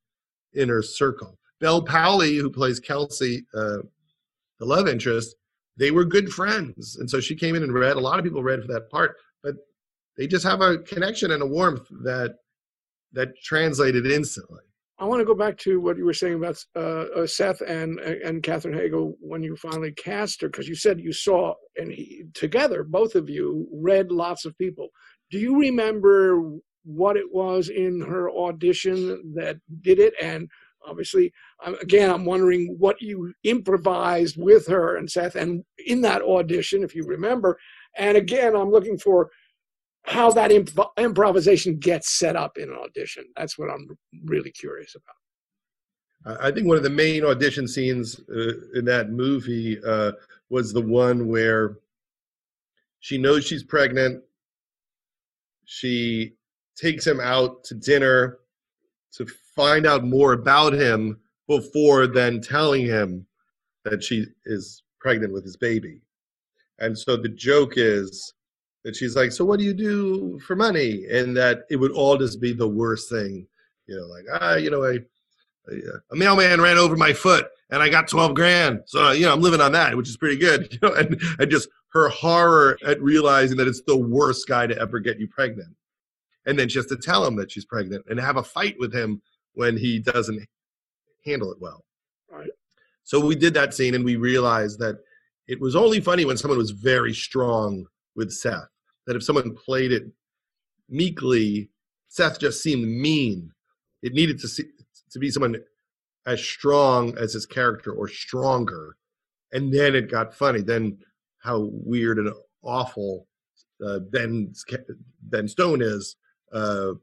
inner 0.53 0.81
circle. 0.81 1.39
Bel 1.59 1.83
Powley, 1.83 2.39
who 2.39 2.49
plays 2.49 2.79
Kelsey, 2.79 3.45
uh, 3.53 3.77
the 4.59 4.65
love 4.65 4.87
interest, 4.87 5.35
they 5.77 5.91
were 5.91 6.05
good 6.05 6.31
friends. 6.31 6.97
And 6.97 7.09
so 7.09 7.19
she 7.19 7.35
came 7.35 7.55
in 7.55 7.63
and 7.63 7.73
read. 7.73 7.97
A 7.97 7.99
lot 7.99 8.19
of 8.19 8.25
people 8.25 8.43
read 8.43 8.61
for 8.61 8.67
that 8.67 8.89
part, 8.89 9.15
but 9.41 9.55
they 10.17 10.27
just 10.27 10.45
have 10.45 10.61
a 10.61 10.79
connection 10.79 11.31
and 11.31 11.41
a 11.41 11.47
warmth 11.47 11.87
that 12.03 12.35
that 13.13 13.35
translated 13.43 14.05
instantly. 14.05 14.61
I 15.01 15.05
want 15.05 15.19
to 15.19 15.25
go 15.25 15.33
back 15.33 15.57
to 15.59 15.81
what 15.81 15.97
you 15.97 16.05
were 16.05 16.13
saying 16.13 16.35
about 16.35 16.63
uh, 16.75 17.05
uh, 17.21 17.27
Seth 17.27 17.61
and 17.61 17.99
and 17.99 18.43
Katherine 18.43 18.77
Heigl 18.77 19.15
when 19.19 19.41
you 19.41 19.55
finally 19.55 19.93
cast 19.93 20.41
her, 20.41 20.47
because 20.47 20.67
you 20.67 20.75
said 20.75 21.01
you 21.01 21.11
saw 21.11 21.55
and 21.75 21.91
he, 21.91 22.25
together, 22.35 22.83
both 22.83 23.15
of 23.15 23.27
you 23.27 23.67
read 23.73 24.11
lots 24.11 24.45
of 24.45 24.55
people. 24.59 24.89
Do 25.31 25.39
you 25.39 25.59
remember 25.59 26.39
what 26.83 27.17
it 27.17 27.25
was 27.31 27.69
in 27.69 27.99
her 28.01 28.29
audition 28.29 29.33
that 29.35 29.57
did 29.81 29.97
it, 29.97 30.13
and 30.21 30.47
obviously 30.87 31.31
again 31.83 32.09
i'm 32.09 32.25
wondering 32.25 32.75
what 32.79 32.99
you 32.99 33.31
improvised 33.43 34.35
with 34.35 34.65
her 34.65 34.97
and 34.97 35.11
seth 35.11 35.35
and 35.35 35.63
in 35.85 36.01
that 36.01 36.23
audition 36.23 36.81
if 36.81 36.95
you 36.95 37.03
remember 37.03 37.55
and 37.99 38.17
again 38.17 38.55
i'm 38.55 38.71
looking 38.71 38.97
for 38.97 39.29
how 40.03 40.31
that 40.31 40.51
imp- 40.51 40.71
improvisation 40.97 41.77
gets 41.77 42.17
set 42.17 42.35
up 42.35 42.57
in 42.57 42.69
an 42.69 42.77
audition. 42.77 43.25
That's 43.35 43.57
what 43.57 43.69
i'm 43.69 43.87
really 44.25 44.51
curious 44.51 44.95
about. 44.95 45.15
I 46.39 46.51
think 46.51 46.67
one 46.67 46.77
of 46.77 46.83
the 46.83 46.89
main 46.89 47.25
audition 47.25 47.67
scenes 47.67 48.19
uh, 48.29 48.53
in 48.75 48.85
that 48.85 49.09
movie 49.09 49.83
uh, 49.83 50.11
was 50.49 50.71
the 50.71 50.81
one 50.81 51.27
where 51.27 51.77
she 52.99 53.17
knows 53.17 53.45
she's 53.45 53.63
pregnant. 53.63 54.23
She 55.65 56.33
takes 56.75 57.07
him 57.07 57.19
out 57.19 57.63
to 57.65 57.73
dinner 57.73 58.37
to 59.13 59.25
find 59.55 59.87
out 59.87 60.03
more 60.03 60.33
about 60.33 60.73
him 60.73 61.19
before 61.47 62.05
then 62.05 62.39
telling 62.39 62.85
him 62.85 63.25
that 63.83 64.03
she 64.03 64.25
is 64.45 64.83
pregnant 64.99 65.33
with 65.33 65.43
his 65.43 65.57
baby. 65.57 66.01
And 66.79 66.97
so 66.97 67.17
the 67.17 67.29
joke 67.29 67.73
is 67.77 68.33
that 68.83 68.95
she's 68.95 69.15
like, 69.15 69.31
So 69.31 69.45
what 69.45 69.59
do 69.59 69.65
you 69.65 69.73
do 69.73 70.39
for 70.39 70.55
money? 70.55 71.05
And 71.11 71.35
that 71.37 71.65
it 71.69 71.75
would 71.75 71.91
all 71.91 72.17
just 72.17 72.41
be 72.41 72.53
the 72.53 72.67
worst 72.67 73.09
thing. 73.09 73.47
You 73.87 73.97
know, 73.97 74.05
like, 74.07 74.25
ah, 74.41 74.55
you 74.55 74.69
know, 74.69 74.83
I, 74.83 74.99
a 76.11 76.15
mailman 76.15 76.61
ran 76.61 76.77
over 76.77 76.95
my 76.95 77.13
foot 77.13 77.47
and 77.69 77.81
I 77.81 77.89
got 77.89 78.07
12 78.07 78.33
grand. 78.33 78.81
So, 78.85 79.11
you 79.11 79.25
know, 79.25 79.33
I'm 79.33 79.41
living 79.41 79.61
on 79.61 79.71
that, 79.73 79.95
which 79.95 80.09
is 80.09 80.17
pretty 80.17 80.37
good. 80.37 80.71
You 80.81 80.89
know, 80.89 80.95
and, 80.95 81.21
and 81.39 81.51
just 81.51 81.69
her 81.93 82.09
horror 82.09 82.77
at 82.85 83.01
realizing 83.01 83.57
that 83.57 83.67
it's 83.67 83.81
the 83.81 83.97
worst 83.97 84.47
guy 84.47 84.67
to 84.67 84.77
ever 84.77 84.99
get 84.99 85.19
you 85.19 85.27
pregnant. 85.27 85.75
And 86.45 86.57
then 86.57 86.69
she 86.69 86.79
has 86.79 86.87
to 86.87 86.97
tell 86.97 87.25
him 87.25 87.35
that 87.35 87.51
she's 87.51 87.65
pregnant 87.65 88.05
and 88.09 88.19
have 88.19 88.37
a 88.37 88.43
fight 88.43 88.75
with 88.79 88.93
him 88.93 89.21
when 89.53 89.77
he 89.77 89.99
doesn't 89.99 90.47
handle 91.25 91.51
it 91.51 91.61
well. 91.61 91.83
Right. 92.29 92.49
So 93.03 93.19
we 93.19 93.35
did 93.35 93.53
that 93.55 93.73
scene 93.73 93.93
and 93.93 94.05
we 94.05 94.15
realized 94.15 94.79
that 94.79 94.99
it 95.47 95.59
was 95.59 95.75
only 95.75 95.99
funny 95.99 96.25
when 96.25 96.37
someone 96.37 96.57
was 96.57 96.71
very 96.71 97.13
strong 97.13 97.85
with 98.15 98.31
Seth. 98.31 98.69
That 99.07 99.15
if 99.15 99.23
someone 99.23 99.55
played 99.55 99.91
it 99.91 100.03
meekly, 100.89 101.69
Seth 102.07 102.39
just 102.39 102.61
seemed 102.61 102.87
mean. 102.87 103.51
It 104.01 104.13
needed 104.13 104.39
to 104.39 104.47
see, 104.47 104.65
to 105.11 105.19
be 105.19 105.31
someone 105.31 105.57
as 106.25 106.43
strong 106.43 107.17
as 107.17 107.33
his 107.33 107.45
character 107.45 107.91
or 107.91 108.07
stronger, 108.07 108.95
and 109.51 109.73
then 109.73 109.95
it 109.95 110.11
got 110.11 110.33
funny. 110.33 110.61
Then 110.61 110.99
how 111.39 111.69
weird 111.71 112.19
and 112.19 112.31
awful 112.63 113.27
uh, 113.85 113.99
Ben 113.99 114.53
Ben 115.23 115.47
Stone 115.47 115.81
is 115.81 116.15
uh, 116.53 116.93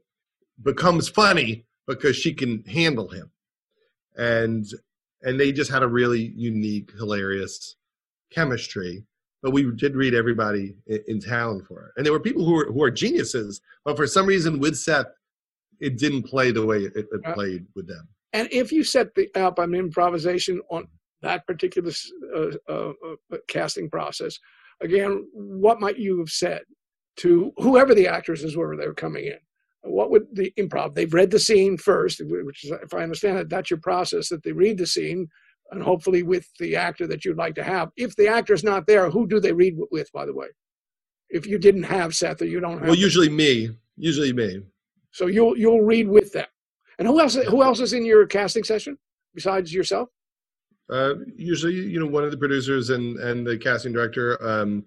becomes 0.63 1.09
funny 1.09 1.65
because 1.87 2.15
she 2.15 2.33
can 2.33 2.63
handle 2.65 3.09
him 3.09 3.31
and 4.19 4.65
and 5.21 5.39
they 5.39 5.51
just 5.51 5.71
had 5.71 5.81
a 5.81 5.87
really 5.87 6.33
unique 6.35 6.91
hilarious 6.97 7.75
chemistry 8.31 9.03
but 9.41 9.51
we 9.51 9.69
did 9.75 9.95
read 9.95 10.13
everybody 10.13 10.75
in, 10.87 10.99
in 11.07 11.19
town 11.19 11.63
for 11.67 11.87
it 11.87 11.91
and 11.97 12.05
there 12.05 12.13
were 12.13 12.19
people 12.19 12.45
who 12.45 12.53
were 12.53 12.71
who 12.71 12.83
are 12.83 12.91
geniuses 12.91 13.61
but 13.85 13.95
for 13.95 14.07
some 14.07 14.25
reason 14.25 14.59
with 14.59 14.77
seth 14.77 15.07
it 15.79 15.97
didn't 15.97 16.23
play 16.23 16.51
the 16.51 16.65
way 16.65 16.79
it, 16.79 16.93
it 16.95 17.07
uh, 17.25 17.33
played 17.33 17.65
with 17.75 17.87
them 17.87 18.07
and 18.33 18.47
if 18.51 18.71
you 18.71 18.83
set 18.83 19.13
the 19.15 19.29
up 19.35 19.59
an 19.59 19.73
improvisation 19.73 20.61
on 20.69 20.87
that 21.21 21.45
particular 21.45 21.91
uh, 22.35 22.47
uh, 22.67 22.93
uh, 23.31 23.37
casting 23.47 23.89
process 23.89 24.39
again 24.81 25.27
what 25.33 25.79
might 25.79 25.97
you 25.97 26.19
have 26.19 26.29
said 26.29 26.61
to 27.15 27.51
whoever 27.57 27.93
the 27.93 28.07
actresses 28.07 28.55
were 28.55 28.75
they 28.75 28.87
were 28.87 28.93
coming 28.93 29.25
in 29.25 29.39
what 29.83 30.11
would 30.11 30.27
the 30.33 30.51
improv? 30.57 30.93
They've 30.93 31.13
read 31.13 31.31
the 31.31 31.39
scene 31.39 31.77
first, 31.77 32.21
which 32.23 32.65
is, 32.65 32.71
if 32.71 32.93
I 32.93 33.03
understand 33.03 33.39
it, 33.39 33.49
that's 33.49 33.69
your 33.69 33.79
process. 33.79 34.29
That 34.29 34.43
they 34.43 34.51
read 34.51 34.77
the 34.77 34.87
scene, 34.87 35.29
and 35.71 35.81
hopefully 35.81 36.23
with 36.23 36.47
the 36.59 36.75
actor 36.75 37.07
that 37.07 37.23
you'd 37.25 37.37
like 37.37 37.55
to 37.55 37.63
have. 37.63 37.89
If 37.95 38.15
the 38.15 38.27
actor's 38.27 38.63
not 38.63 38.87
there, 38.87 39.09
who 39.09 39.27
do 39.27 39.39
they 39.39 39.51
read 39.51 39.75
with? 39.91 40.11
By 40.11 40.25
the 40.25 40.33
way, 40.33 40.47
if 41.29 41.45
you 41.45 41.57
didn't 41.57 41.83
have 41.83 42.15
Seth 42.15 42.41
or 42.41 42.45
you 42.45 42.59
don't 42.59 42.79
have, 42.79 42.87
well, 42.87 42.95
usually 42.95 43.29
me, 43.29 43.69
usually 43.97 44.33
me. 44.33 44.61
So 45.11 45.27
you'll 45.27 45.57
you'll 45.57 45.81
read 45.81 46.07
with 46.07 46.33
them. 46.33 46.47
And 46.97 47.07
who 47.07 47.19
else? 47.19 47.35
Who 47.35 47.63
else 47.63 47.79
is 47.79 47.93
in 47.93 48.05
your 48.05 48.25
casting 48.27 48.63
session 48.63 48.97
besides 49.33 49.73
yourself? 49.73 50.09
Uh, 50.89 51.15
usually, 51.35 51.73
you 51.73 51.99
know, 51.99 52.07
one 52.07 52.23
of 52.23 52.31
the 52.31 52.37
producers 52.37 52.89
and 52.89 53.17
and 53.19 53.45
the 53.45 53.57
casting 53.57 53.93
director. 53.93 54.41
Um, 54.45 54.85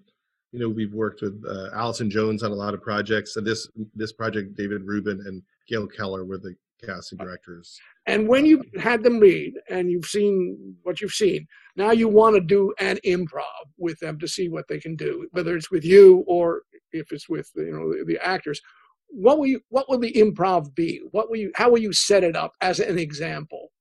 you 0.51 0.59
know, 0.59 0.69
we've 0.69 0.93
worked 0.93 1.21
with 1.21 1.43
uh, 1.49 1.69
Allison 1.73 2.09
Jones 2.11 2.43
on 2.43 2.51
a 2.51 2.55
lot 2.55 2.75
of 2.75 2.81
projects. 2.81 3.35
And 3.37 3.45
this 3.45 3.67
this 3.95 4.13
project, 4.13 4.55
David 4.55 4.83
Rubin 4.83 5.23
and 5.25 5.41
Gayle 5.67 5.87
Keller 5.87 6.23
were 6.23 6.37
the 6.37 6.55
casting 6.85 7.17
directors. 7.17 7.79
And 8.05 8.27
when 8.27 8.45
you've 8.45 8.65
had 8.79 9.03
them 9.03 9.19
read 9.19 9.53
and 9.69 9.89
you've 9.89 10.05
seen 10.05 10.75
what 10.83 11.01
you've 11.01 11.13
seen, 11.13 11.47
now 11.75 11.91
you 11.91 12.07
want 12.07 12.35
to 12.35 12.41
do 12.41 12.73
an 12.79 12.99
improv 13.05 13.43
with 13.77 13.99
them 13.99 14.19
to 14.19 14.27
see 14.27 14.49
what 14.49 14.67
they 14.67 14.79
can 14.79 14.95
do, 14.95 15.27
whether 15.31 15.55
it's 15.55 15.71
with 15.71 15.85
you 15.85 16.23
or 16.27 16.63
if 16.91 17.11
it's 17.11 17.29
with 17.29 17.49
you 17.55 17.71
know 17.71 17.91
the, 17.91 18.03
the 18.05 18.25
actors. 18.25 18.61
What 19.07 19.37
will 19.37 19.47
you, 19.47 19.61
what 19.69 19.89
will 19.89 19.99
the 19.99 20.13
improv 20.13 20.73
be? 20.75 21.01
What 21.11 21.29
will 21.29 21.37
you 21.37 21.51
how 21.55 21.69
will 21.69 21.79
you 21.79 21.93
set 21.93 22.23
it 22.23 22.35
up 22.35 22.53
as 22.61 22.79
an 22.79 22.99
example? 22.99 23.71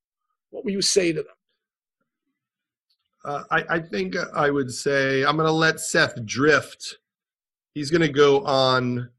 What 0.51 0.65
will 0.65 0.73
you 0.73 0.83
say 0.83 1.13
to 1.13 1.23
them? 1.23 1.35
Uh, 3.25 3.45
I, 3.51 3.65
I 3.77 3.79
think 3.79 4.17
I 4.35 4.51
would 4.51 4.73
say 4.73 5.25
I'm 5.25 5.37
going 5.37 5.47
to 5.47 5.53
let 5.53 5.81
Seth 5.81 6.25
drift. 6.27 6.99
He's 7.73 7.91
going 7.91 8.03
to 8.03 8.09
go 8.09 8.45
on 8.45 9.11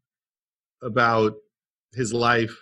about 0.81 1.35
his 1.93 2.13
life 2.13 2.55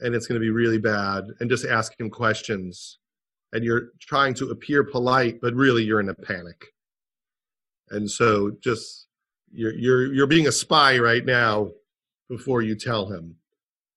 and 0.00 0.14
it's 0.14 0.26
going 0.26 0.40
to 0.40 0.44
be 0.44 0.50
really 0.50 0.78
bad 0.78 1.24
and 1.40 1.50
just 1.50 1.64
ask 1.64 1.98
him 1.98 2.10
questions. 2.10 2.98
And 3.52 3.64
you're 3.64 3.90
trying 4.00 4.34
to 4.34 4.50
appear 4.50 4.84
polite 4.84 5.40
but 5.40 5.54
really 5.54 5.84
you're 5.84 6.00
in 6.00 6.08
a 6.08 6.14
panic. 6.14 6.66
And 7.90 8.10
so 8.10 8.52
just 8.60 9.06
you're 9.52 9.74
you're 9.74 10.12
you're 10.12 10.26
being 10.26 10.48
a 10.48 10.52
spy 10.52 10.98
right 10.98 11.24
now 11.24 11.70
before 12.28 12.62
you 12.62 12.74
tell 12.74 13.06
him. 13.06 13.36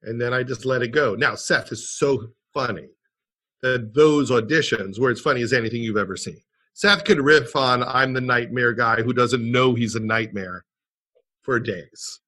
And 0.03 0.21
then 0.21 0.33
i 0.33 0.43
just 0.43 0.65
let 0.65 0.81
it 0.81 0.89
go. 0.89 1.15
Now 1.15 1.35
seth 1.35 1.71
is 1.71 1.97
so 1.97 2.27
funny 2.53 2.87
that 3.61 3.93
those 3.93 4.31
auditions 4.31 4.99
were 4.99 5.09
as 5.09 5.19
funny 5.19 5.41
as 5.41 5.51
anything 5.51 5.81
you've 5.81 5.97
ever 5.97 6.15
seen. 6.15 6.39
Seth 6.73 7.03
could 7.03 7.19
riff 7.19 7.55
on 7.55 7.83
i'm 7.83 8.13
the 8.13 8.21
nightmare 8.21 8.73
guy 8.73 9.01
who 9.01 9.11
doesn't 9.11 9.51
know 9.51 9.73
he's 9.73 9.95
a 9.95 9.99
nightmare 9.99 10.63
for 11.41 11.59
days. 11.59 12.19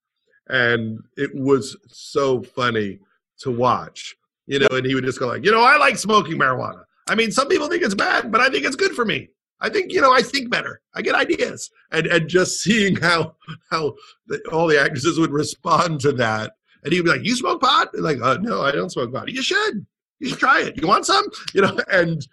And 0.47 0.99
it 1.15 1.29
was 1.33 1.77
so 1.87 2.41
funny 2.41 2.99
to 3.41 3.51
watch. 3.51 4.15
You 4.47 4.59
know, 4.59 4.67
and 4.71 4.85
he 4.85 4.95
would 4.95 5.05
just 5.05 5.19
go 5.19 5.27
like, 5.27 5.45
you 5.45 5.51
know, 5.51 5.63
I 5.63 5.77
like 5.77 5.97
smoking 5.97 6.37
marijuana. 6.37 6.83
I 7.07 7.15
mean, 7.15 7.31
some 7.31 7.47
people 7.47 7.67
think 7.67 7.83
it's 7.83 7.95
bad, 7.95 8.31
but 8.31 8.41
I 8.41 8.49
think 8.49 8.65
it's 8.65 8.75
good 8.75 8.93
for 8.93 9.05
me. 9.05 9.29
I 9.61 9.69
think 9.69 9.91
you 9.91 10.01
know, 10.01 10.13
I 10.13 10.21
think 10.21 10.49
better. 10.49 10.81
I 10.95 11.01
get 11.01 11.15
ideas, 11.15 11.69
and 11.91 12.07
and 12.07 12.27
just 12.27 12.61
seeing 12.61 12.95
how 12.95 13.35
how 13.69 13.93
the, 14.27 14.41
all 14.51 14.67
the 14.67 14.81
actresses 14.81 15.19
would 15.19 15.31
respond 15.31 15.99
to 16.01 16.11
that, 16.13 16.53
and 16.83 16.91
he'd 16.91 17.03
be 17.03 17.09
like, 17.09 17.23
"You 17.23 17.35
smoke 17.35 17.61
pot?" 17.61 17.89
like, 17.93 18.19
uh, 18.21 18.37
"No, 18.41 18.61
I 18.61 18.71
don't 18.71 18.89
smoke 18.89 19.13
pot." 19.13 19.29
You 19.29 19.41
should. 19.41 19.85
You 20.19 20.29
should 20.29 20.39
try 20.39 20.61
it. 20.61 20.81
You 20.81 20.87
want 20.87 21.05
some? 21.05 21.25
You 21.53 21.61
know, 21.61 21.77
and 21.91 22.25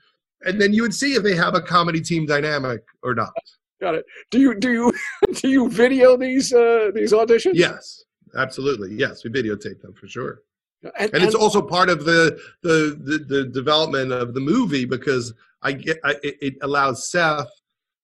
and 0.42 0.60
then 0.60 0.72
you 0.72 0.82
would 0.82 0.94
see 0.94 1.14
if 1.14 1.22
they 1.22 1.36
have 1.36 1.54
a 1.54 1.60
comedy 1.60 2.00
team 2.00 2.24
dynamic 2.24 2.82
or 3.02 3.14
not. 3.14 3.32
Got 3.80 3.96
it. 3.96 4.06
Do 4.30 4.40
you 4.40 4.58
do 4.58 4.72
you 4.72 4.92
do 5.34 5.48
you 5.48 5.68
video 5.68 6.16
these 6.16 6.52
uh, 6.52 6.90
these 6.94 7.12
auditions? 7.12 7.54
Yes, 7.54 8.04
absolutely. 8.36 8.94
Yes, 8.94 9.22
we 9.22 9.30
videotape 9.30 9.82
them 9.82 9.92
for 9.92 10.08
sure. 10.08 10.40
And, 10.82 11.12
and, 11.14 11.24
it's 11.24 11.34
also 11.34 11.60
part 11.60 11.90
of 11.90 12.04
the, 12.04 12.38
the, 12.62 12.96
the 13.02 13.18
the 13.18 13.44
development 13.46 14.12
of 14.12 14.34
the 14.34 14.40
movie 14.40 14.84
because 14.84 15.34
I 15.60 15.72
get 15.72 15.98
I, 16.04 16.16
it 16.22 16.54
allows 16.62 17.10
Seth 17.10 17.50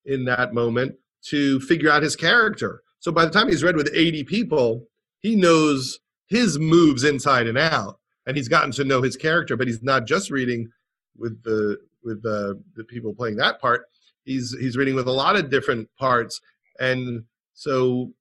in 0.04 0.24
that 0.24 0.54
moment 0.54 0.96
to 1.26 1.60
figure 1.60 1.90
out 1.90 2.02
his 2.02 2.16
character. 2.16 2.82
So 2.98 3.12
by 3.12 3.24
the 3.24 3.30
time 3.30 3.48
he's 3.48 3.62
read 3.62 3.76
with 3.76 3.90
80 3.94 4.24
people, 4.24 4.86
he 5.20 5.36
knows 5.36 6.00
his 6.26 6.58
moves 6.58 7.04
inside 7.04 7.46
and 7.46 7.58
out, 7.58 7.98
and 8.26 8.36
he's 8.36 8.48
gotten 8.48 8.72
to 8.72 8.84
know 8.84 9.02
his 9.02 9.16
character. 9.16 9.56
But 9.56 9.68
he's 9.68 9.82
not 9.82 10.06
just 10.06 10.30
reading 10.30 10.68
with 11.16 11.42
the 11.44 11.78
with 12.02 12.22
the 12.22 12.60
the 12.74 12.84
people 12.84 13.14
playing 13.14 13.36
that 13.36 13.60
part. 13.60 13.86
He's 14.24 14.56
he's 14.58 14.76
reading 14.76 14.96
with 14.96 15.06
a 15.06 15.12
lot 15.12 15.36
of 15.36 15.48
different 15.50 15.88
parts, 15.96 16.40
and 16.80 17.24
so 17.52 18.12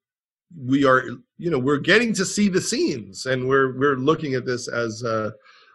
we 0.58 0.86
are 0.86 1.06
you 1.38 1.50
know 1.50 1.60
we're 1.60 1.78
getting 1.78 2.14
to 2.14 2.26
see 2.26 2.50
the 2.50 2.62
scenes 2.62 3.26
and 3.26 3.48
we're 3.48 3.78
we're 3.78 3.96
looking 3.96 4.36
at 4.36 4.46
this 4.46 4.68
as 4.68 5.04
a, 5.04 5.34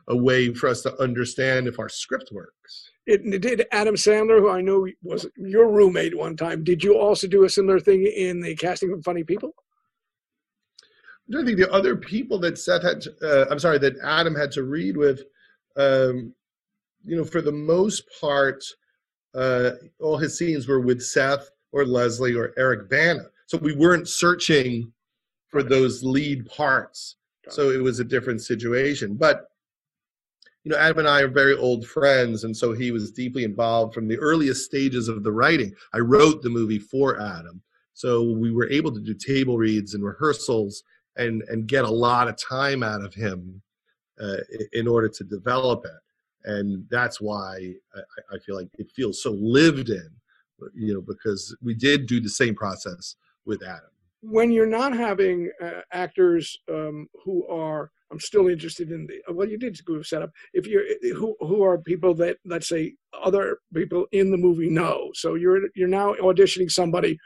a 0.08 0.16
way 0.16 0.52
for 0.52 0.68
us 0.68 0.82
to 0.82 1.02
understand 1.02 1.66
if 1.66 1.78
our 1.78 1.88
script 1.88 2.30
works. 2.32 2.90
It, 3.06 3.40
did 3.40 3.66
adam 3.72 3.94
sandler 3.94 4.38
who 4.38 4.50
i 4.50 4.60
know 4.60 4.86
was 5.02 5.26
your 5.36 5.70
roommate 5.70 6.16
one 6.16 6.36
time 6.36 6.62
did 6.62 6.84
you 6.84 6.98
also 6.98 7.26
do 7.26 7.44
a 7.44 7.50
similar 7.50 7.80
thing 7.80 8.04
in 8.04 8.40
the 8.40 8.54
casting 8.54 8.92
of 8.92 9.02
funny 9.02 9.24
people? 9.24 9.54
I 11.34 11.44
think 11.44 11.58
the 11.58 11.70
other 11.70 11.94
people 11.94 12.38
that 12.40 12.58
seth 12.58 12.82
had 12.82 13.00
to, 13.02 13.14
uh, 13.22 13.46
i'm 13.50 13.58
sorry 13.58 13.78
that 13.78 13.96
adam 14.04 14.34
had 14.34 14.52
to 14.52 14.62
read 14.62 14.96
with 14.96 15.22
um, 15.76 16.34
you 17.04 17.16
know 17.16 17.24
for 17.24 17.40
the 17.40 17.52
most 17.52 18.04
part 18.20 18.62
uh, 19.34 19.70
all 20.00 20.18
his 20.18 20.36
scenes 20.36 20.68
were 20.68 20.80
with 20.80 21.02
seth 21.02 21.50
or 21.72 21.84
leslie 21.84 22.34
or 22.34 22.52
eric 22.58 22.90
bana 22.90 23.24
so 23.48 23.56
we 23.56 23.74
weren't 23.74 24.06
searching 24.06 24.92
for 25.48 25.62
those 25.62 26.04
lead 26.04 26.44
parts. 26.46 27.16
So 27.48 27.70
it 27.70 27.82
was 27.82 27.98
a 27.98 28.04
different 28.04 28.42
situation. 28.42 29.14
But 29.14 29.46
you 30.64 30.72
know, 30.72 30.76
Adam 30.76 30.98
and 30.98 31.08
I 31.08 31.22
are 31.22 31.28
very 31.28 31.56
old 31.56 31.86
friends, 31.86 32.44
and 32.44 32.54
so 32.54 32.74
he 32.74 32.90
was 32.90 33.10
deeply 33.10 33.44
involved 33.44 33.94
from 33.94 34.06
the 34.06 34.18
earliest 34.18 34.66
stages 34.66 35.08
of 35.08 35.22
the 35.22 35.32
writing. 35.32 35.72
I 35.94 35.98
wrote 36.00 36.42
the 36.42 36.50
movie 36.50 36.78
for 36.78 37.18
Adam, 37.18 37.62
so 37.94 38.32
we 38.32 38.52
were 38.52 38.68
able 38.68 38.92
to 38.92 39.00
do 39.00 39.14
table 39.14 39.56
reads 39.56 39.94
and 39.94 40.04
rehearsals 40.04 40.82
and 41.16 41.42
and 41.48 41.66
get 41.66 41.86
a 41.86 41.90
lot 41.90 42.28
of 42.28 42.36
time 42.36 42.82
out 42.82 43.02
of 43.02 43.14
him 43.14 43.62
uh, 44.20 44.36
in 44.74 44.86
order 44.86 45.08
to 45.08 45.24
develop 45.24 45.86
it. 45.86 46.50
And 46.50 46.84
that's 46.90 47.18
why 47.18 47.72
I, 47.94 48.00
I 48.34 48.38
feel 48.40 48.56
like 48.56 48.68
it 48.78 48.90
feels 48.90 49.22
so 49.22 49.30
lived 49.30 49.88
in, 49.88 50.10
you 50.74 50.92
know, 50.92 51.00
because 51.00 51.56
we 51.62 51.72
did 51.72 52.06
do 52.06 52.20
the 52.20 52.28
same 52.28 52.54
process 52.54 53.16
with 53.48 53.64
Adam. 53.64 53.90
When 54.20 54.52
you're 54.52 54.66
not 54.66 54.96
having 54.96 55.50
uh, 55.60 55.80
actors 55.92 56.56
um, 56.70 57.08
who 57.24 57.46
are, 57.48 57.90
I'm 58.12 58.20
still 58.20 58.48
interested 58.48 58.90
in 58.90 59.06
the. 59.06 59.32
Well, 59.32 59.48
you 59.48 59.58
did 59.58 59.78
go 59.84 60.02
set 60.02 60.22
up. 60.22 60.30
If 60.52 60.66
you're 60.66 60.84
who 61.14 61.36
who 61.40 61.62
are 61.62 61.78
people 61.78 62.14
that 62.14 62.36
let's 62.44 62.68
say 62.68 62.94
other 63.22 63.58
people 63.74 64.06
in 64.12 64.30
the 64.30 64.36
movie 64.36 64.70
know. 64.70 65.10
So 65.14 65.34
you're 65.34 65.60
you're 65.74 65.88
now 65.88 66.14
auditioning 66.14 66.70
somebody 66.70 67.18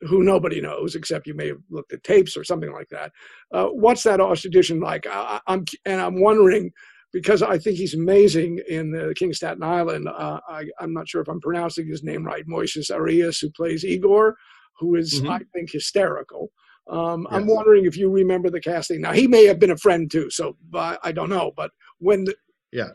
who 0.00 0.24
nobody 0.24 0.60
knows 0.60 0.96
except 0.96 1.28
you 1.28 1.34
may 1.34 1.48
have 1.48 1.62
looked 1.70 1.92
at 1.92 2.02
tapes 2.02 2.36
or 2.36 2.42
something 2.42 2.72
like 2.72 2.88
that. 2.88 3.12
Uh, 3.52 3.66
what's 3.66 4.02
that 4.02 4.20
audition 4.20 4.80
like? 4.80 5.06
I, 5.08 5.40
am 5.46 5.64
and 5.84 6.00
I'm 6.00 6.20
wondering 6.20 6.72
because 7.12 7.42
I 7.42 7.58
think 7.58 7.76
he's 7.76 7.94
amazing 7.94 8.60
in 8.68 8.90
the 8.90 9.14
King 9.14 9.30
of 9.30 9.36
Staten 9.36 9.62
Island. 9.62 10.08
Uh, 10.08 10.40
I, 10.48 10.64
am 10.80 10.92
not 10.92 11.08
sure 11.08 11.20
if 11.20 11.28
I'm 11.28 11.40
pronouncing 11.40 11.86
his 11.86 12.02
name 12.02 12.24
right. 12.24 12.46
Moises 12.48 12.92
Arias, 12.92 13.38
who 13.38 13.50
plays 13.50 13.84
Igor 13.84 14.36
who 14.82 14.96
is, 14.96 15.20
mm-hmm. 15.20 15.30
I 15.30 15.40
think, 15.54 15.70
hysterical. 15.70 16.50
Um, 16.88 17.26
yes. 17.30 17.38
I'm 17.38 17.46
wondering 17.46 17.86
if 17.86 17.96
you 17.96 18.10
remember 18.10 18.50
the 18.50 18.60
casting. 18.60 19.00
Now 19.00 19.12
he 19.12 19.26
may 19.26 19.46
have 19.46 19.58
been 19.58 19.70
a 19.70 19.76
friend 19.76 20.10
too, 20.10 20.30
so 20.30 20.56
I, 20.74 20.98
I 21.02 21.12
don't 21.12 21.30
know. 21.30 21.52
But 21.56 21.70
when 21.98 22.24
the 22.24 22.34
yeah, 22.72 22.88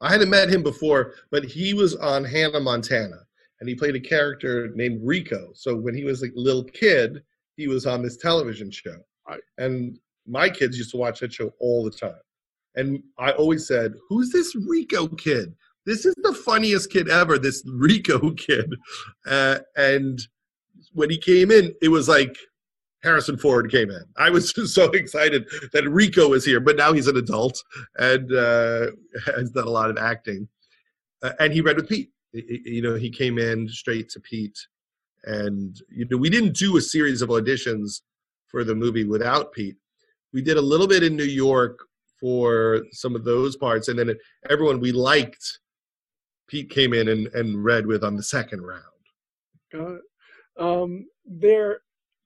I 0.00 0.12
hadn't 0.12 0.30
met 0.30 0.50
him 0.50 0.62
before, 0.62 1.14
but 1.30 1.44
he 1.44 1.72
was 1.72 1.96
on 1.96 2.24
Hannah 2.24 2.60
Montana, 2.60 3.20
and 3.60 3.68
he 3.68 3.74
played 3.74 3.96
a 3.96 4.00
character 4.00 4.70
named 4.74 5.00
Rico. 5.02 5.50
So 5.54 5.74
when 5.74 5.94
he 5.94 6.04
was 6.04 6.22
a 6.22 6.28
little 6.34 6.64
kid, 6.64 7.22
he 7.56 7.66
was 7.66 7.86
on 7.86 8.02
this 8.02 8.16
television 8.16 8.70
show, 8.70 8.98
right. 9.28 9.40
and 9.58 9.98
my 10.26 10.48
kids 10.50 10.76
used 10.76 10.90
to 10.90 10.96
watch 10.96 11.20
that 11.20 11.32
show 11.32 11.52
all 11.60 11.84
the 11.84 11.90
time. 11.90 12.20
And 12.76 13.02
I 13.18 13.30
always 13.32 13.66
said, 13.66 13.94
"Who's 14.08 14.30
this 14.30 14.54
Rico 14.54 15.08
kid? 15.08 15.54
This 15.86 16.04
is 16.04 16.14
the 16.22 16.34
funniest 16.34 16.90
kid 16.90 17.08
ever. 17.08 17.38
This 17.38 17.62
Rico 17.66 18.30
kid," 18.36 18.74
uh, 19.26 19.60
and 19.76 20.20
when 20.94 21.10
he 21.10 21.18
came 21.18 21.50
in, 21.50 21.74
it 21.82 21.88
was 21.88 22.08
like 22.08 22.36
Harrison 23.02 23.36
Ford 23.36 23.70
came 23.70 23.90
in. 23.90 24.02
I 24.16 24.30
was 24.30 24.52
just 24.54 24.74
so 24.74 24.90
excited 24.92 25.46
that 25.72 25.88
Rico 25.88 26.28
was 26.28 26.44
here, 26.44 26.60
but 26.60 26.76
now 26.76 26.92
he's 26.92 27.08
an 27.08 27.16
adult 27.16 27.62
and 27.98 28.32
uh, 28.32 28.86
has 29.26 29.50
done 29.50 29.66
a 29.66 29.70
lot 29.70 29.90
of 29.90 29.98
acting. 29.98 30.48
Uh, 31.22 31.32
and 31.38 31.52
he 31.52 31.60
read 31.60 31.76
with 31.76 31.88
Pete. 31.88 32.10
You 32.32 32.82
know, 32.82 32.94
he 32.96 33.10
came 33.10 33.38
in 33.38 33.68
straight 33.68 34.08
to 34.08 34.20
Pete, 34.20 34.58
and 35.22 35.80
you 35.88 36.04
know, 36.10 36.16
we 36.16 36.28
didn't 36.28 36.56
do 36.56 36.76
a 36.76 36.80
series 36.80 37.22
of 37.22 37.28
auditions 37.28 38.00
for 38.48 38.64
the 38.64 38.74
movie 38.74 39.04
without 39.04 39.52
Pete. 39.52 39.76
We 40.32 40.42
did 40.42 40.56
a 40.56 40.60
little 40.60 40.88
bit 40.88 41.04
in 41.04 41.14
New 41.14 41.22
York 41.22 41.78
for 42.18 42.82
some 42.90 43.14
of 43.14 43.22
those 43.22 43.56
parts, 43.56 43.86
and 43.86 43.96
then 43.96 44.16
everyone 44.50 44.80
we 44.80 44.90
liked, 44.90 45.60
Pete 46.48 46.70
came 46.70 46.92
in 46.92 47.06
and, 47.06 47.28
and 47.28 47.62
read 47.62 47.86
with 47.86 48.02
on 48.02 48.16
the 48.16 48.22
second 48.22 48.62
round. 48.62 48.82
Got 49.70 49.92
it 49.92 50.02
um, 50.58 51.06
there 51.24 51.80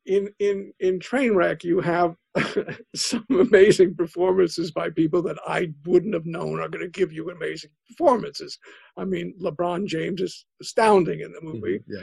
in 0.07 0.31
in 0.39 0.73
in 0.81 0.99
Trainwreck 0.99 1.63
you 1.63 1.81
have 1.81 2.17
some 2.97 3.27
amazing 3.31 3.95
performances 3.95 4.71
by 4.71 4.91
people 4.91 5.23
that 5.23 5.39
I 5.47 5.73
wouldn't 5.87 6.15
have 6.15 6.27
known 6.27 6.61
are 6.61 6.69
going 6.69 6.85
to 6.85 6.91
give 6.91 7.13
you 7.13 7.31
amazing 7.31 7.71
performances. 7.89 8.59
I 8.97 9.05
mean, 9.05 9.35
LeBron 9.41 9.87
James 9.87 10.21
is 10.21 10.47
astounding 10.61 11.21
in 11.21 11.33
the 11.33 11.41
mm-hmm, 11.41 11.61
movie. 11.61 11.81
Yeah. 11.87 12.03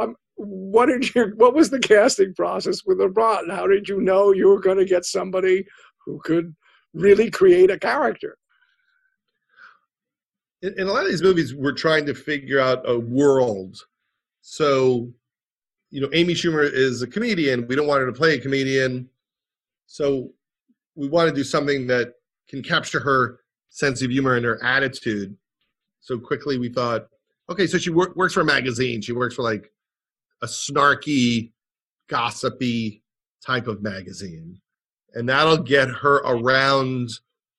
Um, 0.00 0.16
what 0.36 0.86
did 0.86 1.14
you? 1.14 1.32
What 1.36 1.54
was 1.54 1.70
the 1.70 1.78
casting 1.78 2.34
process 2.34 2.84
with 2.84 2.98
LeBron? 2.98 3.50
How 3.50 3.66
did 3.66 3.88
you 3.88 4.00
know 4.00 4.32
you 4.32 4.48
were 4.48 4.60
going 4.60 4.78
to 4.78 4.84
get 4.84 5.04
somebody 5.04 5.64
who 6.04 6.20
could 6.24 6.54
really 6.94 7.30
create 7.30 7.70
a 7.70 7.78
character? 7.78 8.36
In, 10.62 10.74
in 10.78 10.88
a 10.88 10.92
lot 10.92 11.04
of 11.04 11.10
these 11.10 11.22
movies, 11.22 11.54
we're 11.54 11.72
trying 11.72 12.06
to 12.06 12.14
figure 12.14 12.58
out 12.58 12.88
a 12.88 12.98
world. 12.98 13.84
So 14.40 15.12
you 15.90 16.00
know, 16.00 16.08
Amy 16.12 16.34
Schumer 16.34 16.68
is 16.70 17.02
a 17.02 17.06
comedian. 17.06 17.66
We 17.66 17.76
don't 17.76 17.86
want 17.86 18.00
her 18.00 18.06
to 18.06 18.12
play 18.12 18.34
a 18.34 18.40
comedian. 18.40 19.08
So 19.86 20.32
we 20.94 21.08
want 21.08 21.28
to 21.28 21.34
do 21.34 21.44
something 21.44 21.86
that 21.86 22.14
can 22.48 22.62
capture 22.62 23.00
her 23.00 23.40
sense 23.70 24.02
of 24.02 24.10
humor 24.10 24.36
and 24.36 24.44
her 24.44 24.62
attitude. 24.62 25.36
So 26.00 26.18
quickly 26.18 26.58
we 26.58 26.68
thought, 26.68 27.08
okay, 27.50 27.66
so 27.66 27.78
she 27.78 27.90
wor- 27.90 28.12
works 28.16 28.34
for 28.34 28.40
a 28.40 28.44
magazine. 28.44 29.00
She 29.00 29.12
works 29.12 29.34
for 29.34 29.42
like 29.42 29.72
a 30.42 30.46
snarky, 30.46 31.52
gossipy 32.08 33.02
type 33.44 33.66
of 33.66 33.82
magazine. 33.82 34.60
And 35.14 35.28
that'll 35.28 35.58
get 35.58 35.88
her 35.88 36.16
around 36.16 37.10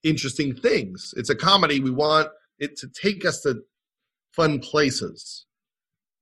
interesting 0.04 0.56
things. 0.56 1.14
It's 1.18 1.30
a 1.30 1.36
comedy. 1.36 1.80
We 1.80 1.92
want 1.92 2.30
it 2.60 2.78
to 2.78 2.88
take 2.88 3.26
us 3.26 3.42
to 3.42 3.64
fun 4.34 4.60
places. 4.60 5.46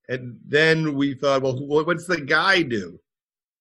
And 0.09 0.39
then 0.45 0.95
we 0.95 1.13
thought, 1.13 1.41
well, 1.41 1.57
what's 1.85 2.07
the 2.07 2.21
guy 2.21 2.61
do? 2.61 2.99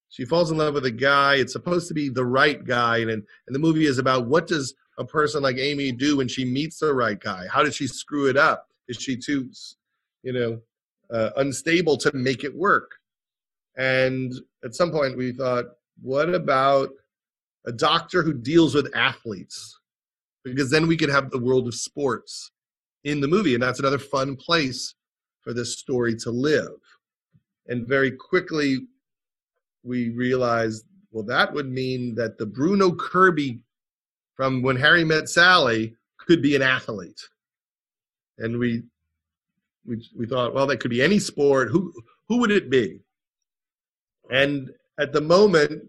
She 0.08 0.24
falls 0.24 0.50
in 0.50 0.58
love 0.58 0.74
with 0.74 0.86
a 0.86 0.90
guy. 0.90 1.36
It's 1.36 1.52
supposed 1.52 1.88
to 1.88 1.94
be 1.94 2.08
the 2.08 2.24
right 2.24 2.64
guy, 2.64 2.98
and 2.98 3.10
and 3.10 3.24
the 3.50 3.58
movie 3.58 3.86
is 3.86 3.98
about 3.98 4.26
what 4.26 4.46
does 4.46 4.74
a 4.98 5.04
person 5.04 5.42
like 5.42 5.58
Amy 5.58 5.92
do 5.92 6.18
when 6.18 6.28
she 6.28 6.44
meets 6.44 6.78
the 6.78 6.94
right 6.94 7.18
guy? 7.18 7.46
How 7.52 7.62
does 7.62 7.74
she 7.74 7.86
screw 7.86 8.28
it 8.30 8.36
up? 8.36 8.68
Is 8.88 8.96
she 8.96 9.16
too, 9.16 9.50
you 10.22 10.32
know, 10.32 10.60
uh, 11.10 11.30
unstable 11.36 11.96
to 11.98 12.12
make 12.14 12.44
it 12.44 12.54
work? 12.54 12.92
And 13.76 14.32
at 14.64 14.74
some 14.74 14.90
point, 14.90 15.16
we 15.16 15.32
thought, 15.32 15.66
what 16.00 16.32
about 16.34 16.90
a 17.66 17.72
doctor 17.72 18.22
who 18.22 18.32
deals 18.32 18.74
with 18.74 18.94
athletes? 18.96 19.78
Because 20.44 20.70
then 20.70 20.86
we 20.86 20.96
could 20.96 21.10
have 21.10 21.30
the 21.30 21.38
world 21.38 21.66
of 21.66 21.74
sports 21.74 22.52
in 23.04 23.20
the 23.20 23.28
movie, 23.28 23.54
and 23.54 23.62
that's 23.62 23.80
another 23.80 23.98
fun 23.98 24.36
place 24.36 24.94
for 25.46 25.54
this 25.54 25.78
story 25.78 26.16
to 26.16 26.30
live. 26.30 26.72
And 27.68 27.86
very 27.86 28.10
quickly, 28.10 28.78
we 29.84 30.08
realized, 30.10 30.84
well, 31.12 31.22
that 31.24 31.52
would 31.52 31.70
mean 31.70 32.16
that 32.16 32.36
the 32.36 32.46
Bruno 32.46 32.92
Kirby 32.92 33.60
from 34.34 34.60
When 34.60 34.76
Harry 34.76 35.04
Met 35.04 35.28
Sally 35.28 35.94
could 36.18 36.42
be 36.42 36.56
an 36.56 36.62
athlete. 36.62 37.20
And 38.38 38.58
we 38.58 38.82
we 39.86 40.04
we 40.18 40.26
thought, 40.26 40.52
well, 40.52 40.66
that 40.66 40.80
could 40.80 40.90
be 40.90 41.00
any 41.00 41.20
sport. 41.20 41.70
Who 41.70 41.92
who 42.28 42.38
would 42.38 42.50
it 42.50 42.68
be? 42.68 43.00
And 44.30 44.70
at 44.98 45.12
the 45.12 45.20
moment, 45.20 45.84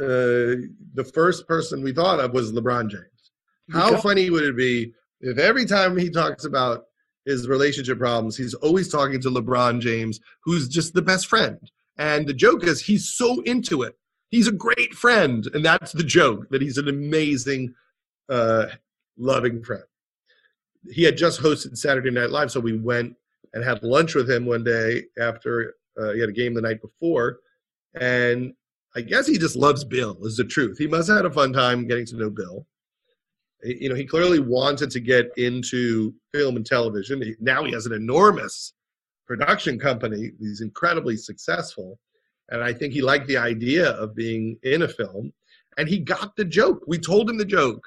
uh, 0.00 0.64
the 0.94 1.10
first 1.12 1.46
person 1.46 1.82
we 1.82 1.92
thought 1.92 2.18
of 2.18 2.32
was 2.32 2.50
LeBron 2.50 2.88
James. 2.88 3.04
How 3.70 3.98
funny 3.98 4.30
would 4.30 4.42
it 4.42 4.56
be 4.56 4.94
if 5.20 5.38
every 5.38 5.66
time 5.66 5.98
he 5.98 6.08
talks 6.08 6.46
about 6.46 6.86
his 7.30 7.48
relationship 7.48 7.98
problems, 7.98 8.36
he's 8.36 8.54
always 8.54 8.88
talking 8.88 9.20
to 9.20 9.30
LeBron 9.30 9.80
James, 9.80 10.20
who's 10.44 10.68
just 10.68 10.94
the 10.94 11.02
best 11.02 11.26
friend. 11.26 11.58
And 11.96 12.26
the 12.26 12.34
joke 12.34 12.64
is 12.64 12.80
he's 12.80 13.08
so 13.08 13.40
into 13.42 13.82
it. 13.82 13.96
He's 14.30 14.48
a 14.48 14.52
great 14.52 14.94
friend. 14.94 15.46
And 15.54 15.64
that's 15.64 15.92
the 15.92 16.04
joke 16.04 16.48
that 16.50 16.62
he's 16.62 16.78
an 16.78 16.88
amazing, 16.88 17.74
uh, 18.28 18.66
loving 19.18 19.62
friend. 19.62 19.84
He 20.90 21.02
had 21.02 21.16
just 21.16 21.40
hosted 21.40 21.76
Saturday 21.76 22.10
Night 22.10 22.30
Live, 22.30 22.50
so 22.50 22.60
we 22.60 22.76
went 22.76 23.14
and 23.52 23.62
had 23.62 23.82
lunch 23.82 24.14
with 24.14 24.30
him 24.30 24.46
one 24.46 24.64
day 24.64 25.04
after 25.20 25.74
uh, 26.00 26.12
he 26.12 26.20
had 26.20 26.30
a 26.30 26.32
game 26.32 26.54
the 26.54 26.62
night 26.62 26.80
before. 26.80 27.40
And 28.00 28.54
I 28.96 29.02
guess 29.02 29.26
he 29.26 29.36
just 29.36 29.56
loves 29.56 29.84
Bill, 29.84 30.16
is 30.24 30.36
the 30.36 30.44
truth. 30.44 30.78
He 30.78 30.86
must 30.86 31.08
have 31.08 31.18
had 31.18 31.26
a 31.26 31.30
fun 31.30 31.52
time 31.52 31.86
getting 31.86 32.06
to 32.06 32.16
know 32.16 32.30
Bill 32.30 32.66
you 33.62 33.88
know, 33.88 33.94
he 33.94 34.04
clearly 34.04 34.40
wanted 34.40 34.90
to 34.90 35.00
get 35.00 35.30
into 35.36 36.14
film 36.32 36.56
and 36.56 36.66
television. 36.66 37.22
He, 37.22 37.34
now 37.40 37.64
he 37.64 37.72
has 37.72 37.86
an 37.86 37.92
enormous 37.92 38.74
production 39.26 39.78
company. 39.78 40.32
He's 40.38 40.60
incredibly 40.60 41.16
successful. 41.16 41.98
And 42.50 42.64
I 42.64 42.72
think 42.72 42.92
he 42.92 43.02
liked 43.02 43.28
the 43.28 43.36
idea 43.36 43.90
of 43.90 44.14
being 44.14 44.58
in 44.62 44.82
a 44.82 44.88
film. 44.88 45.32
And 45.78 45.88
he 45.88 45.98
got 45.98 46.34
the 46.36 46.44
joke. 46.44 46.82
We 46.86 46.98
told 46.98 47.30
him 47.30 47.38
the 47.38 47.44
joke. 47.44 47.86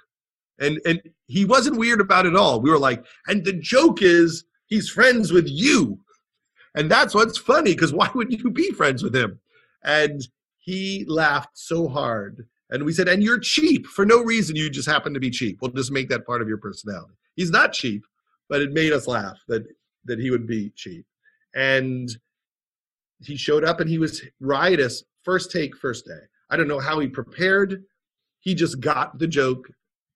And 0.59 0.79
and 0.85 1.01
he 1.27 1.45
wasn't 1.45 1.77
weird 1.77 1.99
about 1.99 2.25
it 2.25 2.35
all. 2.35 2.61
We 2.61 2.69
were 2.69 2.79
like, 2.79 3.03
and 3.27 3.43
the 3.43 3.53
joke 3.53 4.01
is 4.01 4.45
he's 4.67 4.89
friends 4.89 5.33
with 5.33 5.47
you. 5.49 5.99
And 6.75 6.89
that's 6.89 7.13
what's 7.13 7.37
funny, 7.37 7.73
because 7.73 7.93
why 7.93 8.09
would 8.15 8.31
you 8.31 8.49
be 8.49 8.71
friends 8.71 9.03
with 9.03 9.15
him? 9.15 9.39
And 9.83 10.25
he 10.59 11.05
laughed 11.07 11.57
so 11.57 11.87
hard 11.87 12.47
and 12.73 12.83
we 12.83 12.91
said, 12.91 13.07
and 13.07 13.21
you're 13.21 13.39
cheap 13.39 13.85
for 13.85 14.03
no 14.05 14.21
reason. 14.21 14.55
You 14.55 14.69
just 14.69 14.89
happen 14.89 15.13
to 15.13 15.19
be 15.19 15.29
cheap. 15.29 15.59
We'll 15.61 15.71
just 15.71 15.91
make 15.91 16.09
that 16.09 16.25
part 16.25 16.41
of 16.41 16.47
your 16.47 16.57
personality. 16.57 17.13
He's 17.35 17.51
not 17.51 17.71
cheap, 17.71 18.03
but 18.49 18.61
it 18.61 18.73
made 18.73 18.91
us 18.91 19.07
laugh 19.07 19.37
that 19.47 19.63
that 20.05 20.19
he 20.19 20.31
would 20.31 20.47
be 20.47 20.71
cheap. 20.75 21.05
And 21.55 22.09
he 23.21 23.37
showed 23.37 23.63
up 23.63 23.79
and 23.79 23.89
he 23.89 23.99
was 23.99 24.21
riotous 24.39 25.03
first 25.23 25.51
take, 25.51 25.77
first 25.77 26.05
day. 26.05 26.19
I 26.49 26.57
don't 26.57 26.67
know 26.67 26.79
how 26.79 26.99
he 26.99 27.07
prepared. 27.07 27.83
He 28.39 28.53
just 28.55 28.79
got 28.79 29.19
the 29.19 29.27
joke. 29.27 29.69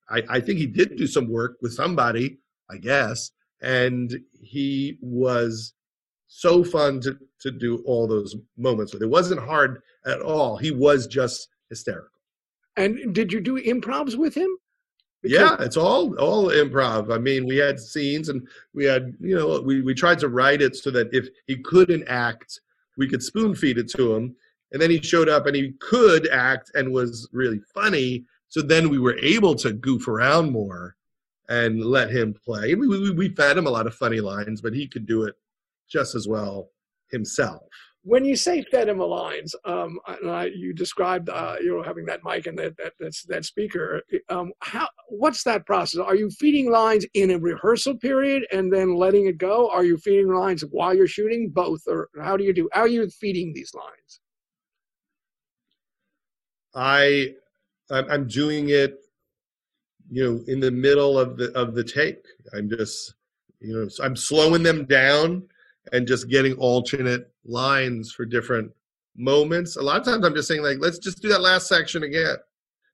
I, 0.09 0.23
I 0.27 0.39
think 0.39 0.59
he 0.59 0.65
did 0.65 0.97
do 0.97 1.07
some 1.07 1.29
work 1.29 1.57
with 1.61 1.73
somebody, 1.73 2.39
I 2.69 2.77
guess. 2.77 3.31
And 3.61 4.19
he 4.33 4.97
was 5.01 5.73
so 6.27 6.63
fun 6.63 6.99
to, 7.01 7.17
to 7.41 7.51
do 7.51 7.81
all 7.85 8.07
those 8.07 8.35
moments 8.57 8.93
with. 8.93 9.03
It 9.03 9.09
wasn't 9.09 9.41
hard 9.41 9.81
at 10.05 10.21
all. 10.21 10.57
He 10.57 10.71
was 10.71 11.07
just 11.07 11.47
hysterical. 11.69 12.16
And 12.77 13.13
did 13.13 13.33
you 13.33 13.41
do 13.41 13.61
improvs 13.61 14.15
with 14.15 14.35
him? 14.35 14.49
Because 15.23 15.39
yeah, 15.39 15.65
it's 15.65 15.77
all 15.77 16.15
all 16.19 16.45
improv. 16.49 17.13
I 17.13 17.17
mean, 17.17 17.45
we 17.45 17.57
had 17.57 17.79
scenes 17.79 18.29
and 18.29 18.47
we 18.73 18.85
had, 18.85 19.13
you 19.19 19.35
know, 19.35 19.59
we, 19.61 19.81
we 19.81 19.93
tried 19.95 20.19
to 20.19 20.29
write 20.29 20.61
it 20.61 20.75
so 20.75 20.91
that 20.91 21.09
if 21.11 21.27
he 21.47 21.57
couldn't 21.57 22.07
act, 22.07 22.61
we 22.97 23.09
could 23.09 23.23
spoon 23.23 23.55
feed 23.55 23.79
it 23.79 23.89
to 23.91 24.13
him. 24.13 24.35
And 24.71 24.81
then 24.81 24.91
he 24.91 25.01
showed 25.01 25.27
up 25.27 25.47
and 25.47 25.55
he 25.55 25.73
could 25.79 26.27
act 26.29 26.71
and 26.75 26.93
was 26.93 27.27
really 27.33 27.59
funny. 27.73 28.25
So 28.49 28.61
then 28.61 28.89
we 28.89 28.99
were 28.99 29.17
able 29.17 29.55
to 29.55 29.73
goof 29.73 30.07
around 30.07 30.51
more 30.51 30.95
and 31.49 31.83
let 31.83 32.11
him 32.11 32.33
play. 32.33 32.75
We, 32.75 32.87
we, 32.87 33.11
we 33.11 33.29
fed 33.29 33.57
him 33.57 33.65
a 33.65 33.71
lot 33.71 33.87
of 33.87 33.95
funny 33.95 34.19
lines, 34.19 34.61
but 34.61 34.73
he 34.73 34.87
could 34.87 35.05
do 35.05 35.23
it 35.23 35.35
just 35.89 36.15
as 36.15 36.27
well 36.27 36.69
himself 37.09 37.63
when 38.07 38.23
you 38.23 38.37
say 38.37 38.63
fed 38.63 38.87
him 38.87 38.99
lines, 38.99 39.53
um, 39.65 39.99
you 40.55 40.73
described 40.73 41.29
uh, 41.29 41.57
you 41.59 41.75
know 41.75 41.83
having 41.83 42.05
that 42.05 42.21
mic 42.23 42.47
and 42.47 42.57
that 42.57 42.77
that 42.77 42.93
that, 43.01 43.13
that 43.27 43.43
speaker. 43.43 44.01
Um, 44.29 44.53
how 44.61 44.87
what's 45.09 45.43
that 45.43 45.65
process? 45.65 45.99
Are 45.99 46.15
you 46.15 46.29
feeding 46.29 46.71
lines 46.71 47.05
in 47.15 47.31
a 47.31 47.37
rehearsal 47.37 47.97
period 47.97 48.47
and 48.53 48.71
then 48.71 48.95
letting 48.95 49.27
it 49.27 49.37
go? 49.37 49.69
Are 49.69 49.83
you 49.83 49.97
feeding 49.97 50.33
lines 50.33 50.63
while 50.71 50.95
you're 50.95 51.05
shooting? 51.07 51.49
Both, 51.49 51.81
or 51.85 52.07
how 52.23 52.37
do 52.37 52.45
you 52.45 52.53
do? 52.53 52.69
How 52.71 52.81
are 52.81 52.87
you 52.87 53.09
feeding 53.09 53.51
these 53.53 53.73
lines? 53.73 54.21
I 56.73 57.33
I'm 57.91 58.25
doing 58.27 58.69
it, 58.69 58.99
you 60.09 60.23
know, 60.23 60.43
in 60.47 60.61
the 60.61 60.71
middle 60.71 61.19
of 61.19 61.35
the 61.35 61.51
of 61.57 61.75
the 61.75 61.83
take. 61.83 62.23
I'm 62.55 62.69
just 62.69 63.15
you 63.59 63.73
know 63.73 63.89
I'm 64.01 64.15
slowing 64.15 64.63
them 64.63 64.85
down 64.85 65.43
and 65.91 66.07
just 66.07 66.29
getting 66.29 66.53
alternate 66.53 67.31
lines 67.45 68.11
for 68.11 68.25
different 68.25 68.71
moments. 69.15 69.77
A 69.77 69.81
lot 69.81 69.99
of 69.99 70.05
times 70.05 70.25
I'm 70.25 70.35
just 70.35 70.47
saying 70.47 70.63
like, 70.63 70.77
let's 70.79 70.99
just 70.99 71.21
do 71.21 71.29
that 71.29 71.41
last 71.41 71.67
section 71.67 72.03
again. 72.03 72.37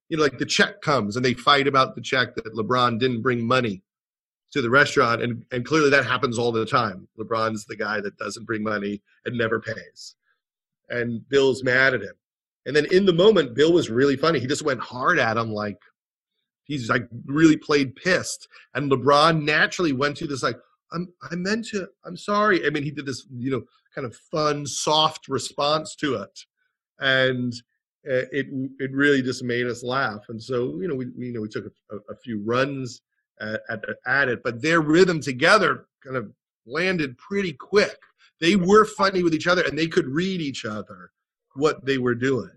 You 0.10 0.18
know, 0.18 0.24
like 0.24 0.38
the 0.38 0.45
check 0.45 0.82
comes 0.82 1.15
and 1.15 1.26
they 1.26 1.34
fight 1.34 1.68
about 1.68 1.95
the 1.95 2.02
check 2.02 2.36
that 2.36 2.53
LeBron 2.53 2.99
didn't 2.99 3.22
bring 3.22 3.45
money 3.45 3.82
to 4.52 4.61
the 4.61 4.70
restaurant, 4.70 5.24
and 5.24 5.44
and 5.52 5.65
clearly 5.65 5.90
that 5.90 6.06
happens 6.06 6.38
all 6.38 6.52
the 6.52 6.65
time. 6.65 7.07
LeBron's 7.18 7.65
the 7.65 7.76
guy 7.76 7.99
that 8.02 8.18
doesn't 8.18 8.45
bring 8.45 8.61
money 8.61 9.02
and 9.26 9.36
never 9.36 9.60
pays, 9.60 10.15
and 10.90 11.28
Bill's 11.30 11.64
mad 11.64 11.95
at 11.95 12.02
him. 12.02 12.14
And 12.65 12.76
then 12.76 12.86
in 12.91 13.06
the 13.06 13.14
moment, 13.14 13.56
Bill 13.56 13.74
was 13.74 13.90
really 13.90 14.15
funny. 14.15 14.40
He 14.40 14.45
just 14.45 14.64
went 14.64 14.80
hard 14.80 15.18
at 15.18 15.38
him, 15.38 15.52
like 15.52 15.80
he's 16.65 16.90
like 16.90 17.07
really 17.26 17.57
played 17.57 17.95
pissed. 17.95 18.48
And 18.74 18.91
LeBron 18.91 19.44
naturally 19.44 19.94
went 19.94 20.18
to 20.18 20.28
this 20.28 20.44
like, 20.44 20.57
I'm 20.94 21.14
I 21.32 21.36
meant 21.36 21.65
to. 21.70 21.88
I'm 22.06 22.18
sorry. 22.18 22.65
I 22.65 22.70
mean, 22.70 22.84
he 22.84 22.91
did 22.91 23.06
this, 23.06 23.26
you 23.36 23.52
know, 23.52 23.64
kind 23.94 24.06
of 24.06 24.15
fun, 24.15 24.65
soft 24.65 25.28
response 25.28 25.95
to 25.98 26.15
it, 26.15 26.40
and 26.99 27.53
uh, 28.07 28.28
it 28.32 28.48
it 28.80 28.91
really 28.91 29.22
just 29.22 29.44
made 29.44 29.68
us 29.68 29.84
laugh. 29.84 30.26
And 30.30 30.41
so, 30.41 30.80
you 30.80 30.88
know, 30.88 30.95
we, 30.95 31.07
we 31.18 31.28
you 31.28 31.34
know 31.34 31.41
we 31.41 31.49
took 31.49 31.65
a, 31.65 31.95
a 32.11 32.15
few 32.24 32.41
runs 32.44 33.02
at, 33.41 33.61
at, 33.70 33.80
at 34.06 34.30
it, 34.30 34.44
but 34.44 34.61
their 34.61 34.82
rhythm 34.82 35.20
together 35.20 35.88
kind 36.03 36.15
of 36.15 36.32
landed 36.65 37.18
pretty 37.18 37.53
quick. 37.53 37.98
They 38.40 38.56
were 38.56 38.86
funny 38.86 39.24
with 39.24 39.34
each 39.34 39.48
other, 39.48 39.64
and 39.64 39.78
they 39.78 39.88
could 39.88 40.07
read 40.07 40.41
each 40.41 40.65
other 40.65 41.11
what 41.56 41.86
they 41.86 41.98
were 41.98 42.15
doing, 42.15 42.52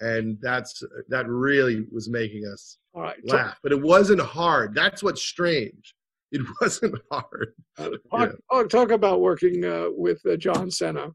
and 0.00 0.38
that's 0.40 0.82
that 1.08 1.28
really 1.28 1.86
was 1.92 2.08
making 2.08 2.46
us 2.46 2.78
laugh. 3.24 3.58
But 3.62 3.72
it 3.72 3.82
wasn't 3.82 4.20
hard. 4.20 4.74
That's 4.74 5.02
what's 5.02 5.22
strange 5.22 5.94
it 6.32 6.42
wasn't 6.60 6.96
hard. 7.10 7.52
Uh, 7.78 7.90
talk, 8.10 8.32
yeah. 8.52 8.62
talk, 8.64 8.90
about 8.90 9.20
working 9.20 9.64
uh, 9.64 9.86
with 9.90 10.20
uh, 10.26 10.36
John 10.36 10.70
Cena, 10.70 11.08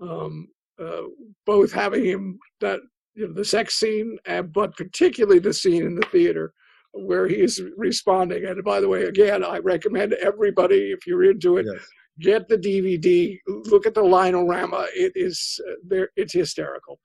um, 0.00 0.48
uh, 0.82 1.02
both 1.44 1.72
having 1.72 2.04
him 2.04 2.38
that 2.60 2.80
you 3.14 3.26
know, 3.26 3.32
the 3.32 3.44
sex 3.44 3.74
scene, 3.74 4.18
and, 4.26 4.52
but 4.52 4.76
particularly 4.76 5.38
the 5.38 5.54
scene 5.54 5.84
in 5.84 5.94
the 5.94 6.06
theater 6.12 6.52
where 6.92 7.26
he 7.28 7.36
is 7.36 7.62
responding. 7.76 8.44
And 8.46 8.62
by 8.64 8.80
the 8.80 8.88
way, 8.88 9.04
again, 9.04 9.44
I 9.44 9.58
recommend 9.58 10.14
everybody 10.14 10.92
if 10.92 11.06
you're 11.06 11.24
into 11.30 11.58
it, 11.58 11.66
yes. 11.66 11.86
get 12.20 12.48
the 12.48 12.56
DVD, 12.56 13.38
look 13.46 13.86
at 13.86 13.94
the 13.94 14.02
line-o-rama. 14.02 14.86
It 14.94 15.12
is 15.14 15.60
uh, 15.68 15.74
there. 15.86 16.10
It's 16.16 16.32
hysterical. 16.32 16.98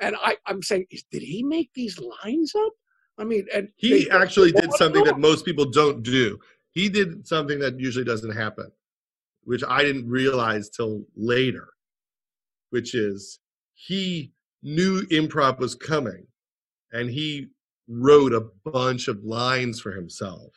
And 0.00 0.16
I, 0.22 0.36
I'm 0.46 0.62
saying, 0.62 0.86
did 1.10 1.22
he 1.22 1.42
make 1.42 1.70
these 1.74 1.98
lines 2.24 2.54
up? 2.54 2.72
I 3.16 3.24
mean, 3.24 3.46
and 3.54 3.68
he 3.76 4.10
actually 4.10 4.50
did 4.50 4.72
something 4.72 5.04
that 5.04 5.20
most 5.20 5.44
people 5.44 5.70
don't 5.70 6.02
do. 6.02 6.36
He 6.74 6.88
did 6.88 7.26
something 7.26 7.60
that 7.60 7.78
usually 7.78 8.04
doesn't 8.04 8.34
happen, 8.36 8.70
which 9.44 9.62
I 9.66 9.82
didn't 9.82 10.08
realize 10.08 10.68
till 10.68 11.04
later, 11.16 11.68
which 12.70 12.94
is 12.94 13.38
he 13.74 14.32
knew 14.62 15.02
improv 15.06 15.58
was 15.58 15.74
coming 15.74 16.26
and 16.92 17.10
he 17.10 17.48
wrote 17.88 18.32
a 18.32 18.46
bunch 18.70 19.08
of 19.08 19.22
lines 19.24 19.80
for 19.80 19.92
himself. 19.92 20.52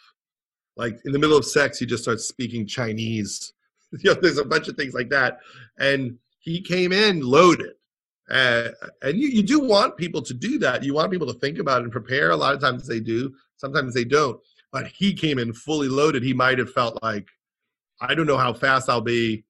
Like 0.76 0.99
in 1.06 1.11
the 1.11 1.19
middle 1.19 1.38
of 1.38 1.45
sex, 1.45 1.77
he 1.77 1.85
just 1.85 2.03
starts 2.03 2.27
speaking 2.27 2.65
Chinese. 2.65 3.53
you 3.99 4.14
know, 4.14 4.19
there's 4.19 4.38
a 4.38 4.45
bunch 4.45 4.68
of 4.68 4.76
things 4.76 4.94
like 4.94 5.10
that. 5.10 5.39
And 5.80 6.18
he 6.39 6.61
came 6.61 6.91
in 6.91 7.22
loaded. 7.22 7.73
Uh, 8.30 8.69
and 9.02 9.18
you, 9.18 9.27
you 9.30 9.44
do 9.44 9.60
want 9.60 9.98
people 9.98 10.22
to 10.22 10.34
do 10.34 10.60
that. 10.60 10.84
You 10.84 10.94
want 10.94 11.11
people 11.11 11.27
to 11.27 11.39
think 11.39 11.60
about 11.60 11.81
it 11.81 11.84
and 11.84 11.91
prepare. 11.91 12.31
A 12.31 12.35
lot 12.35 12.53
of 12.53 12.61
times 12.61 12.88
they 12.88 12.99
do, 12.99 13.34
sometimes 13.57 13.94
they 13.94 14.03
don't. 14.03 14.39
But 14.77 14.91
he 14.93 15.15
came 15.15 15.39
in 15.39 15.53
fully 15.53 15.87
loaded. 15.87 16.21
He 16.21 16.35
might 16.35 16.59
have 16.59 16.71
felt 16.71 17.01
like, 17.01 17.27
I 17.99 18.13
don't 18.13 18.27
know 18.27 18.37
how 18.37 18.53
fast 18.53 18.89
I'll 18.89 19.01
be 19.01 19.43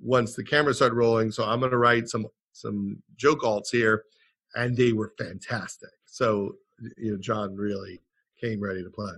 once 0.00 0.34
the 0.34 0.42
camera 0.42 0.74
started 0.74 0.96
rolling. 0.96 1.30
So 1.30 1.44
I'm 1.44 1.60
going 1.60 1.70
to 1.70 1.78
write 1.78 2.08
some 2.08 2.26
some 2.50 3.00
joke 3.14 3.42
alts 3.42 3.70
here, 3.70 4.02
and 4.56 4.76
they 4.76 4.92
were 4.92 5.12
fantastic. 5.16 5.90
So 6.06 6.56
you 6.96 7.12
know, 7.12 7.18
John 7.18 7.54
really 7.54 8.00
came 8.40 8.60
ready 8.60 8.82
to 8.82 8.90
play. 8.90 9.12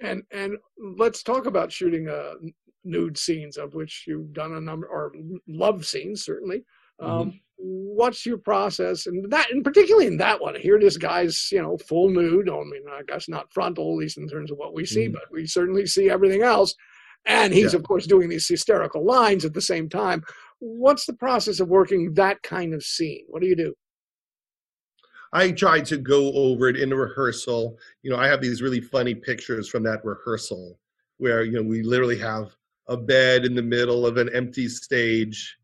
And 0.00 0.22
and 0.32 0.58
let's 0.98 1.22
talk 1.22 1.46
about 1.46 1.72
shooting 1.72 2.10
uh, 2.10 2.34
nude 2.84 3.16
scenes, 3.16 3.56
of 3.56 3.72
which 3.72 4.04
you've 4.06 4.34
done 4.34 4.52
a 4.52 4.60
number, 4.60 4.86
or 4.86 5.12
love 5.48 5.86
scenes 5.86 6.22
certainly. 6.22 6.62
Um, 7.00 7.10
mm-hmm. 7.10 7.36
What's 7.56 8.26
your 8.26 8.38
process, 8.38 9.06
and 9.06 9.30
that, 9.30 9.50
and 9.50 9.64
particularly 9.64 10.06
in 10.06 10.16
that 10.18 10.40
one, 10.40 10.56
here 10.56 10.78
this 10.78 10.96
guy's 10.96 11.48
you 11.52 11.62
know 11.62 11.78
full 11.78 12.10
nude. 12.10 12.48
I 12.48 12.52
mean, 12.52 12.84
I 12.90 13.02
guess 13.06 13.28
not 13.28 13.52
frontal, 13.52 13.92
at 13.92 13.98
least 13.98 14.18
in 14.18 14.28
terms 14.28 14.50
of 14.50 14.58
what 14.58 14.74
we 14.74 14.84
see, 14.84 15.04
mm-hmm. 15.04 15.14
but 15.14 15.30
we 15.30 15.46
certainly 15.46 15.86
see 15.86 16.10
everything 16.10 16.42
else. 16.42 16.74
And 17.26 17.54
he's 17.54 17.72
yeah. 17.72 17.78
of 17.78 17.84
course 17.84 18.06
doing 18.06 18.28
these 18.28 18.48
hysterical 18.48 19.04
lines 19.04 19.44
at 19.44 19.54
the 19.54 19.62
same 19.62 19.88
time. 19.88 20.22
What's 20.58 21.06
the 21.06 21.14
process 21.14 21.60
of 21.60 21.68
working 21.68 22.14
that 22.14 22.42
kind 22.42 22.74
of 22.74 22.82
scene? 22.82 23.24
What 23.28 23.40
do 23.40 23.48
you 23.48 23.56
do? 23.56 23.74
I 25.34 25.50
tried 25.50 25.84
to 25.86 25.96
go 25.96 26.32
over 26.32 26.68
it 26.68 26.76
in 26.76 26.92
a 26.92 26.96
rehearsal. 26.96 27.76
You 28.02 28.10
know, 28.10 28.16
I 28.16 28.28
have 28.28 28.40
these 28.40 28.62
really 28.62 28.80
funny 28.80 29.16
pictures 29.16 29.68
from 29.68 29.82
that 29.82 30.04
rehearsal 30.04 30.78
where, 31.16 31.42
you 31.42 31.52
know, 31.52 31.62
we 31.62 31.82
literally 31.82 32.18
have 32.18 32.54
a 32.88 32.96
bed 32.96 33.44
in 33.44 33.54
the 33.54 33.62
middle 33.62 34.06
of 34.06 34.16
an 34.16 34.28
empty 34.32 34.68
stage 34.68 35.56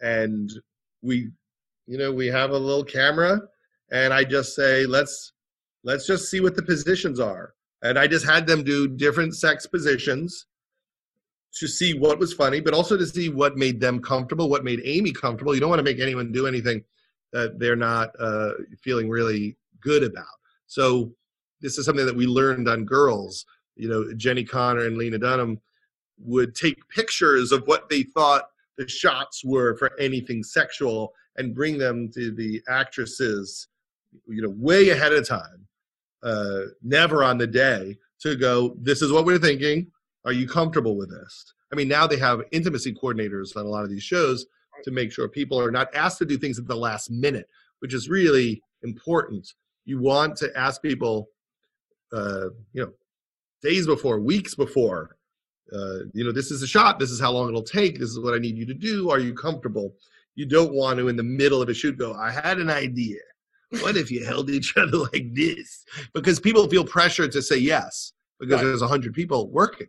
and 0.00 0.50
we, 1.02 1.30
you 1.86 1.98
know, 1.98 2.12
we 2.12 2.26
have 2.26 2.50
a 2.50 2.58
little 2.58 2.84
camera 2.84 3.40
and 3.90 4.12
I 4.12 4.24
just 4.24 4.54
say, 4.54 4.86
let's, 4.86 5.32
let's 5.84 6.06
just 6.06 6.30
see 6.30 6.40
what 6.40 6.56
the 6.56 6.62
positions 6.62 7.20
are. 7.20 7.54
And 7.82 7.98
I 7.98 8.06
just 8.06 8.26
had 8.26 8.46
them 8.46 8.64
do 8.64 8.88
different 8.88 9.36
sex 9.36 9.66
positions 9.66 10.46
to 11.54 11.66
see 11.66 11.94
what 11.94 12.18
was 12.18 12.32
funny, 12.32 12.60
but 12.60 12.74
also 12.74 12.96
to 12.96 13.06
see 13.06 13.28
what 13.28 13.56
made 13.56 13.80
them 13.80 14.00
comfortable, 14.00 14.48
what 14.48 14.64
made 14.64 14.80
Amy 14.84 15.12
comfortable. 15.12 15.54
You 15.54 15.60
don't 15.60 15.70
want 15.70 15.80
to 15.80 15.84
make 15.84 16.00
anyone 16.00 16.32
do 16.32 16.46
anything 16.46 16.84
that 17.32 17.58
they're 17.58 17.76
not 17.76 18.10
uh, 18.20 18.52
feeling 18.82 19.08
really 19.08 19.56
good 19.80 20.02
about. 20.02 20.26
So 20.66 21.12
this 21.60 21.78
is 21.78 21.86
something 21.86 22.06
that 22.06 22.16
we 22.16 22.26
learned 22.26 22.68
on 22.68 22.84
girls. 22.84 23.46
You 23.76 23.88
know, 23.88 24.04
Jenni 24.14 24.48
Konner 24.48 24.86
and 24.86 24.98
Lena 24.98 25.18
Dunham 25.18 25.60
would 26.18 26.54
take 26.54 26.88
pictures 26.88 27.52
of 27.52 27.66
what 27.66 27.88
they 27.88 28.02
thought 28.02 28.44
the 28.78 28.88
shots 28.88 29.44
were 29.44 29.76
for 29.76 29.90
anything 29.98 30.42
sexual 30.42 31.12
and 31.36 31.54
bring 31.54 31.76
them 31.76 32.10
to 32.14 32.30
the 32.30 32.62
actresses, 32.68 33.68
you 34.26 34.40
know, 34.40 34.54
way 34.56 34.90
ahead 34.90 35.12
of 35.12 35.26
time, 35.26 35.66
uh, 36.22 36.60
never 36.82 37.22
on 37.22 37.38
the 37.38 37.46
day 37.46 37.96
to 38.20 38.36
go, 38.36 38.76
this 38.80 39.02
is 39.02 39.12
what 39.12 39.24
we're 39.24 39.38
thinking. 39.38 39.86
Are 40.24 40.32
you 40.32 40.48
comfortable 40.48 40.96
with 40.96 41.10
this? 41.10 41.54
I 41.72 41.76
mean, 41.76 41.88
now 41.88 42.06
they 42.06 42.16
have 42.18 42.42
intimacy 42.52 42.94
coordinators 42.94 43.56
on 43.56 43.66
a 43.66 43.68
lot 43.68 43.84
of 43.84 43.90
these 43.90 44.02
shows 44.02 44.46
to 44.84 44.90
make 44.90 45.12
sure 45.12 45.28
people 45.28 45.60
are 45.60 45.70
not 45.70 45.94
asked 45.94 46.18
to 46.18 46.24
do 46.24 46.38
things 46.38 46.58
at 46.58 46.66
the 46.66 46.76
last 46.76 47.10
minute, 47.10 47.48
which 47.80 47.94
is 47.94 48.08
really 48.08 48.62
important. 48.82 49.52
You 49.84 50.00
want 50.00 50.36
to 50.36 50.56
ask 50.56 50.80
people, 50.80 51.28
uh, 52.12 52.50
you 52.72 52.82
know, 52.82 52.92
days 53.62 53.86
before, 53.86 54.20
weeks 54.20 54.54
before, 54.54 55.16
uh, 55.72 56.04
you 56.12 56.24
know, 56.24 56.32
this 56.32 56.50
is 56.50 56.62
a 56.62 56.66
shot. 56.66 56.98
This 56.98 57.10
is 57.10 57.20
how 57.20 57.32
long 57.32 57.48
it'll 57.48 57.62
take. 57.62 57.98
This 57.98 58.10
is 58.10 58.20
what 58.20 58.34
I 58.34 58.38
need 58.38 58.56
you 58.56 58.66
to 58.66 58.74
do. 58.74 59.10
Are 59.10 59.18
you 59.18 59.34
comfortable? 59.34 59.94
You 60.34 60.46
don't 60.46 60.72
want 60.72 60.98
to, 60.98 61.08
in 61.08 61.16
the 61.16 61.22
middle 61.22 61.60
of 61.60 61.68
a 61.68 61.74
shoot, 61.74 61.98
go, 61.98 62.14
I 62.14 62.30
had 62.30 62.58
an 62.58 62.70
idea. 62.70 63.18
What 63.80 63.96
if 63.96 64.10
you 64.10 64.24
held 64.24 64.50
each 64.50 64.74
other 64.76 64.98
like 64.98 65.34
this? 65.34 65.84
Because 66.14 66.40
people 66.40 66.68
feel 66.68 66.84
pressure 66.84 67.28
to 67.28 67.42
say 67.42 67.58
yes 67.58 68.12
because 68.40 68.56
right. 68.56 68.64
there's 68.64 68.82
a 68.82 68.88
hundred 68.88 69.14
people 69.14 69.50
working. 69.50 69.88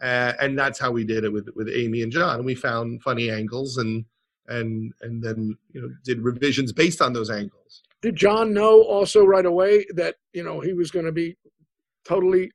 Uh, 0.00 0.32
and 0.40 0.58
that's 0.58 0.78
how 0.78 0.90
we 0.90 1.04
did 1.04 1.24
it 1.24 1.32
with 1.32 1.48
with 1.54 1.68
Amy 1.68 2.02
and 2.02 2.12
John. 2.12 2.36
And 2.36 2.44
we 2.44 2.54
found 2.54 3.02
funny 3.02 3.30
angles 3.30 3.78
and 3.78 4.04
and 4.46 4.92
and 5.02 5.22
then 5.22 5.56
you 5.72 5.80
know 5.80 5.90
did 6.04 6.20
revisions 6.20 6.72
based 6.72 7.02
on 7.02 7.12
those 7.12 7.30
angles. 7.30 7.82
Did 8.00 8.14
John 8.14 8.54
know 8.54 8.82
also 8.82 9.24
right 9.24 9.46
away 9.46 9.86
that 9.94 10.16
you 10.32 10.44
know 10.44 10.60
he 10.60 10.72
was 10.72 10.90
going 10.90 11.04
to 11.04 11.12
be 11.12 11.36
totally 12.04 12.52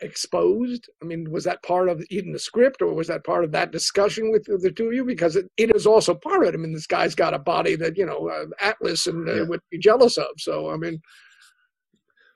exposed? 0.00 0.88
I 1.02 1.06
mean, 1.06 1.30
was 1.30 1.44
that 1.44 1.62
part 1.62 1.88
of 1.88 2.04
even 2.10 2.32
the 2.32 2.38
script, 2.38 2.82
or 2.82 2.92
was 2.94 3.08
that 3.08 3.24
part 3.24 3.44
of 3.44 3.52
that 3.52 3.72
discussion 3.72 4.30
with 4.30 4.44
the 4.44 4.70
two 4.70 4.88
of 4.88 4.94
you? 4.94 5.04
Because 5.04 5.36
it, 5.36 5.50
it 5.56 5.74
is 5.74 5.86
also 5.86 6.14
part 6.14 6.42
of 6.42 6.48
it. 6.48 6.54
I 6.54 6.58
mean, 6.58 6.72
this 6.72 6.86
guy's 6.86 7.14
got 7.14 7.34
a 7.34 7.38
body 7.38 7.76
that 7.76 7.96
you 7.96 8.06
know 8.06 8.28
uh, 8.28 8.46
Atlas 8.60 9.06
and 9.06 9.28
uh, 9.28 9.34
yeah. 9.34 9.42
would 9.42 9.60
be 9.70 9.78
jealous 9.78 10.16
of. 10.16 10.26
So 10.38 10.70
I 10.70 10.76
mean, 10.76 11.00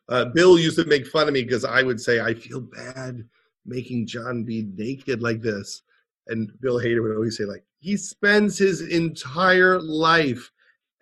uh, 0.09 0.27
Bill 0.27 0.59
used 0.59 0.77
to 0.77 0.85
make 0.85 1.07
fun 1.07 1.29
of 1.29 1.35
me 1.35 1.43
because 1.43 1.65
I 1.65 1.83
would 1.83 2.01
say 2.01 2.21
I 2.21 2.35
feel 2.35 2.61
bad 2.61 3.25
making 3.67 4.07
John 4.07 4.45
be 4.45 4.67
naked 4.77 5.23
like 5.23 5.41
this. 5.41 5.83
And 6.27 6.53
Bill 6.61 6.79
Hader 6.79 7.03
would 7.03 7.15
always 7.15 7.37
say, 7.37 7.45
like, 7.45 7.65
he 7.81 7.97
spends 7.97 8.59
his 8.59 8.83
entire 8.83 9.81
life 9.81 10.51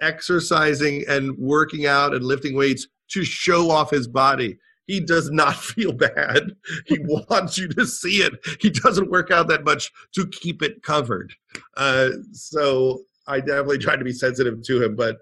exercising 0.00 1.04
and 1.08 1.36
working 1.36 1.86
out 1.86 2.14
and 2.14 2.24
lifting 2.24 2.54
weights 2.54 2.86
to 3.08 3.24
show 3.24 3.70
off 3.70 3.90
his 3.90 4.06
body. 4.06 4.58
He 4.88 4.98
does 4.98 5.30
not 5.30 5.54
feel 5.70 5.92
bad. 5.92 6.56
He 6.86 6.98
wants 7.04 7.56
you 7.56 7.68
to 7.68 7.86
see 7.86 8.22
it. 8.22 8.34
He 8.60 8.70
doesn't 8.70 9.10
work 9.10 9.30
out 9.30 9.46
that 9.48 9.64
much 9.64 9.92
to 10.16 10.26
keep 10.26 10.60
it 10.62 10.82
covered. 10.82 11.32
Uh, 11.76 12.08
so 12.32 13.02
I 13.28 13.38
definitely 13.38 13.78
tried 13.78 13.98
to 13.98 14.04
be 14.04 14.12
sensitive 14.12 14.60
to 14.64 14.82
him. 14.82 14.96
But 14.96 15.18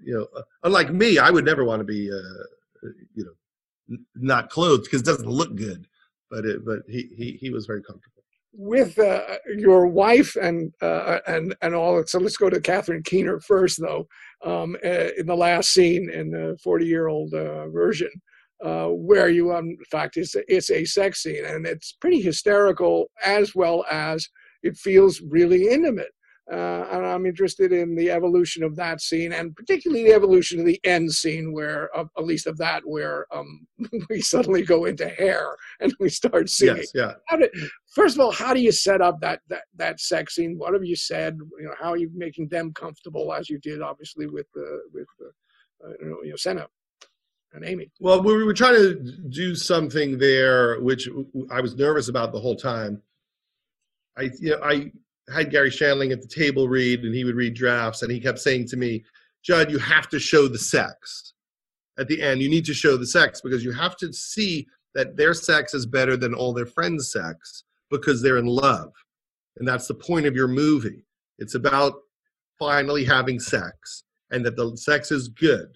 you 0.00 0.14
know, 0.14 0.42
unlike 0.62 0.92
me, 0.92 1.18
I 1.18 1.30
would 1.30 1.44
never 1.44 1.64
want 1.64 1.80
to 1.80 1.84
be, 1.84 2.08
uh, 2.12 2.88
you 3.16 3.24
know, 3.24 3.96
not 4.14 4.50
clothed 4.50 4.84
because 4.84 5.00
it 5.00 5.06
doesn't 5.06 5.28
look 5.28 5.56
good 5.56 5.88
but 6.30 6.44
it, 6.44 6.64
but 6.64 6.80
he, 6.88 7.08
he 7.16 7.38
he 7.40 7.50
was 7.50 7.66
very 7.66 7.82
comfortable 7.82 8.22
with 8.52 8.98
uh, 8.98 9.20
your 9.56 9.86
wife 9.86 10.36
and 10.36 10.72
uh, 10.80 11.18
and 11.26 11.54
and 11.62 11.74
all. 11.74 12.02
So 12.06 12.18
let's 12.18 12.36
go 12.36 12.50
to 12.50 12.60
Catherine 12.60 13.02
Keener 13.02 13.40
first, 13.40 13.80
though. 13.80 14.08
Um, 14.44 14.76
uh, 14.84 15.08
in 15.16 15.26
the 15.26 15.36
last 15.36 15.72
scene 15.72 16.10
in 16.10 16.30
the 16.30 16.58
forty-year-old 16.62 17.34
uh, 17.34 17.68
virgin, 17.68 18.10
uh, 18.64 18.86
where 18.86 19.28
you, 19.28 19.52
um, 19.52 19.68
in 19.68 19.84
fact, 19.90 20.16
it's 20.16 20.34
a, 20.34 20.42
it's 20.52 20.70
a 20.70 20.84
sex 20.84 21.22
scene, 21.22 21.44
and 21.44 21.66
it's 21.66 21.92
pretty 22.00 22.20
hysterical 22.20 23.10
as 23.24 23.54
well 23.54 23.84
as 23.90 24.28
it 24.62 24.76
feels 24.76 25.20
really 25.20 25.68
intimate. 25.68 26.10
Uh, 26.50 26.86
and 26.92 27.04
I'm 27.04 27.26
interested 27.26 27.72
in 27.72 27.96
the 27.96 28.08
evolution 28.08 28.62
of 28.62 28.76
that 28.76 29.00
scene, 29.00 29.32
and 29.32 29.54
particularly 29.56 30.04
the 30.04 30.14
evolution 30.14 30.60
of 30.60 30.66
the 30.66 30.80
end 30.84 31.12
scene, 31.12 31.52
where 31.52 31.90
uh, 31.96 32.04
at 32.16 32.24
least 32.24 32.46
of 32.46 32.56
that, 32.58 32.82
where 32.86 33.26
um, 33.34 33.66
we 34.10 34.20
suddenly 34.20 34.62
go 34.62 34.84
into 34.84 35.08
hair 35.08 35.56
and 35.80 35.92
we 35.98 36.08
start 36.08 36.48
singing. 36.48 36.76
Yes, 36.76 36.92
yeah. 36.94 37.36
Did, 37.36 37.50
first 37.92 38.14
of 38.14 38.20
all, 38.20 38.30
how 38.30 38.54
do 38.54 38.60
you 38.60 38.70
set 38.70 39.00
up 39.00 39.20
that 39.22 39.40
that 39.48 39.64
that 39.74 39.98
sex 39.98 40.36
scene? 40.36 40.56
What 40.56 40.72
have 40.72 40.84
you 40.84 40.94
said? 40.94 41.36
You 41.58 41.66
know, 41.66 41.74
how 41.80 41.90
are 41.90 41.96
you 41.96 42.10
making 42.14 42.46
them 42.46 42.72
comfortable, 42.72 43.34
as 43.34 43.50
you 43.50 43.58
did, 43.58 43.82
obviously, 43.82 44.28
with 44.28 44.46
uh, 44.56 44.78
with 44.94 45.08
uh, 45.20 45.88
you 46.00 46.10
know, 46.10 46.22
you 46.22 46.30
know, 46.30 46.36
Cena 46.36 46.68
and 47.56 47.64
Amy. 47.64 47.90
Well, 48.00 48.22
we 48.22 48.44
were 48.44 48.54
trying 48.54 48.74
to 48.74 48.94
do 49.30 49.54
something 49.54 50.18
there, 50.18 50.80
which 50.80 51.08
I 51.50 51.60
was 51.60 51.74
nervous 51.74 52.08
about 52.08 52.32
the 52.32 52.38
whole 52.38 52.54
time. 52.54 53.02
I, 54.16 54.30
you 54.38 54.50
know, 54.50 54.60
I 54.62 54.92
had 55.32 55.50
Garry 55.50 55.70
Shandling 55.70 56.12
at 56.12 56.20
the 56.20 56.28
table 56.28 56.68
read, 56.68 57.02
and 57.02 57.14
he 57.14 57.24
would 57.24 57.34
read 57.34 57.54
drafts, 57.54 58.02
and 58.02 58.12
he 58.12 58.20
kept 58.20 58.38
saying 58.38 58.68
to 58.68 58.76
me, 58.76 59.04
Judd, 59.42 59.70
you 59.70 59.78
have 59.78 60.08
to 60.10 60.18
show 60.18 60.48
the 60.48 60.58
sex 60.58 61.32
at 61.98 62.08
the 62.08 62.20
end. 62.20 62.42
You 62.42 62.50
need 62.50 62.66
to 62.66 62.74
show 62.74 62.96
the 62.96 63.06
sex 63.06 63.40
because 63.40 63.64
you 63.64 63.72
have 63.72 63.96
to 63.98 64.12
see 64.12 64.66
that 64.94 65.16
their 65.16 65.34
sex 65.34 65.72
is 65.72 65.86
better 65.86 66.16
than 66.16 66.34
all 66.34 66.52
their 66.52 66.66
friends' 66.66 67.10
sex 67.10 67.64
because 67.90 68.22
they're 68.22 68.38
in 68.38 68.46
love. 68.46 68.92
And 69.58 69.66
that's 69.66 69.86
the 69.86 69.94
point 69.94 70.26
of 70.26 70.34
your 70.34 70.48
movie. 70.48 71.04
It's 71.38 71.54
about 71.54 71.94
finally 72.58 73.04
having 73.04 73.40
sex 73.40 74.04
and 74.30 74.44
that 74.44 74.56
the 74.56 74.76
sex 74.76 75.10
is 75.10 75.28
good 75.28 75.68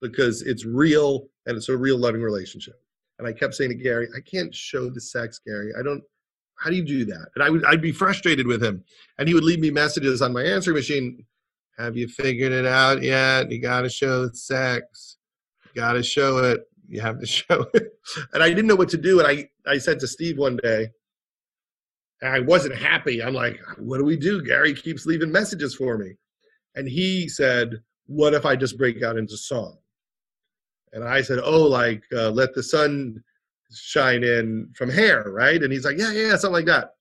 because 0.00 0.42
it's 0.42 0.64
real 0.64 1.28
and 1.46 1.56
it's 1.56 1.68
a 1.68 1.76
real 1.76 1.98
loving 1.98 2.22
relationship. 2.22 2.80
And 3.18 3.28
I 3.28 3.32
kept 3.32 3.54
saying 3.54 3.70
to 3.70 3.76
Garry, 3.76 4.08
I 4.16 4.20
can't 4.20 4.54
show 4.54 4.88
the 4.88 5.00
sex, 5.00 5.40
Garry. 5.46 5.72
I 5.78 5.82
don't 5.82 6.02
how 6.60 6.68
do 6.68 6.76
you 6.76 6.84
do 6.84 7.06
that? 7.06 7.28
And 7.34 7.42
I 7.42 7.50
would 7.50 7.64
I'd 7.64 7.80
be 7.80 7.92
frustrated 7.92 8.46
with 8.46 8.62
him, 8.62 8.84
and 9.18 9.26
he 9.26 9.34
would 9.34 9.44
leave 9.44 9.60
me 9.60 9.70
messages 9.70 10.22
on 10.22 10.32
my 10.32 10.42
answering 10.42 10.76
machine. 10.76 11.24
Have 11.78 11.96
you 11.96 12.06
figured 12.06 12.52
it 12.52 12.66
out 12.66 13.02
yet? 13.02 13.50
You 13.50 13.60
got 13.60 13.82
to 13.82 13.88
show 13.88 14.26
the 14.26 14.36
sex. 14.36 15.16
You 15.64 15.80
got 15.80 15.94
to 15.94 16.02
show 16.02 16.38
it. 16.38 16.60
You 16.86 17.00
have 17.00 17.18
to 17.18 17.26
show 17.38 17.66
it. 17.72 17.92
And 18.34 18.42
I 18.42 18.48
didn't 18.50 18.66
know 18.66 18.76
what 18.76 18.90
to 18.90 18.98
do. 18.98 19.20
And 19.20 19.28
I 19.28 19.48
I 19.66 19.78
said 19.78 19.98
to 20.00 20.06
Steve 20.06 20.36
one 20.36 20.58
day, 20.62 20.90
and 22.20 22.34
I 22.34 22.40
wasn't 22.40 22.76
happy. 22.76 23.22
I'm 23.22 23.34
like, 23.34 23.58
what 23.78 23.98
do 23.98 24.04
we 24.04 24.16
do? 24.16 24.42
Garry 24.42 24.74
keeps 24.74 25.06
leaving 25.06 25.32
messages 25.32 25.74
for 25.74 25.96
me. 25.96 26.16
And 26.74 26.86
he 26.86 27.28
said, 27.28 27.80
what 28.06 28.34
if 28.34 28.44
I 28.44 28.54
just 28.56 28.76
break 28.76 29.02
out 29.02 29.16
into 29.16 29.36
song? 29.36 29.78
And 30.92 31.04
I 31.04 31.22
said, 31.22 31.38
oh, 31.42 31.62
like 31.62 32.02
uh, 32.12 32.30
let 32.30 32.54
the 32.54 32.62
sun 32.62 33.22
shine 33.72 34.24
in 34.24 34.70
from 34.74 34.90
hair, 34.90 35.24
right? 35.26 35.62
And 35.62 35.72
he's 35.72 35.84
like, 35.84 35.98
yeah, 35.98 36.12
yeah, 36.12 36.30
something 36.36 36.52
like 36.52 36.66
that. 36.66 36.94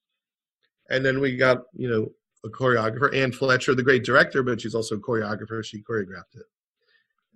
And 0.90 1.06
then 1.06 1.20
we 1.20 1.36
got, 1.36 1.64
you 1.74 1.90
know, 1.90 2.12
a 2.46 2.50
choreographer, 2.50 3.16
Anne 3.16 3.32
Fletcher, 3.32 3.76
the 3.76 3.84
great 3.84 4.04
director, 4.04 4.44
but 4.44 4.62
she's 4.62 4.76
also 4.76 4.96
a 4.96 5.00
choreographer. 5.00 5.64
She 5.64 5.82
choreographed 5.82 6.36
it. 6.36 6.46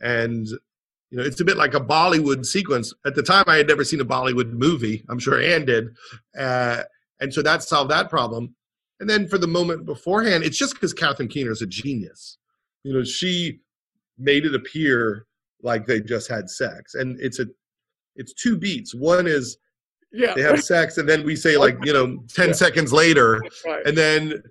And, 0.01 0.47
you 0.47 1.17
know, 1.17 1.23
it's 1.23 1.41
a 1.41 1.45
bit 1.45 1.57
like 1.57 1.73
a 1.73 1.79
Bollywood 1.79 2.45
sequence. 2.45 2.93
At 3.05 3.15
the 3.15 3.23
time, 3.23 3.43
I 3.47 3.57
had 3.57 3.67
never 3.67 3.83
seen 3.83 4.01
a 4.01 4.05
Bollywood 4.05 4.51
movie. 4.51 5.03
I'm 5.09 5.19
sure 5.19 5.41
Anne 5.41 5.65
did. 5.65 5.95
Uh, 6.37 6.83
and 7.19 7.33
so 7.33 7.41
that 7.41 7.63
solved 7.63 7.91
that 7.91 8.09
problem. 8.09 8.55
And 8.99 9.09
then 9.09 9.27
for 9.27 9.37
the 9.37 9.47
moment 9.47 9.85
beforehand, 9.85 10.43
it's 10.43 10.57
just 10.57 10.73
because 10.73 10.93
Catherine 10.93 11.27
Keener 11.27 11.51
is 11.51 11.61
a 11.61 11.67
genius. 11.67 12.37
You 12.83 12.93
know, 12.93 13.03
she 13.03 13.59
made 14.17 14.45
it 14.45 14.55
appear 14.55 15.25
like 15.63 15.85
they 15.85 16.01
just 16.01 16.29
had 16.29 16.49
sex. 16.49 16.95
And 16.95 17.19
it's 17.19 17.39
a 17.39 17.45
it's 18.15 18.33
two 18.33 18.57
beats. 18.57 18.93
One 18.93 19.25
is 19.25 19.57
yeah. 20.11 20.33
they 20.35 20.41
have 20.41 20.63
sex 20.63 20.97
and 20.97 21.09
then 21.09 21.23
we 21.23 21.35
say 21.35 21.57
like, 21.57 21.77
you 21.83 21.93
know, 21.93 22.23
10 22.29 22.47
yeah. 22.47 22.53
seconds 22.53 22.93
later 22.93 23.41
right. 23.65 23.85
and 23.85 23.97
then 23.97 24.43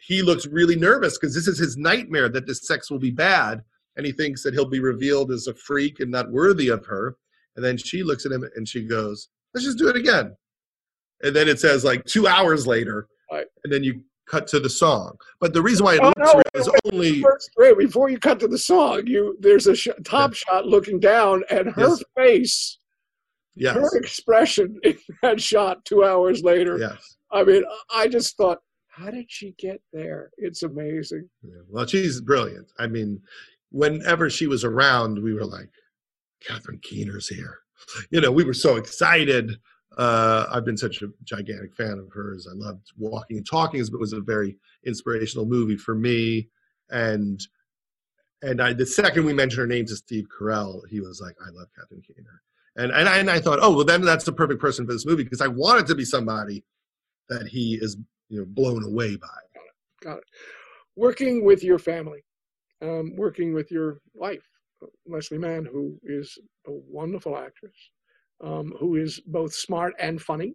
he 0.00 0.22
looks 0.22 0.46
really 0.46 0.76
nervous 0.76 1.18
because 1.18 1.34
this 1.34 1.48
is 1.48 1.58
his 1.58 1.76
nightmare 1.76 2.28
that 2.28 2.46
this 2.46 2.66
sex 2.66 2.90
will 2.90 2.98
be 2.98 3.10
bad 3.10 3.62
and 3.96 4.04
he 4.04 4.12
thinks 4.12 4.42
that 4.42 4.52
he'll 4.52 4.68
be 4.68 4.80
revealed 4.80 5.30
as 5.30 5.46
a 5.46 5.54
freak 5.54 6.00
and 6.00 6.10
not 6.10 6.30
worthy 6.30 6.68
of 6.68 6.84
her. 6.84 7.16
And 7.56 7.64
then 7.64 7.78
she 7.78 8.02
looks 8.02 8.26
at 8.26 8.32
him 8.32 8.44
and 8.54 8.68
she 8.68 8.84
goes, 8.84 9.28
"Let's 9.54 9.64
just 9.64 9.78
do 9.78 9.88
it 9.88 9.96
again." 9.96 10.36
and 11.22 11.34
then 11.34 11.48
it 11.48 11.60
says 11.60 11.84
like 11.84 12.04
two 12.04 12.26
hours 12.26 12.66
later, 12.66 13.08
right. 13.30 13.46
and 13.64 13.72
then 13.72 13.82
you 13.82 14.02
cut 14.26 14.46
to 14.48 14.60
the 14.60 14.70
song. 14.70 15.16
But 15.40 15.52
the 15.52 15.62
reason 15.62 15.84
why 15.84 15.94
it 15.94 16.00
oh, 16.02 16.06
looks 16.08 16.18
no, 16.18 16.34
real 16.34 16.62
is 16.62 16.70
only 16.92 17.20
first, 17.22 17.50
wait 17.56 17.78
before 17.78 18.10
you 18.10 18.18
cut 18.18 18.40
to 18.40 18.48
the 18.48 18.58
song. 18.58 19.06
You 19.06 19.36
there's 19.40 19.66
a 19.66 19.74
sh- 19.74 19.88
top 20.04 20.32
yeah. 20.32 20.34
shot 20.34 20.66
looking 20.66 21.00
down, 21.00 21.42
and 21.50 21.68
her 21.70 21.88
yes. 21.88 22.02
face, 22.16 22.78
yes. 23.54 23.74
her 23.74 23.96
expression 23.96 24.78
in 24.84 24.98
that 25.22 25.40
shot 25.40 25.84
two 25.84 26.04
hours 26.04 26.42
later. 26.42 26.78
Yes, 26.78 27.16
I 27.30 27.44
mean, 27.44 27.64
I 27.94 28.08
just 28.08 28.36
thought, 28.36 28.58
how 28.88 29.10
did 29.10 29.26
she 29.28 29.54
get 29.58 29.80
there? 29.92 30.30
It's 30.38 30.62
amazing. 30.62 31.28
Yeah. 31.42 31.62
Well, 31.68 31.86
she's 31.86 32.20
brilliant. 32.20 32.70
I 32.78 32.86
mean, 32.86 33.20
whenever 33.70 34.30
she 34.30 34.46
was 34.46 34.64
around, 34.64 35.22
we 35.22 35.34
were 35.34 35.44
like, 35.44 35.70
Catherine 36.40 36.80
Keener's 36.82 37.28
here. 37.28 37.58
You 38.10 38.20
know, 38.20 38.32
we 38.32 38.44
were 38.44 38.54
so 38.54 38.76
excited 38.76 39.58
uh, 39.96 40.46
I've 40.50 40.64
been 40.64 40.76
such 40.76 41.02
a 41.02 41.08
gigantic 41.24 41.74
fan 41.74 41.98
of 41.98 42.12
hers. 42.12 42.46
I 42.50 42.54
loved 42.54 42.92
Walking 42.98 43.38
and 43.38 43.46
Talking. 43.48 43.80
It 43.80 43.98
was 43.98 44.12
a 44.12 44.20
very 44.20 44.56
inspirational 44.84 45.46
movie 45.46 45.76
for 45.76 45.94
me. 45.94 46.48
And 46.90 47.40
and 48.42 48.60
I, 48.60 48.74
the 48.74 48.86
second 48.86 49.24
we 49.24 49.32
mentioned 49.32 49.60
her 49.60 49.66
name 49.66 49.86
to 49.86 49.96
Steve 49.96 50.26
Carell, 50.28 50.82
he 50.88 51.00
was 51.00 51.20
like, 51.20 51.34
"I 51.40 51.50
love 51.50 51.68
Catherine 51.76 52.02
Keener." 52.02 52.42
And 52.76 52.92
and 52.92 53.08
I, 53.08 53.18
and 53.18 53.30
I 53.30 53.40
thought, 53.40 53.58
oh 53.62 53.74
well, 53.74 53.84
then 53.84 54.02
that's 54.02 54.24
the 54.24 54.32
perfect 54.32 54.60
person 54.60 54.86
for 54.86 54.92
this 54.92 55.06
movie 55.06 55.24
because 55.24 55.40
I 55.40 55.48
wanted 55.48 55.86
to 55.86 55.94
be 55.94 56.04
somebody 56.04 56.62
that 57.30 57.48
he 57.48 57.78
is 57.80 57.96
you 58.28 58.40
know 58.40 58.46
blown 58.46 58.84
away 58.84 59.16
by. 59.16 59.26
Got 59.54 59.64
it. 59.64 60.04
Got 60.04 60.18
it. 60.18 60.24
Working 60.94 61.44
with 61.44 61.64
your 61.64 61.78
family, 61.78 62.22
um, 62.82 63.16
working 63.16 63.54
with 63.54 63.70
your 63.70 64.00
wife, 64.12 64.46
Leslie 65.06 65.38
Mann, 65.38 65.64
who 65.64 65.98
is 66.02 66.38
a 66.66 66.70
wonderful 66.70 67.38
actress 67.38 67.74
um, 68.42 68.72
who 68.78 68.96
is 68.96 69.20
both 69.20 69.54
smart 69.54 69.94
and 69.98 70.20
funny. 70.20 70.54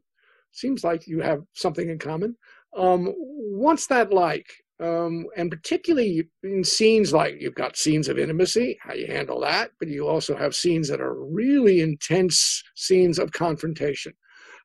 Seems 0.51 0.83
like 0.83 1.07
you 1.07 1.21
have 1.21 1.43
something 1.53 1.89
in 1.89 1.97
common. 1.97 2.35
Um, 2.75 3.13
what's 3.15 3.87
that 3.87 4.11
like? 4.11 4.51
Um, 4.81 5.27
and 5.37 5.51
particularly 5.51 6.27
in 6.43 6.63
scenes 6.63 7.13
like 7.13 7.39
you've 7.39 7.55
got 7.55 7.77
scenes 7.77 8.07
of 8.07 8.17
intimacy, 8.17 8.79
how 8.81 8.93
you 8.93 9.05
handle 9.05 9.39
that, 9.41 9.71
but 9.77 9.87
you 9.87 10.07
also 10.07 10.35
have 10.35 10.55
scenes 10.55 10.87
that 10.89 10.99
are 10.99 11.23
really 11.23 11.81
intense 11.81 12.63
scenes 12.75 13.19
of 13.19 13.31
confrontation. 13.31 14.13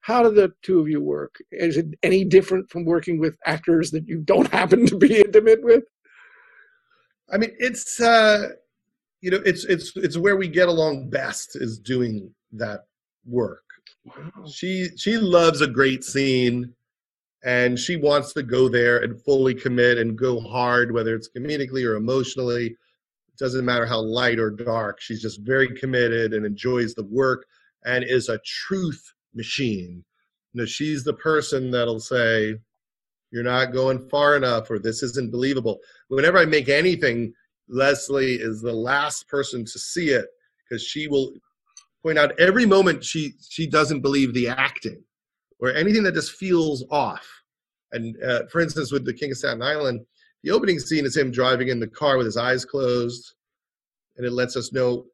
How 0.01 0.23
do 0.23 0.31
the 0.31 0.53
two 0.63 0.81
of 0.81 0.89
you 0.89 1.03
work? 1.03 1.37
Is 1.51 1.77
it 1.77 1.87
any 2.03 2.25
different 2.25 2.71
from 2.71 2.85
working 2.85 3.19
with 3.19 3.37
actors 3.45 3.91
that 3.91 4.09
you 4.09 4.21
don't 4.21 4.51
happen 4.53 4.87
to 4.87 4.97
be 4.97 5.21
intimate 5.21 5.63
with? 5.63 5.85
I 7.31 7.37
mean, 7.37 7.51
it's 7.59 8.01
uh, 8.01 8.51
you 9.21 9.31
know, 9.31 9.43
it's 9.45 9.65
it's 9.65 9.93
it's 9.97 10.17
where 10.17 10.37
we 10.37 10.49
get 10.49 10.69
along 10.69 11.11
best 11.11 11.57
is 11.57 11.79
doing 11.79 12.33
that 12.53 12.87
work. 13.27 13.65
Wow. 14.05 14.47
She 14.47 14.89
she 14.97 15.17
loves 15.17 15.61
a 15.61 15.67
great 15.67 16.05
scene 16.05 16.73
and 17.45 17.79
she 17.79 17.97
wants 17.97 18.33
to 18.33 18.43
go 18.43 18.69
there 18.69 18.99
and 18.99 19.21
fully 19.23 19.55
commit 19.55 19.99
and 19.99 20.17
go 20.17 20.41
hard 20.41 20.93
whether 20.93 21.15
it's 21.15 21.29
comedically 21.29 21.85
or 21.85 21.97
emotionally. 21.97 22.67
It 22.67 23.39
doesn't 23.39 23.65
matter 23.65 23.87
how 23.87 24.01
light 24.01 24.39
or 24.39 24.51
dark. 24.51 25.01
She's 25.01 25.23
just 25.23 25.41
very 25.41 25.69
committed 25.69 26.35
and 26.35 26.47
enjoys 26.47 26.95
the 26.95 27.05
work 27.05 27.47
and 27.85 28.05
is 28.05 28.29
a 28.29 28.41
truth 28.45 29.13
machine. 29.35 30.05
You 30.53 30.63
know, 30.63 30.67
she's 30.67 31.05
the 31.05 31.15
person 31.15 31.71
that'll 31.71 32.01
say 32.01 32.57
you're 33.31 33.43
not 33.43 33.73
going 33.73 34.09
far 34.09 34.37
enough 34.37 34.71
or 34.71 34.79
this 34.79 35.03
isn't 35.03 35.33
believable. 35.33 35.79
Whenever 36.09 36.39
I 36.39 36.47
make 36.47 36.69
anything, 36.69 37.35
Leslie 37.69 38.37
is 38.37 38.63
the 38.63 38.73
last 38.73 39.29
person 39.29 39.65
to 39.65 39.79
see 39.79 40.11
it 40.11 40.27
because 40.69 40.83
she 40.83 41.09
will 41.09 41.33
point 42.03 42.19
out 42.19 42.39
every 42.39 42.67
moment 42.67 43.05
she 43.05 43.35
she 43.49 43.67
doesn't 43.67 44.01
believe 44.01 44.33
the 44.33 44.49
acting 44.49 45.03
or 45.61 45.73
anything 45.73 46.03
that 46.03 46.15
just 46.15 46.33
feels 46.33 46.85
off. 46.91 47.27
And 47.93 48.17
uh, 48.23 48.47
for 48.51 48.61
instance, 48.61 48.93
with 48.93 49.05
the 49.05 49.15
King 49.15 49.31
of 49.31 49.39
Staten 49.39 49.63
Island, 49.63 50.05
the 50.43 50.51
opening 50.51 50.79
scene 50.79 51.07
is 51.07 51.17
him 51.17 51.31
driving 51.31 51.69
in 51.69 51.81
the 51.81 51.87
car 51.87 52.17
with 52.17 52.27
his 52.27 52.37
eyes 52.37 52.65
closed, 52.65 53.35
and 54.17 54.27
it 54.27 54.33
lets 54.33 54.57
us 54.57 54.73
know 54.73 55.07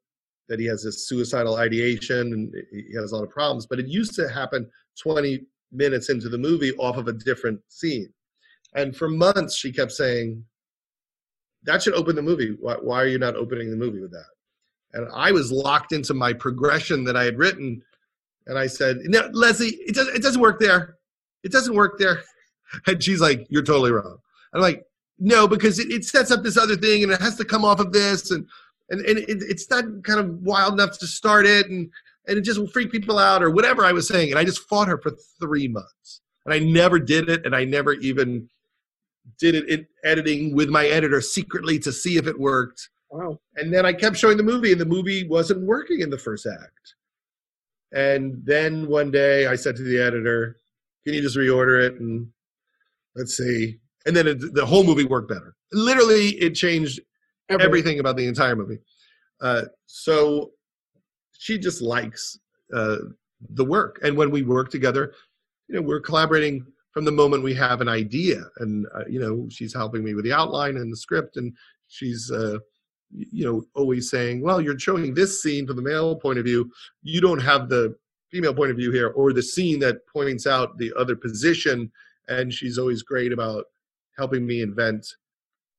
that 0.48 0.58
he 0.58 0.66
has 0.66 0.82
this 0.82 1.08
suicidal 1.08 1.56
ideation 1.56 2.32
and 2.32 2.54
he 2.72 2.94
has 2.94 3.12
a 3.12 3.16
lot 3.16 3.24
of 3.24 3.30
problems. 3.30 3.66
But 3.66 3.78
it 3.78 3.86
used 3.86 4.14
to 4.16 4.28
happen 4.28 4.68
20 5.00 5.40
minutes 5.70 6.10
into 6.10 6.28
the 6.28 6.38
movie 6.38 6.72
off 6.72 6.96
of 6.96 7.08
a 7.08 7.12
different 7.12 7.60
scene. 7.68 8.12
And 8.74 8.94
for 8.94 9.08
months, 9.08 9.56
she 9.56 9.72
kept 9.72 9.92
saying, 9.92 10.44
That 11.62 11.82
should 11.82 11.94
open 11.94 12.16
the 12.16 12.22
movie. 12.22 12.56
Why, 12.60 12.74
why 12.74 13.02
are 13.02 13.06
you 13.06 13.18
not 13.18 13.36
opening 13.36 13.70
the 13.70 13.76
movie 13.76 14.00
with 14.00 14.12
that? 14.12 14.26
And 14.94 15.08
I 15.14 15.32
was 15.32 15.50
locked 15.50 15.92
into 15.92 16.14
my 16.14 16.32
progression 16.32 17.04
that 17.04 17.16
I 17.16 17.24
had 17.24 17.38
written. 17.38 17.82
And 18.46 18.58
I 18.58 18.66
said, 18.66 18.98
"No, 19.04 19.28
Leslie, 19.32 19.78
it 19.86 19.94
doesn't. 19.94 20.16
It 20.16 20.22
doesn't 20.22 20.40
work 20.40 20.60
there. 20.60 20.96
It 21.42 21.52
doesn't 21.52 21.74
work 21.74 21.98
there." 21.98 22.22
And 22.86 23.02
she's 23.02 23.20
like, 23.20 23.46
"You're 23.50 23.62
totally 23.62 23.92
wrong." 23.92 24.16
I'm 24.54 24.62
like, 24.62 24.86
"No, 25.18 25.46
because 25.46 25.78
it, 25.78 25.90
it 25.90 26.06
sets 26.06 26.30
up 26.30 26.42
this 26.42 26.56
other 26.56 26.74
thing, 26.74 27.02
and 27.02 27.12
it 27.12 27.20
has 27.20 27.36
to 27.36 27.44
come 27.44 27.66
off 27.66 27.80
of 27.80 27.92
this, 27.92 28.30
and 28.30 28.46
and, 28.88 29.02
and 29.02 29.18
it, 29.18 29.42
it's 29.42 29.68
not 29.68 29.84
kind 30.04 30.18
of 30.18 30.42
wild 30.42 30.72
enough 30.72 30.98
to 31.00 31.06
start 31.06 31.44
it, 31.44 31.68
and 31.68 31.90
and 32.26 32.38
it 32.38 32.40
just 32.40 32.58
will 32.58 32.68
freak 32.68 32.90
people 32.90 33.18
out, 33.18 33.42
or 33.42 33.50
whatever 33.50 33.84
I 33.84 33.92
was 33.92 34.08
saying." 34.08 34.30
And 34.30 34.38
I 34.38 34.44
just 34.44 34.66
fought 34.70 34.88
her 34.88 34.96
for 34.96 35.12
three 35.38 35.68
months, 35.68 36.22
and 36.46 36.54
I 36.54 36.60
never 36.60 36.98
did 36.98 37.28
it, 37.28 37.44
and 37.44 37.54
I 37.54 37.66
never 37.66 37.92
even 37.92 38.48
did 39.38 39.54
it 39.54 39.68
in 39.68 39.86
editing 40.02 40.56
with 40.56 40.70
my 40.70 40.86
editor 40.86 41.20
secretly 41.20 41.78
to 41.80 41.92
see 41.92 42.16
if 42.16 42.26
it 42.26 42.40
worked 42.40 42.88
Wow. 43.12 43.38
And 43.56 43.72
then 43.72 43.84
I 43.84 43.92
kept 43.92 44.16
showing 44.16 44.38
the 44.38 44.42
movie, 44.42 44.72
and 44.72 44.80
the 44.80 44.86
movie 44.86 45.28
wasn't 45.28 45.60
working 45.66 46.00
in 46.00 46.08
the 46.08 46.18
first 46.18 46.46
act. 46.46 46.94
And 47.94 48.40
then 48.42 48.88
one 48.88 49.10
day 49.10 49.46
I 49.46 49.54
said 49.54 49.76
to 49.76 49.82
the 49.82 50.00
editor, 50.00 50.56
Can 51.04 51.12
you 51.12 51.20
just 51.20 51.36
reorder 51.36 51.86
it? 51.86 52.00
And 52.00 52.26
let's 53.14 53.36
see. 53.36 53.78
And 54.06 54.16
then 54.16 54.26
it, 54.26 54.54
the 54.54 54.64
whole 54.64 54.82
movie 54.82 55.04
worked 55.04 55.28
better. 55.28 55.54
Literally, 55.72 56.30
it 56.40 56.54
changed 56.54 57.00
everything, 57.50 57.66
everything 57.66 58.00
about 58.00 58.16
the 58.16 58.26
entire 58.26 58.56
movie. 58.56 58.78
Uh, 59.42 59.64
so 59.84 60.52
she 61.32 61.58
just 61.58 61.82
likes 61.82 62.38
uh, 62.74 62.96
the 63.50 63.64
work. 63.64 64.00
And 64.02 64.16
when 64.16 64.30
we 64.30 64.42
work 64.42 64.70
together, 64.70 65.12
you 65.68 65.74
know, 65.74 65.82
we're 65.82 66.00
collaborating 66.00 66.64
from 66.92 67.04
the 67.04 67.12
moment 67.12 67.42
we 67.42 67.54
have 67.54 67.82
an 67.82 67.88
idea. 67.88 68.44
And, 68.56 68.86
uh, 68.94 69.04
you 69.06 69.20
know, 69.20 69.48
she's 69.50 69.74
helping 69.74 70.02
me 70.02 70.14
with 70.14 70.24
the 70.24 70.32
outline 70.32 70.76
and 70.76 70.90
the 70.90 70.96
script, 70.96 71.36
and 71.36 71.54
she's 71.88 72.30
uh, 72.30 72.58
you 73.14 73.44
know 73.44 73.64
always 73.74 74.08
saying 74.10 74.40
well 74.40 74.60
you're 74.60 74.78
showing 74.78 75.14
this 75.14 75.42
scene 75.42 75.66
from 75.66 75.76
the 75.76 75.82
male 75.82 76.16
point 76.16 76.38
of 76.38 76.44
view 76.44 76.70
you 77.02 77.20
don't 77.20 77.40
have 77.40 77.68
the 77.68 77.94
female 78.30 78.54
point 78.54 78.70
of 78.70 78.76
view 78.76 78.90
here 78.90 79.08
or 79.08 79.32
the 79.32 79.42
scene 79.42 79.78
that 79.78 80.06
points 80.06 80.46
out 80.46 80.78
the 80.78 80.92
other 80.98 81.14
position 81.14 81.90
and 82.28 82.52
she's 82.52 82.78
always 82.78 83.02
great 83.02 83.32
about 83.32 83.64
helping 84.16 84.46
me 84.46 84.62
invent 84.62 85.06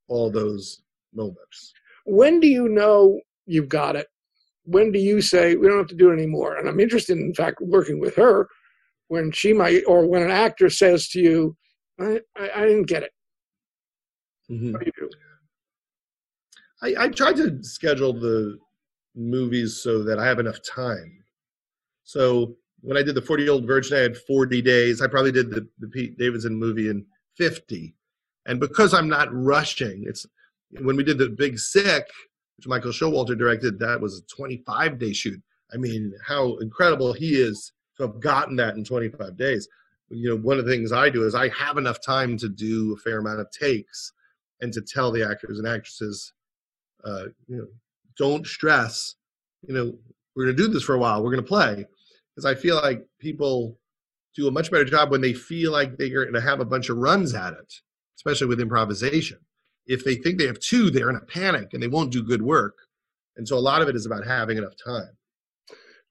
all 0.07 0.29
those 0.29 0.81
moments 1.13 1.73
when 2.05 2.39
do 2.39 2.47
you 2.47 2.69
know 2.69 3.19
you've 3.45 3.69
got 3.69 3.95
it 3.95 4.07
when 4.65 4.91
do 4.91 4.99
you 4.99 5.21
say 5.21 5.55
we 5.55 5.67
don't 5.67 5.79
have 5.79 5.87
to 5.87 5.95
do 5.95 6.11
it 6.11 6.13
anymore 6.13 6.57
and 6.57 6.69
i'm 6.69 6.79
interested 6.79 7.17
in 7.17 7.33
fact 7.33 7.59
working 7.61 7.99
with 7.99 8.15
her 8.15 8.47
when 9.13 9.31
she 9.31 9.53
might, 9.53 9.83
or 9.87 10.07
when 10.07 10.23
an 10.23 10.31
actor 10.31 10.71
says 10.71 11.07
to 11.09 11.19
you, 11.19 11.55
I, 11.99 12.19
I, 12.35 12.49
I 12.55 12.61
didn't 12.61 12.87
get 12.87 13.03
it. 13.03 13.11
Mm-hmm. 14.49 14.71
What 14.71 14.79
do 14.79 14.85
you 14.87 14.91
do? 14.97 15.09
I, 16.83 17.05
I 17.05 17.09
tried 17.09 17.37
to 17.37 17.63
schedule 17.63 18.13
the 18.13 18.59
movies 19.15 19.81
so 19.81 20.03
that 20.03 20.19
I 20.19 20.25
have 20.25 20.39
enough 20.39 20.59
time. 20.61 21.23
So 22.03 22.55
when 22.81 22.97
I 22.97 23.03
did 23.03 23.15
the 23.15 23.21
40 23.21 23.43
year 23.43 23.53
old 23.53 23.65
virgin, 23.65 23.97
I 23.97 24.01
had 24.01 24.17
40 24.17 24.61
days. 24.61 25.01
I 25.01 25.07
probably 25.07 25.31
did 25.31 25.49
the, 25.49 25.67
the 25.79 25.87
Pete 25.87 26.17
Davidson 26.17 26.55
movie 26.55 26.89
in 26.89 27.05
50. 27.37 27.95
And 28.45 28.59
because 28.59 28.93
I'm 28.93 29.07
not 29.07 29.29
rushing, 29.31 30.03
it's 30.05 30.25
when 30.81 30.97
we 30.97 31.03
did 31.03 31.17
the 31.17 31.29
Big 31.29 31.57
Sick, 31.57 32.05
which 32.57 32.67
Michael 32.67 32.91
Showalter 32.91 33.37
directed, 33.37 33.79
that 33.79 34.01
was 34.01 34.19
a 34.19 34.35
25 34.35 34.99
day 34.99 35.13
shoot. 35.13 35.41
I 35.73 35.77
mean, 35.77 36.13
how 36.25 36.57
incredible 36.57 37.13
he 37.13 37.35
is 37.35 37.71
to 37.97 38.03
have 38.03 38.19
gotten 38.19 38.57
that 38.57 38.75
in 38.75 38.83
25 38.83 39.37
days. 39.37 39.67
You 40.09 40.29
know, 40.29 40.35
one 40.35 40.59
of 40.59 40.65
the 40.65 40.71
things 40.71 40.91
I 40.91 41.09
do 41.09 41.25
is 41.25 41.33
I 41.33 41.47
have 41.49 41.77
enough 41.77 42.01
time 42.01 42.37
to 42.37 42.49
do 42.49 42.93
a 42.93 42.97
fair 42.97 43.19
amount 43.19 43.39
of 43.39 43.49
takes 43.51 44.11
and 44.61 44.73
to 44.73 44.81
tell 44.81 45.11
the 45.11 45.27
actors 45.27 45.57
and 45.57 45.67
actresses, 45.67 46.33
uh, 47.05 47.25
you 47.47 47.57
know, 47.57 47.67
don't 48.17 48.45
stress. 48.45 49.15
You 49.67 49.73
know, 49.73 49.97
we're 50.35 50.45
going 50.45 50.55
to 50.55 50.63
do 50.63 50.69
this 50.69 50.83
for 50.83 50.95
a 50.95 50.99
while. 50.99 51.23
We're 51.23 51.31
going 51.31 51.43
to 51.43 51.47
play 51.47 51.85
because 52.35 52.45
I 52.45 52.55
feel 52.59 52.75
like 52.75 53.05
people 53.19 53.77
do 54.35 54.47
a 54.47 54.51
much 54.51 54.71
better 54.71 54.85
job 54.85 55.11
when 55.11 55.21
they 55.21 55.33
feel 55.33 55.71
like 55.71 55.97
they're 55.97 56.09
going 56.09 56.33
to 56.33 56.41
have 56.41 56.59
a 56.59 56.65
bunch 56.65 56.89
of 56.89 56.97
runs 56.97 57.35
at 57.35 57.53
it, 57.53 57.73
especially 58.17 58.47
with 58.47 58.59
improvisation. 58.59 59.37
If 59.85 60.03
they 60.03 60.15
think 60.15 60.39
they 60.39 60.47
have 60.47 60.59
two, 60.59 60.89
they're 60.89 61.09
in 61.09 61.17
a 61.17 61.21
panic 61.21 61.73
and 61.73 61.83
they 61.83 61.87
won't 61.87 62.11
do 62.11 62.23
good 62.23 62.41
work. 62.41 62.75
And 63.37 63.47
so 63.47 63.57
a 63.57 63.59
lot 63.59 63.81
of 63.81 63.89
it 63.89 63.95
is 63.95 64.05
about 64.05 64.25
having 64.25 64.57
enough 64.57 64.73
time. 64.83 65.09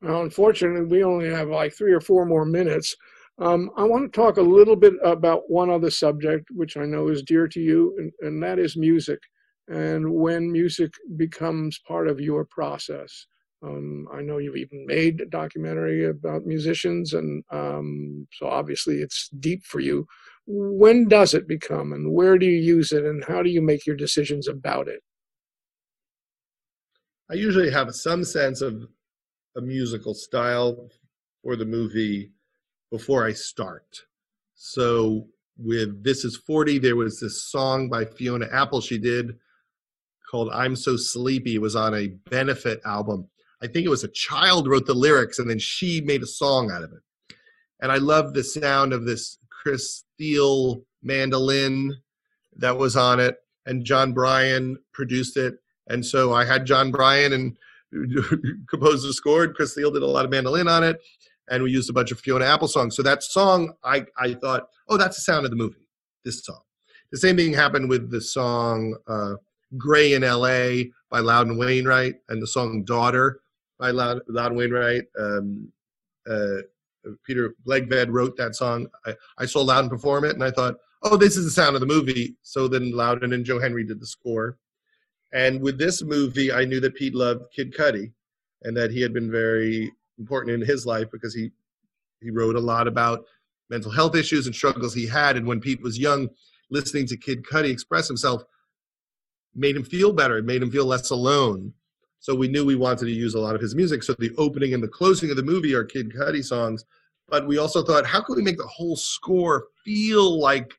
Well, 0.03 0.23
unfortunately, 0.23 0.85
we 0.85 1.05
only 1.05 1.31
have 1.31 1.49
like 1.49 1.75
three 1.75 1.93
or 1.93 2.01
four 2.01 2.27
more 2.27 2.45
minutes. 2.45 2.95
Um, 3.39 3.71
I 3.77 3.85
want 3.85 4.13
to 4.13 4.21
talk 4.21 4.37
a 4.37 4.43
little 4.43 4.77
bit 4.77 4.95
about 5.03 5.49
one 5.49 5.71
other 5.71 5.91
subject, 5.91 6.49
which 6.51 6.77
I 6.77 6.85
know 6.85 7.09
is 7.09 7.23
dear 7.23 7.49
to 7.49 7.61
you, 7.61 7.95
and, 7.99 8.13
and 8.21 8.43
that 8.43 8.59
is 8.59 8.77
music 8.77 9.21
and 9.69 10.13
when 10.13 10.53
music 10.53 10.93
becomes 11.17 11.79
part 11.87 12.09
of 12.09 12.21
your 12.21 12.45
process. 12.45 13.27
Um, 13.65 14.09
I 14.13 14.23
know 14.23 14.39
you've 14.39 14.57
even 14.57 14.87
made 14.87 15.21
a 15.21 15.27
documentary 15.27 16.05
about 16.05 16.47
musicians, 16.47 17.13
and 17.13 17.45
um, 17.53 18.27
so 18.33 18.49
obviously 18.49 18.97
it's 18.97 19.29
deep 19.39 19.65
for 19.65 19.79
you. 19.79 20.07
When 20.47 21.07
does 21.07 21.33
it 21.33 21.47
become, 21.47 21.93
and 21.93 22.13
where 22.13 22.39
do 22.39 22.47
you 22.47 22.59
use 22.59 22.91
it, 22.91 23.05
and 23.05 23.25
how 23.25 23.43
do 23.43 23.51
you 23.51 23.63
make 23.63 23.87
your 23.87 23.95
decisions 23.95 24.49
about 24.49 24.89
it? 24.89 25.01
I 27.31 27.35
usually 27.35 27.71
have 27.71 27.95
some 27.95 28.25
sense 28.25 28.61
of 28.63 28.83
a 29.57 29.61
musical 29.61 30.13
style 30.13 30.89
for 31.43 31.55
the 31.55 31.65
movie 31.65 32.33
before 32.91 33.25
I 33.25 33.33
start. 33.33 34.03
So 34.55 35.29
with 35.57 36.03
This 36.03 36.25
Is 36.25 36.37
40, 36.37 36.79
there 36.79 36.97
was 36.97 37.21
this 37.21 37.45
song 37.45 37.89
by 37.89 38.05
Fiona 38.05 38.49
Apple 38.53 38.81
she 38.81 38.99
did 38.99 39.37
called 40.33 40.49
I'm 40.53 40.75
So 40.75 40.97
Sleepy. 40.97 41.59
Was 41.59 41.77
on 41.77 41.95
a 41.95 42.09
benefit 42.31 42.81
album. 42.85 43.29
I 43.63 43.67
think 43.69 43.87
it 43.87 43.91
was 43.91 44.03
a 44.03 44.09
child 44.09 44.67
wrote 44.67 44.87
the 44.87 44.95
lyrics 44.95 45.39
and 45.39 45.49
then 45.49 45.59
she 45.59 46.01
made 46.01 46.23
a 46.23 46.27
song 46.27 46.73
out 46.73 46.83
of 46.83 46.93
it. 46.93 47.37
And 47.81 47.93
I 47.93 47.99
love 47.99 48.33
the 48.33 48.43
sound 48.43 48.93
of 48.93 49.05
this 49.05 49.39
Chris 49.51 50.05
Thile 50.19 50.83
mandolin 51.03 51.95
that 52.57 52.77
was 52.77 52.97
on 52.97 53.21
it. 53.21 53.37
And 53.67 53.85
Jon 53.85 54.13
Brion 54.13 54.79
produced 54.93 55.37
it. 55.37 55.59
And 55.89 56.05
so 56.05 56.33
I 56.33 56.45
had 56.45 56.65
Jon 56.65 56.91
Brion 56.91 57.33
and 57.33 57.57
composed 58.69 59.07
the 59.07 59.13
score. 59.13 59.47
Chris 59.49 59.75
Thile 59.75 59.91
did 59.91 60.03
a 60.03 60.07
lot 60.07 60.25
of 60.25 60.31
mandolin 60.31 60.67
on 60.67 60.83
it. 60.83 60.99
And 61.51 61.63
we 61.63 61.71
used 61.71 61.91
a 61.91 61.93
bunch 61.93 62.11
of 62.11 62.19
Fiona 62.19 62.47
Apple 62.47 62.69
songs. 62.69 62.97
So 62.97 63.03
that 63.03 63.23
song, 63.23 63.75
I, 63.85 64.07
I 64.17 64.35
thought, 64.35 64.69
oh, 64.89 64.97
that's 64.97 65.17
the 65.17 65.23
sound 65.23 65.45
of 65.45 65.51
the 65.51 65.57
movie, 65.57 65.87
this 66.25 66.43
song. 66.43 66.63
The 67.11 67.19
same 67.19 67.37
thing 67.37 67.53
happened 67.53 67.91
with 67.91 68.11
the 68.11 68.21
song 68.21 68.97
uh, 69.07 69.35
Gray 69.77 70.15
in 70.15 70.23
LA 70.23 70.91
by 71.11 71.21
Loudon 71.21 71.59
Wainwright 71.59 72.17
and 72.29 72.43
the 72.43 72.47
song 72.47 72.85
Daughter 72.85 73.41
by 73.79 73.91
Loud, 73.91 74.21
Loudon 74.29 74.57
Wainwright. 74.57 75.05
Um, 75.19 75.73
uh, 76.29 76.63
Peter 77.25 77.55
Blegvad 77.67 78.09
wrote 78.11 78.37
that 78.37 78.55
song. 78.55 78.87
I, 79.07 79.15
I 79.39 79.47
saw 79.47 79.61
Loudon 79.61 79.91
perform 79.91 80.25
it 80.25 80.35
and 80.35 80.45
I 80.45 80.51
thought, 80.51 80.77
oh, 81.03 81.17
this 81.17 81.37
is 81.37 81.45
the 81.45 81.51
sound 81.51 81.75
of 81.75 81.81
the 81.81 81.87
movie. 81.87 82.37
So 82.43 82.69
then 82.69 82.93
Loudon 82.93 83.33
and 83.33 83.45
Joe 83.45 83.59
Henry 83.59 83.85
did 83.85 84.01
the 84.01 84.07
score. 84.07 84.59
And 85.33 85.61
with 85.61 85.79
this 85.79 86.03
movie, 86.03 86.53
I 86.53 86.65
knew 86.65 86.81
that 86.81 86.95
Pete 86.95 87.15
loved 87.15 87.45
Kid 87.55 87.75
Cudi 87.75 88.13
and 88.63 88.77
that 88.77 88.91
he 88.91 89.01
had 89.01 89.13
been 89.13 89.31
very 89.31 89.93
important 90.19 90.55
in 90.55 90.67
his 90.67 90.87
life 90.87 91.11
because 91.11 91.35
he 91.35 91.51
he 92.21 92.31
wrote 92.31 92.55
a 92.55 92.61
lot 92.61 92.87
about 92.87 93.25
mental 93.69 93.91
health 93.91 94.15
issues 94.15 94.47
and 94.47 94.55
struggles 94.55 94.95
he 94.95 95.07
had. 95.07 95.37
And 95.37 95.47
when 95.47 95.61
Pete 95.61 95.83
was 95.83 95.99
young, 95.99 96.29
listening 96.71 97.07
to 97.09 97.17
Kid 97.17 97.43
Cudi 97.43 97.71
express 97.71 98.07
himself 98.07 98.45
made 99.55 99.77
him 99.77 99.85
feel 99.85 100.13
better. 100.13 100.39
It 100.39 100.45
made 100.45 100.63
him 100.63 100.71
feel 100.71 100.87
less 100.87 101.11
alone. 101.11 101.73
So 102.21 102.35
we 102.35 102.49
knew 102.49 102.65
we 102.65 102.77
wanted 102.77 103.07
to 103.07 103.13
use 103.13 103.35
a 103.35 103.41
lot 103.41 103.55
of 103.55 103.61
his 103.61 103.75
music. 103.75 104.03
So 104.03 104.15
the 104.19 104.33
opening 104.39 104.75
and 104.75 104.83
the 104.83 104.89
closing 104.89 105.31
of 105.31 105.37
the 105.37 105.43
movie 105.43 105.75
are 105.75 105.85
Kid 105.85 106.13
Cudi 106.13 106.45
songs. 106.45 106.85
But 107.29 107.47
we 107.47 107.59
also 107.59 107.83
thought, 107.83 108.07
how 108.07 108.21
can 108.23 108.37
we 108.37 108.43
make 108.43 108.59
the 108.59 108.67
whole 108.67 108.97
score 108.97 109.67
feel 109.85 110.39
like 110.39 110.75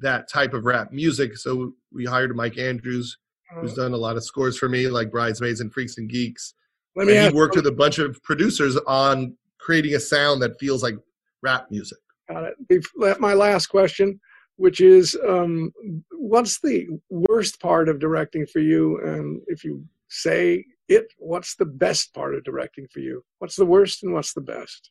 that 0.00 0.28
type 0.28 0.54
of 0.54 0.64
rap 0.64 0.92
music? 0.92 1.36
So 1.36 1.74
we 1.92 2.04
hired 2.04 2.34
Mike 2.34 2.58
Andrews, 2.58 3.18
uh-huh. 3.50 3.60
who's 3.60 3.74
done 3.74 3.92
a 3.92 3.96
lot 3.96 4.16
of 4.16 4.24
scores 4.24 4.58
for 4.58 4.68
me, 4.68 4.88
like 4.88 5.10
Bridesmaids 5.10 5.60
and 5.60 5.72
Freaks 5.72 5.98
and 5.98 6.08
Geeks. 6.08 6.54
Let 6.96 7.06
me 7.06 7.16
and 7.16 7.32
he 7.32 7.36
worked 7.36 7.54
with 7.54 7.66
a 7.66 7.72
bunch 7.72 7.98
of 7.98 8.20
producers 8.22 8.76
on 8.86 9.36
creating 9.58 9.94
a 9.94 10.00
sound 10.00 10.42
that 10.42 10.58
feels 10.58 10.82
like 10.82 10.96
rap 11.42 11.70
music. 11.70 11.98
Got 12.28 12.50
it. 12.68 13.20
My 13.20 13.34
last 13.34 13.66
question 13.66 14.18
which 14.60 14.82
is 14.82 15.16
um, 15.26 15.72
what's 16.12 16.60
the 16.60 16.86
worst 17.08 17.58
part 17.60 17.88
of 17.88 17.98
directing 17.98 18.44
for 18.44 18.58
you? 18.58 19.00
And 19.02 19.40
if 19.46 19.64
you 19.64 19.82
say 20.08 20.66
it, 20.86 21.06
what's 21.16 21.54
the 21.54 21.64
best 21.64 22.12
part 22.12 22.34
of 22.34 22.44
directing 22.44 22.86
for 22.92 23.00
you? 23.00 23.24
What's 23.38 23.56
the 23.56 23.64
worst 23.64 24.02
and 24.02 24.12
what's 24.12 24.34
the 24.34 24.42
best? 24.42 24.90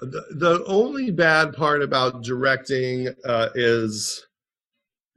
The, 0.00 0.24
the 0.30 0.64
only 0.64 1.10
bad 1.10 1.52
part 1.52 1.82
about 1.82 2.22
directing 2.22 3.08
uh, 3.26 3.50
is, 3.54 4.26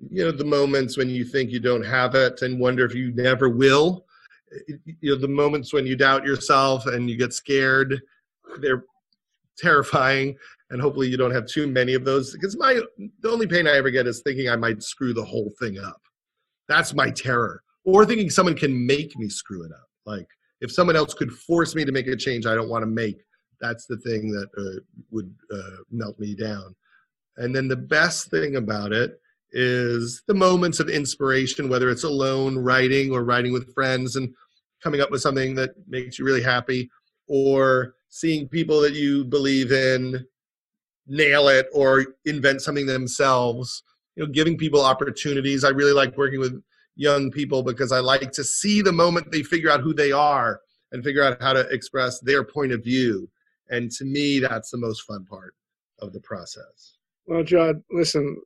you 0.09 0.25
know, 0.25 0.31
the 0.33 0.43
moments 0.43 0.97
when 0.97 1.09
you 1.09 1.23
think 1.23 1.51
you 1.51 1.61
don't 1.61 1.85
have 1.85 2.15
it 2.15 2.41
and 2.41 2.59
wonder 2.59 2.83
if 2.83 2.93
you 2.93 3.13
never 3.13 3.47
will. 3.47 4.05
You 4.99 5.15
know, 5.15 5.21
the 5.21 5.29
moments 5.29 5.71
when 5.71 5.85
you 5.85 5.95
doubt 5.95 6.25
yourself 6.25 6.85
and 6.85 7.09
you 7.09 7.15
get 7.15 7.31
scared. 7.31 8.01
They're 8.59 8.83
terrifying 9.57 10.35
and 10.71 10.81
hopefully 10.81 11.07
you 11.07 11.17
don't 11.17 11.33
have 11.33 11.45
too 11.45 11.67
many 11.67 11.93
of 11.93 12.03
those 12.05 12.33
because 12.33 12.57
my 12.57 12.79
the 13.21 13.29
only 13.29 13.45
pain 13.45 13.67
i 13.67 13.75
ever 13.75 13.91
get 13.91 14.07
is 14.07 14.21
thinking 14.21 14.49
i 14.49 14.55
might 14.55 14.81
screw 14.81 15.13
the 15.13 15.23
whole 15.23 15.51
thing 15.59 15.77
up. 15.77 16.01
That's 16.67 16.93
my 16.93 17.11
terror. 17.11 17.61
Or 17.83 18.05
thinking 18.05 18.29
someone 18.29 18.55
can 18.55 18.85
make 18.85 19.17
me 19.17 19.27
screw 19.27 19.63
it 19.63 19.71
up. 19.71 19.87
Like 20.05 20.27
if 20.61 20.71
someone 20.71 20.95
else 20.95 21.13
could 21.13 21.31
force 21.31 21.75
me 21.75 21.85
to 21.85 21.91
make 21.91 22.07
a 22.07 22.15
change 22.15 22.45
i 22.45 22.55
don't 22.55 22.69
want 22.69 22.83
to 22.83 22.87
make 22.87 23.17
that's 23.61 23.85
the 23.85 23.97
thing 23.97 24.31
that 24.31 24.49
uh, 24.57 24.81
would 25.11 25.33
uh, 25.53 25.83
melt 25.91 26.19
me 26.19 26.35
down. 26.35 26.75
And 27.37 27.55
then 27.55 27.67
the 27.67 27.77
best 27.77 28.29
thing 28.29 28.55
about 28.57 28.91
it 28.91 29.21
is 29.53 30.23
the 30.27 30.33
moments 30.33 30.79
of 30.79 30.89
inspiration 30.89 31.69
whether 31.69 31.89
it's 31.89 32.05
alone 32.05 32.57
writing 32.57 33.11
or 33.11 33.23
writing 33.23 33.51
with 33.51 33.73
friends 33.73 34.15
and 34.15 34.33
coming 34.81 35.01
up 35.01 35.11
with 35.11 35.21
something 35.21 35.55
that 35.55 35.71
makes 35.87 36.17
you 36.17 36.25
really 36.25 36.41
happy 36.41 36.89
or 37.27 37.95
seeing 38.09 38.47
people 38.47 38.81
that 38.81 38.93
you 38.93 39.25
believe 39.25 39.71
in 39.71 40.25
nail 41.07 41.47
it 41.47 41.67
or 41.73 42.05
invent 42.25 42.61
something 42.61 42.85
themselves 42.85 43.83
you 44.15 44.23
know 44.23 44.31
giving 44.31 44.57
people 44.57 44.83
opportunities. 44.83 45.63
I 45.63 45.69
really 45.69 45.93
like 45.93 46.17
working 46.17 46.39
with 46.39 46.61
young 46.95 47.31
people 47.31 47.63
because 47.63 47.91
i 47.91 47.99
like 47.99 48.31
to 48.31 48.43
see 48.43 48.81
the 48.81 48.91
moment 48.91 49.31
they 49.31 49.43
figure 49.43 49.71
out 49.71 49.81
who 49.81 49.93
they 49.93 50.11
are 50.11 50.59
and 50.91 51.03
figure 51.03 51.23
out 51.23 51.41
how 51.41 51.53
to 51.53 51.61
express 51.69 52.19
their 52.19 52.43
point 52.43 52.73
of 52.73 52.83
view. 52.83 53.29
And 53.69 53.89
to 53.91 54.05
me 54.05 54.39
that's 54.39 54.71
the 54.71 54.77
most 54.77 55.01
fun 55.03 55.25
part 55.25 55.55
of 55.99 56.11
the 56.11 56.19
process. 56.19 56.97
Well 57.25 57.43
judd 57.43 57.81
listen 57.91 58.37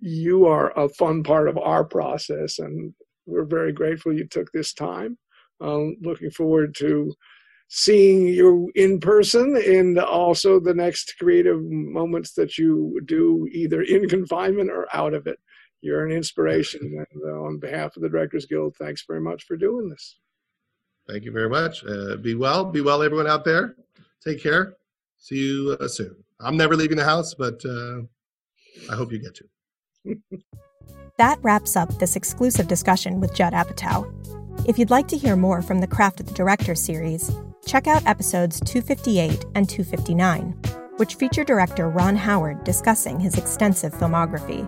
you 0.00 0.46
are 0.46 0.76
a 0.78 0.88
fun 0.88 1.22
part 1.22 1.48
of 1.48 1.58
our 1.58 1.84
process 1.84 2.58
and 2.58 2.94
we're 3.26 3.44
very 3.44 3.72
grateful 3.72 4.12
you 4.12 4.26
took 4.26 4.50
this 4.52 4.72
time. 4.72 5.18
Um, 5.60 5.96
looking 6.02 6.30
forward 6.30 6.74
to 6.78 7.14
seeing 7.68 8.26
you 8.26 8.70
in 8.74 9.00
person 9.00 9.56
and 9.56 9.98
also 9.98 10.60
the 10.60 10.74
next 10.74 11.14
creative 11.18 11.60
moments 11.62 12.34
that 12.34 12.58
you 12.58 13.00
do 13.04 13.48
either 13.52 13.82
in 13.82 14.08
confinement 14.08 14.70
or 14.70 14.86
out 14.94 15.14
of 15.14 15.26
it. 15.26 15.38
You're 15.80 16.06
an 16.06 16.12
inspiration. 16.12 16.80
And 16.82 17.22
uh, 17.22 17.42
on 17.42 17.58
behalf 17.58 17.96
of 17.96 18.02
the 18.02 18.08
Directors 18.08 18.46
Guild, 18.46 18.74
thanks 18.76 19.04
very 19.06 19.20
much 19.20 19.44
for 19.44 19.56
doing 19.56 19.88
this. 19.88 20.18
Thank 21.06 21.24
you 21.24 21.32
very 21.32 21.50
much. 21.50 21.84
Uh, 21.84 22.16
be 22.16 22.34
well. 22.34 22.64
Be 22.64 22.80
well, 22.80 23.02
everyone 23.02 23.26
out 23.26 23.44
there. 23.44 23.76
Take 24.24 24.42
care. 24.42 24.76
See 25.18 25.36
you 25.36 25.76
uh, 25.78 25.88
soon. 25.88 26.16
I'm 26.40 26.56
never 26.56 26.76
leaving 26.76 26.96
the 26.96 27.04
house, 27.04 27.34
but 27.34 27.62
uh, 27.64 28.00
I 28.90 28.96
hope 28.96 29.12
you 29.12 29.18
get 29.18 29.34
to. 29.34 30.16
that 31.18 31.38
wraps 31.42 31.76
up 31.76 31.98
this 31.98 32.16
exclusive 32.16 32.68
discussion 32.68 33.20
with 33.20 33.34
Judd 33.34 33.52
Apatow. 33.52 34.10
If 34.66 34.78
you'd 34.78 34.90
like 34.90 35.08
to 35.08 35.16
hear 35.16 35.36
more 35.36 35.60
from 35.60 35.80
the 35.80 35.86
Craft 35.86 36.20
of 36.20 36.26
the 36.26 36.34
Director 36.34 36.74
series, 36.74 37.30
check 37.64 37.86
out 37.86 38.06
episodes 38.06 38.60
258 38.60 39.44
and 39.54 39.68
259, 39.68 40.54
which 40.96 41.14
feature 41.16 41.44
director 41.44 41.88
Ron 41.88 42.16
Howard 42.16 42.64
discussing 42.64 43.18
his 43.18 43.36
extensive 43.36 43.92
filmography. 43.92 44.64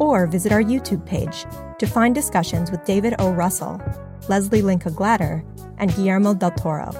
Or 0.00 0.26
visit 0.26 0.52
our 0.52 0.62
YouTube 0.62 1.04
page 1.06 1.46
to 1.78 1.86
find 1.86 2.14
discussions 2.14 2.70
with 2.70 2.84
David 2.84 3.14
O. 3.18 3.30
Russell, 3.32 3.80
Leslie 4.28 4.62
Linka 4.62 4.90
Glatter, 4.90 5.44
and 5.78 5.94
Guillermo 5.94 6.34
del 6.34 6.50
Toro. 6.52 6.92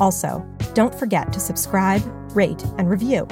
Also, 0.00 0.46
don't 0.74 0.94
forget 0.94 1.32
to 1.32 1.40
subscribe, 1.40 2.02
rate, 2.34 2.64
and 2.78 2.88
review. 2.88 3.26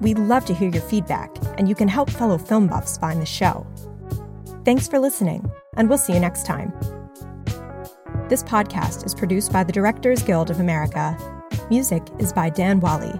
We'd 0.00 0.18
love 0.18 0.44
to 0.46 0.54
hear 0.54 0.70
your 0.70 0.82
feedback, 0.82 1.36
and 1.58 1.68
you 1.68 1.74
can 1.74 1.88
help 1.88 2.10
fellow 2.10 2.38
film 2.38 2.68
buffs 2.68 2.96
find 2.96 3.20
the 3.20 3.26
show. 3.26 3.66
Thanks 4.64 4.88
for 4.88 4.98
listening, 4.98 5.50
and 5.76 5.88
we'll 5.88 5.98
see 5.98 6.14
you 6.14 6.20
next 6.20 6.46
time. 6.46 6.72
This 8.30 8.44
podcast 8.44 9.04
is 9.04 9.12
produced 9.12 9.52
by 9.52 9.64
the 9.64 9.72
Directors 9.72 10.22
Guild 10.22 10.50
of 10.50 10.60
America. 10.60 11.18
Music 11.68 12.00
is 12.20 12.32
by 12.32 12.48
Dan 12.48 12.78
Wally 12.78 13.12